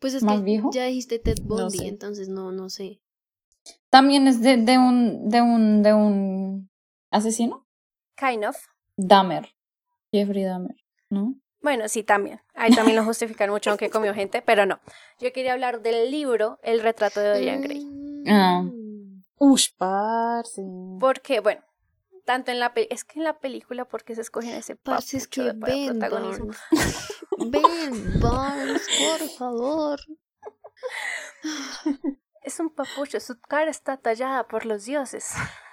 Pues 0.00 0.14
es 0.14 0.22
¿Más 0.22 0.38
que 0.38 0.44
viejo? 0.44 0.70
ya 0.72 0.84
dijiste 0.84 1.18
Ted 1.18 1.38
Bundy, 1.42 1.78
sé. 1.78 1.86
entonces 1.88 2.28
no, 2.28 2.52
no 2.52 2.70
sé. 2.70 3.00
También 3.90 4.26
es 4.28 4.40
de, 4.40 4.56
de 4.56 4.78
un, 4.78 5.28
de 5.28 5.40
un, 5.40 5.82
de 5.82 5.94
un 5.94 6.70
asesino. 7.10 7.66
Kind 8.16 8.44
of. 8.44 8.56
Dahmer. 8.96 9.54
Jeffrey 10.12 10.44
Dahmer, 10.44 10.76
¿no? 11.10 11.34
Bueno, 11.60 11.88
sí, 11.88 12.02
también. 12.02 12.40
Ahí 12.54 12.74
también 12.74 12.96
lo 12.96 13.04
justifican 13.06 13.50
mucho, 13.50 13.70
aunque 13.70 13.90
comió 13.90 14.14
gente, 14.14 14.42
pero 14.42 14.66
no. 14.66 14.80
Yo 15.18 15.32
quería 15.32 15.54
hablar 15.54 15.80
del 15.80 16.10
libro 16.10 16.58
El 16.62 16.80
retrato 16.80 17.20
de 17.20 17.28
Dorian 17.30 17.62
Gray. 17.62 17.86
Ah. 18.26 18.62
Mm. 18.62 19.22
Ush, 19.38 19.70
parce. 19.76 20.62
Porque, 21.00 21.40
bueno, 21.40 21.62
tanto 22.24 22.50
en 22.50 22.58
la 22.58 22.72
es 22.90 23.04
que 23.04 23.18
en 23.18 23.24
la 23.24 23.38
película, 23.38 23.84
porque 23.84 24.14
se 24.14 24.20
escogen 24.20 24.50
ese 24.50 24.76
Parce, 24.76 25.16
es 25.16 25.28
que 25.28 25.42
de 25.42 25.54
para 25.54 25.72
protagonismo? 25.86 26.52
Ben 27.38 28.20
Barnes, 28.20 28.86
por 28.98 29.28
favor. 29.30 30.00
Es 32.42 32.60
un 32.60 32.68
papucho, 32.68 33.20
su 33.20 33.40
cara 33.40 33.70
está 33.70 33.96
tallada 33.96 34.46
por 34.46 34.66
los 34.66 34.84
dioses. 34.84 35.32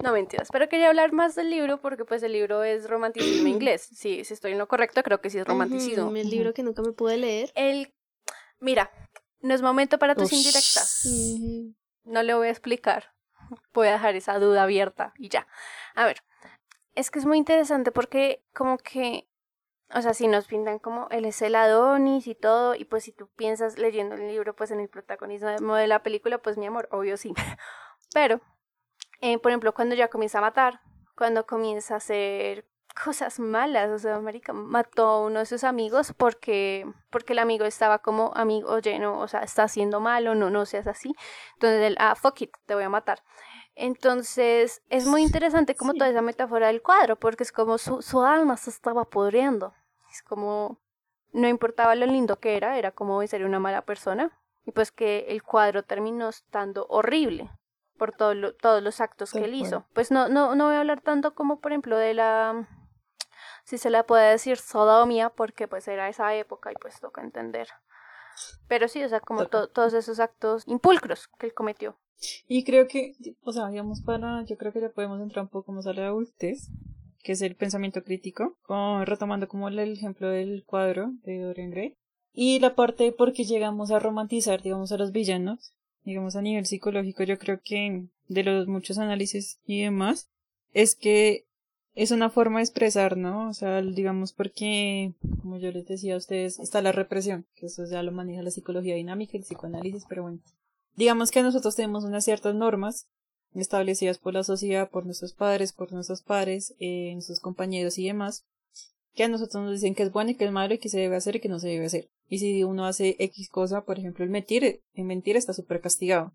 No 0.00 0.12
mentiras, 0.12 0.50
pero 0.52 0.68
quería 0.68 0.88
hablar 0.88 1.12
más 1.12 1.34
del 1.34 1.50
libro 1.50 1.80
porque 1.80 2.04
pues 2.04 2.22
el 2.22 2.32
libro 2.32 2.62
es 2.62 2.88
romanticismo 2.88 3.48
inglés. 3.56 3.88
Sí, 3.92 4.22
si 4.24 4.34
estoy 4.34 4.52
en 4.52 4.58
lo 4.58 4.68
correcto, 4.68 5.02
creo 5.02 5.20
que 5.20 5.30
sí 5.30 5.38
es 5.38 5.46
romanticismo. 5.46 6.14
El 6.14 6.30
libro 6.30 6.54
que 6.54 6.62
nunca 6.62 6.82
me 6.82 6.92
pude 6.92 7.16
leer. 7.16 7.50
El 7.56 7.92
mira, 8.60 8.92
no 9.40 9.54
es 9.54 9.62
momento 9.62 9.98
para 9.98 10.14
tus 10.14 10.30
Ush. 10.30 10.34
indirectas. 10.34 11.08
No 12.04 12.22
le 12.22 12.34
voy 12.34 12.48
a 12.48 12.50
explicar. 12.50 13.12
Voy 13.72 13.88
a 13.88 13.92
dejar 13.92 14.14
esa 14.14 14.38
duda 14.38 14.64
abierta 14.64 15.14
y 15.16 15.30
ya. 15.30 15.46
A 15.94 16.04
ver, 16.04 16.22
es 16.94 17.10
que 17.10 17.18
es 17.18 17.26
muy 17.26 17.38
interesante 17.38 17.90
porque 17.90 18.44
como 18.54 18.78
que, 18.78 19.27
o 19.94 20.02
sea, 20.02 20.14
si 20.14 20.28
nos 20.28 20.46
pintan 20.46 20.78
como 20.78 21.08
él 21.10 21.24
es 21.24 21.40
el 21.42 21.54
Adonis 21.54 22.26
y 22.26 22.34
todo, 22.34 22.74
y 22.74 22.84
pues 22.84 23.04
si 23.04 23.12
tú 23.12 23.28
piensas 23.36 23.78
leyendo 23.78 24.14
el 24.14 24.28
libro, 24.28 24.54
pues 24.54 24.70
en 24.70 24.80
el 24.80 24.88
protagonismo 24.88 25.74
de 25.74 25.86
la 25.86 26.02
película, 26.02 26.38
pues 26.38 26.58
mi 26.58 26.66
amor, 26.66 26.88
obvio 26.90 27.16
sí. 27.16 27.32
Pero, 28.12 28.40
eh, 29.20 29.38
por 29.38 29.50
ejemplo, 29.50 29.72
cuando 29.74 29.94
ya 29.94 30.08
comienza 30.08 30.38
a 30.38 30.42
matar, 30.42 30.80
cuando 31.16 31.46
comienza 31.46 31.94
a 31.94 31.96
hacer 31.98 32.66
cosas 33.04 33.38
malas, 33.38 33.90
o 33.90 33.98
sea, 33.98 34.18
marica, 34.20 34.52
mató 34.52 35.06
a 35.06 35.20
uno 35.20 35.40
de 35.40 35.46
sus 35.46 35.64
amigos 35.64 36.12
porque, 36.16 36.86
porque 37.10 37.32
el 37.32 37.38
amigo 37.38 37.64
estaba 37.64 38.00
como, 38.00 38.32
amigo, 38.34 38.70
oye, 38.70 38.98
no, 38.98 39.18
o 39.18 39.28
sea, 39.28 39.40
está 39.40 39.64
haciendo 39.64 40.00
malo, 40.00 40.34
no, 40.34 40.50
no 40.50 40.66
seas 40.66 40.86
así. 40.86 41.14
Entonces 41.54 41.82
él, 41.82 41.96
ah, 41.98 42.14
fuck 42.14 42.42
it, 42.42 42.50
te 42.66 42.74
voy 42.74 42.84
a 42.84 42.88
matar. 42.88 43.22
Entonces 43.80 44.82
es 44.90 45.06
muy 45.06 45.22
interesante 45.22 45.76
como 45.76 45.94
toda 45.94 46.10
esa 46.10 46.20
metáfora 46.20 46.66
del 46.66 46.82
cuadro, 46.82 47.14
porque 47.16 47.44
es 47.44 47.52
como 47.52 47.78
su, 47.78 48.02
su 48.02 48.22
alma 48.22 48.56
se 48.56 48.70
estaba 48.70 49.04
pudriendo. 49.04 49.72
Es 50.10 50.22
como, 50.22 50.78
no 51.32 51.46
importaba 51.46 51.94
lo 51.94 52.04
lindo 52.06 52.40
que 52.40 52.56
era, 52.56 52.76
era 52.76 52.90
como 52.90 53.24
ser 53.26 53.44
una 53.44 53.60
mala 53.60 53.82
persona. 53.82 54.36
Y 54.64 54.72
pues 54.72 54.90
que 54.90 55.26
el 55.28 55.42
cuadro 55.44 55.84
terminó 55.84 56.28
estando 56.28 56.86
horrible 56.88 57.50
por 57.96 58.10
todo 58.12 58.34
lo- 58.34 58.54
todos 58.54 58.82
los 58.82 59.00
actos 59.00 59.32
que 59.32 59.44
él 59.44 59.54
hizo. 59.54 59.86
Pues 59.94 60.10
no, 60.10 60.28
no, 60.28 60.56
no 60.56 60.66
voy 60.66 60.74
a 60.74 60.80
hablar 60.80 61.00
tanto 61.00 61.34
como 61.34 61.60
por 61.60 61.70
ejemplo 61.72 61.96
de 61.96 62.14
la, 62.14 62.66
si 63.64 63.78
se 63.78 63.90
la 63.90 64.02
puede 64.04 64.30
decir 64.30 64.56
sodomía, 64.58 65.30
porque 65.30 65.68
pues 65.68 65.86
era 65.86 66.08
esa 66.08 66.34
época 66.34 66.72
y 66.72 66.74
pues 66.74 66.98
toca 67.00 67.20
entender. 67.22 67.68
Pero 68.66 68.88
sí, 68.88 69.02
o 69.04 69.08
sea, 69.08 69.20
como 69.20 69.40
to- 69.50 69.68
todos 69.68 69.94
esos 69.94 70.18
actos 70.20 70.64
impulcros 70.66 71.28
que 71.38 71.46
él 71.46 71.54
cometió. 71.54 71.96
Y 72.46 72.64
creo 72.64 72.88
que, 72.88 73.14
o 73.42 73.52
sea, 73.52 73.68
digamos, 73.68 74.02
para, 74.02 74.44
yo 74.44 74.56
creo 74.56 74.72
que 74.72 74.80
ya 74.80 74.90
podemos 74.90 75.20
entrar 75.20 75.44
un 75.44 75.50
poco 75.50 75.72
más 75.72 75.86
a 75.86 75.92
la 75.92 76.06
adultez, 76.06 76.68
que 77.22 77.32
es 77.32 77.42
el 77.42 77.56
pensamiento 77.56 78.02
crítico, 78.02 78.56
como 78.62 79.04
retomando 79.04 79.48
como 79.48 79.68
el 79.68 79.78
ejemplo 79.78 80.28
del 80.28 80.64
cuadro 80.64 81.12
de 81.24 81.40
Dorian 81.40 81.70
Gray. 81.70 81.94
Y 82.32 82.60
la 82.60 82.74
parte 82.74 83.04
de 83.04 83.12
por 83.12 83.32
qué 83.32 83.44
llegamos 83.44 83.90
a 83.90 83.98
romantizar, 83.98 84.62
digamos, 84.62 84.92
a 84.92 84.96
los 84.96 85.12
villanos, 85.12 85.72
digamos, 86.04 86.36
a 86.36 86.42
nivel 86.42 86.66
psicológico, 86.66 87.24
yo 87.24 87.38
creo 87.38 87.60
que 87.62 88.06
de 88.28 88.44
los 88.44 88.66
muchos 88.68 88.98
análisis 88.98 89.60
y 89.66 89.82
demás, 89.82 90.28
es 90.72 90.94
que 90.94 91.46
es 91.94 92.12
una 92.12 92.30
forma 92.30 92.60
de 92.60 92.64
expresar, 92.64 93.16
¿no? 93.16 93.48
O 93.48 93.54
sea, 93.54 93.82
digamos, 93.82 94.32
porque, 94.32 95.14
como 95.42 95.58
yo 95.58 95.72
les 95.72 95.86
decía 95.86 96.14
a 96.14 96.18
ustedes, 96.18 96.60
está 96.60 96.80
la 96.80 96.92
represión, 96.92 97.46
que 97.56 97.66
eso 97.66 97.84
ya 97.90 98.02
lo 98.04 98.12
maneja 98.12 98.42
la 98.42 98.52
psicología 98.52 98.94
dinámica 98.94 99.36
el 99.36 99.42
psicoanálisis, 99.42 100.04
pero 100.08 100.22
bueno. 100.22 100.38
Digamos 100.98 101.30
que 101.30 101.44
nosotros 101.44 101.76
tenemos 101.76 102.02
unas 102.02 102.24
ciertas 102.24 102.56
normas 102.56 103.06
establecidas 103.54 104.18
por 104.18 104.34
la 104.34 104.42
sociedad, 104.42 104.90
por 104.90 105.06
nuestros 105.06 105.32
padres, 105.32 105.72
por 105.72 105.92
nuestros 105.92 106.22
padres, 106.22 106.74
eh, 106.80 107.12
nuestros 107.12 107.38
compañeros 107.38 107.98
y 107.98 108.06
demás, 108.08 108.44
que 109.14 109.22
a 109.22 109.28
nosotros 109.28 109.62
nos 109.62 109.74
dicen 109.74 109.94
que 109.94 110.02
es 110.02 110.10
bueno 110.10 110.32
y 110.32 110.34
que 110.34 110.44
es 110.44 110.50
malo 110.50 110.74
y 110.74 110.78
que 110.78 110.88
se 110.88 110.98
debe 110.98 111.14
hacer 111.14 111.36
y 111.36 111.40
que 111.40 111.48
no 111.48 111.60
se 111.60 111.68
debe 111.68 111.86
hacer. 111.86 112.10
Y 112.28 112.40
si 112.40 112.64
uno 112.64 112.84
hace 112.84 113.14
X 113.20 113.48
cosa, 113.48 113.84
por 113.84 114.00
ejemplo, 114.00 114.24
el 114.24 114.30
mentir, 114.30 114.82
el 114.92 115.04
mentir 115.04 115.36
está 115.36 115.52
súper 115.52 115.80
castigado. 115.80 116.32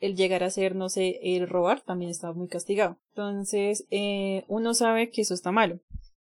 El 0.00 0.16
llegar 0.16 0.44
a 0.44 0.50
ser, 0.50 0.76
no 0.76 0.90
sé, 0.90 1.18
el 1.22 1.48
robar 1.48 1.80
también 1.80 2.10
está 2.10 2.30
muy 2.34 2.48
castigado. 2.48 2.98
Entonces, 3.14 3.86
eh, 3.90 4.44
uno 4.48 4.74
sabe 4.74 5.08
que 5.08 5.22
eso 5.22 5.32
está 5.32 5.50
malo. 5.50 5.80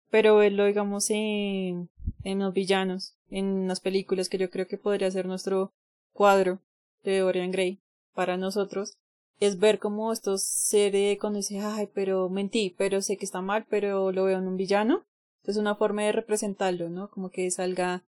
Pero 0.09 0.43
lo 0.49 0.65
digamos 0.65 1.09
en, 1.11 1.89
en 2.25 2.39
los 2.39 2.53
villanos, 2.53 3.15
en 3.29 3.69
las 3.69 3.79
películas 3.79 4.27
que 4.27 4.37
yo 4.37 4.49
creo 4.49 4.67
que 4.67 4.77
podría 4.77 5.09
ser 5.11 5.27
nuestro 5.27 5.71
cuadro 6.11 6.59
de 7.03 7.19
Dorian 7.19 7.51
Gray 7.51 7.81
para 8.13 8.37
nosotros, 8.37 8.97
es 9.39 9.57
ver 9.57 9.79
cómo 9.79 10.11
estos 10.11 10.43
seres 10.43 11.17
cuando 11.19 11.37
dice, 11.37 11.59
ay, 11.59 11.89
pero 11.93 12.29
mentí, 12.29 12.75
pero 12.77 13.01
sé 13.01 13.17
que 13.17 13.25
está 13.25 13.41
mal, 13.41 13.65
pero 13.69 14.11
lo 14.11 14.25
veo 14.25 14.37
en 14.37 14.47
un 14.47 14.57
villano. 14.57 15.05
Es 15.43 15.57
una 15.57 15.75
forma 15.75 16.03
de 16.03 16.11
representarlo, 16.11 16.89
¿no? 16.89 17.09
Como 17.09 17.29
que 17.29 17.49
salga 17.49 18.03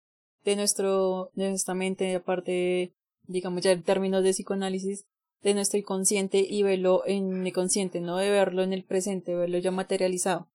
de 0.43 0.55
nuestro, 0.55 1.29
de 1.35 1.49
nuestra 1.49 1.75
mente, 1.75 2.15
aparte, 2.15 2.93
digamos 3.23 3.61
ya 3.61 3.71
en 3.71 3.83
términos 3.83 4.23
de 4.23 4.31
psicoanálisis, 4.31 5.05
de 5.41 5.53
nuestro 5.53 5.79
inconsciente 5.79 6.39
y 6.39 6.63
verlo 6.63 7.03
en 7.05 7.45
el 7.45 7.53
consciente, 7.53 8.01
no 8.01 8.17
de 8.17 8.29
verlo 8.29 8.63
en 8.63 8.73
el 8.73 8.83
presente, 8.83 9.35
verlo 9.35 9.57
ya 9.59 9.71
materializado 9.71 10.49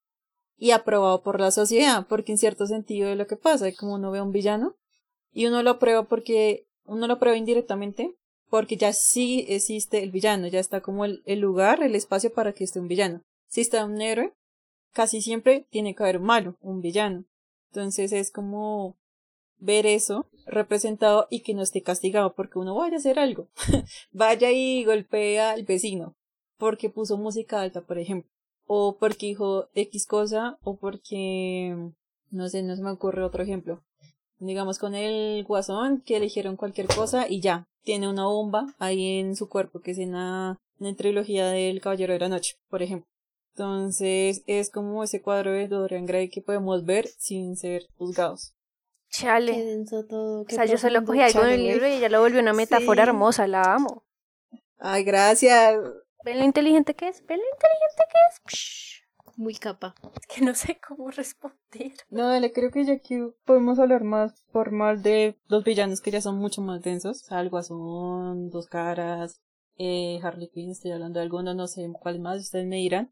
y 0.56 0.72
aprobado 0.72 1.22
por 1.22 1.40
la 1.40 1.50
sociedad, 1.50 2.06
porque 2.08 2.32
en 2.32 2.38
cierto 2.38 2.66
sentido 2.66 3.08
es 3.08 3.16
lo 3.16 3.26
que 3.26 3.36
pasa, 3.36 3.68
es 3.68 3.76
como 3.76 3.94
uno 3.94 4.10
ve 4.10 4.18
a 4.18 4.22
un 4.22 4.32
villano 4.32 4.76
y 5.32 5.46
uno 5.46 5.62
lo 5.62 5.70
aprueba 5.70 6.04
porque 6.04 6.66
uno 6.84 7.06
lo 7.06 7.14
aprueba 7.14 7.36
indirectamente 7.36 8.14
porque 8.54 8.76
ya 8.76 8.92
sí 8.92 9.44
existe 9.48 10.04
el 10.04 10.12
villano, 10.12 10.46
ya 10.46 10.60
está 10.60 10.80
como 10.80 11.04
el, 11.04 11.24
el 11.26 11.40
lugar, 11.40 11.82
el 11.82 11.96
espacio 11.96 12.32
para 12.32 12.52
que 12.52 12.62
esté 12.62 12.78
un 12.78 12.86
villano. 12.86 13.20
Si 13.48 13.60
está 13.60 13.84
un 13.84 14.00
héroe, 14.00 14.32
casi 14.92 15.20
siempre 15.22 15.66
tiene 15.70 15.96
que 15.96 16.04
haber 16.04 16.18
un 16.18 16.26
malo, 16.26 16.56
un 16.60 16.80
villano. 16.80 17.24
Entonces 17.72 18.12
es 18.12 18.30
como 18.30 18.96
ver 19.58 19.86
eso 19.86 20.28
representado 20.46 21.26
y 21.30 21.40
que 21.40 21.52
no 21.52 21.62
esté 21.62 21.82
castigado 21.82 22.36
porque 22.36 22.60
uno 22.60 22.76
vaya 22.76 22.94
a 22.94 22.98
hacer 22.98 23.18
algo. 23.18 23.48
vaya 24.12 24.52
y 24.52 24.84
golpea 24.84 25.50
al 25.50 25.64
vecino 25.64 26.14
porque 26.56 26.90
puso 26.90 27.18
música 27.18 27.60
alta, 27.60 27.80
por 27.80 27.98
ejemplo. 27.98 28.30
O 28.66 28.98
porque 29.00 29.26
dijo 29.26 29.68
X 29.74 30.06
cosa 30.06 30.58
o 30.62 30.76
porque, 30.76 31.74
no 32.30 32.48
sé, 32.48 32.62
no 32.62 32.76
se 32.76 32.82
me 32.84 32.92
ocurre 32.92 33.24
otro 33.24 33.42
ejemplo. 33.42 33.82
Digamos 34.46 34.78
con 34.78 34.94
el 34.94 35.44
guasón 35.44 36.02
que 36.04 36.16
eligieron 36.16 36.56
cualquier 36.56 36.86
cosa 36.86 37.26
y 37.28 37.40
ya, 37.40 37.66
tiene 37.82 38.08
una 38.08 38.24
bomba 38.26 38.74
ahí 38.78 39.18
en 39.18 39.36
su 39.36 39.48
cuerpo, 39.48 39.80
que 39.80 39.92
es 39.92 39.98
en 39.98 40.12
la, 40.12 40.58
en 40.80 40.86
la 40.86 40.94
trilogía 40.96 41.48
del 41.48 41.80
Caballero 41.80 42.12
de 42.12 42.18
la 42.20 42.28
Noche, 42.28 42.56
por 42.68 42.82
ejemplo. 42.82 43.08
Entonces 43.56 44.42
es 44.46 44.70
como 44.70 45.04
ese 45.04 45.22
cuadro 45.22 45.52
de 45.52 45.68
Dorian 45.68 46.06
Gray 46.06 46.28
que 46.28 46.42
podemos 46.42 46.84
ver 46.84 47.06
sin 47.18 47.56
ser 47.56 47.86
juzgados. 47.96 48.52
Chale. 49.10 49.52
Qué 49.52 49.64
denso 49.64 50.04
todo. 50.04 50.40
O 50.42 50.44
qué 50.44 50.56
sea, 50.56 50.64
yo 50.64 50.76
solo 50.76 51.04
cogí 51.04 51.20
algo 51.20 51.44
del 51.44 51.62
libro 51.62 51.86
y 51.86 51.92
ella 51.92 52.08
lo 52.08 52.20
volvió 52.20 52.40
una 52.40 52.52
metáfora 52.52 53.04
Sí. 53.04 53.08
hermosa, 53.10 53.46
la 53.46 53.62
amo. 53.74 54.02
Ay, 54.80 55.04
gracias. 55.04 55.78
¿Ven 56.24 56.38
lo 56.40 56.44
inteligente 56.44 56.94
que 56.94 57.08
es? 57.08 57.24
¿Ven 57.26 57.38
lo 57.38 57.44
inteligente 57.44 58.02
que 58.10 58.18
es? 58.28 58.40
Psh, 58.58 59.03
Muy 59.36 59.54
capa. 59.54 59.94
que 60.34 60.44
no 60.44 60.54
sé 60.54 60.78
cómo 60.86 61.10
responder. 61.10 61.92
No, 62.10 62.28
dale, 62.28 62.52
creo 62.52 62.70
que 62.70 62.84
ya 62.84 62.94
aquí 62.94 63.16
podemos 63.44 63.78
hablar 63.78 64.04
más 64.04 64.42
formal 64.52 65.02
de 65.02 65.36
los 65.48 65.64
villanos 65.64 66.00
que 66.00 66.10
ya 66.10 66.20
son 66.20 66.36
mucho 66.38 66.62
más 66.62 66.82
densos. 66.82 67.22
O 67.22 67.26
sea, 67.26 67.40
el 67.40 67.50
Guasón, 67.50 68.50
Dos 68.50 68.66
Caras, 68.68 69.40
eh, 69.76 70.20
Harley 70.22 70.48
Quinn, 70.50 70.70
estoy 70.70 70.92
hablando 70.92 71.18
de 71.18 71.24
alguno, 71.24 71.52
no 71.54 71.66
sé 71.66 71.88
cuál 72.00 72.20
más, 72.20 72.40
ustedes 72.40 72.66
me 72.66 72.76
dirán. 72.76 73.10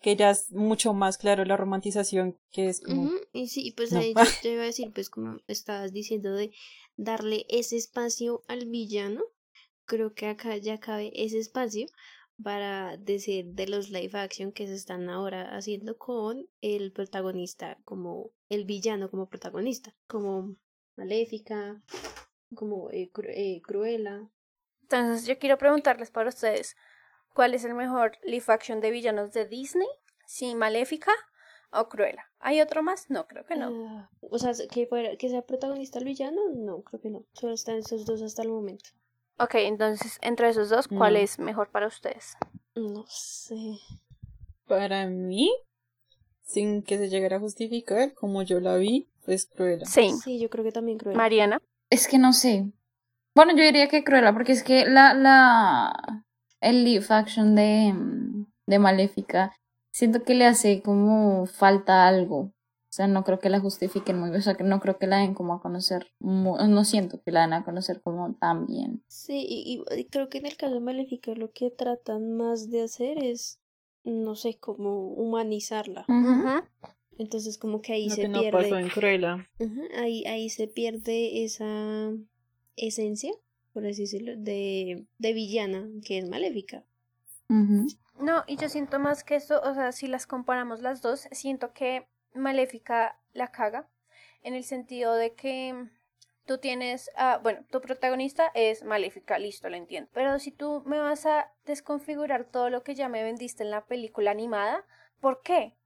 Que 0.00 0.16
ya 0.16 0.30
es 0.30 0.50
mucho 0.50 0.94
más 0.94 1.18
claro 1.18 1.44
la 1.44 1.58
romantización 1.58 2.38
que 2.50 2.68
es 2.70 2.80
como... 2.80 3.10
Y 3.34 3.48
sí, 3.48 3.66
y 3.66 3.72
pues 3.72 3.92
No. 3.92 4.00
ahí 4.00 4.14
yo 4.16 4.22
te 4.42 4.52
iba 4.52 4.62
a 4.62 4.66
decir, 4.66 4.90
pues 4.94 5.10
como 5.10 5.36
estabas 5.46 5.92
diciendo 5.92 6.32
de 6.32 6.52
darle 6.96 7.44
ese 7.50 7.76
espacio 7.76 8.42
al 8.48 8.66
villano, 8.66 9.22
creo 9.84 10.14
que 10.14 10.26
acá 10.26 10.56
ya 10.56 10.78
cabe 10.80 11.12
ese 11.14 11.38
espacio 11.38 11.86
para 12.42 12.96
decir 12.96 13.46
de 13.54 13.66
los 13.68 13.90
live 13.90 14.18
action 14.18 14.52
que 14.52 14.66
se 14.66 14.74
están 14.74 15.08
ahora 15.08 15.54
haciendo 15.56 15.96
con 15.98 16.48
el 16.60 16.92
protagonista 16.92 17.78
como 17.84 18.30
el 18.48 18.64
villano 18.64 19.10
como 19.10 19.28
protagonista, 19.28 19.94
como 20.06 20.56
Maléfica, 20.96 21.82
como 22.54 22.90
eh, 22.90 23.10
Cru- 23.12 23.30
eh, 23.34 23.60
Cruella. 23.64 24.28
Entonces 24.82 25.26
yo 25.26 25.38
quiero 25.38 25.56
preguntarles 25.58 26.10
para 26.10 26.28
ustedes, 26.28 26.76
¿cuál 27.34 27.54
es 27.54 27.64
el 27.64 27.74
mejor 27.74 28.18
live 28.24 28.44
action 28.48 28.80
de 28.80 28.90
villanos 28.90 29.32
de 29.32 29.46
Disney? 29.46 29.88
¿Sí, 30.26 30.54
Maléfica 30.54 31.12
o 31.72 31.88
Cruella? 31.88 32.24
¿Hay 32.40 32.60
otro 32.60 32.82
más? 32.82 33.08
No, 33.10 33.26
creo 33.28 33.44
que 33.44 33.56
no. 33.56 33.86
Ah, 33.86 34.10
o 34.20 34.38
sea, 34.38 34.52
que, 34.70 34.86
fuera- 34.86 35.16
que 35.16 35.28
sea 35.28 35.42
protagonista 35.42 35.98
el 35.98 36.04
villano, 36.04 36.40
no, 36.54 36.82
creo 36.82 37.00
que 37.00 37.10
no. 37.10 37.24
Solo 37.34 37.54
están 37.54 37.76
esos 37.76 38.04
dos 38.04 38.22
hasta 38.22 38.42
el 38.42 38.48
momento. 38.48 38.90
Ok, 39.42 39.54
entonces 39.54 40.18
entre 40.22 40.50
esos 40.50 40.68
dos, 40.68 40.86
¿cuál 40.86 41.14
No. 41.14 41.20
es 41.20 41.38
mejor 41.38 41.70
para 41.70 41.86
ustedes? 41.86 42.36
No 42.74 43.04
sé. 43.08 43.78
Para 44.66 45.06
mí, 45.06 45.50
sin 46.42 46.82
que 46.82 46.98
se 46.98 47.08
llegara 47.08 47.36
a 47.36 47.40
justificar, 47.40 48.12
como 48.14 48.42
yo 48.42 48.60
la 48.60 48.76
vi, 48.76 49.08
pues 49.24 49.46
Cruella. 49.46 49.86
Sí, 49.86 50.12
Sí, 50.22 50.38
yo 50.38 50.50
creo 50.50 50.64
que 50.64 50.72
también 50.72 50.98
Cruella. 50.98 51.16
Mariana. 51.16 51.58
Es 51.90 52.06
que 52.06 52.18
no 52.18 52.32
sé. 52.32 52.70
Bueno, 53.34 53.52
yo 53.56 53.62
diría 53.64 53.88
que 53.88 54.04
Cruella, 54.04 54.32
porque 54.32 54.52
es 54.52 54.62
que 54.62 54.84
la, 54.86 55.14
la, 55.14 56.24
el 56.60 56.84
live 56.84 57.06
action 57.08 57.54
de, 57.54 57.92
mm, 57.94 58.46
de 58.66 58.78
Maléfica, 58.78 59.56
siento 59.92 60.22
que 60.22 60.34
le 60.34 60.46
hace 60.46 60.82
como 60.82 61.46
falta 61.46 62.06
algo. 62.06 62.52
O 62.90 62.92
sea, 62.92 63.06
no 63.06 63.22
creo 63.22 63.38
que 63.38 63.50
la 63.50 63.60
justifiquen 63.60 64.18
muy 64.18 64.30
bien, 64.30 64.40
o 64.40 64.42
sea, 64.42 64.56
que 64.56 64.64
no 64.64 64.80
creo 64.80 64.98
que 64.98 65.06
la 65.06 65.18
den 65.18 65.32
como 65.34 65.54
a 65.54 65.60
conocer, 65.62 66.08
no 66.18 66.84
siento 66.84 67.22
que 67.22 67.30
la 67.30 67.42
den 67.42 67.52
a 67.52 67.64
conocer 67.64 68.02
como 68.02 68.34
tan 68.34 68.66
bien. 68.66 69.04
Sí, 69.06 69.46
y, 69.48 69.80
y- 69.94 70.00
y 70.00 70.04
creo 70.06 70.28
que 70.28 70.38
en 70.38 70.46
el 70.46 70.56
caso 70.56 70.74
de 70.74 70.80
Maléfica 70.80 71.32
lo 71.36 71.52
que 71.52 71.70
tratan 71.70 72.36
más 72.36 72.68
de 72.68 72.82
hacer 72.82 73.22
es, 73.22 73.60
no 74.02 74.34
sé, 74.34 74.58
como 74.58 75.06
humanizarla. 75.12 76.04
Ujú. 76.08 76.66
Entonces 77.16 77.58
como 77.58 77.80
que 77.80 77.92
ahí 77.92 78.08
Lo 78.08 78.14
se 78.16 78.22
que 78.22 78.28
no 78.28 78.40
pierde. 78.40 78.50
pasó 78.62 78.76
en 78.76 78.88
Cruella. 78.88 79.48
Ujú, 79.60 79.82
ahí, 79.96 80.24
ahí 80.26 80.48
se 80.50 80.66
pierde 80.66 81.44
esa 81.44 82.10
esencia, 82.76 83.32
por 83.72 83.86
así 83.86 84.02
decirlo, 84.02 84.32
de, 84.36 85.06
de 85.18 85.32
villana, 85.32 85.88
que 86.04 86.18
es 86.18 86.28
Maléfica. 86.28 86.84
Ujú. 87.48 87.86
No, 88.20 88.42
y 88.48 88.56
yo 88.56 88.68
siento 88.68 88.98
más 88.98 89.22
que 89.22 89.36
eso, 89.36 89.60
o 89.62 89.74
sea, 89.74 89.92
si 89.92 90.08
las 90.08 90.26
comparamos 90.26 90.80
las 90.80 91.02
dos, 91.02 91.28
siento 91.30 91.72
que 91.72 92.06
Maléfica 92.34 93.18
la 93.32 93.48
caga 93.48 93.88
en 94.42 94.54
el 94.54 94.64
sentido 94.64 95.14
de 95.14 95.34
que 95.34 95.88
tú 96.46 96.58
tienes, 96.58 97.10
ah, 97.16 97.38
bueno, 97.42 97.64
tu 97.70 97.80
protagonista 97.80 98.50
es 98.54 98.84
Maléfica, 98.84 99.38
listo, 99.38 99.68
lo 99.68 99.76
entiendo. 99.76 100.10
Pero 100.14 100.38
si 100.38 100.50
tú 100.52 100.82
me 100.86 100.98
vas 101.00 101.26
a 101.26 101.52
desconfigurar 101.64 102.44
todo 102.44 102.70
lo 102.70 102.82
que 102.82 102.94
ya 102.94 103.08
me 103.08 103.22
vendiste 103.22 103.62
en 103.62 103.70
la 103.70 103.84
película 103.86 104.30
animada, 104.30 104.84
¿por 105.20 105.42
qué? 105.42 105.76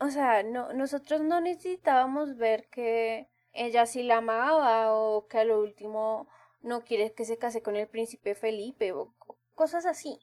O 0.00 0.10
sea, 0.10 0.42
no, 0.42 0.72
nosotros 0.72 1.20
no 1.22 1.40
necesitábamos 1.40 2.36
ver 2.36 2.68
que 2.68 3.28
ella 3.52 3.86
sí 3.86 4.02
la 4.02 4.18
amaba 4.18 4.92
o 4.94 5.26
que 5.28 5.38
a 5.38 5.44
lo 5.44 5.60
último 5.60 6.28
no 6.62 6.82
quiere 6.84 7.12
que 7.14 7.24
se 7.24 7.38
case 7.38 7.62
con 7.62 7.76
el 7.76 7.88
príncipe 7.88 8.34
Felipe 8.34 8.92
o 8.92 9.14
co- 9.18 9.38
cosas 9.54 9.86
así. 9.86 10.18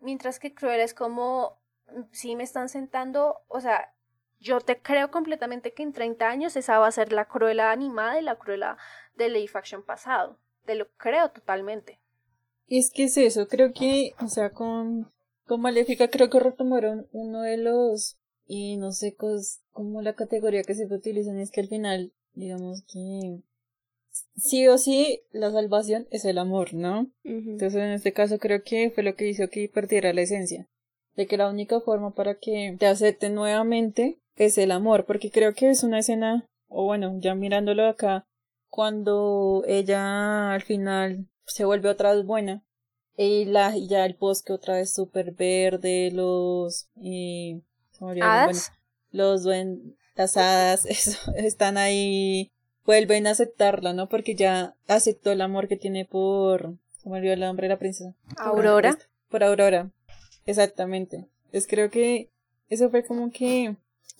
Mientras 0.00 0.38
que 0.40 0.54
Cruella 0.54 0.84
es 0.84 0.94
como, 0.94 1.58
si 2.12 2.36
me 2.36 2.44
están 2.44 2.68
sentando, 2.68 3.42
o 3.48 3.60
sea, 3.60 3.94
yo 4.40 4.60
te 4.60 4.80
creo 4.80 5.10
completamente 5.10 5.72
que 5.72 5.82
en 5.82 5.92
30 5.92 6.28
años 6.28 6.56
esa 6.56 6.78
va 6.78 6.86
a 6.86 6.92
ser 6.92 7.12
la 7.12 7.26
Cruella 7.26 7.70
animada 7.70 8.18
y 8.18 8.24
la 8.24 8.36
Cruella 8.36 8.76
de 9.16 9.28
live 9.28 9.52
action 9.54 9.84
pasado. 9.84 10.38
Te 10.64 10.74
lo 10.74 10.88
creo 10.96 11.30
totalmente. 11.30 12.00
Y 12.66 12.78
es 12.78 12.90
que 12.90 13.04
es 13.04 13.16
eso, 13.16 13.48
creo 13.48 13.72
que, 13.72 14.12
o 14.20 14.28
sea, 14.28 14.50
con, 14.50 15.12
con 15.44 15.60
Maléfica 15.60 16.08
creo 16.08 16.30
que 16.30 16.38
retomaron 16.38 17.08
uno 17.12 17.42
de 17.42 17.56
los, 17.56 18.16
y 18.46 18.76
no 18.76 18.92
sé, 18.92 19.14
cos, 19.14 19.60
como 19.72 20.02
la 20.02 20.14
categoría 20.14 20.62
que 20.62 20.74
se 20.74 20.86
utilizan 20.86 21.38
es 21.38 21.50
que 21.50 21.60
al 21.60 21.68
final, 21.68 22.12
digamos 22.32 22.82
que 22.82 23.40
sí 24.36 24.68
o 24.68 24.78
sí, 24.78 25.22
la 25.32 25.50
salvación 25.50 26.06
es 26.10 26.24
el 26.24 26.38
amor, 26.38 26.72
¿no? 26.74 27.10
Entonces 27.24 27.80
en 27.80 27.90
este 27.90 28.12
caso 28.12 28.38
creo 28.38 28.62
que 28.62 28.90
fue 28.90 29.02
lo 29.02 29.14
que 29.16 29.28
hizo 29.28 29.48
que 29.48 29.68
perdiera 29.68 30.12
la 30.12 30.22
esencia, 30.22 30.68
de 31.16 31.26
que 31.26 31.36
la 31.36 31.50
única 31.50 31.80
forma 31.80 32.14
para 32.14 32.36
que 32.36 32.76
te 32.78 32.86
acepten 32.86 33.34
nuevamente 33.34 34.20
es 34.40 34.56
el 34.56 34.70
amor, 34.70 35.04
porque 35.04 35.30
creo 35.30 35.52
que 35.52 35.68
es 35.68 35.84
una 35.84 35.98
escena, 35.98 36.46
o 36.68 36.84
bueno, 36.84 37.14
ya 37.18 37.34
mirándolo 37.34 37.86
acá, 37.86 38.24
cuando 38.70 39.64
ella 39.66 40.54
al 40.54 40.62
final 40.62 41.28
se 41.44 41.66
vuelve 41.66 41.90
otra 41.90 42.14
vez 42.14 42.24
buena, 42.24 42.64
y 43.16 43.44
la, 43.44 43.76
y 43.76 43.86
ya 43.86 44.06
el 44.06 44.14
bosque 44.14 44.54
otra 44.54 44.76
vez 44.76 44.94
súper 44.94 45.32
verde, 45.32 46.10
los, 46.10 46.88
y, 46.96 47.62
bueno, 47.98 48.24
¿Hadas? 48.24 48.72
los 49.10 49.42
duen, 49.42 49.96
las 50.16 50.38
hadas, 50.38 50.86
eso, 50.86 51.32
están 51.36 51.76
ahí, 51.76 52.50
vuelven 52.86 53.26
a 53.26 53.32
aceptarla, 53.32 53.92
¿no? 53.92 54.08
Porque 54.08 54.34
ya 54.34 54.74
aceptó 54.88 55.32
el 55.32 55.42
amor 55.42 55.68
que 55.68 55.76
tiene 55.76 56.06
por, 56.06 56.78
se 56.96 57.10
me 57.10 57.18
olvidó 57.18 57.34
el 57.34 57.40
nombre 57.40 57.66
de 57.66 57.74
la 57.74 57.78
princesa. 57.78 58.14
Aurora. 58.38 58.96
Por 59.28 59.44
Aurora, 59.44 59.90
exactamente. 60.46 61.28
Pues 61.50 61.66
creo 61.66 61.90
que 61.90 62.30
eso 62.68 62.88
fue 62.88 63.04
como 63.04 63.30
que 63.30 63.76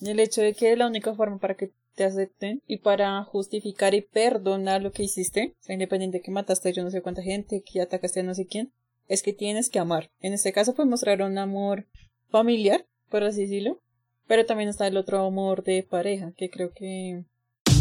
el 0.09 0.19
hecho 0.19 0.41
de 0.41 0.53
que 0.53 0.75
la 0.75 0.87
única 0.87 1.13
forma 1.13 1.37
para 1.37 1.55
que 1.55 1.71
te 1.95 2.03
acepten 2.03 2.61
y 2.67 2.77
para 2.77 3.23
justificar 3.23 3.93
y 3.93 4.01
perdonar 4.01 4.81
lo 4.81 4.91
que 4.91 5.03
hiciste, 5.03 5.55
sea, 5.59 5.73
independiente 5.73 6.17
de 6.17 6.23
que 6.23 6.31
mataste 6.31 6.73
yo 6.73 6.83
no 6.83 6.91
sé 6.91 7.01
cuánta 7.01 7.21
gente, 7.21 7.63
que 7.63 7.81
atacaste 7.81 8.21
a 8.21 8.23
no 8.23 8.33
sé 8.33 8.47
quién, 8.47 8.71
es 9.07 9.23
que 9.23 9.33
tienes 9.33 9.69
que 9.69 9.79
amar. 9.79 10.09
En 10.19 10.33
este 10.33 10.53
caso, 10.53 10.73
pues 10.73 10.87
mostrar 10.87 11.21
un 11.21 11.37
amor 11.37 11.85
familiar, 12.29 12.85
por 13.09 13.23
así 13.23 13.41
decirlo, 13.41 13.81
pero 14.27 14.45
también 14.45 14.69
está 14.69 14.87
el 14.87 14.97
otro 14.97 15.25
amor 15.25 15.63
de 15.63 15.83
pareja, 15.83 16.33
que 16.37 16.49
creo 16.49 16.71
que 16.73 17.25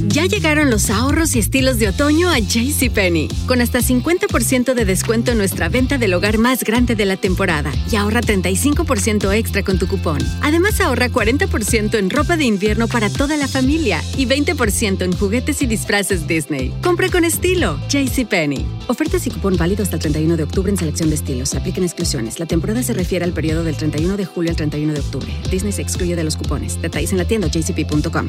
Ya 0.07 0.27
llegaron 0.27 0.71
los 0.71 0.91
ahorros 0.91 1.37
y 1.37 1.39
estilos 1.39 1.79
de 1.79 1.89
otoño 1.89 2.31
a 2.31 2.39
JCPenney, 2.39 3.29
con 3.47 3.61
hasta 3.61 3.81
50% 3.81 4.75
de 4.75 4.85
descuento 4.85 5.33
en 5.33 5.39
nuestra 5.39 5.69
venta 5.69 5.99
del 5.99 6.15
hogar 6.15 6.39
más 6.39 6.65
grande 6.65 6.95
de 6.95 7.05
la 7.05 7.17
temporada 7.17 7.71
y 7.91 7.97
ahorra 7.97 8.21
35% 8.21 9.33
extra 9.35 9.63
con 9.63 9.79
tu 9.79 9.87
cupón. 9.87 10.19
Además 10.41 10.81
ahorra 10.81 11.09
40% 11.09 11.99
en 11.99 12.11
ropa 12.11 12.37
de 12.37 12.45
invierno 12.45 12.89
para 12.89 13.11
toda 13.11 13.37
la 13.37 13.47
familia 13.47 14.03
y 14.17 14.27
20% 14.27 15.03
en 15.03 15.13
juguetes 15.13 15.61
y 15.63 15.67
disfraces 15.67 16.27
Disney. 16.27 16.73
Compra 16.83 17.09
con 17.11 17.25
estilo, 17.25 17.79
JCPenney. 17.89 18.67
Ofertas 18.87 19.27
y 19.27 19.31
cupón 19.31 19.57
válido 19.57 19.83
hasta 19.83 19.97
el 19.97 20.03
31 20.03 20.37
de 20.37 20.45
octubre 20.45 20.71
en 20.71 20.79
selección 20.79 21.11
de 21.11 21.17
estilos. 21.17 21.55
Apliquen 21.55 21.85
exclusiones. 21.85 22.39
La 22.39 22.47
temporada 22.47 22.83
se 22.83 22.95
refiere 22.95 23.25
al 23.25 23.33
periodo 23.33 23.65
del 23.65 23.77
31 23.77 24.17
de 24.17 24.25
julio 24.25 24.51
al 24.51 24.57
31 24.57 24.95
de 24.95 25.01
octubre. 25.01 25.33
Disney 25.51 25.73
se 25.73 25.83
excluye 25.83 26.17
de 26.17 26.25
los 26.25 26.37
cupones. 26.37 26.81
Detalles 26.81 27.13
en 27.13 27.19
la 27.19 27.27
tienda 27.27 27.49
jcp.com. 27.49 28.29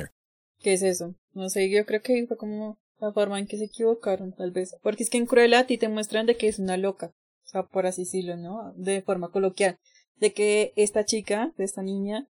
¿Qué 0.61 0.73
es 0.73 0.83
eso? 0.83 1.15
No 1.33 1.49
sé, 1.49 1.69
yo 1.69 1.85
creo 1.85 2.01
que 2.01 2.25
fue 2.27 2.37
como 2.37 2.77
la 2.99 3.11
forma 3.11 3.39
en 3.39 3.47
que 3.47 3.57
se 3.57 3.65
equivocaron, 3.65 4.33
tal 4.33 4.51
vez. 4.51 4.75
Porque 4.83 5.03
es 5.03 5.09
que 5.09 5.17
en 5.17 5.25
Cruella 5.25 5.59
a 5.59 5.67
te 5.67 5.89
muestran 5.89 6.27
de 6.27 6.37
que 6.37 6.47
es 6.47 6.59
una 6.59 6.77
loca. 6.77 7.13
O 7.43 7.47
sea, 7.47 7.63
por 7.63 7.87
así 7.87 8.03
decirlo, 8.03 8.37
¿no? 8.37 8.73
De 8.75 9.01
forma 9.01 9.31
coloquial. 9.31 9.79
De 10.17 10.33
que 10.33 10.71
esta 10.75 11.03
chica, 11.03 11.51
de 11.57 11.63
esta 11.63 11.81
niña, 11.81 12.27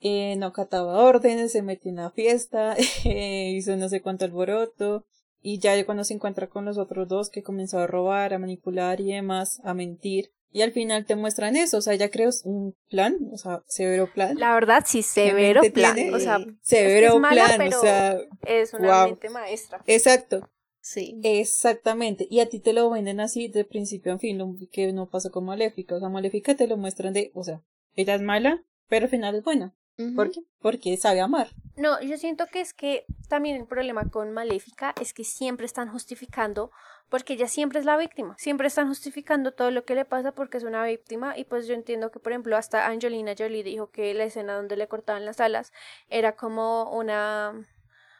eh, 0.00 0.36
no 0.36 0.46
acataba 0.46 1.02
órdenes, 1.02 1.52
se 1.52 1.62
metió 1.62 1.90
en 1.90 1.98
una 1.98 2.10
fiesta, 2.10 2.76
eh, 3.04 3.52
hizo 3.56 3.76
no 3.76 3.88
sé 3.88 4.02
cuánto 4.02 4.26
alboroto. 4.26 5.06
Y 5.42 5.58
ya 5.58 5.82
cuando 5.86 6.04
se 6.04 6.12
encuentra 6.12 6.48
con 6.48 6.66
los 6.66 6.76
otros 6.76 7.08
dos, 7.08 7.30
que 7.30 7.42
comenzó 7.42 7.78
a 7.78 7.86
robar, 7.86 8.34
a 8.34 8.38
manipular 8.38 9.00
y 9.00 9.12
demás, 9.12 9.60
a 9.64 9.72
mentir. 9.72 10.32
Y 10.52 10.62
al 10.62 10.72
final 10.72 11.06
te 11.06 11.14
muestran 11.14 11.54
eso, 11.56 11.78
o 11.78 11.80
sea, 11.80 11.94
ya 11.94 12.10
creo 12.10 12.30
un 12.44 12.74
plan, 12.88 13.16
o 13.32 13.38
sea, 13.38 13.62
severo 13.68 14.12
plan. 14.12 14.36
La 14.36 14.52
verdad, 14.52 14.84
sí, 14.86 15.02
severo 15.02 15.60
plan. 15.72 15.94
tiene? 15.94 16.14
O 16.14 16.18
sea, 16.18 16.38
severo 16.60 17.06
es 17.06 17.12
que 17.12 17.16
es 17.16 17.20
mala, 17.20 17.44
plan, 17.44 17.58
pero 17.58 17.78
o 17.78 17.82
sea, 17.82 18.18
es 18.46 18.74
una 18.74 18.98
wow. 18.98 19.08
mente 19.10 19.30
maestra. 19.30 19.82
Exacto, 19.86 20.50
Sí. 20.80 21.20
exactamente. 21.22 22.26
Y 22.30 22.40
a 22.40 22.48
ti 22.48 22.58
te 22.58 22.72
lo 22.72 22.90
venden 22.90 23.20
así 23.20 23.48
de 23.48 23.64
principio 23.64 24.12
a 24.12 24.18
fin, 24.18 24.38
lo 24.38 24.54
que 24.72 24.92
no 24.92 25.08
pasa 25.08 25.30
con 25.30 25.44
Maléfica. 25.44 25.94
O 25.94 26.00
sea, 26.00 26.08
Maléfica 26.08 26.56
te 26.56 26.66
lo 26.66 26.76
muestran 26.76 27.12
de, 27.12 27.30
o 27.34 27.44
sea, 27.44 27.62
ella 27.94 28.14
es 28.14 28.22
mala, 28.22 28.64
pero 28.88 29.04
al 29.04 29.10
final 29.10 29.34
es 29.36 29.44
buena. 29.44 29.74
Ujú. 29.98 30.14
¿Por 30.14 30.30
qué? 30.30 30.40
Porque 30.60 30.96
sabe 30.96 31.20
amar. 31.20 31.50
No, 31.76 32.00
yo 32.02 32.16
siento 32.16 32.46
que 32.46 32.60
es 32.60 32.72
que 32.72 33.04
también 33.28 33.56
el 33.56 33.66
problema 33.66 34.08
con 34.08 34.32
Maléfica 34.32 34.94
es 35.00 35.12
que 35.12 35.24
siempre 35.24 35.66
están 35.66 35.90
justificando, 35.90 36.70
porque 37.10 37.34
ella 37.34 37.48
siempre 37.48 37.80
es 37.80 37.84
la 37.84 37.96
víctima, 37.96 38.36
siempre 38.38 38.68
están 38.68 38.88
justificando 38.88 39.52
todo 39.52 39.70
lo 39.70 39.84
que 39.84 39.94
le 39.94 40.04
pasa 40.04 40.32
porque 40.32 40.56
es 40.56 40.64
una 40.64 40.84
víctima 40.84 41.36
y 41.36 41.44
pues 41.44 41.66
yo 41.66 41.74
entiendo 41.74 42.10
que 42.10 42.20
por 42.20 42.32
ejemplo 42.32 42.56
hasta 42.56 42.86
Angelina 42.86 43.34
Jolie 43.36 43.64
dijo 43.64 43.90
que 43.90 44.14
la 44.14 44.24
escena 44.24 44.54
donde 44.54 44.76
le 44.76 44.88
cortaban 44.88 45.26
las 45.26 45.40
alas 45.40 45.72
era 46.08 46.36
como 46.36 46.90
una 46.96 47.66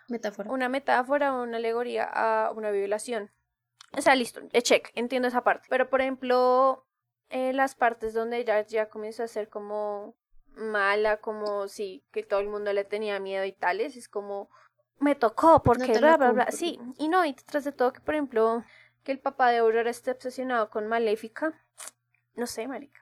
Metáfora. 0.08 0.50
una 0.50 0.68
metáfora 0.68 1.34
o 1.34 1.42
una 1.44 1.58
alegoría 1.58 2.04
a 2.04 2.50
una 2.50 2.70
violación. 2.72 3.30
O 3.96 4.02
sea, 4.02 4.14
listo, 4.14 4.40
check, 4.62 4.90
entiendo 4.94 5.28
esa 5.28 5.42
parte. 5.42 5.66
Pero, 5.68 5.88
por 5.88 6.00
ejemplo, 6.00 6.86
eh, 7.28 7.52
las 7.52 7.74
partes 7.74 8.14
donde 8.14 8.38
ella 8.38 8.64
ya 8.64 8.88
comenzó 8.88 9.24
a 9.24 9.28
ser 9.28 9.48
como 9.48 10.16
mala, 10.54 11.16
como 11.18 11.66
sí, 11.68 12.04
que 12.12 12.22
todo 12.22 12.40
el 12.40 12.48
mundo 12.48 12.72
le 12.72 12.84
tenía 12.84 13.18
miedo 13.18 13.44
y 13.44 13.52
tales, 13.52 13.96
es 13.96 14.08
como, 14.08 14.48
me 15.00 15.14
tocó, 15.14 15.62
porque 15.62 15.98
bla, 15.98 16.18
bla, 16.18 16.32
bla. 16.32 16.50
Sí, 16.50 16.78
y 16.98 17.08
no, 17.08 17.24
y 17.24 17.32
tras 17.32 17.64
de 17.64 17.72
todo 17.72 17.92
que, 17.92 18.00
por 18.00 18.14
ejemplo, 18.14 18.62
que 19.02 19.12
el 19.12 19.18
papá 19.18 19.50
de 19.50 19.58
Aurora 19.58 19.90
esté 19.90 20.10
obsesionado 20.10 20.70
con 20.70 20.86
Maléfica, 20.86 21.52
no 22.34 22.46
sé, 22.46 22.66
marica. 22.68 23.00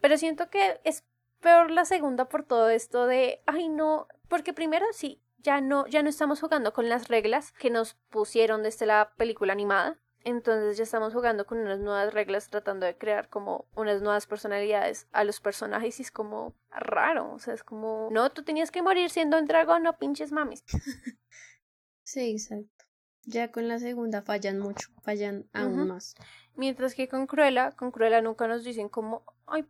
Pero 0.00 0.16
siento 0.16 0.50
que 0.50 0.80
es 0.84 1.04
peor 1.40 1.70
la 1.70 1.84
segunda 1.84 2.28
por 2.28 2.44
todo 2.44 2.70
esto 2.70 3.06
de, 3.06 3.42
ay 3.46 3.68
no, 3.68 4.08
porque 4.28 4.52
primero 4.52 4.86
sí, 4.92 5.20
ya 5.38 5.60
no, 5.60 5.86
ya 5.86 6.02
no 6.02 6.08
estamos 6.08 6.40
jugando 6.40 6.72
con 6.72 6.88
las 6.88 7.08
reglas 7.08 7.52
que 7.52 7.70
nos 7.70 7.94
pusieron 8.10 8.62
desde 8.62 8.86
la 8.86 9.12
película 9.16 9.52
animada. 9.52 9.98
Entonces 10.24 10.76
ya 10.76 10.84
estamos 10.84 11.12
jugando 11.12 11.46
con 11.46 11.58
unas 11.58 11.80
nuevas 11.80 12.14
reglas, 12.14 12.48
tratando 12.48 12.86
de 12.86 12.96
crear 12.96 13.28
como 13.28 13.66
unas 13.74 14.02
nuevas 14.02 14.26
personalidades 14.26 15.08
a 15.10 15.24
los 15.24 15.40
personajes 15.40 15.98
y 15.98 16.02
es 16.02 16.12
como 16.12 16.54
raro. 16.70 17.32
O 17.32 17.40
sea, 17.40 17.54
es 17.54 17.64
como, 17.64 18.08
no, 18.12 18.30
tú 18.30 18.44
tenías 18.44 18.70
que 18.70 18.82
morir 18.82 19.10
siendo 19.10 19.36
un 19.36 19.46
dragón, 19.46 19.82
no 19.82 19.98
pinches 19.98 20.30
mamis. 20.30 20.64
Sí, 22.04 22.32
exacto. 22.32 22.81
Ya 23.24 23.52
con 23.52 23.68
la 23.68 23.78
segunda 23.78 24.22
fallan 24.22 24.58
mucho, 24.58 24.88
fallan 25.02 25.46
aún 25.52 25.88
más. 25.88 26.14
Mientras 26.56 26.94
que 26.94 27.08
con 27.08 27.26
Cruella, 27.26 27.70
con 27.70 27.90
Cruella 27.92 28.20
nunca 28.20 28.48
nos 28.48 28.64
dicen 28.64 28.88
como, 28.88 29.22
ay, 29.46 29.64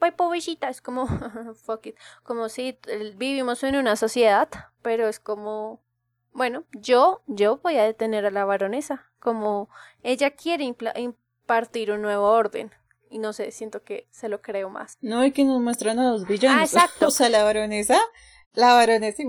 ay 0.00 0.10
pobrecita, 0.10 0.68
es 0.68 0.80
como, 0.82 1.06
fuck 1.64 1.86
it, 1.86 1.96
como 2.24 2.48
si 2.48 2.78
el- 2.88 3.14
vivimos 3.16 3.62
en 3.62 3.76
una 3.76 3.94
sociedad, 3.96 4.48
pero 4.82 5.08
es 5.08 5.20
como, 5.20 5.80
bueno, 6.32 6.64
yo, 6.72 7.22
yo 7.26 7.58
voy 7.62 7.76
a 7.78 7.84
detener 7.84 8.26
a 8.26 8.30
la 8.30 8.44
baronesa, 8.44 9.06
como 9.20 9.70
ella 10.02 10.32
quiere 10.32 10.64
impartir 10.64 11.92
un 11.92 12.02
nuevo 12.02 12.28
orden, 12.28 12.72
y 13.08 13.18
no 13.18 13.32
sé, 13.32 13.52
siento 13.52 13.84
que 13.84 14.08
se 14.10 14.28
lo 14.28 14.42
creo 14.42 14.68
más. 14.68 14.98
No, 15.00 15.24
y 15.24 15.30
que 15.30 15.44
nos 15.44 15.60
muestran 15.60 16.00
a 16.00 16.10
dos 16.10 16.26
villanos. 16.26 16.58
Ah, 16.60 16.64
exacto. 16.64 17.06
O 17.08 17.10
sea, 17.10 17.28
la 17.30 17.44
baronesa, 17.44 17.98
la 18.52 18.72
baronesa, 18.74 19.22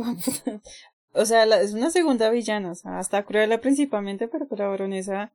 o 1.13 1.25
sea, 1.25 1.45
la- 1.45 1.61
es 1.61 1.73
una 1.73 1.89
segunda 1.91 2.29
villana, 2.29 2.71
o 2.71 2.75
sea, 2.75 2.99
hasta 2.99 3.23
Cruella 3.25 3.59
principalmente, 3.61 4.27
pero 4.27 4.47
pues 4.47 4.59
la 4.59 4.67
baronesa, 4.67 5.33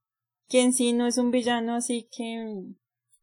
que 0.49 0.61
en 0.62 0.73
sí 0.73 0.93
no 0.93 1.07
es 1.07 1.19
un 1.19 1.31
villano 1.31 1.74
así 1.74 2.09
que, 2.16 2.65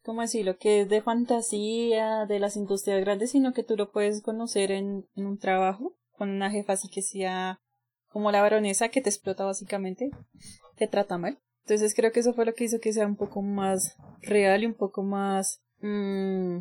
¿cómo 0.04 0.22
decirlo? 0.22 0.58
Que 0.58 0.82
es 0.82 0.90
de 0.90 1.02
fantasía, 1.02 2.26
de 2.26 2.40
las 2.40 2.56
industrias 2.56 3.00
grandes, 3.02 3.32
sino 3.32 3.54
que 3.54 3.64
tú 3.64 3.76
lo 3.78 3.92
puedes 3.92 4.22
conocer 4.22 4.72
en, 4.72 5.08
en 5.16 5.26
un 5.26 5.38
trabajo, 5.38 5.96
con 6.12 6.30
una 6.30 6.50
jefa 6.52 6.74
así 6.74 6.90
que 6.90 7.02
sea 7.02 7.62
como 8.08 8.32
la 8.32 8.42
baronesa, 8.42 8.90
que 8.90 9.02
te 9.02 9.10
explota 9.10 9.46
básicamente, 9.46 10.10
te 10.76 10.88
trata 10.88 11.18
mal. 11.18 11.40
Entonces 11.66 11.94
creo 11.94 12.12
que 12.12 12.22
eso 12.22 12.34
fue 12.34 12.46
lo 12.46 12.56
que 12.56 12.64
hizo 12.64 12.80
que 12.80 12.92
sea 12.94 13.06
un 13.06 13.16
poco 13.16 13.42
más 13.44 13.96
real 14.22 14.64
y 14.64 14.66
un 14.66 14.74
poco 14.74 15.04
más... 15.04 15.62
mm, 15.82 16.58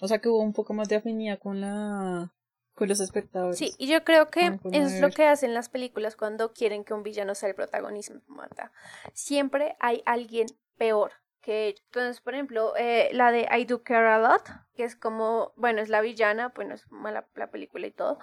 o 0.00 0.08
sea 0.08 0.18
que 0.20 0.30
hubo 0.30 0.40
un 0.40 0.54
poco 0.54 0.72
más 0.72 0.88
de 0.88 0.96
afinidad 0.96 1.38
con 1.38 1.60
la 1.60 2.32
con 2.80 2.88
los 2.88 3.00
espectadores. 3.00 3.58
Sí, 3.58 3.74
y 3.76 3.88
yo 3.88 4.04
creo 4.04 4.30
que 4.30 4.52
pues, 4.52 4.74
eso 4.74 4.84
a 4.84 4.86
es 4.86 5.00
lo 5.02 5.10
que 5.10 5.26
hacen 5.26 5.52
las 5.52 5.68
películas 5.68 6.16
cuando 6.16 6.54
quieren 6.54 6.82
que 6.82 6.94
un 6.94 7.02
villano 7.02 7.34
sea 7.34 7.50
el 7.50 7.54
protagonismo. 7.54 8.22
Marta. 8.26 8.72
Siempre 9.12 9.76
hay 9.80 10.02
alguien 10.06 10.46
peor 10.78 11.12
que 11.42 11.66
ellos. 11.66 11.82
Entonces, 11.88 12.22
por 12.22 12.32
ejemplo, 12.32 12.74
eh, 12.78 13.10
la 13.12 13.32
de 13.32 13.46
I 13.54 13.66
Do 13.66 13.82
Care 13.82 14.08
a 14.08 14.18
Lot, 14.18 14.48
que 14.74 14.84
es 14.84 14.96
como, 14.96 15.52
bueno, 15.56 15.82
es 15.82 15.90
la 15.90 16.00
villana, 16.00 16.54
bueno, 16.56 16.74
es 16.74 16.90
mala 16.90 17.28
la 17.34 17.50
película 17.50 17.86
y 17.86 17.90
todo, 17.90 18.18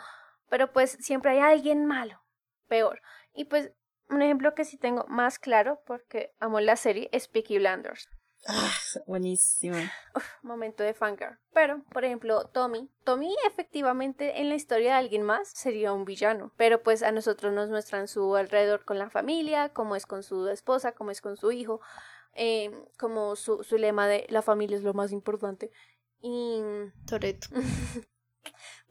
pero 0.50 0.74
pues 0.74 0.98
siempre 1.02 1.34
hay 1.34 1.40
alguien 1.54 1.86
malo, 1.86 2.20
peor. 2.68 3.00
Y 3.36 3.46
pues 3.46 3.72
un 4.10 4.24
ejemplo 4.24 4.56
que 4.56 4.66
sí 4.66 4.80
tengo 4.80 5.06
más 5.08 5.38
claro, 5.38 5.84
porque 5.86 6.34
amo 6.40 6.60
la 6.62 6.78
serie, 6.78 7.10
es 7.12 7.28
Peaky 7.28 7.60
Blinders. 7.60 8.10
Ah, 8.46 8.72
buenísimo. 9.06 9.78
Uf, 10.16 10.26
momento 10.44 10.84
de 10.84 10.94
fangirl. 10.94 11.38
Pero, 11.54 11.84
por 11.92 12.06
ejemplo, 12.06 12.46
Tommy. 12.48 12.90
Tommy 13.04 13.36
efectivamente 13.46 14.40
en 14.40 14.50
la 14.50 14.56
historia 14.56 14.92
de 14.92 14.98
alguien 14.98 15.24
más 15.24 15.50
sería 15.50 15.92
un 15.92 16.06
villano. 16.06 16.54
Pero 16.56 16.84
pues 16.84 17.04
a 17.04 17.12
nosotros 17.12 17.54
nos 17.54 17.70
muestran 17.70 18.08
su 18.08 18.36
alrededor 18.36 18.86
con 18.86 19.00
la 19.00 19.10
familia, 19.10 19.70
cómo 19.70 19.96
es 19.96 20.06
con 20.06 20.24
su 20.24 20.48
esposa, 20.48 20.94
cómo 20.94 21.12
es 21.12 21.22
con 21.22 21.36
su 21.36 21.52
hijo, 21.52 21.82
eh, 22.34 22.72
como 22.98 23.36
su, 23.36 23.64
su 23.64 23.78
lema 23.78 24.08
de 24.08 24.26
la 24.30 24.42
familia 24.42 24.78
es 24.78 24.84
lo 24.84 24.94
más 24.94 25.12
importante. 25.12 25.72
Y... 26.22 26.62
Toreto. 27.06 27.48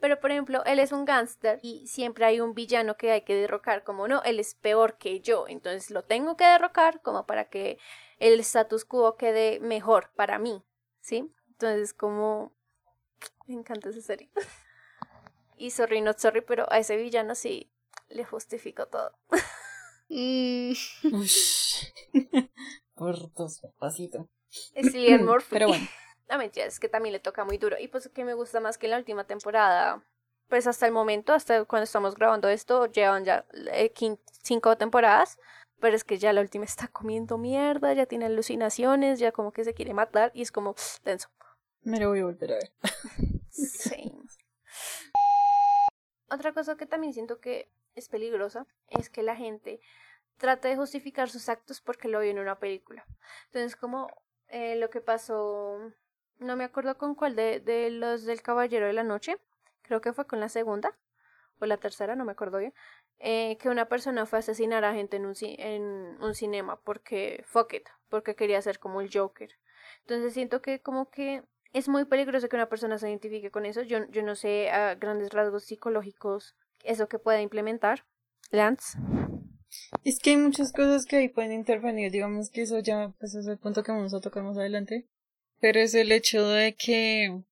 Pero, 0.01 0.21
por 0.21 0.31
ejemplo, 0.31 0.63
él 0.65 0.79
es 0.79 0.93
un 0.93 1.05
gángster 1.05 1.59
y 1.63 1.87
siempre 1.87 2.27
hay 2.27 2.41
un 2.41 2.55
villano 2.55 2.97
que 2.97 3.13
hay 3.13 3.23
que 3.23 3.35
derrocar, 3.35 3.83
como 3.83 4.07
no, 4.09 4.23
él 4.25 4.39
es 4.39 4.55
peor 4.55 4.99
que 4.99 5.21
yo, 5.21 5.47
entonces 5.49 5.91
lo 5.91 6.05
tengo 6.05 6.37
que 6.37 6.45
derrocar 6.45 7.01
como 7.01 7.25
para 7.25 7.49
que 7.49 7.79
el 8.19 8.41
status 8.41 8.85
quo 8.85 9.17
quede 9.17 9.61
mejor 9.61 10.11
para 10.17 10.39
mí, 10.39 10.63
¿sí? 11.01 11.33
Entonces, 11.49 11.95
como... 11.95 12.53
Me 13.47 13.55
encanta 13.55 13.89
esa 13.91 14.01
serie. 14.01 14.31
Y 15.59 15.71
sorry, 15.71 16.03
not 16.03 16.19
sorry, 16.19 16.43
pero 16.43 16.71
a 16.71 16.79
ese 16.79 16.97
villano 16.97 17.35
sí 17.35 17.73
le 18.09 18.25
justifico 18.25 18.87
todo. 18.89 19.13
Mm, 20.09 20.73
Ush. 21.13 21.93
Cortos, 22.95 23.63
pasito. 23.79 24.29
Es 24.75 24.87
Cillian 24.93 25.25
Murphy. 25.25 25.49
Pero 25.55 25.69
bueno. 25.69 25.87
No, 26.29 26.39
mentira, 26.39 26.67
es 26.67 26.79
que 26.79 26.89
también 26.89 27.13
le 27.13 27.21
toca 27.21 27.45
muy 27.45 27.57
duro. 27.59 27.79
Y 27.79 27.89
pues 27.89 28.09
que 28.09 28.25
me 28.25 28.35
gusta 28.35 28.61
más 28.61 28.79
que 28.79 28.87
en 28.87 28.91
la 28.93 28.99
última 28.99 29.25
temporada. 29.25 30.03
Pues 30.49 30.67
hasta 30.67 30.87
el 30.87 30.93
momento, 30.93 31.33
hasta 31.33 31.65
cuando 31.65 31.85
estamos 31.85 32.15
grabando 32.15 32.49
esto, 32.49 32.87
llevan 32.87 33.25
ya 33.25 33.47
eh, 33.73 33.93
quin- 33.95 34.21
cinco 34.43 34.77
temporadas. 34.77 35.39
Pero 35.81 35.95
es 35.95 36.05
que 36.05 36.19
ya 36.19 36.33
la 36.33 36.41
última 36.41 36.65
está 36.65 36.89
comiendo 36.89 37.39
mierda, 37.39 37.93
ya 37.93 38.07
tiene 38.07 38.27
alucinaciones, 38.27 39.19
ya 39.19 39.33
como 39.33 39.53
que 39.53 39.65
se 39.65 39.75
quiere 39.75 39.95
matar 39.95 40.31
y 40.35 40.43
es 40.43 40.53
como 40.53 40.75
tenso. 41.03 41.29
Me 41.83 42.01
lo 42.01 42.09
voy 42.09 42.21
a 42.21 42.25
volver 42.25 42.53
a 42.53 42.57
ver. 42.57 42.73
Sí. 43.51 44.13
Otra 46.29 46.53
cosa 46.53 46.77
que 46.77 46.87
también 46.87 47.15
siento 47.15 47.41
que 47.41 47.71
es 47.95 48.09
peligrosa 48.09 48.67
es 48.89 49.09
que 49.09 49.23
la 49.23 49.37
gente 49.37 49.81
trata 50.37 50.69
de 50.69 50.77
justificar 50.77 51.31
sus 51.31 51.49
actos 51.49 51.81
porque 51.81 52.09
lo 52.09 52.21
vio 52.21 52.31
en 52.31 52.39
una 52.39 52.59
película. 52.59 53.07
Entonces, 53.47 53.77
como 53.77 54.09
eh, 54.49 54.77
lo 54.77 54.91
que 54.91 55.01
pasó, 55.01 55.79
no 56.39 56.57
me 56.57 56.65
acuerdo 56.65 56.99
con 56.99 57.15
cuál 57.15 57.37
de, 57.37 57.61
de 57.61 57.91
los 57.91 58.25
del 58.25 58.43
Caballero 58.43 58.87
de 58.87 58.93
la 58.93 59.05
Noche, 59.05 59.39
creo 59.83 60.01
que 60.01 60.13
fue 60.13 60.27
con 60.27 60.41
la 60.41 60.49
segunda, 60.49 60.99
o 61.61 61.67
la 61.67 61.79
tercera, 61.79 62.17
no 62.17 62.25
me 62.25 62.33
acuerdo 62.33 62.59
bien, 62.59 62.75
eh, 63.19 63.57
que 63.59 63.69
una 63.69 63.89
persona 63.89 64.27
fue 64.27 64.39
a 64.39 64.41
asesinar 64.41 64.85
a 64.85 64.95
gente 64.95 65.17
en 65.17 65.27
un, 65.27 65.35
en 65.41 65.83
un 66.21 66.35
cinema 66.35 66.79
porque, 66.83 67.43
fuck 67.47 67.75
it, 67.75 67.89
porque 68.09 68.35
quería 68.35 68.61
ser 68.63 68.79
como 68.79 69.01
el 69.01 69.11
Joker. 69.13 69.51
Entonces 70.01 70.35
siento 70.35 70.61
que 70.63 70.81
como 70.81 71.11
que 71.11 71.43
es 71.73 71.89
muy 71.89 72.05
peligroso 72.05 72.49
que 72.49 72.57
una 72.57 72.69
persona 72.69 72.99
se 72.99 73.09
identifique 73.09 73.51
con 73.51 73.67
eso. 73.67 73.83
Yo, 73.83 74.07
yo 74.11 74.23
no 74.23 74.35
sé 74.35 74.71
a 74.71 74.95
grandes 74.95 75.31
rasgos 75.31 75.65
psicológicos 75.65 76.55
eso 76.85 77.09
que 77.09 77.19
pueda 77.19 77.41
implementar. 77.41 78.05
Lance. 78.51 78.99
Es 80.05 80.19
que 80.21 80.31
hay 80.31 80.37
muchas 80.37 80.73
cosas 80.73 81.05
que 81.05 81.17
ahí 81.17 81.29
pueden 81.29 81.53
intervenir, 81.53 82.11
digamos 82.13 82.51
que 82.51 82.63
eso 82.63 82.79
ya 82.79 83.13
pues 83.19 83.35
es 83.35 83.47
el 83.47 83.59
punto 83.59 83.83
que 83.83 83.93
vamos 83.93 84.15
a 84.15 84.21
tocar 84.21 84.43
más 84.43 84.57
adelante, 84.57 85.07
pero 85.61 85.81
es 85.81 85.95
el 85.95 86.13
hecho 86.13 86.49
de 86.49 86.75
que 86.75 87.43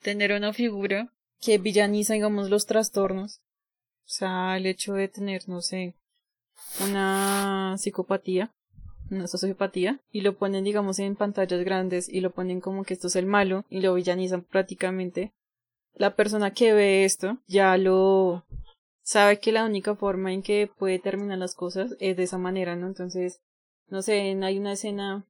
tener 0.00 0.32
una 0.32 0.52
figura 0.52 1.12
que 1.40 1.58
villaniza, 1.58 2.14
digamos, 2.14 2.50
los 2.50 2.66
trastornos, 2.66 3.40
o 4.04 4.08
sea, 4.08 4.56
el 4.56 4.66
hecho 4.66 4.94
de 4.94 5.08
tener, 5.08 5.48
no 5.48 5.60
sé, 5.60 5.94
una 6.86 7.76
psicopatía, 7.78 8.52
una 9.10 9.26
sociopatía, 9.26 10.00
y 10.10 10.20
lo 10.20 10.36
ponen, 10.36 10.64
digamos, 10.64 10.98
en 10.98 11.16
pantallas 11.16 11.64
grandes 11.64 12.08
y 12.08 12.20
lo 12.20 12.30
ponen 12.30 12.60
como 12.60 12.84
que 12.84 12.94
esto 12.94 13.06
es 13.06 13.16
el 13.16 13.26
malo 13.26 13.64
y 13.68 13.80
lo 13.80 13.94
villanizan 13.94 14.42
prácticamente. 14.42 15.32
La 15.94 16.16
persona 16.16 16.52
que 16.52 16.72
ve 16.72 17.04
esto 17.04 17.38
ya 17.46 17.76
lo 17.76 18.44
sabe 19.02 19.38
que 19.38 19.52
la 19.52 19.64
única 19.64 19.94
forma 19.94 20.32
en 20.32 20.42
que 20.42 20.68
puede 20.78 20.98
terminar 20.98 21.38
las 21.38 21.54
cosas 21.54 21.94
es 22.00 22.16
de 22.16 22.24
esa 22.24 22.38
manera, 22.38 22.74
¿no? 22.76 22.86
Entonces, 22.86 23.40
no 23.88 24.02
sé, 24.02 24.36
hay 24.42 24.58
una 24.58 24.72
escena 24.72 25.24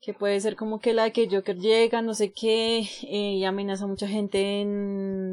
que 0.00 0.12
puede 0.12 0.40
ser 0.40 0.56
como 0.56 0.80
que 0.80 0.92
la 0.92 1.04
de 1.04 1.12
que 1.12 1.28
Joker 1.30 1.56
llega, 1.56 2.02
no 2.02 2.14
sé 2.14 2.32
qué, 2.32 2.80
eh, 3.04 3.34
y 3.36 3.44
amenaza 3.44 3.84
a 3.84 3.88
mucha 3.88 4.08
gente 4.08 4.60
en 4.60 4.68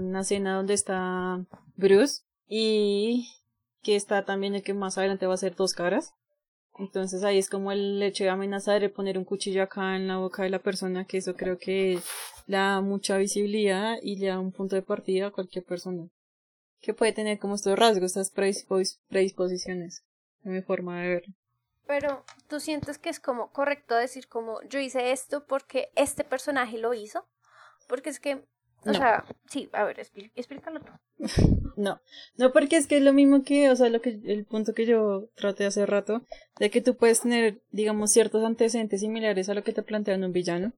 una 0.09 0.21
escena 0.21 0.55
donde 0.55 0.75
está 0.75 1.43
Bruce, 1.75 2.21
y 2.49 3.29
que 3.81 3.95
está 3.95 4.25
también 4.25 4.55
el 4.55 4.63
que 4.63 4.73
más 4.73 4.97
adelante 4.97 5.27
va 5.27 5.35
a 5.35 5.37
ser 5.37 5.55
dos 5.55 5.73
caras. 5.73 6.13
Entonces 6.77 7.23
ahí 7.23 7.37
es 7.37 7.49
como 7.49 7.71
el 7.71 8.01
hecho 8.03 8.25
de 8.25 8.29
amenazar, 8.29 8.81
de 8.81 8.89
poner 8.89 9.17
un 9.17 9.25
cuchillo 9.25 9.63
acá 9.63 9.95
en 9.95 10.07
la 10.07 10.17
boca 10.17 10.43
de 10.43 10.49
la 10.49 10.59
persona, 10.59 11.05
que 11.05 11.17
eso 11.17 11.35
creo 11.35 11.57
que 11.57 11.99
le 12.47 12.57
da 12.57 12.81
mucha 12.81 13.17
visibilidad 13.17 13.97
y 14.01 14.17
le 14.17 14.27
da 14.27 14.39
un 14.39 14.51
punto 14.51 14.75
de 14.75 14.81
partida 14.81 15.27
a 15.27 15.31
cualquier 15.31 15.63
persona 15.63 16.09
que 16.81 16.93
puede 16.93 17.11
tener 17.11 17.39
como 17.39 17.55
estos 17.55 17.77
rasgos, 17.77 18.15
estas 18.15 18.31
predisposiciones, 18.31 20.03
en 20.43 20.53
mi 20.53 20.61
forma 20.61 21.01
de 21.01 21.07
ver. 21.09 21.23
Pero 21.85 22.23
tú 22.47 22.59
sientes 22.59 22.97
que 22.97 23.09
es 23.09 23.19
como 23.19 23.51
correcto 23.51 23.95
decir 23.95 24.27
como 24.27 24.61
yo 24.63 24.79
hice 24.79 25.11
esto 25.11 25.45
porque 25.45 25.89
este 25.95 26.23
personaje 26.23 26.77
lo 26.77 26.93
hizo, 26.93 27.27
porque 27.87 28.09
es 28.09 28.19
que, 28.19 28.45
o 28.85 28.93
sea, 28.93 29.25
sí, 29.47 29.69
a 29.73 29.83
ver, 29.83 29.99
explícalo 29.99 30.79
tú. 30.79 30.91
no, 31.77 31.99
no 32.37 32.51
porque 32.51 32.77
es 32.77 32.87
que 32.87 32.97
es 32.97 33.03
lo 33.03 33.13
mismo 33.13 33.43
que, 33.43 33.69
o 33.69 33.75
sea, 33.75 33.89
lo 33.89 34.01
que 34.01 34.19
el 34.25 34.45
punto 34.45 34.73
que 34.73 34.85
yo 34.85 35.29
traté 35.35 35.65
hace 35.65 35.85
rato, 35.85 36.21
de 36.59 36.69
que 36.69 36.81
tú 36.81 36.95
puedes 36.95 37.21
tener, 37.21 37.61
digamos, 37.71 38.11
ciertos 38.11 38.43
antecedentes 38.43 39.01
similares 39.01 39.49
a 39.49 39.53
lo 39.53 39.63
que 39.63 39.73
te 39.73 39.83
plantean 39.83 40.23
un 40.23 40.31
villano. 40.31 40.73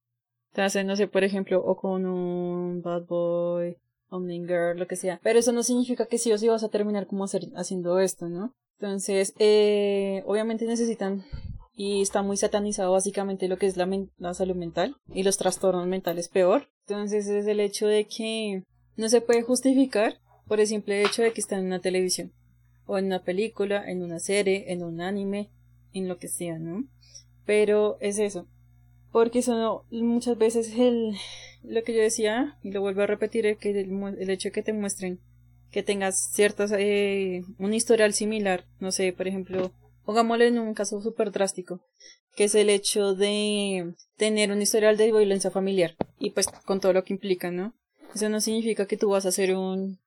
Te 0.54 0.62
hacen, 0.62 0.88
no 0.88 0.96
sé, 0.96 1.08
por 1.08 1.24
ejemplo, 1.24 1.64
o 1.64 1.78
con 1.78 2.06
un 2.06 2.82
bad 2.82 3.06
boy, 3.06 3.78
Girl, 4.12 4.78
lo 4.78 4.88
que 4.88 4.98
sea. 4.98 5.20
Pero 5.24 5.40
eso 5.40 5.54
no 5.54 5.64
significa 5.64 6.06
que 6.06 6.18
sí 6.18 6.32
o 6.34 6.38
sí 6.38 6.50
vas 6.50 6.64
a 6.64 6.70
terminar 6.70 7.08
como 7.08 7.24
hacer, 7.24 7.44
haciendo 7.56 8.00
esto, 8.00 8.28
¿no? 8.28 8.54
Entonces, 8.80 9.34
eh, 9.40 10.24
obviamente 10.26 10.66
necesitan 10.66 11.24
y 11.84 12.04
está 12.04 12.22
muy 12.22 12.38
satanizado 12.38 12.92
básicamente 12.92 13.48
lo 13.48 13.58
que 13.58 13.66
es 13.66 13.76
la, 13.76 13.90
la 14.20 14.36
salud 14.36 14.56
mental 14.56 14.98
y 15.16 15.24
los 15.24 15.38
trastornos 15.38 15.88
mentales 15.88 16.30
peor. 16.30 16.68
Entonces 16.86 17.28
es 17.28 17.48
el 17.48 17.60
hecho 17.60 17.88
de 17.88 18.06
que 18.06 18.62
no 18.98 19.10
se 19.10 19.20
puede 19.20 19.42
justificar 19.42 20.20
por 20.46 20.60
el 20.60 20.68
simple 20.68 21.02
hecho 21.04 21.24
de 21.24 21.34
que 21.34 21.42
está 21.42 21.58
en 21.58 21.66
una 21.66 21.80
televisión 21.80 22.34
o 22.86 23.00
en 23.00 23.06
una 23.06 23.24
película, 23.24 23.84
en 23.90 24.04
una 24.04 24.20
serie, 24.20 24.72
en 24.72 24.84
un 24.84 25.02
anime, 25.02 25.50
en 25.92 26.08
lo 26.08 26.20
que 26.20 26.28
sea, 26.28 26.60
¿no? 26.60 26.84
Pero 27.48 27.98
es 28.00 28.20
eso. 28.20 28.46
Porque 29.12 29.40
eso 29.40 29.84
muchas 29.90 30.38
veces 30.38 30.72
el, 30.78 31.16
lo 31.64 31.82
que 31.82 31.96
yo 31.96 32.02
decía, 32.04 32.60
y 32.62 32.70
lo 32.70 32.82
vuelvo 32.82 33.02
a 33.02 33.08
repetir, 33.08 33.58
que 33.58 33.72
el, 33.72 34.30
hecho 34.30 34.50
de 34.50 34.54
que 34.54 34.62
te 34.62 34.74
muestren 34.74 35.20
que 35.72 35.82
tengas 35.82 36.30
ciertas, 36.32 36.72
eh, 36.78 37.44
un 37.58 37.74
historial 37.74 38.14
similar, 38.14 38.66
no 38.80 38.92
sé, 38.92 39.14
por 39.14 39.28
ejemplo, 39.28 39.72
pongámoslo 40.06 40.44
en 40.46 40.60
un 40.60 40.74
caso 40.74 41.02
súper 41.02 41.32
drástico, 41.32 41.80
que 42.36 42.46
es 42.46 42.56
el 42.56 42.70
hecho 42.70 43.14
de 43.14 43.94
tener 44.18 44.52
un 44.52 44.62
historial 44.62 44.98
de 44.98 45.12
violencia 45.12 45.52
familiar, 45.52 45.96
y 46.20 46.32
pues 46.32 46.48
con 46.66 46.80
todo 46.80 46.94
lo 46.94 47.04
que 47.04 47.14
implica, 47.14 47.52
¿no? 47.52 47.74
Eso 48.14 48.30
no 48.30 48.42
significa 48.42 48.86
que 48.86 48.98
tú 48.98 49.10
vas 49.10 49.26
a 49.26 49.30
hacer 49.30 49.56
un, 49.56 50.00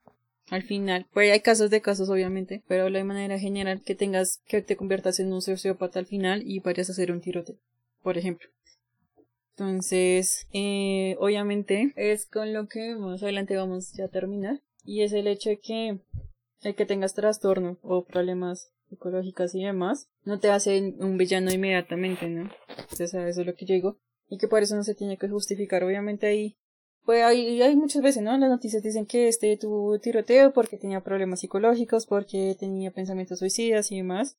al 0.50 0.62
final, 0.62 1.06
pues 1.12 1.32
hay 1.32 1.40
casos 1.40 1.70
de 1.70 1.80
casos 1.80 2.10
obviamente, 2.10 2.62
pero 2.68 2.84
hablo 2.84 2.98
de 2.98 3.04
manera 3.04 3.38
general 3.38 3.82
que 3.82 3.94
tengas, 3.94 4.42
que 4.46 4.62
te 4.62 4.76
conviertas 4.76 5.20
en 5.20 5.32
un 5.32 5.42
sociópata 5.42 5.98
al 5.98 6.06
final 6.06 6.42
y 6.44 6.60
vayas 6.60 6.88
a 6.88 6.92
hacer 6.92 7.12
un 7.12 7.20
tirote, 7.20 7.56
por 8.02 8.18
ejemplo. 8.18 8.48
Entonces, 9.56 10.48
eh, 10.52 11.16
obviamente 11.20 11.92
es 11.94 12.26
con 12.26 12.52
lo 12.52 12.66
que 12.66 12.96
más 12.96 13.22
adelante 13.22 13.56
vamos 13.56 13.92
ya 13.92 14.06
a 14.06 14.08
terminar. 14.08 14.60
Y 14.84 15.02
es 15.02 15.12
el 15.12 15.28
hecho 15.28 15.50
de 15.50 15.60
que 15.60 15.98
el 16.62 16.74
que 16.74 16.86
tengas 16.86 17.14
trastorno 17.14 17.78
o 17.82 18.04
problemas 18.04 18.72
psicológicos 18.88 19.54
y 19.54 19.64
demás, 19.64 20.08
no 20.24 20.38
te 20.38 20.50
hace 20.50 20.94
un 20.98 21.16
villano 21.16 21.52
inmediatamente, 21.52 22.28
¿no? 22.28 22.50
Eso 22.98 23.20
es 23.20 23.36
lo 23.36 23.54
que 23.54 23.66
yo 23.66 23.74
digo. 23.74 23.98
Y 24.28 24.38
que 24.38 24.48
por 24.48 24.62
eso 24.62 24.76
no 24.76 24.84
se 24.84 24.94
tiene 24.94 25.16
que 25.16 25.28
justificar. 25.28 25.84
Obviamente 25.84 26.26
ahí, 26.26 26.56
pues 27.04 27.22
hay, 27.22 27.60
hay 27.60 27.76
muchas 27.76 28.02
veces, 28.02 28.22
¿no? 28.22 28.36
Las 28.38 28.50
noticias 28.50 28.82
dicen 28.82 29.06
que 29.06 29.28
este 29.28 29.56
tuvo 29.56 29.98
tiroteo 29.98 30.52
porque 30.52 30.78
tenía 30.78 31.00
problemas 31.00 31.40
psicológicos, 31.40 32.06
porque 32.06 32.56
tenía 32.58 32.90
pensamientos 32.90 33.38
suicidas 33.38 33.92
y 33.92 33.98
demás. 33.98 34.38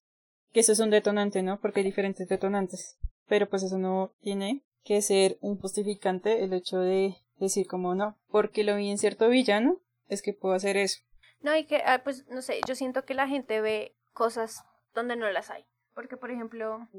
Que 0.52 0.62
eso 0.62 0.72
es 0.72 0.80
un 0.80 0.90
detonante, 0.90 1.44
¿no? 1.44 1.60
Porque 1.60 1.82
hay 1.82 1.86
diferentes 1.86 2.28
detonantes. 2.28 2.98
Pero 3.28 3.50
pues 3.50 3.64
eso 3.64 3.78
no 3.78 4.14
tiene 4.22 4.64
que 4.84 5.02
ser 5.02 5.38
un 5.42 5.58
justificante 5.58 6.44
el 6.44 6.54
hecho 6.54 6.80
de 6.80 7.18
decir 7.40 7.68
como 7.68 7.96
no, 7.96 8.18
porque 8.30 8.64
lo 8.64 8.76
vi 8.76 8.90
en 8.90 8.98
cierto 8.98 9.28
villano, 9.30 9.82
es 10.08 10.22
que 10.22 10.34
puedo 10.34 10.56
hacer 10.56 10.78
eso. 10.78 11.02
No, 11.42 11.56
y 11.56 11.66
que, 11.66 11.78
ah, 11.86 12.02
pues, 12.04 12.26
no 12.28 12.42
sé, 12.42 12.60
yo 12.68 12.76
siento 12.76 13.04
que 13.04 13.14
la 13.14 13.28
gente 13.28 13.62
ve 13.62 13.95
cosas 14.16 14.64
donde 14.96 15.16
no 15.16 15.30
las 15.30 15.52
hay. 15.52 15.68
Porque, 15.94 16.18
por 16.18 16.32
ejemplo, 16.32 16.90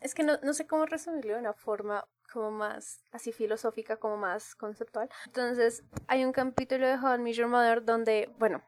es 0.00 0.14
que 0.14 0.24
no, 0.24 0.38
no 0.42 0.52
sé 0.52 0.66
cómo 0.66 0.86
resumirlo 0.86 1.34
de 1.34 1.38
una 1.38 1.52
forma 1.52 2.08
como 2.32 2.50
más 2.50 3.04
así 3.12 3.32
filosófica, 3.32 3.96
como 3.98 4.16
más 4.16 4.56
conceptual. 4.56 5.08
Entonces, 5.26 5.84
hay 6.08 6.24
un 6.24 6.32
capítulo 6.32 6.86
de 6.86 6.94
How 6.94 7.14
I 7.14 7.18
Met 7.18 7.34
Your 7.34 7.48
Mother 7.48 7.84
donde, 7.84 8.30
bueno, 8.38 8.62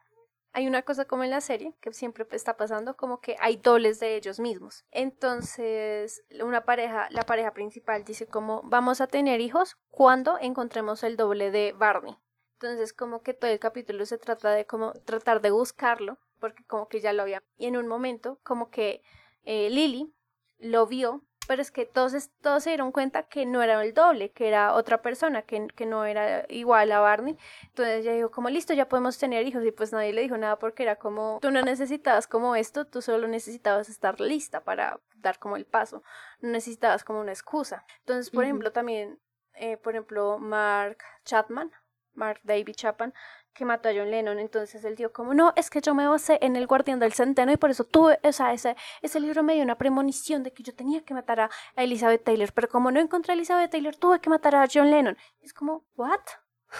hay 0.53 0.67
una 0.67 0.81
cosa 0.81 1.05
como 1.05 1.23
en 1.23 1.29
la 1.29 1.41
serie 1.41 1.73
que 1.79 1.93
siempre 1.93 2.25
está 2.31 2.57
pasando, 2.57 2.95
como 2.95 3.21
que 3.21 3.35
hay 3.39 3.57
dobles 3.57 3.99
de 3.99 4.15
ellos 4.15 4.39
mismos. 4.39 4.85
Entonces, 4.91 6.23
una 6.43 6.65
pareja, 6.65 7.07
la 7.11 7.23
pareja 7.23 7.51
principal 7.51 8.03
dice 8.03 8.27
como 8.27 8.61
vamos 8.63 9.01
a 9.01 9.07
tener 9.07 9.39
hijos 9.39 9.77
cuando 9.89 10.37
encontremos 10.39 11.03
el 11.03 11.15
doble 11.17 11.51
de 11.51 11.73
Barney. 11.73 12.17
Entonces, 12.53 12.93
como 12.93 13.21
que 13.21 13.33
todo 13.33 13.49
el 13.49 13.59
capítulo 13.59 14.05
se 14.05 14.17
trata 14.17 14.51
de 14.51 14.65
como 14.65 14.91
tratar 14.93 15.41
de 15.41 15.51
buscarlo, 15.51 16.19
porque 16.41 16.65
como 16.65 16.89
que 16.89 16.99
ya 16.99 17.13
lo 17.13 17.21
había. 17.21 17.41
Y 17.57 17.67
en 17.67 17.77
un 17.77 17.87
momento, 17.87 18.39
como 18.43 18.69
que 18.69 19.01
eh, 19.45 19.69
Lily 19.69 20.13
lo 20.59 20.85
vio 20.87 21.23
pero 21.51 21.61
es 21.61 21.71
que 21.71 21.85
todos, 21.85 22.29
todos 22.41 22.63
se 22.63 22.69
dieron 22.69 22.93
cuenta 22.93 23.23
que 23.23 23.45
no 23.45 23.61
era 23.61 23.83
el 23.83 23.93
doble, 23.93 24.31
que 24.31 24.47
era 24.47 24.73
otra 24.73 25.01
persona, 25.01 25.41
que, 25.41 25.67
que 25.75 25.85
no 25.85 26.05
era 26.05 26.45
igual 26.47 26.91
a 26.93 27.01
Barney. 27.01 27.37
Entonces 27.63 27.99
ella 27.99 28.13
dijo, 28.13 28.31
como 28.31 28.49
listo, 28.49 28.73
ya 28.73 28.87
podemos 28.87 29.17
tener 29.17 29.45
hijos. 29.45 29.65
Y 29.65 29.71
pues 29.71 29.91
nadie 29.91 30.13
le 30.13 30.21
dijo 30.21 30.37
nada 30.37 30.57
porque 30.59 30.83
era 30.83 30.95
como, 30.95 31.39
tú 31.41 31.51
no 31.51 31.61
necesitabas 31.61 32.25
como 32.25 32.55
esto, 32.55 32.85
tú 32.85 33.01
solo 33.01 33.27
necesitabas 33.27 33.89
estar 33.89 34.21
lista 34.21 34.63
para 34.63 35.01
dar 35.15 35.39
como 35.39 35.57
el 35.57 35.65
paso. 35.65 36.03
No 36.39 36.51
necesitabas 36.51 37.03
como 37.03 37.19
una 37.19 37.33
excusa. 37.33 37.85
Entonces, 37.99 38.29
por 38.29 38.45
ejemplo, 38.45 38.71
también, 38.71 39.19
eh, 39.55 39.75
por 39.75 39.93
ejemplo, 39.93 40.37
Mark 40.39 40.99
Chapman, 41.25 41.69
Mark 42.13 42.39
David 42.43 42.75
Chapman, 42.75 43.13
que 43.53 43.65
mató 43.65 43.89
a 43.89 43.93
John 43.93 44.11
Lennon. 44.11 44.39
Entonces 44.39 44.83
él 44.85 44.95
dijo 44.95 45.11
como, 45.11 45.33
no, 45.33 45.53
es 45.55 45.69
que 45.69 45.81
yo 45.81 45.93
me 45.93 46.07
basé 46.07 46.39
en 46.41 46.55
el 46.55 46.67
guardián 46.67 46.99
del 46.99 47.13
centeno 47.13 47.51
y 47.51 47.57
por 47.57 47.69
eso 47.69 47.83
tuve, 47.83 48.19
o 48.23 48.31
sea, 48.31 48.53
ese, 48.53 48.75
ese 49.01 49.19
libro 49.19 49.43
me 49.43 49.53
dio 49.53 49.63
una 49.63 49.77
premonición 49.77 50.43
de 50.43 50.51
que 50.51 50.63
yo 50.63 50.73
tenía 50.73 51.03
que 51.03 51.13
matar 51.13 51.41
a, 51.41 51.49
Elizabeth 51.75 52.23
Taylor, 52.23 52.51
pero 52.53 52.69
como 52.69 52.91
no 52.91 52.99
encontré 52.99 53.33
a 53.33 53.35
Elizabeth 53.35 53.71
Taylor, 53.71 53.95
tuve 53.95 54.19
que 54.19 54.29
matar 54.29 54.55
a 54.55 54.67
John 54.71 54.89
Lennon. 54.89 55.17
es 55.41 55.53
como, 55.53 55.85
¿what? 55.95 56.19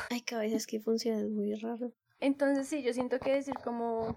Hay 0.10 0.22
cabezas 0.22 0.66
que 0.68 0.80
funcionan 0.80 1.34
muy 1.34 1.54
raro. 1.56 1.92
Entonces 2.20 2.68
sí, 2.68 2.84
yo 2.84 2.94
siento 2.94 3.20
que 3.20 3.34
decir 3.34 3.56
como, 3.64 4.16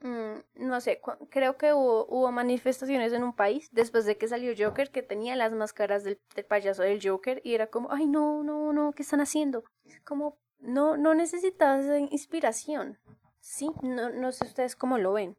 mm, 0.00 0.66
no 0.66 0.80
sé, 0.80 1.00
creo 1.28 1.56
que 1.56 1.72
hubo, 1.72 2.06
hubo 2.06 2.32
manifestaciones 2.32 3.12
en 3.12 3.22
un 3.22 3.34
país 3.34 3.68
después 3.70 4.06
de 4.06 4.16
que 4.16 4.28
salió 4.28 4.52
Joker 4.56 4.90
que 4.90 5.02
tenía 5.02 5.36
las 5.36 5.52
máscaras 5.52 6.04
del, 6.04 6.18
del 6.34 6.44
payaso 6.46 6.82
del 6.82 7.00
Joker 7.06 7.40
y 7.44 7.54
era 7.54 7.68
como, 7.68 7.92
ay 7.92 8.06
no, 8.06 8.42
no, 8.42 8.72
no, 8.72 8.92
¿qué 8.92 9.02
están 9.02 9.20
haciendo? 9.20 9.62
Como, 10.04 10.38
no, 10.60 10.96
no 10.96 11.14
necesitas 11.14 11.86
inspiración. 12.10 12.98
Sí, 13.40 13.70
no, 13.82 14.10
no 14.10 14.32
sé 14.32 14.44
ustedes 14.44 14.76
cómo 14.76 14.98
lo 14.98 15.12
ven. 15.12 15.36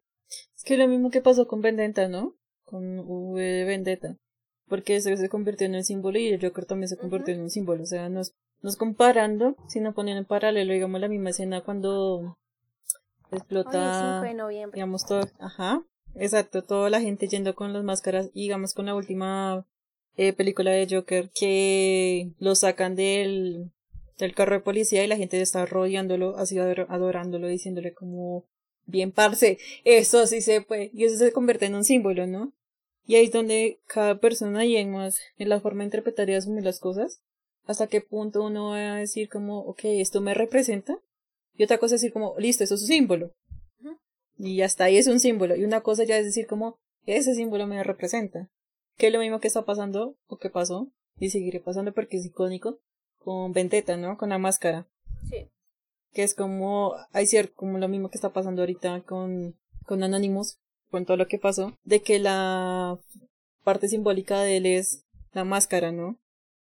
Es 0.56 0.64
que 0.64 0.76
lo 0.76 0.88
mismo 0.88 1.10
que 1.10 1.20
pasó 1.20 1.46
con 1.46 1.60
Vendetta, 1.60 2.08
¿no? 2.08 2.34
Con 2.64 3.00
V 3.00 3.64
Vendetta. 3.64 4.16
Porque 4.68 4.96
eso 4.96 5.14
se 5.16 5.28
convirtió 5.28 5.66
en 5.66 5.74
un 5.74 5.84
símbolo 5.84 6.18
y 6.18 6.28
el 6.28 6.40
Joker 6.40 6.64
también 6.64 6.88
se 6.88 6.96
convirtió 6.96 7.34
en 7.34 7.42
un 7.42 7.50
símbolo. 7.50 7.82
O 7.82 7.86
sea, 7.86 8.08
no 8.08 8.20
es, 8.20 8.34
comparando, 8.78 9.56
sino 9.68 9.92
poniendo 9.92 10.20
en 10.20 10.26
paralelo, 10.26 10.72
digamos, 10.72 11.00
la 11.00 11.08
misma 11.08 11.30
escena 11.30 11.62
cuando 11.62 12.38
explota, 13.30 13.78
Hoy 13.78 13.90
es 13.90 14.20
5 14.20 14.22
de 14.22 14.34
noviembre. 14.34 14.76
digamos, 14.76 15.06
todo, 15.06 15.22
ajá, 15.40 15.84
exacto, 16.14 16.62
toda 16.62 16.90
la 16.90 17.00
gente 17.00 17.28
yendo 17.28 17.54
con 17.54 17.72
las 17.72 17.82
máscaras, 17.82 18.30
y 18.34 18.42
digamos, 18.42 18.74
con 18.74 18.86
la 18.86 18.94
última 18.94 19.66
eh, 20.16 20.32
película 20.32 20.70
de 20.70 20.86
Joker, 20.88 21.30
que 21.34 22.32
lo 22.38 22.54
sacan 22.54 22.94
del, 22.94 23.72
del 24.24 24.34
carro 24.34 24.54
de 24.54 24.60
policía 24.60 25.04
y 25.04 25.08
la 25.08 25.16
gente 25.16 25.40
está 25.40 25.66
rodeándolo, 25.66 26.36
así 26.36 26.56
ador- 26.56 26.86
adorándolo, 26.88 27.48
diciéndole 27.48 27.92
como, 27.92 28.44
bien 28.86 29.12
parce, 29.12 29.58
eso 29.84 30.26
sí 30.26 30.40
se 30.40 30.60
puede, 30.60 30.90
y 30.92 31.04
eso 31.04 31.16
se 31.16 31.32
convierte 31.32 31.66
en 31.66 31.74
un 31.74 31.84
símbolo, 31.84 32.26
¿no? 32.26 32.52
Y 33.06 33.16
ahí 33.16 33.24
es 33.24 33.32
donde 33.32 33.80
cada 33.86 34.18
persona 34.18 34.64
y 34.64 34.76
en 34.76 34.92
más, 34.92 35.18
en 35.36 35.48
la 35.48 35.60
forma 35.60 35.80
de 35.80 35.86
interpretar 35.86 36.30
y 36.30 36.34
asumir 36.34 36.64
las 36.64 36.78
cosas, 36.78 37.20
hasta 37.66 37.86
qué 37.86 38.00
punto 38.00 38.44
uno 38.44 38.70
va 38.70 38.94
a 38.94 38.98
decir 38.98 39.28
como, 39.28 39.60
ok, 39.60 39.80
esto 39.84 40.20
me 40.20 40.34
representa, 40.34 40.98
y 41.54 41.64
otra 41.64 41.78
cosa 41.78 41.94
es 41.94 42.00
decir 42.00 42.12
como, 42.12 42.34
listo, 42.38 42.64
eso 42.64 42.74
es 42.74 42.82
un 42.82 42.88
símbolo. 42.88 43.34
Ujú. 43.80 43.98
Y 44.38 44.62
hasta 44.62 44.84
ahí 44.84 44.96
es 44.96 45.06
un 45.06 45.20
símbolo. 45.20 45.54
Y 45.54 45.64
una 45.64 45.82
cosa 45.82 46.04
ya 46.04 46.18
es 46.18 46.24
decir 46.24 46.46
como, 46.46 46.78
ese 47.04 47.34
símbolo 47.34 47.66
me 47.66 47.82
representa. 47.84 48.48
Que 48.96 49.08
es 49.08 49.12
lo 49.12 49.18
mismo 49.18 49.40
que 49.40 49.48
está 49.48 49.64
pasando, 49.64 50.16
o 50.26 50.38
que 50.38 50.50
pasó, 50.50 50.90
y 51.18 51.30
seguiré 51.30 51.60
pasando 51.60 51.92
porque 51.92 52.16
es 52.16 52.24
icónico, 52.24 52.78
con 53.24 53.52
Vendetta, 53.52 53.96
¿no? 53.96 54.16
Con 54.16 54.30
la 54.30 54.38
máscara. 54.38 54.86
Sí. 55.28 55.48
Que 56.12 56.22
es 56.22 56.34
como, 56.34 56.94
hay 57.12 57.26
cierto, 57.26 57.54
como 57.54 57.78
lo 57.78 57.88
mismo 57.88 58.10
que 58.10 58.18
está 58.18 58.32
pasando 58.32 58.62
ahorita 58.62 59.02
con, 59.02 59.56
con 59.86 60.02
Anonymous, 60.02 60.58
con 60.90 61.06
todo 61.06 61.16
lo 61.16 61.26
que 61.26 61.38
pasó, 61.38 61.76
de 61.84 62.02
que 62.02 62.18
la 62.18 62.98
parte 63.64 63.88
simbólica 63.88 64.42
de 64.42 64.58
él 64.58 64.66
es 64.66 65.04
la 65.32 65.44
máscara, 65.44 65.92
¿no? 65.92 66.18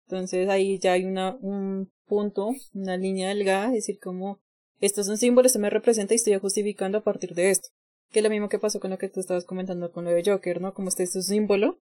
Entonces 0.08 0.48
ahí 0.50 0.80
ya 0.80 0.94
hay 0.94 1.06
una, 1.06 1.38
un 1.42 1.92
punto, 2.06 2.52
una 2.74 2.98
línea 2.98 3.30
delgada, 3.30 3.68
es 3.68 3.74
decir, 3.74 4.00
como, 4.00 4.40
esto 4.80 5.02
es 5.02 5.08
un 5.08 5.18
símbolo, 5.18 5.48
esto 5.48 5.60
me 5.60 5.70
representa 5.70 6.14
y 6.14 6.16
estoy 6.16 6.38
justificando 6.38 6.98
a 6.98 7.04
partir 7.04 7.34
de 7.36 7.50
esto. 7.52 7.70
Que 8.12 8.20
es 8.20 8.24
lo 8.24 8.30
mismo 8.30 8.50
que 8.50 8.60
pasó 8.60 8.80
con 8.80 8.92
lo 8.92 8.98
que 8.98 9.10
tú 9.10 9.20
estabas 9.20 9.46
comentando 9.46 9.92
con 9.92 10.06
lo 10.06 10.12
de 10.12 10.24
Joker, 10.24 10.62
¿no? 10.62 10.74
Como 10.74 10.90
este 10.90 11.04
es 11.04 11.16
un 11.16 11.24
símbolo, 11.24 11.80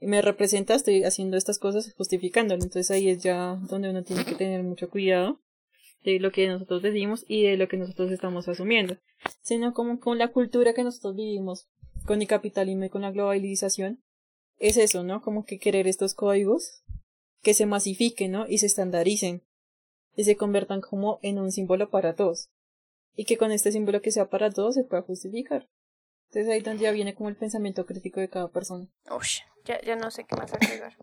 me 0.00 0.22
representa, 0.22 0.74
estoy 0.74 1.04
haciendo 1.04 1.36
estas 1.36 1.58
cosas 1.58 1.92
justificándolo. 1.96 2.62
Entonces 2.62 2.90
ahí 2.90 3.08
es 3.08 3.22
ya 3.22 3.58
donde 3.68 3.90
uno 3.90 4.02
tiene 4.02 4.24
que 4.24 4.34
tener 4.34 4.62
mucho 4.62 4.88
cuidado 4.88 5.40
de 6.04 6.20
lo 6.20 6.30
que 6.30 6.48
nosotros 6.48 6.82
decimos 6.82 7.24
y 7.28 7.44
de 7.44 7.56
lo 7.56 7.68
que 7.68 7.76
nosotros 7.76 8.10
estamos 8.10 8.48
asumiendo, 8.48 8.96
sino 9.42 9.74
como 9.74 9.98
con 10.00 10.18
la 10.18 10.28
cultura 10.28 10.72
que 10.72 10.84
nosotros 10.84 11.16
vivimos, 11.16 11.68
con 12.06 12.20
el 12.22 12.28
capitalismo 12.28 12.84
y 12.84 12.88
con 12.88 13.02
la 13.02 13.10
globalización, 13.10 14.02
es 14.58 14.76
eso, 14.76 15.02
¿no? 15.02 15.22
Como 15.22 15.44
que 15.44 15.58
querer 15.58 15.86
estos 15.86 16.14
códigos 16.14 16.82
que 17.42 17.54
se 17.54 17.66
masifiquen, 17.66 18.32
¿no? 18.32 18.46
Y 18.48 18.58
se 18.58 18.66
estandaricen 18.66 19.42
y 20.16 20.24
se 20.24 20.36
conviertan 20.36 20.80
como 20.80 21.20
en 21.22 21.38
un 21.38 21.52
símbolo 21.52 21.90
para 21.90 22.14
todos. 22.14 22.50
Y 23.14 23.24
que 23.24 23.36
con 23.36 23.52
este 23.52 23.72
símbolo 23.72 24.00
que 24.00 24.10
sea 24.10 24.28
para 24.28 24.50
todos 24.50 24.74
se 24.74 24.84
pueda 24.84 25.02
justificar. 25.02 25.68
Entonces 26.28 26.52
ahí 26.52 26.60
donde 26.60 26.82
ya 26.82 26.90
viene 26.90 27.14
como 27.14 27.28
el 27.28 27.36
pensamiento 27.36 27.86
crítico 27.86 28.20
de 28.20 28.28
cada 28.28 28.48
persona. 28.48 28.88
Ush, 29.16 29.40
ya, 29.68 29.80
ya 29.82 29.96
no 29.96 30.10
sé 30.10 30.24
qué 30.24 30.34
más 30.34 30.52
agregar. 30.52 30.96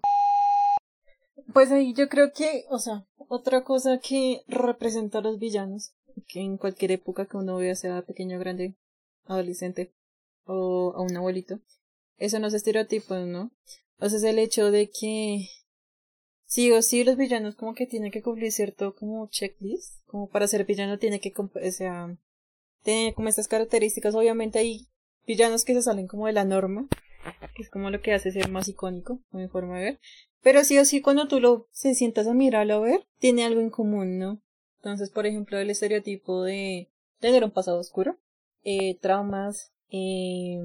Pues 1.53 1.71
ahí 1.71 1.93
yo 1.93 2.09
creo 2.09 2.33
que, 2.33 2.65
o 2.69 2.79
sea, 2.79 3.05
otra 3.29 3.63
cosa 3.63 3.99
que 3.99 4.41
representa 4.47 5.19
a 5.19 5.21
los 5.21 5.39
villanos, 5.39 5.93
que 6.27 6.41
en 6.41 6.57
cualquier 6.57 6.91
época 6.91 7.27
que 7.27 7.37
uno 7.37 7.57
vea, 7.57 7.75
sea 7.75 8.01
pequeño, 8.01 8.39
grande, 8.39 8.75
adolescente 9.25 9.93
o 10.43 10.93
a 10.95 11.01
un 11.01 11.15
abuelito, 11.15 11.59
eso 12.17 12.39
no 12.39 12.47
es 12.47 12.53
estereotipos, 12.53 13.25
¿no? 13.27 13.51
O 13.99 14.09
sea, 14.09 14.17
es 14.17 14.23
el 14.23 14.39
hecho 14.39 14.71
de 14.71 14.89
que 14.89 15.47
sí 16.45 16.71
o 16.71 16.81
sí 16.81 17.03
los 17.03 17.17
villanos 17.17 17.55
como 17.55 17.75
que 17.75 17.87
tienen 17.87 18.11
que 18.11 18.21
cumplir 18.21 18.51
cierto 18.51 18.95
como 18.95 19.29
checklist, 19.29 20.03
como 20.05 20.29
para 20.29 20.47
ser 20.47 20.65
villano 20.65 20.97
tiene 20.97 21.19
que, 21.19 21.33
o 21.37 21.71
sea, 21.71 22.17
tener 22.83 23.13
como 23.13 23.29
estas 23.29 23.47
características, 23.47 24.15
obviamente 24.15 24.59
hay 24.59 24.87
villanos 25.27 25.63
que 25.63 25.73
se 25.73 25.81
salen 25.81 26.07
como 26.07 26.27
de 26.27 26.33
la 26.33 26.45
norma, 26.45 26.87
que 27.55 27.63
es 27.63 27.69
como 27.69 27.89
lo 27.89 28.01
que 28.01 28.13
hace 28.13 28.31
ser 28.31 28.49
más 28.49 28.67
icónico, 28.67 29.19
a 29.31 29.37
mi 29.37 29.47
forma 29.47 29.77
de 29.77 29.83
ver, 29.83 29.99
pero 30.41 30.63
sí 30.63 30.77
o 30.77 30.85
sí, 30.85 31.01
cuando 31.01 31.27
tú 31.27 31.39
lo 31.39 31.67
se 31.71 31.95
sientas 31.95 32.27
a 32.27 32.33
mirarlo 32.33 32.75
a 32.75 32.79
ver, 32.79 33.07
tiene 33.19 33.45
algo 33.45 33.61
en 33.61 33.69
común, 33.69 34.17
¿no? 34.19 34.41
Entonces, 34.77 35.09
por 35.09 35.25
ejemplo, 35.25 35.57
el 35.57 35.69
estereotipo 35.69 36.43
de 36.43 36.91
tener 37.19 37.43
un 37.43 37.51
pasado 37.51 37.79
oscuro, 37.79 38.17
eh, 38.63 38.97
traumas, 38.99 39.71
eh, 39.89 40.59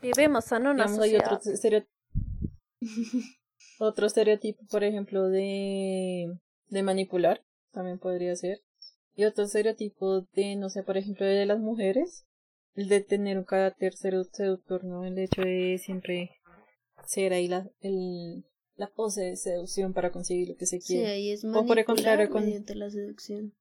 Vivimos 0.00 0.50
en 0.52 0.66
una 0.66 0.84
digamos, 0.84 1.00
hay 1.00 1.16
otro 1.16 1.38
estereo- 1.38 1.86
otro 3.78 4.06
estereotipo, 4.06 4.64
por 4.70 4.84
ejemplo, 4.84 5.28
de, 5.28 6.38
de 6.68 6.82
manipular, 6.82 7.42
también 7.70 7.98
podría 7.98 8.34
ser. 8.36 8.60
Y 9.14 9.24
otro 9.24 9.44
estereotipo 9.44 10.22
de, 10.32 10.56
no 10.56 10.70
sé, 10.70 10.82
por 10.82 10.96
ejemplo, 10.96 11.26
de 11.26 11.46
las 11.46 11.58
mujeres, 11.60 12.26
el 12.74 12.88
de 12.88 13.00
tener 13.00 13.38
un 13.38 13.44
carácter 13.44 13.94
sedu- 13.94 14.28
seductor, 14.32 14.84
¿no? 14.84 15.04
El 15.04 15.18
hecho 15.18 15.42
de 15.42 15.78
siempre 15.82 16.30
ser 17.06 17.32
ahí 17.32 17.48
la, 17.48 17.68
el, 17.80 18.44
la 18.76 18.88
pose 18.88 19.22
de 19.22 19.36
seducción 19.36 19.92
para 19.92 20.10
conseguir 20.12 20.48
lo 20.48 20.56
que 20.56 20.66
se 20.66 20.80
Sí, 20.80 20.94
quiere. 20.94 21.10
ahí 21.10 21.30
es 21.32 21.44
O 21.44 21.66
por 21.66 21.78
el 21.78 21.84
contrario, 21.84 22.30
con- 22.30 22.48
la 22.74 22.90
seducción. 22.90 23.52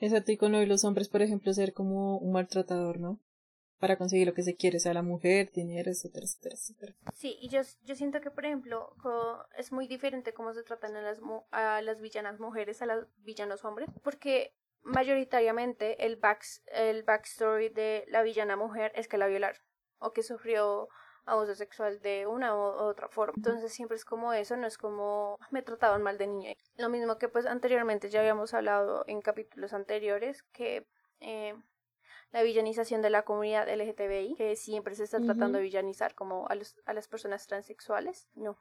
Exacto, 0.00 0.30
y 0.32 0.36
con 0.36 0.52
lo 0.52 0.58
de 0.58 0.66
los 0.66 0.84
hombres, 0.84 1.08
por 1.08 1.22
ejemplo, 1.22 1.52
ser 1.52 1.72
como 1.72 2.18
un 2.18 2.32
maltratador, 2.32 3.00
¿no? 3.00 3.18
Para 3.80 3.96
conseguir 3.96 4.26
lo 4.26 4.34
que 4.34 4.42
se 4.42 4.54
quiere, 4.56 4.80
sea 4.80 4.92
la 4.94 5.02
mujer, 5.02 5.50
dinero, 5.52 5.90
etcétera, 5.90 6.24
etcétera, 6.26 6.54
etcétera. 6.56 6.94
Sí, 7.14 7.36
y 7.40 7.48
yo, 7.48 7.60
yo 7.84 7.94
siento 7.94 8.20
que, 8.20 8.30
por 8.30 8.44
ejemplo, 8.44 8.92
co- 9.02 9.44
es 9.56 9.72
muy 9.72 9.86
diferente 9.88 10.32
cómo 10.32 10.52
se 10.52 10.62
tratan 10.62 10.94
a 10.96 11.02
las, 11.02 11.18
a 11.52 11.80
las 11.82 12.00
villanas 12.00 12.38
mujeres, 12.40 12.82
a 12.82 12.86
los 12.86 13.06
villanos 13.24 13.64
hombres, 13.64 13.88
porque 14.02 14.52
mayoritariamente 14.82 16.06
el, 16.06 16.16
backs, 16.16 16.62
el 16.66 17.02
backstory 17.02 17.68
de 17.68 18.04
la 18.08 18.22
villana 18.22 18.56
mujer 18.56 18.92
es 18.94 19.08
que 19.08 19.18
la 19.18 19.26
violaron 19.26 19.60
o 19.98 20.12
que 20.12 20.22
sufrió 20.22 20.88
abuso 21.24 21.54
sexual 21.54 22.00
de 22.00 22.26
una 22.26 22.54
u 22.54 22.58
otra 22.58 23.08
forma. 23.08 23.34
Entonces 23.36 23.72
siempre 23.72 23.96
es 23.96 24.04
como 24.04 24.32
eso, 24.32 24.56
no 24.56 24.66
es 24.66 24.78
como 24.78 25.38
me 25.50 25.62
trataban 25.62 26.02
mal 26.02 26.18
de 26.18 26.26
niña. 26.26 26.54
Lo 26.76 26.88
mismo 26.88 27.18
que 27.18 27.28
pues 27.28 27.46
anteriormente 27.46 28.08
ya 28.08 28.20
habíamos 28.20 28.54
hablado 28.54 29.04
en 29.06 29.20
capítulos 29.20 29.72
anteriores 29.72 30.42
que 30.52 30.86
eh, 31.20 31.54
la 32.30 32.42
villanización 32.42 33.02
de 33.02 33.10
la 33.10 33.22
comunidad 33.22 33.68
LGTBI, 33.68 34.34
que 34.36 34.56
siempre 34.56 34.94
se 34.94 35.04
está 35.04 35.20
tratando 35.20 35.58
de 35.58 35.64
villanizar 35.64 36.14
como 36.14 36.46
a, 36.48 36.54
los, 36.54 36.76
a 36.84 36.92
las 36.92 37.08
personas 37.08 37.46
transexuales, 37.46 38.28
no. 38.34 38.58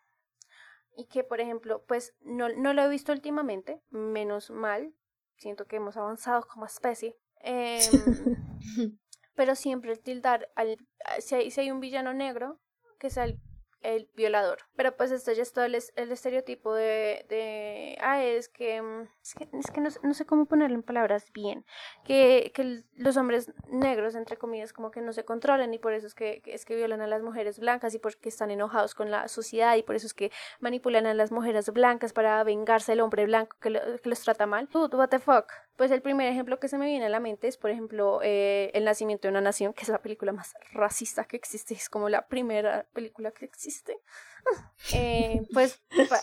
Y 0.96 1.06
que, 1.06 1.24
por 1.24 1.42
ejemplo, 1.42 1.84
pues 1.86 2.16
no, 2.22 2.50
no 2.50 2.74
lo 2.74 2.82
he 2.82 2.90
visto 2.90 3.12
últimamente, 3.12 3.82
menos 3.90 4.50
mal, 4.50 4.94
siento 5.38 5.66
que 5.66 5.78
hemos 5.78 5.98
avanzado 5.98 6.44
como 6.48 6.66
especie. 6.66 7.18
Em, 7.42 7.80
pero 9.36 9.56
siempre 9.56 9.92
el 9.92 10.00
tildar 10.02 10.50
al 10.56 10.78
si 11.20 11.36
hay, 11.36 11.52
si 11.52 11.62
hay 11.62 11.72
un 11.72 11.80
villano 11.80 12.14
negro 12.14 12.60
que 13.00 13.10
sea 13.10 13.26
el, 13.26 13.40
el 13.82 14.10
violador. 14.16 14.60
Pero 14.76 14.96
pues 14.98 15.12
esto 15.12 15.32
ya 15.32 15.44
es 15.44 15.54
todo 15.54 15.66
el, 15.66 15.76
el 15.76 16.12
estereotipo 16.12 16.74
de, 16.74 17.26
de 17.30 17.98
ah 18.02 18.24
es 18.24 18.50
que 18.50 18.82
mm, 18.82 19.08
es 19.22 19.34
que, 19.72 19.82
no, 19.82 20.14
sé- 20.14 20.26
cómo 20.26 20.46
ponerlo 20.46 20.76
en 20.76 20.84
palabras 20.84 21.32
bien 21.32 21.66
que, 22.04 22.52
que 22.56 22.84
los 22.96 23.18
hombres 23.18 23.52
negros 23.70 24.16
entre 24.16 24.38
comillas 24.38 24.74
como 24.74 24.92
que 24.92 25.02
no 25.02 25.14
se 25.14 25.26
controlan 25.26 25.74
y 25.74 25.80
por 25.80 25.94
eso 25.94 26.08
es 26.08 26.16
que, 26.16 26.42
que 26.42 26.54
es 26.54 26.66
que 26.66 26.76
violan 26.76 27.02
a 27.02 27.08
las 27.08 27.22
mujeres 27.22 27.60
blancas 27.60 27.94
y 27.94 28.00
porque 28.00 28.30
están 28.30 28.52
enojados 28.52 28.96
con 28.96 29.12
la 29.12 29.28
sociedad 29.28 29.76
y 29.76 29.84
por 29.84 29.96
eso 29.96 30.08
es 30.08 30.14
que 30.14 30.32
manipulan 30.60 31.06
a 31.06 31.14
las 31.14 31.32
mujeres 31.32 31.70
blancas 31.72 32.14
para 32.14 32.44
vengarse 32.44 32.92
del 32.94 33.02
hombre 33.02 33.26
blanco 33.26 33.58
que, 33.62 33.70
lo- 33.70 33.82
que 34.02 34.10
los 34.10 34.22
trata 34.22 34.46
mal. 34.46 34.68
Dude, 34.72 34.96
what 34.98 35.10
the 35.10 35.20
fuck 35.20 35.46
pues 35.78 35.92
el 35.92 36.02
primer 36.02 36.28
ejemplo 36.28 36.60
que 36.60 36.68
se 36.68 36.78
me 36.78 36.88
viene 36.88 37.06
a 37.06 37.10
la 37.10 37.20
mente 37.20 37.48
es, 37.48 37.58
por 37.58 37.70
ejemplo, 37.70 38.20
eh, 38.24 38.72
El 38.74 38.84
nacimiento 38.84 39.28
de 39.28 39.32
una 39.32 39.42
nación, 39.42 39.74
que 39.74 39.84
es 39.84 39.90
la 39.90 40.02
película 40.02 40.34
más 40.34 40.56
racista 40.72 41.26
que 41.26 41.38
existe, 41.38 41.76
es 41.76 41.88
como 41.88 42.10
la 42.10 42.28
primera 42.28 42.88
película 42.94 43.32
que 43.32 43.46
existe. 43.46 44.00
Eh, 44.94 45.42
pues, 45.52 45.82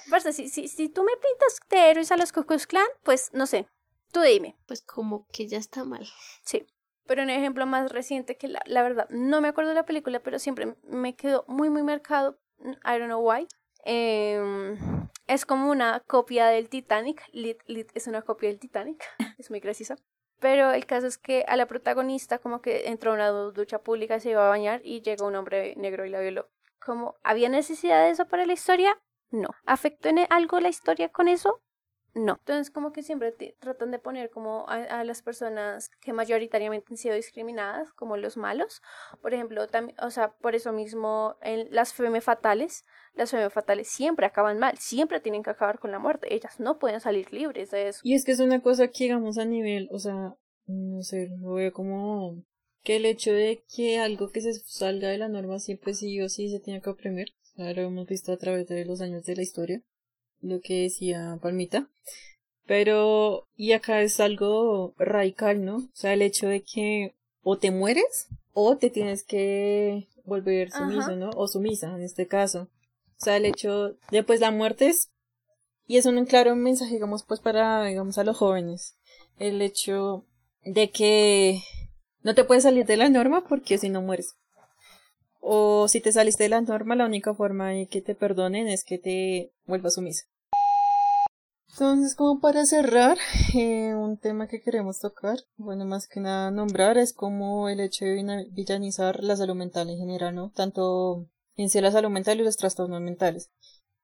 parce, 0.08 0.32
si, 0.32 0.48
si, 0.48 0.66
si 0.66 0.88
tú 0.88 1.02
me 1.02 1.12
pintas 1.12 1.60
de 1.68 1.90
héroes 1.90 2.10
a 2.10 2.16
los 2.16 2.32
Klux 2.32 2.66
Klan, 2.66 2.86
pues 3.02 3.28
no 3.34 3.46
sé, 3.46 3.68
tú 4.12 4.22
dime. 4.22 4.56
Pues 4.66 4.80
como 4.80 5.26
que 5.30 5.46
ya 5.46 5.58
está 5.58 5.84
mal. 5.84 6.06
Sí. 6.42 6.66
Pero 7.06 7.22
un 7.22 7.28
ejemplo 7.28 7.66
más 7.66 7.92
reciente 7.92 8.38
que 8.38 8.48
la, 8.48 8.62
la 8.64 8.82
verdad, 8.82 9.06
no 9.10 9.42
me 9.42 9.48
acuerdo 9.48 9.70
de 9.70 9.74
la 9.74 9.84
película, 9.84 10.20
pero 10.20 10.38
siempre 10.38 10.74
me 10.84 11.14
quedó 11.14 11.44
muy, 11.48 11.68
muy 11.68 11.82
marcado. 11.82 12.38
I 12.60 12.98
don't 12.98 13.08
know 13.08 13.20
why. 13.20 13.46
Em, 13.84 14.78
es 15.26 15.46
como 15.46 15.70
una 15.70 16.00
copia 16.00 16.46
del 16.46 16.68
Titanic. 16.68 17.22
Lit, 17.32 17.60
Lit 17.66 17.90
es 17.94 18.06
una 18.06 18.22
copia 18.22 18.48
del 18.48 18.58
Titanic. 18.58 19.02
Es 19.38 19.50
muy 19.50 19.60
graciosa. 19.60 19.96
Pero 20.40 20.72
el 20.72 20.84
caso 20.86 21.06
es 21.06 21.16
que 21.18 21.44
a 21.48 21.56
la 21.56 21.66
protagonista 21.66 22.38
como 22.38 22.60
que 22.60 22.88
entró 22.88 23.12
a 23.12 23.14
una 23.14 23.28
du- 23.28 23.52
ducha 23.52 23.78
pública, 23.80 24.20
se 24.20 24.30
iba 24.30 24.44
a 24.46 24.48
bañar 24.48 24.80
y 24.84 25.00
llegó 25.02 25.26
un 25.26 25.36
hombre 25.36 25.74
negro 25.76 26.04
y 26.04 26.10
la 26.10 26.20
violó. 26.20 26.48
Como, 26.84 27.16
¿había 27.22 27.48
necesidad 27.48 28.04
de 28.04 28.10
eso 28.10 28.26
para 28.26 28.44
la 28.46 28.52
historia? 28.52 29.00
No. 29.30 29.48
¿Afectó 29.64 30.08
en 30.10 30.20
algo 30.30 30.60
la 30.60 30.68
historia 30.68 31.08
con 31.08 31.28
eso? 31.28 31.60
No. 32.14 32.36
Entonces, 32.38 32.70
como 32.70 32.92
que 32.92 33.02
siempre 33.02 33.32
tratan 33.58 33.90
de 33.90 33.98
poner 33.98 34.30
como 34.30 34.68
a, 34.68 34.74
a 34.76 35.04
las 35.04 35.22
personas 35.22 35.90
que 36.00 36.12
mayoritariamente 36.12 36.86
han 36.90 36.96
sido 36.96 37.14
discriminadas 37.14 37.92
como 37.92 38.16
los 38.16 38.36
malos. 38.36 38.82
Por 39.20 39.34
ejemplo, 39.34 39.66
también, 39.66 39.98
o 40.00 40.10
sea, 40.10 40.32
por 40.32 40.54
eso 40.54 40.72
mismo 40.72 41.36
en 41.42 41.68
las 41.70 41.92
feme 41.92 42.20
fatales, 42.20 42.84
las 43.14 43.30
feme 43.30 43.50
fatales 43.50 43.88
siempre 43.88 44.26
acaban 44.26 44.58
mal, 44.58 44.78
siempre 44.78 45.20
tienen 45.20 45.42
que 45.42 45.50
acabar 45.50 45.78
con 45.78 45.90
la 45.90 45.98
muerte. 45.98 46.32
Ellas 46.32 46.60
no 46.60 46.78
pueden 46.78 47.00
salir 47.00 47.32
libres 47.32 47.70
de 47.70 47.88
eso. 47.88 48.00
Y 48.02 48.14
es 48.14 48.24
que 48.24 48.32
es 48.32 48.40
una 48.40 48.62
cosa 48.62 48.88
que, 48.88 49.04
digamos, 49.04 49.38
a 49.38 49.44
nivel, 49.44 49.88
o 49.90 49.98
sea, 49.98 50.34
no 50.66 51.02
sé, 51.02 51.28
lo 51.40 51.54
veo 51.54 51.72
como 51.72 52.44
que 52.82 52.96
el 52.96 53.06
hecho 53.06 53.32
de 53.32 53.64
que 53.74 53.98
algo 53.98 54.30
que 54.30 54.40
se 54.40 54.52
salga 54.52 55.08
de 55.08 55.18
la 55.18 55.28
norma 55.28 55.58
siempre 55.58 55.94
sí 55.94 56.20
o 56.20 56.28
sí 56.28 56.48
se 56.50 56.60
tiene 56.60 56.80
que 56.80 56.90
oprimir. 56.90 57.28
O 57.42 57.56
sea, 57.56 57.72
lo 57.72 57.82
hemos 57.82 58.06
visto 58.06 58.32
a 58.32 58.36
través 58.36 58.66
de 58.66 58.84
los 58.84 59.00
años 59.00 59.24
de 59.24 59.36
la 59.36 59.42
historia, 59.42 59.82
lo 60.44 60.60
que 60.60 60.82
decía 60.82 61.38
Palmita. 61.42 61.88
Pero, 62.66 63.46
y 63.56 63.72
acá 63.72 64.00
es 64.00 64.20
algo 64.20 64.94
radical, 64.98 65.64
¿no? 65.64 65.76
O 65.76 65.90
sea, 65.92 66.14
el 66.14 66.22
hecho 66.22 66.48
de 66.48 66.62
que 66.62 67.14
o 67.42 67.58
te 67.58 67.70
mueres 67.70 68.28
o 68.52 68.76
te 68.76 68.88
tienes 68.88 69.22
que 69.22 70.08
volver 70.24 70.70
sumiso, 70.70 71.00
Ajá. 71.02 71.16
¿no? 71.16 71.30
O 71.36 71.46
sumisa 71.46 71.94
en 71.94 72.02
este 72.02 72.26
caso. 72.26 72.68
O 73.20 73.24
sea, 73.24 73.36
el 73.36 73.44
hecho 73.44 73.96
de 74.10 74.22
pues 74.22 74.40
la 74.40 74.50
muerte 74.50 74.86
es 74.86 75.10
y 75.86 75.98
es 75.98 76.06
un 76.06 76.24
claro 76.24 76.56
mensaje, 76.56 76.94
digamos, 76.94 77.24
pues 77.24 77.40
para, 77.40 77.84
digamos, 77.84 78.16
a 78.16 78.24
los 78.24 78.36
jóvenes. 78.36 78.96
El 79.38 79.60
hecho 79.60 80.24
de 80.64 80.90
que 80.90 81.60
no 82.22 82.34
te 82.34 82.44
puedes 82.44 82.62
salir 82.62 82.86
de 82.86 82.96
la 82.96 83.10
norma 83.10 83.44
porque 83.46 83.76
si 83.76 83.90
no 83.90 84.00
mueres. 84.00 84.36
O 85.40 85.88
si 85.88 86.00
te 86.00 86.10
saliste 86.10 86.44
de 86.44 86.48
la 86.48 86.62
norma, 86.62 86.96
la 86.96 87.04
única 87.04 87.34
forma 87.34 87.70
de 87.70 87.86
que 87.86 88.00
te 88.00 88.14
perdonen 88.14 88.66
es 88.68 88.82
que 88.82 88.96
te 88.96 89.52
vuelvas 89.66 89.94
sumisa. 89.94 90.24
Entonces, 91.74 92.14
como 92.14 92.38
para 92.38 92.64
cerrar, 92.66 93.18
eh, 93.54 93.94
un 93.96 94.16
tema 94.16 94.46
que 94.46 94.62
queremos 94.62 95.00
tocar, 95.00 95.38
bueno, 95.56 95.84
más 95.84 96.06
que 96.06 96.20
nada 96.20 96.52
nombrar, 96.52 96.98
es 96.98 97.12
como 97.12 97.68
el 97.68 97.80
hecho 97.80 98.04
de 98.04 98.46
villanizar 98.52 99.24
la 99.24 99.34
salud 99.34 99.56
mental 99.56 99.90
en 99.90 99.98
general, 99.98 100.36
¿no? 100.36 100.52
Tanto 100.54 101.26
en 101.56 101.68
sí 101.70 101.80
la 101.80 101.90
salud 101.90 102.10
mental 102.10 102.38
y 102.38 102.44
los 102.44 102.56
trastornos 102.56 103.00
mentales. 103.00 103.50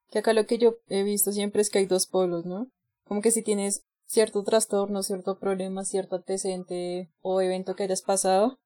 Que 0.09 0.19
acá 0.19 0.33
lo 0.33 0.45
que 0.45 0.57
yo 0.57 0.79
he 0.89 1.03
visto 1.03 1.31
siempre 1.31 1.61
es 1.61 1.69
que 1.69 1.79
hay 1.79 1.85
dos 1.85 2.07
polos, 2.07 2.45
¿no? 2.45 2.69
Como 3.05 3.21
que 3.21 3.31
si 3.31 3.41
tienes 3.41 3.85
cierto 4.05 4.43
trastorno, 4.43 5.01
cierto 5.01 5.39
problema, 5.39 5.85
cierto 5.85 6.17
antecedente 6.17 7.09
o 7.21 7.39
evento 7.39 7.77
que 7.77 7.83
hayas 7.83 8.01
pasado, 8.01 8.59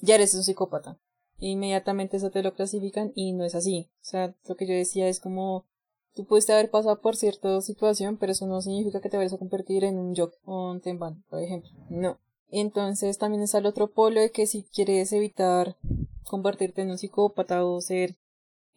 ya 0.00 0.16
eres 0.16 0.34
un 0.34 0.42
psicópata. 0.42 0.98
Inmediatamente 1.38 2.18
eso 2.18 2.30
te 2.30 2.42
lo 2.42 2.52
clasifican 2.52 3.10
y 3.14 3.32
no 3.32 3.46
es 3.46 3.54
así. 3.54 3.90
O 4.02 4.04
sea, 4.04 4.34
lo 4.46 4.56
que 4.56 4.66
yo 4.66 4.74
decía 4.74 5.08
es 5.08 5.18
como 5.18 5.64
tú 6.14 6.24
pudiste 6.24 6.52
haber 6.52 6.70
pasado 6.70 7.00
por 7.00 7.16
cierta 7.16 7.60
situación, 7.60 8.16
pero 8.16 8.32
eso 8.32 8.46
no 8.46 8.60
significa 8.60 9.00
que 9.00 9.08
te 9.08 9.16
vayas 9.16 9.32
a 9.32 9.38
convertir 9.38 9.84
en 9.84 9.98
un 9.98 10.14
joke 10.14 10.36
o 10.44 10.70
un 10.70 10.80
temban, 10.80 11.22
por 11.30 11.40
ejemplo. 11.40 11.70
No. 11.88 12.18
Entonces 12.50 13.18
también 13.18 13.42
está 13.42 13.58
el 13.58 13.66
otro 13.66 13.90
polo 13.90 14.20
de 14.20 14.30
que 14.30 14.46
si 14.46 14.64
quieres 14.64 15.12
evitar 15.12 15.76
convertirte 16.24 16.82
en 16.82 16.90
un 16.90 16.98
psicópata 16.98 17.64
o 17.64 17.80
ser 17.80 18.16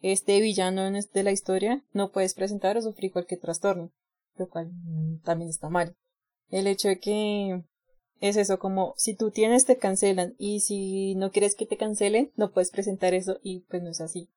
este 0.00 0.40
villano 0.40 0.86
este- 0.96 1.20
de 1.20 1.24
la 1.24 1.32
historia, 1.32 1.82
no 1.92 2.12
puedes 2.12 2.34
presentar 2.34 2.76
o 2.76 2.82
sufrir 2.82 3.12
cualquier 3.12 3.40
trastorno, 3.40 3.90
lo 4.36 4.48
cual 4.48 4.70
también 5.24 5.50
está 5.50 5.68
mal. 5.68 5.96
El 6.50 6.66
hecho 6.66 6.88
de 6.88 7.00
que 7.00 7.64
es 8.20 8.36
eso, 8.36 8.58
como 8.58 8.94
si 8.96 9.14
tú 9.14 9.30
tienes 9.30 9.64
te 9.64 9.76
cancelan 9.76 10.34
y 10.38 10.60
si 10.60 11.14
no 11.16 11.30
quieres 11.30 11.54
que 11.54 11.66
te 11.66 11.76
cancelen, 11.76 12.32
no 12.36 12.52
puedes 12.52 12.70
presentar 12.70 13.14
eso 13.14 13.38
y 13.42 13.60
pues 13.60 13.82
no 13.82 13.90
es 13.90 14.00
así. 14.00 14.28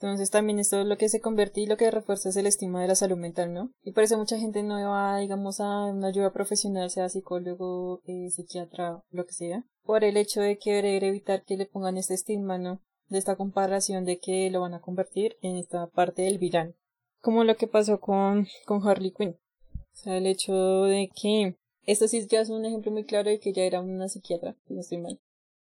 Entonces 0.00 0.30
también 0.30 0.58
esto 0.58 0.80
es 0.80 0.86
lo 0.86 0.96
que 0.96 1.08
se 1.08 1.20
convierte 1.20 1.60
y 1.60 1.66
lo 1.66 1.76
que 1.76 1.90
refuerza 1.90 2.28
es 2.28 2.36
el 2.36 2.46
estima 2.46 2.82
de 2.82 2.88
la 2.88 2.94
salud 2.94 3.16
mental, 3.16 3.52
¿no? 3.54 3.70
Y 3.82 3.92
por 3.92 4.02
eso 4.02 4.18
mucha 4.18 4.38
gente 4.38 4.62
no 4.62 4.74
va, 4.90 5.18
digamos, 5.18 5.60
a 5.60 5.86
una 5.86 6.08
ayuda 6.08 6.32
profesional, 6.32 6.90
sea 6.90 7.08
psicólogo, 7.08 8.00
eh, 8.06 8.28
psiquiatra, 8.30 9.02
lo 9.10 9.24
que 9.24 9.32
sea, 9.32 9.64
por 9.84 10.04
el 10.04 10.16
hecho 10.16 10.40
de 10.40 10.58
querer 10.58 11.04
evitar 11.04 11.44
que 11.44 11.56
le 11.56 11.66
pongan 11.66 11.96
este 11.96 12.14
estigma, 12.14 12.58
¿no? 12.58 12.80
De 13.08 13.18
esta 13.18 13.36
comparación 13.36 14.04
de 14.04 14.18
que 14.18 14.50
lo 14.50 14.60
van 14.60 14.74
a 14.74 14.80
convertir 14.80 15.36
en 15.42 15.56
esta 15.56 15.86
parte 15.86 16.22
del 16.22 16.38
villano. 16.38 16.74
Como 17.20 17.44
lo 17.44 17.56
que 17.56 17.68
pasó 17.68 18.00
con, 18.00 18.46
con 18.66 18.86
Harley 18.86 19.12
Quinn. 19.12 19.36
O 19.74 19.96
sea, 19.96 20.16
el 20.16 20.26
hecho 20.26 20.82
de 20.84 21.08
que 21.14 21.56
esto 21.86 22.08
sí 22.08 22.26
ya 22.28 22.40
es 22.40 22.50
un 22.50 22.64
ejemplo 22.64 22.90
muy 22.90 23.04
claro 23.04 23.30
de 23.30 23.38
que 23.38 23.50
ella 23.50 23.64
era 23.64 23.80
una 23.80 24.08
psiquiatra, 24.08 24.56
si 24.66 24.74
no 24.74 24.80
estoy 24.80 24.98
mal. 24.98 25.20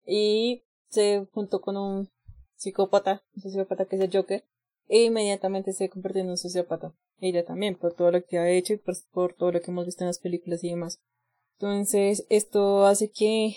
Y 0.06 0.64
se 0.88 1.26
juntó 1.32 1.60
con 1.60 1.76
un 1.76 2.09
psicópata, 2.56 3.22
un 3.35 3.43
sociópata 3.43 3.85
que 3.85 3.97
es 3.97 4.02
el 4.02 4.10
Joker, 4.12 4.44
e 4.89 5.05
inmediatamente 5.05 5.72
se 5.72 5.89
convirtió 5.89 6.22
en 6.22 6.31
un 6.31 6.36
sociópata. 6.36 6.93
Ella 7.20 7.44
también, 7.44 7.76
por 7.76 7.94
todo 7.94 8.10
lo 8.10 8.24
que 8.24 8.39
ha 8.39 8.51
hecho 8.51 8.74
y 8.74 8.76
por, 8.76 8.94
por 9.12 9.35
todo 9.35 9.52
lo 9.52 9.60
que 9.62 9.70
hemos 9.70 9.86
visto 9.86 10.05
en 10.05 10.09
las 10.09 10.18
películas 10.18 10.62
y 10.62 10.70
demás. 10.70 11.01
Entonces, 11.59 12.26
esto 12.28 12.85
hace 12.85 13.10
que 13.10 13.56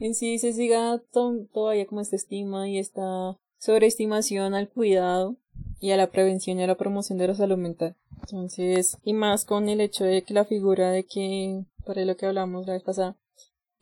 en 0.00 0.14
sí 0.14 0.38
se 0.38 0.52
siga 0.52 1.00
to- 1.12 1.46
todavía 1.52 1.86
como 1.86 2.00
esta 2.00 2.16
estima 2.16 2.68
y 2.68 2.78
esta 2.78 3.38
sobreestimación 3.58 4.54
al 4.54 4.68
cuidado 4.68 5.36
y 5.80 5.92
a 5.92 5.96
la 5.96 6.10
prevención 6.10 6.58
y 6.58 6.64
a 6.64 6.66
la 6.66 6.74
promoción 6.74 7.18
de 7.18 7.28
la 7.28 7.34
salud 7.34 7.56
mental. 7.56 7.96
Entonces, 8.22 8.98
y 9.04 9.12
más 9.12 9.44
con 9.44 9.68
el 9.68 9.80
hecho 9.80 10.04
de 10.04 10.22
que 10.22 10.34
la 10.34 10.44
figura 10.44 10.90
de 10.90 11.04
que, 11.04 11.64
para 11.86 12.04
lo 12.04 12.16
que 12.16 12.26
hablamos 12.26 12.66
la 12.66 12.74
vez 12.74 12.82
pasada, 12.82 13.16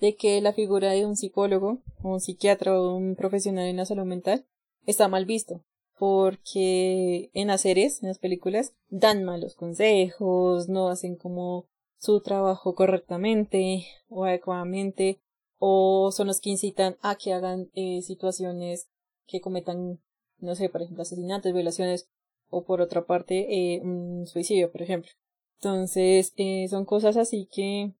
de 0.00 0.14
que 0.14 0.40
la 0.40 0.52
figura 0.52 0.92
de 0.92 1.06
un 1.06 1.16
psicólogo, 1.16 1.78
o 2.02 2.10
un 2.10 2.20
psiquiatra 2.20 2.78
o 2.78 2.94
un 2.94 3.16
profesional 3.16 3.66
en 3.66 3.78
la 3.78 3.86
salud 3.86 4.04
mental 4.04 4.44
está 4.86 5.08
mal 5.08 5.26
visto. 5.26 5.62
Porque 5.96 7.30
en 7.34 7.48
las 7.48 7.60
series, 7.60 8.02
en 8.02 8.08
las 8.08 8.18
películas, 8.18 8.74
dan 8.88 9.24
malos 9.24 9.54
consejos, 9.54 10.68
no 10.68 10.88
hacen 10.88 11.16
como 11.16 11.68
su 11.98 12.20
trabajo 12.20 12.74
correctamente 12.74 13.86
o 14.08 14.24
adecuadamente, 14.24 15.20
o 15.58 16.10
son 16.12 16.26
los 16.26 16.40
que 16.40 16.50
incitan 16.50 16.96
a 17.00 17.16
que 17.16 17.32
hagan 17.32 17.70
eh, 17.74 18.02
situaciones 18.02 18.88
que 19.26 19.40
cometan, 19.40 20.00
no 20.38 20.54
sé, 20.54 20.68
por 20.68 20.82
ejemplo, 20.82 21.02
asesinatos, 21.02 21.54
violaciones, 21.54 22.08
o 22.50 22.64
por 22.64 22.80
otra 22.80 23.06
parte, 23.06 23.46
eh, 23.48 23.80
un 23.82 24.26
suicidio, 24.26 24.70
por 24.70 24.82
ejemplo. 24.82 25.10
Entonces, 25.58 26.34
eh, 26.36 26.66
son 26.68 26.84
cosas 26.84 27.16
así 27.16 27.48
que, 27.50 27.94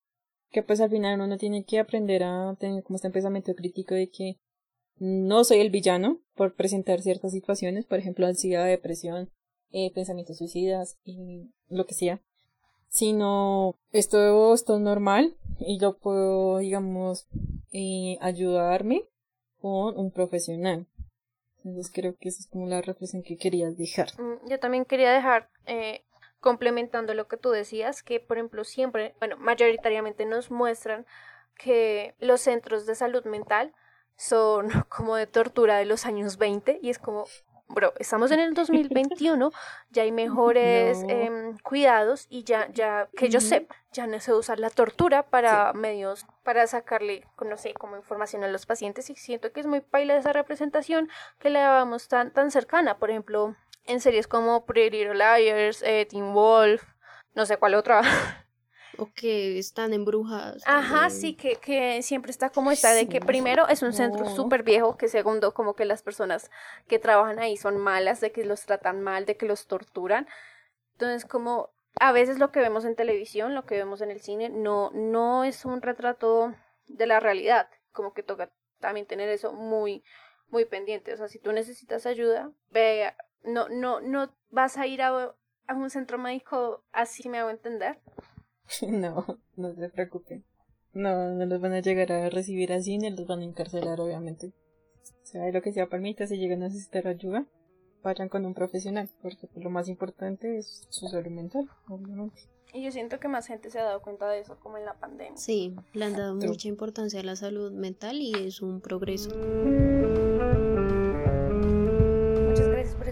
que 0.51 0.63
pues 0.63 0.81
al 0.81 0.91
final 0.91 1.21
uno 1.21 1.39
tiene 1.39 1.65
que 1.65 1.79
aprender 1.79 2.25
a 2.25 2.55
tener 2.59 2.83
como 2.83 2.97
este 2.97 3.11
pensamiento 3.11 3.55
crítico 3.55 3.95
de 3.95 4.11
que 4.11 4.39
no 4.99 5.45
soy 5.45 5.61
el 5.61 5.71
villano 5.71 6.21
por 6.35 6.55
presentar 6.55 7.01
ciertas 7.01 7.33
situaciones, 7.33 7.87
por 7.87 7.99
ejemplo, 7.99 8.27
ansiedad, 8.27 8.67
depresión, 8.67 9.31
eh, 9.71 9.93
pensamientos 9.93 10.39
suicidas 10.39 10.99
y 11.05 11.51
lo 11.69 11.87
que 11.87 11.95
sea, 11.95 12.21
sino 12.89 13.75
esto, 13.91 14.55
es 14.55 14.69
normal 14.69 15.37
y 15.59 15.79
yo 15.79 15.97
puedo, 15.99 16.59
digamos, 16.59 17.27
eh, 17.73 18.19
ayudarme 18.21 19.05
con 19.61 19.99
un 19.99 20.11
profesional. 20.13 20.87
Entonces 21.65 21.91
creo 21.93 22.15
que 22.17 22.29
esa 22.29 22.41
es 22.41 22.47
como 22.47 22.67
la 22.67 22.83
reflexión 22.83 23.23
que 23.23 23.37
querías 23.37 23.77
dejar. 23.77 24.09
Mm, 24.21 24.49
Yo 24.49 24.61
también 24.61 24.85
quería 24.85 25.13
dejar, 25.13 25.49
eh, 25.67 26.05
complementando 26.39 27.15
lo 27.15 27.27
que 27.27 27.39
tú 27.39 27.51
decías, 27.51 28.03
que 28.03 28.21
por 28.21 28.37
ejemplo 28.37 28.65
siempre, 28.65 29.15
bueno, 29.19 29.39
mayoritariamente 29.39 30.27
nos 30.27 30.51
muestran 30.51 31.07
que 31.59 32.15
los 32.21 32.43
centros 32.43 32.87
de 32.87 32.95
salud 32.95 33.25
mental 33.25 33.73
son 34.17 34.69
como 34.89 35.17
de 35.17 35.27
tortura 35.27 35.77
de 35.79 35.87
los 35.87 36.07
años 36.07 36.39
20 36.39 36.79
y 36.83 36.91
es 36.91 36.99
como, 36.99 37.25
bro, 37.69 37.93
estamos 37.99 38.31
en 38.31 38.41
el 38.41 38.55
2021, 38.55 39.51
ya 39.91 40.03
hay 40.03 40.13
mejores 40.13 41.03
No. 41.03 41.09
em, 41.11 41.59
cuidados 41.59 42.27
y 42.29 42.45
ya, 42.45 42.69
ya, 42.73 43.09
que 43.17 43.29
yo 43.29 43.41
sepa, 43.41 43.75
ya 43.93 44.07
no 44.07 44.21
se 44.21 44.33
usa 44.33 44.57
la 44.57 44.71
tortura 44.71 45.25
para 45.25 45.73
medios, 45.73 46.27
para 46.43 46.67
sacarle, 46.67 47.27
no 47.45 47.57
sé, 47.57 47.75
como 47.75 47.97
información 47.97 48.45
a 48.45 48.49
los 48.49 48.67
pacientes 48.67 49.11
y 49.11 49.17
siento 49.17 49.53
que 49.53 49.61
es 49.61 49.67
muy 49.67 49.81
paila 49.81 50.17
esa 50.17 50.33
representación 50.33 51.09
que 51.39 51.51
le 51.51 51.61
dábamos 51.61 52.09
tan, 52.09 52.33
tan 52.33 52.51
cercana, 52.51 52.99
por 52.99 53.11
ejemplo, 53.11 53.57
en 53.87 54.01
series 54.01 54.27
como 54.27 54.65
Pretty 54.65 54.99
Little 54.99 55.15
Liars, 55.15 55.83
eh, 55.83 56.07
Teen 56.09 56.33
Wolf, 56.33 56.83
no 57.35 57.47
sé 57.47 57.57
cuál 57.57 57.75
otra. 57.75 58.01
O 58.99 59.11
que 59.13 59.59
están 59.59 59.93
embrujadas. 59.93 60.63
Ajá, 60.67 61.01
también. 61.03 61.11
sí, 61.11 61.35
que, 61.35 61.57
que 61.57 62.03
siempre 62.03 62.31
está 62.31 62.51
como 62.51 62.71
esta 62.71 62.93
de 62.93 63.09
que 63.09 63.21
primero 63.21 63.69
es 63.69 63.83
un 63.83 63.93
centro 63.93 64.29
súper 64.35 64.63
viejo, 64.63 64.97
que 64.97 65.09
segundo 65.09 65.55
como 65.55 65.75
que 65.75 65.85
las 65.85 66.03
personas 66.03 66.51
que 66.87 66.99
trabajan 66.99 67.39
ahí 67.39 67.57
son 67.57 67.77
malas, 67.79 68.21
de 68.21 68.33
que 68.33 68.45
los 68.45 68.63
tratan 68.67 69.03
mal, 69.03 69.27
de 69.27 69.37
que 69.37 69.47
los 69.47 69.67
torturan. 69.67 70.27
Entonces 70.93 71.25
como 71.25 71.71
a 72.01 72.13
veces 72.13 72.39
lo 72.39 72.51
que 72.51 72.61
vemos 72.61 72.85
en 72.85 72.97
televisión, 72.97 73.55
lo 73.55 73.65
que 73.67 73.77
vemos 73.77 74.01
en 74.01 74.11
el 74.11 74.21
cine, 74.21 74.49
no, 74.49 74.91
no 74.93 75.45
es 75.45 75.65
un 75.65 75.81
retrato 75.81 76.55
de 76.87 77.07
la 77.07 77.21
realidad, 77.21 77.69
como 77.93 78.13
que 78.13 78.23
toca 78.23 78.51
también 78.81 79.07
tener 79.07 79.29
eso 79.29 79.53
muy, 79.53 80.05
muy 80.51 80.65
pendiente. 80.65 81.13
O 81.13 81.17
sea, 81.17 81.29
si 81.29 81.39
tú 81.39 81.53
necesitas 81.53 82.07
ayuda, 82.07 82.51
ve, 82.71 83.13
no, 83.45 83.69
no, 83.69 84.01
no 84.01 84.35
vas 84.51 84.77
a 84.77 84.87
ir 84.87 85.03
a, 85.03 85.35
a 85.67 85.75
un 85.75 85.91
centro 85.91 86.19
médico 86.19 86.83
así 86.93 87.29
me 87.29 87.39
hago 87.39 87.51
entender. 87.51 87.99
No, 88.89 89.25
no 89.57 89.75
se 89.75 89.89
preocupen. 89.89 90.45
No, 90.93 91.35
no 91.35 91.47
los 91.47 91.61
van 91.61 91.73
a 91.73 91.81
llegar 91.81 92.13
a 92.13 92.31
recibir 92.31 92.73
así 92.73 92.99
ni 92.99 93.11
los 93.11 93.27
van 93.27 93.41
a 93.41 93.45
encarcelar, 93.45 94.01
obviamente. 94.01 94.53
O 95.23 95.27
sea, 95.27 95.51
lo 95.51 95.61
que 95.61 95.73
sea 95.73 95.89
permita, 95.89 96.27
si 96.27 96.37
llegan 96.39 96.63
a 96.63 96.69
necesitar 96.69 97.09
ayuda, 97.09 97.47
vayan 98.03 98.29
con 98.29 98.47
un 98.47 98.55
profesional, 98.55 99.11
porque 99.21 99.49
lo 99.57 99.71
más 99.71 99.89
importante 99.89 100.59
es 100.59 100.87
su 100.91 101.09
salud 101.09 101.31
mental, 101.31 101.69
obviamente. 101.89 102.43
Y 102.73 102.83
yo 102.83 102.93
siento 102.93 103.19
que 103.21 103.29
más 103.29 103.47
gente 103.47 103.71
se 103.71 103.79
ha 103.79 103.85
dado 103.85 104.03
cuenta 104.03 104.29
de 104.29 104.41
eso, 104.41 104.59
como 104.61 104.79
en 104.79 104.85
la 104.85 104.95
pandemia. 104.95 105.37
Sí, 105.37 105.75
le 105.93 106.05
han 106.05 106.15
dado 106.15 106.39
True. 106.39 106.51
mucha 106.51 106.69
importancia 106.69 107.21
a 107.21 107.25
la 107.25 107.37
salud 107.37 107.73
mental 107.73 108.21
y 108.21 108.33
es 108.35 108.63
un 108.63 108.81
progreso. 108.81 109.31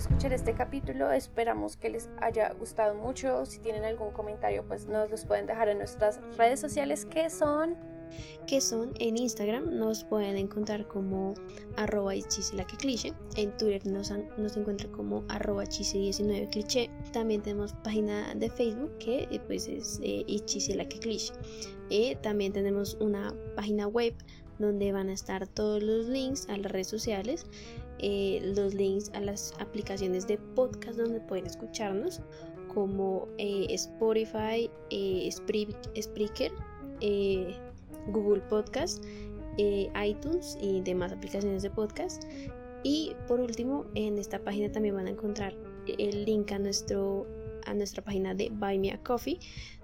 Escuchar 0.03 0.33
este 0.33 0.53
capítulo. 0.53 1.13
Esperamos 1.13 1.77
que 1.77 1.89
les 1.89 2.11
haya 2.21 2.53
gustado 2.55 2.93
mucho. 2.97 3.47
Si 3.47 3.61
tienen 3.61 3.85
algún 3.85 4.11
comentario, 4.11 4.65
pues 4.67 4.89
nos 4.89 5.09
los 5.13 5.25
pueden 5.25 5.47
dejar 5.47 5.69
en 5.69 5.79
nuestras 5.79 6.19
redes 6.37 6.59
sociales 6.59 7.05
que 7.05 7.31
son 7.31 7.77
que 8.49 8.61
son 8.61 8.95
en 8.99 9.17
Instagram. 9.17 9.79
Nos 9.79 10.03
pueden 10.03 10.37
encontrar 10.37 10.89
como 10.89 11.35
arroba 11.77 12.15
cliché, 12.81 13.15
en 13.37 13.57
Twitter 13.57 13.87
nos, 13.87 14.11
nos 14.37 14.57
encuentran 14.57 14.91
como 14.91 15.25
arroba 15.29 15.67
19 15.67 16.49
cliché, 16.51 16.91
también 17.13 17.41
tenemos 17.41 17.73
página 17.85 18.35
de 18.35 18.51
Facebook 18.51 18.99
que 18.99 19.29
eh, 19.31 19.41
pues 19.47 19.69
es 19.69 20.01
eh, 20.03 20.25
cliché, 21.01 21.33
eh, 21.91 22.17
también 22.17 22.53
tenemos 22.53 22.97
una 23.01 23.33
página 23.55 23.87
web 23.87 24.15
donde 24.59 24.93
van 24.93 25.09
a 25.09 25.13
estar 25.13 25.47
todos 25.47 25.83
los 25.83 26.07
links 26.07 26.49
a 26.49 26.57
las 26.57 26.71
redes 26.73 26.89
sociales, 26.89 27.47
eh, 28.03 28.53
los 28.57 28.75
links 28.75 29.11
a 29.15 29.21
las 29.21 29.55
aplicaciones 29.61 30.27
de 30.27 30.37
podcast 30.37 30.99
donde 30.99 31.21
pueden 31.21 31.47
escucharnos, 31.47 32.21
como 32.75 33.29
eh, 33.39 33.67
Spotify, 33.71 34.69
eh, 34.91 35.31
Spreaker, 35.31 36.53
Google 38.09 38.43
Podcast, 38.49 39.05
iTunes 39.57 40.59
y 40.61 40.81
demás 40.81 41.13
aplicaciones 41.13 41.63
de 41.63 41.71
podcast. 41.71 42.25
Y 42.83 43.15
por 43.29 43.41
último, 43.41 43.87
en 43.95 44.19
esta 44.19 44.41
página 44.41 44.73
también 44.73 44.97
van 44.97 45.07
a 45.07 45.11
encontrar 45.11 45.55
el 45.87 46.25
link 46.25 46.51
a, 46.51 46.59
nuestro, 46.59 47.27
a 47.67 47.75
nuestra 47.75 48.03
página 48.03 48.35
de 48.35 48.51
Buy 48.51 48.79
Me 48.79 48.91
a 48.91 48.99
Coffee, 48.99 49.39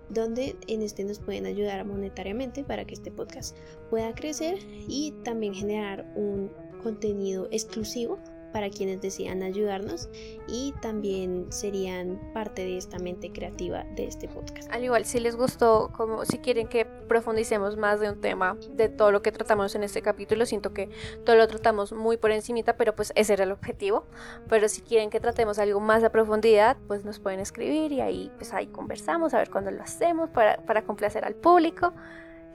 donde 0.08 0.56
en 0.66 0.82
este 0.82 1.04
nos 1.04 1.20
pueden 1.20 1.46
ayudar 1.46 1.84
monetariamente 1.84 2.64
para 2.64 2.84
que 2.84 2.94
este 2.94 3.12
podcast 3.12 3.56
pueda 3.90 4.12
crecer 4.14 4.58
y 4.88 5.12
también 5.22 5.54
generar 5.54 6.10
un 6.16 6.50
contenido 6.78 7.48
exclusivo 7.50 8.18
para 8.52 8.70
quienes 8.70 9.00
decidan 9.00 9.42
ayudarnos 9.42 10.08
y 10.46 10.74
también 10.80 11.46
serían 11.50 12.18
parte 12.32 12.62
de 12.62 12.76
esta 12.76 12.98
mente 12.98 13.30
creativa 13.30 13.84
de 13.94 14.06
este 14.06 14.28
podcast. 14.28 14.72
Al 14.72 14.84
igual, 14.84 15.04
si 15.04 15.20
les 15.20 15.36
gustó, 15.36 15.90
como 15.96 16.24
si 16.24 16.38
quieren 16.38 16.66
que 16.66 16.84
profundicemos 16.84 17.76
más 17.76 18.00
de 18.00 18.10
un 18.10 18.20
tema, 18.20 18.56
de 18.70 18.88
todo 18.88 19.12
lo 19.12 19.22
que 19.22 19.32
tratamos 19.32 19.74
en 19.74 19.82
este 19.82 20.02
capítulo, 20.02 20.46
siento 20.46 20.72
que 20.72 20.88
todo 21.24 21.36
lo 21.36 21.46
tratamos 21.46 21.92
muy 21.92 22.16
por 22.16 22.30
encimita, 22.30 22.76
pero 22.76 22.94
pues 22.94 23.12
ese 23.16 23.34
era 23.34 23.44
el 23.44 23.52
objetivo. 23.52 24.06
Pero 24.48 24.68
si 24.68 24.80
quieren 24.80 25.10
que 25.10 25.20
tratemos 25.20 25.58
algo 25.58 25.80
más 25.80 26.02
a 26.04 26.10
profundidad, 26.10 26.76
pues 26.86 27.04
nos 27.04 27.20
pueden 27.20 27.40
escribir 27.40 27.92
y 27.92 28.00
ahí 28.00 28.32
pues 28.36 28.52
ahí 28.52 28.66
conversamos, 28.66 29.34
a 29.34 29.38
ver 29.38 29.50
cuándo 29.50 29.70
lo 29.70 29.82
hacemos 29.82 30.30
para, 30.30 30.58
para 30.64 30.82
complacer 30.82 31.24
al 31.24 31.34
público. 31.34 31.92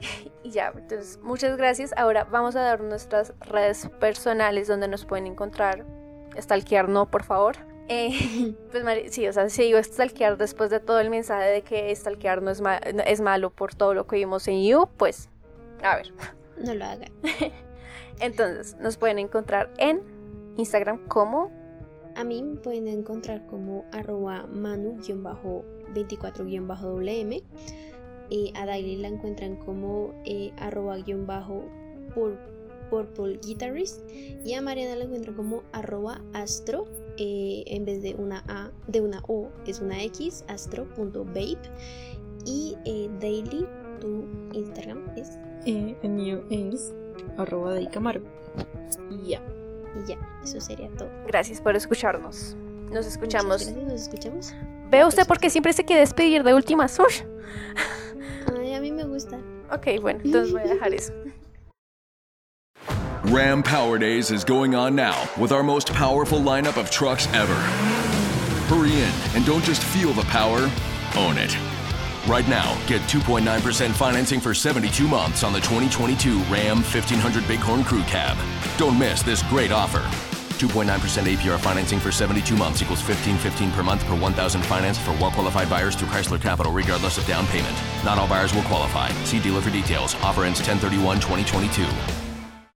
y 0.42 0.50
ya, 0.50 0.72
entonces 0.74 1.18
muchas 1.22 1.56
gracias. 1.56 1.92
Ahora 1.96 2.24
vamos 2.24 2.56
a 2.56 2.60
dar 2.60 2.80
nuestras 2.80 3.32
redes 3.40 3.88
personales 4.00 4.68
donde 4.68 4.88
nos 4.88 5.04
pueden 5.04 5.26
encontrar. 5.26 5.84
Stalkear 6.38 6.88
no, 6.88 7.10
por 7.10 7.22
favor. 7.22 7.56
Eh, 7.88 8.54
pues 8.70 9.14
sí, 9.14 9.28
o 9.28 9.32
sea, 9.32 9.48
si 9.50 9.62
digo 9.62 9.82
stalkear 9.82 10.38
después 10.38 10.70
de 10.70 10.80
todo 10.80 11.00
el 11.00 11.10
mensaje 11.10 11.46
de 11.46 11.62
que 11.62 11.94
stalkear 11.94 12.42
no 12.42 12.50
es, 12.50 12.62
es 13.06 13.20
malo 13.20 13.50
por 13.50 13.74
todo 13.74 13.94
lo 13.94 14.06
que 14.06 14.16
vimos 14.16 14.48
en 14.48 14.64
You, 14.64 14.88
pues 14.96 15.28
a 15.82 15.96
ver. 15.96 16.12
No 16.58 16.74
lo 16.74 16.84
hagan. 16.84 17.10
Entonces, 18.20 18.76
nos 18.80 18.96
pueden 18.96 19.18
encontrar 19.18 19.70
en 19.78 20.00
Instagram 20.56 21.06
como... 21.08 21.50
A 22.16 22.24
mí 22.24 22.42
me 22.42 22.56
pueden 22.56 22.86
encontrar 22.86 23.44
como 23.46 23.84
arroba 23.92 24.46
manu-24-wm 24.46 27.42
eh, 28.36 28.50
a 28.56 28.66
Daily 28.66 28.96
la 28.96 29.06
encuentran 29.06 29.54
como 29.54 30.12
eh, 30.24 30.50
arroba 30.56 30.96
guion 30.96 31.24
bajo 31.24 31.62
por 32.16 32.36
Purple 32.90 33.38
Guitarist 33.40 34.00
y 34.44 34.54
a 34.54 34.60
Mariana 34.60 34.96
la 34.96 35.04
encuentran 35.04 35.36
como 35.36 35.62
arroba 35.70 36.20
astro 36.32 36.88
eh, 37.16 37.62
en 37.68 37.84
vez 37.84 38.02
de 38.02 38.16
una 38.16 38.42
A 38.48 38.72
de 38.88 39.00
una 39.02 39.22
O 39.28 39.50
es 39.68 39.78
una 39.78 40.02
X 40.02 40.44
astro.babe 40.48 41.58
y 42.44 42.76
Daily 43.20 43.68
tu 44.00 44.24
Instagram 44.52 44.98
es 45.16 45.38
el 45.64 46.10
mío 46.10 46.44
es 46.50 46.92
arroba 47.36 47.74
de 47.74 47.88
Camargo. 47.88 48.26
Y 49.10 49.28
ya. 49.28 49.42
Y 49.96 50.08
ya 50.08 50.18
eso 50.42 50.60
sería 50.60 50.90
todo. 50.98 51.08
Gracias 51.28 51.60
por 51.60 51.76
escucharnos. 51.76 52.56
Nos 52.90 53.06
escuchamos 53.06 53.70
nos 53.72 54.02
escuchamos 54.02 54.52
ve 54.90 55.04
usted 55.04 55.26
porque 55.26 55.50
siempre 55.50 55.72
se 55.72 55.84
quiere 55.84 56.00
despedir 56.00 56.42
de 56.44 56.54
última 56.54 56.88
sur 56.88 57.10
gusta. 59.14 59.38
Ok, 59.70 60.00
bueno, 60.00 60.20
entonces 60.24 60.52
voy 60.52 60.62
a 60.62 60.66
dejar 60.66 60.94
eso. 60.94 61.12
Ram 63.24 63.62
Power 63.62 63.98
Days 63.98 64.30
is 64.30 64.44
going 64.44 64.74
on 64.74 64.94
now 64.94 65.26
with 65.38 65.50
our 65.50 65.62
most 65.62 65.90
powerful 65.94 66.38
lineup 66.38 66.76
of 66.76 66.90
trucks 66.90 67.26
ever. 67.32 67.54
Hurry 68.68 68.92
in 68.92 69.12
and 69.34 69.46
don't 69.46 69.64
just 69.64 69.82
feel 69.82 70.12
the 70.12 70.24
power, 70.24 70.70
own 71.16 71.38
it. 71.38 71.56
Right 72.26 72.46
now, 72.48 72.76
get 72.86 73.00
2.9% 73.02 73.90
financing 73.92 74.40
for 74.40 74.54
72 74.54 75.08
months 75.08 75.42
on 75.42 75.52
the 75.52 75.60
2022 75.60 76.38
Ram 76.50 76.78
1500 76.78 77.46
Bighorn 77.48 77.84
Crew 77.84 78.02
Cab. 78.02 78.36
Don't 78.78 78.98
miss 78.98 79.22
this 79.22 79.42
great 79.44 79.72
offer. 79.72 80.02
2.9% 80.54 80.86
APR 81.36 81.58
financing 81.58 82.00
for 82.00 82.10
72 82.10 82.56
months 82.56 82.82
equals 82.82 83.02
15.15 83.02 83.72
per 83.72 83.82
month 83.82 84.04
per 84.06 84.16
1,000 84.16 84.62
financed 84.62 85.00
for 85.02 85.12
well-qualified 85.12 85.68
buyers 85.68 85.94
through 85.94 86.08
Chrysler 86.08 86.40
Capital 86.40 86.72
regardless 86.72 87.18
of 87.18 87.26
down 87.26 87.46
payment. 87.48 87.76
Not 88.04 88.18
all 88.18 88.28
buyers 88.28 88.54
will 88.54 88.62
qualify. 88.62 89.10
See 89.24 89.40
dealer 89.40 89.60
for 89.60 89.70
details. 89.70 90.14
Offer 90.16 90.44
ends 90.44 90.60
1031 90.60 91.20
2022. 91.20 92.23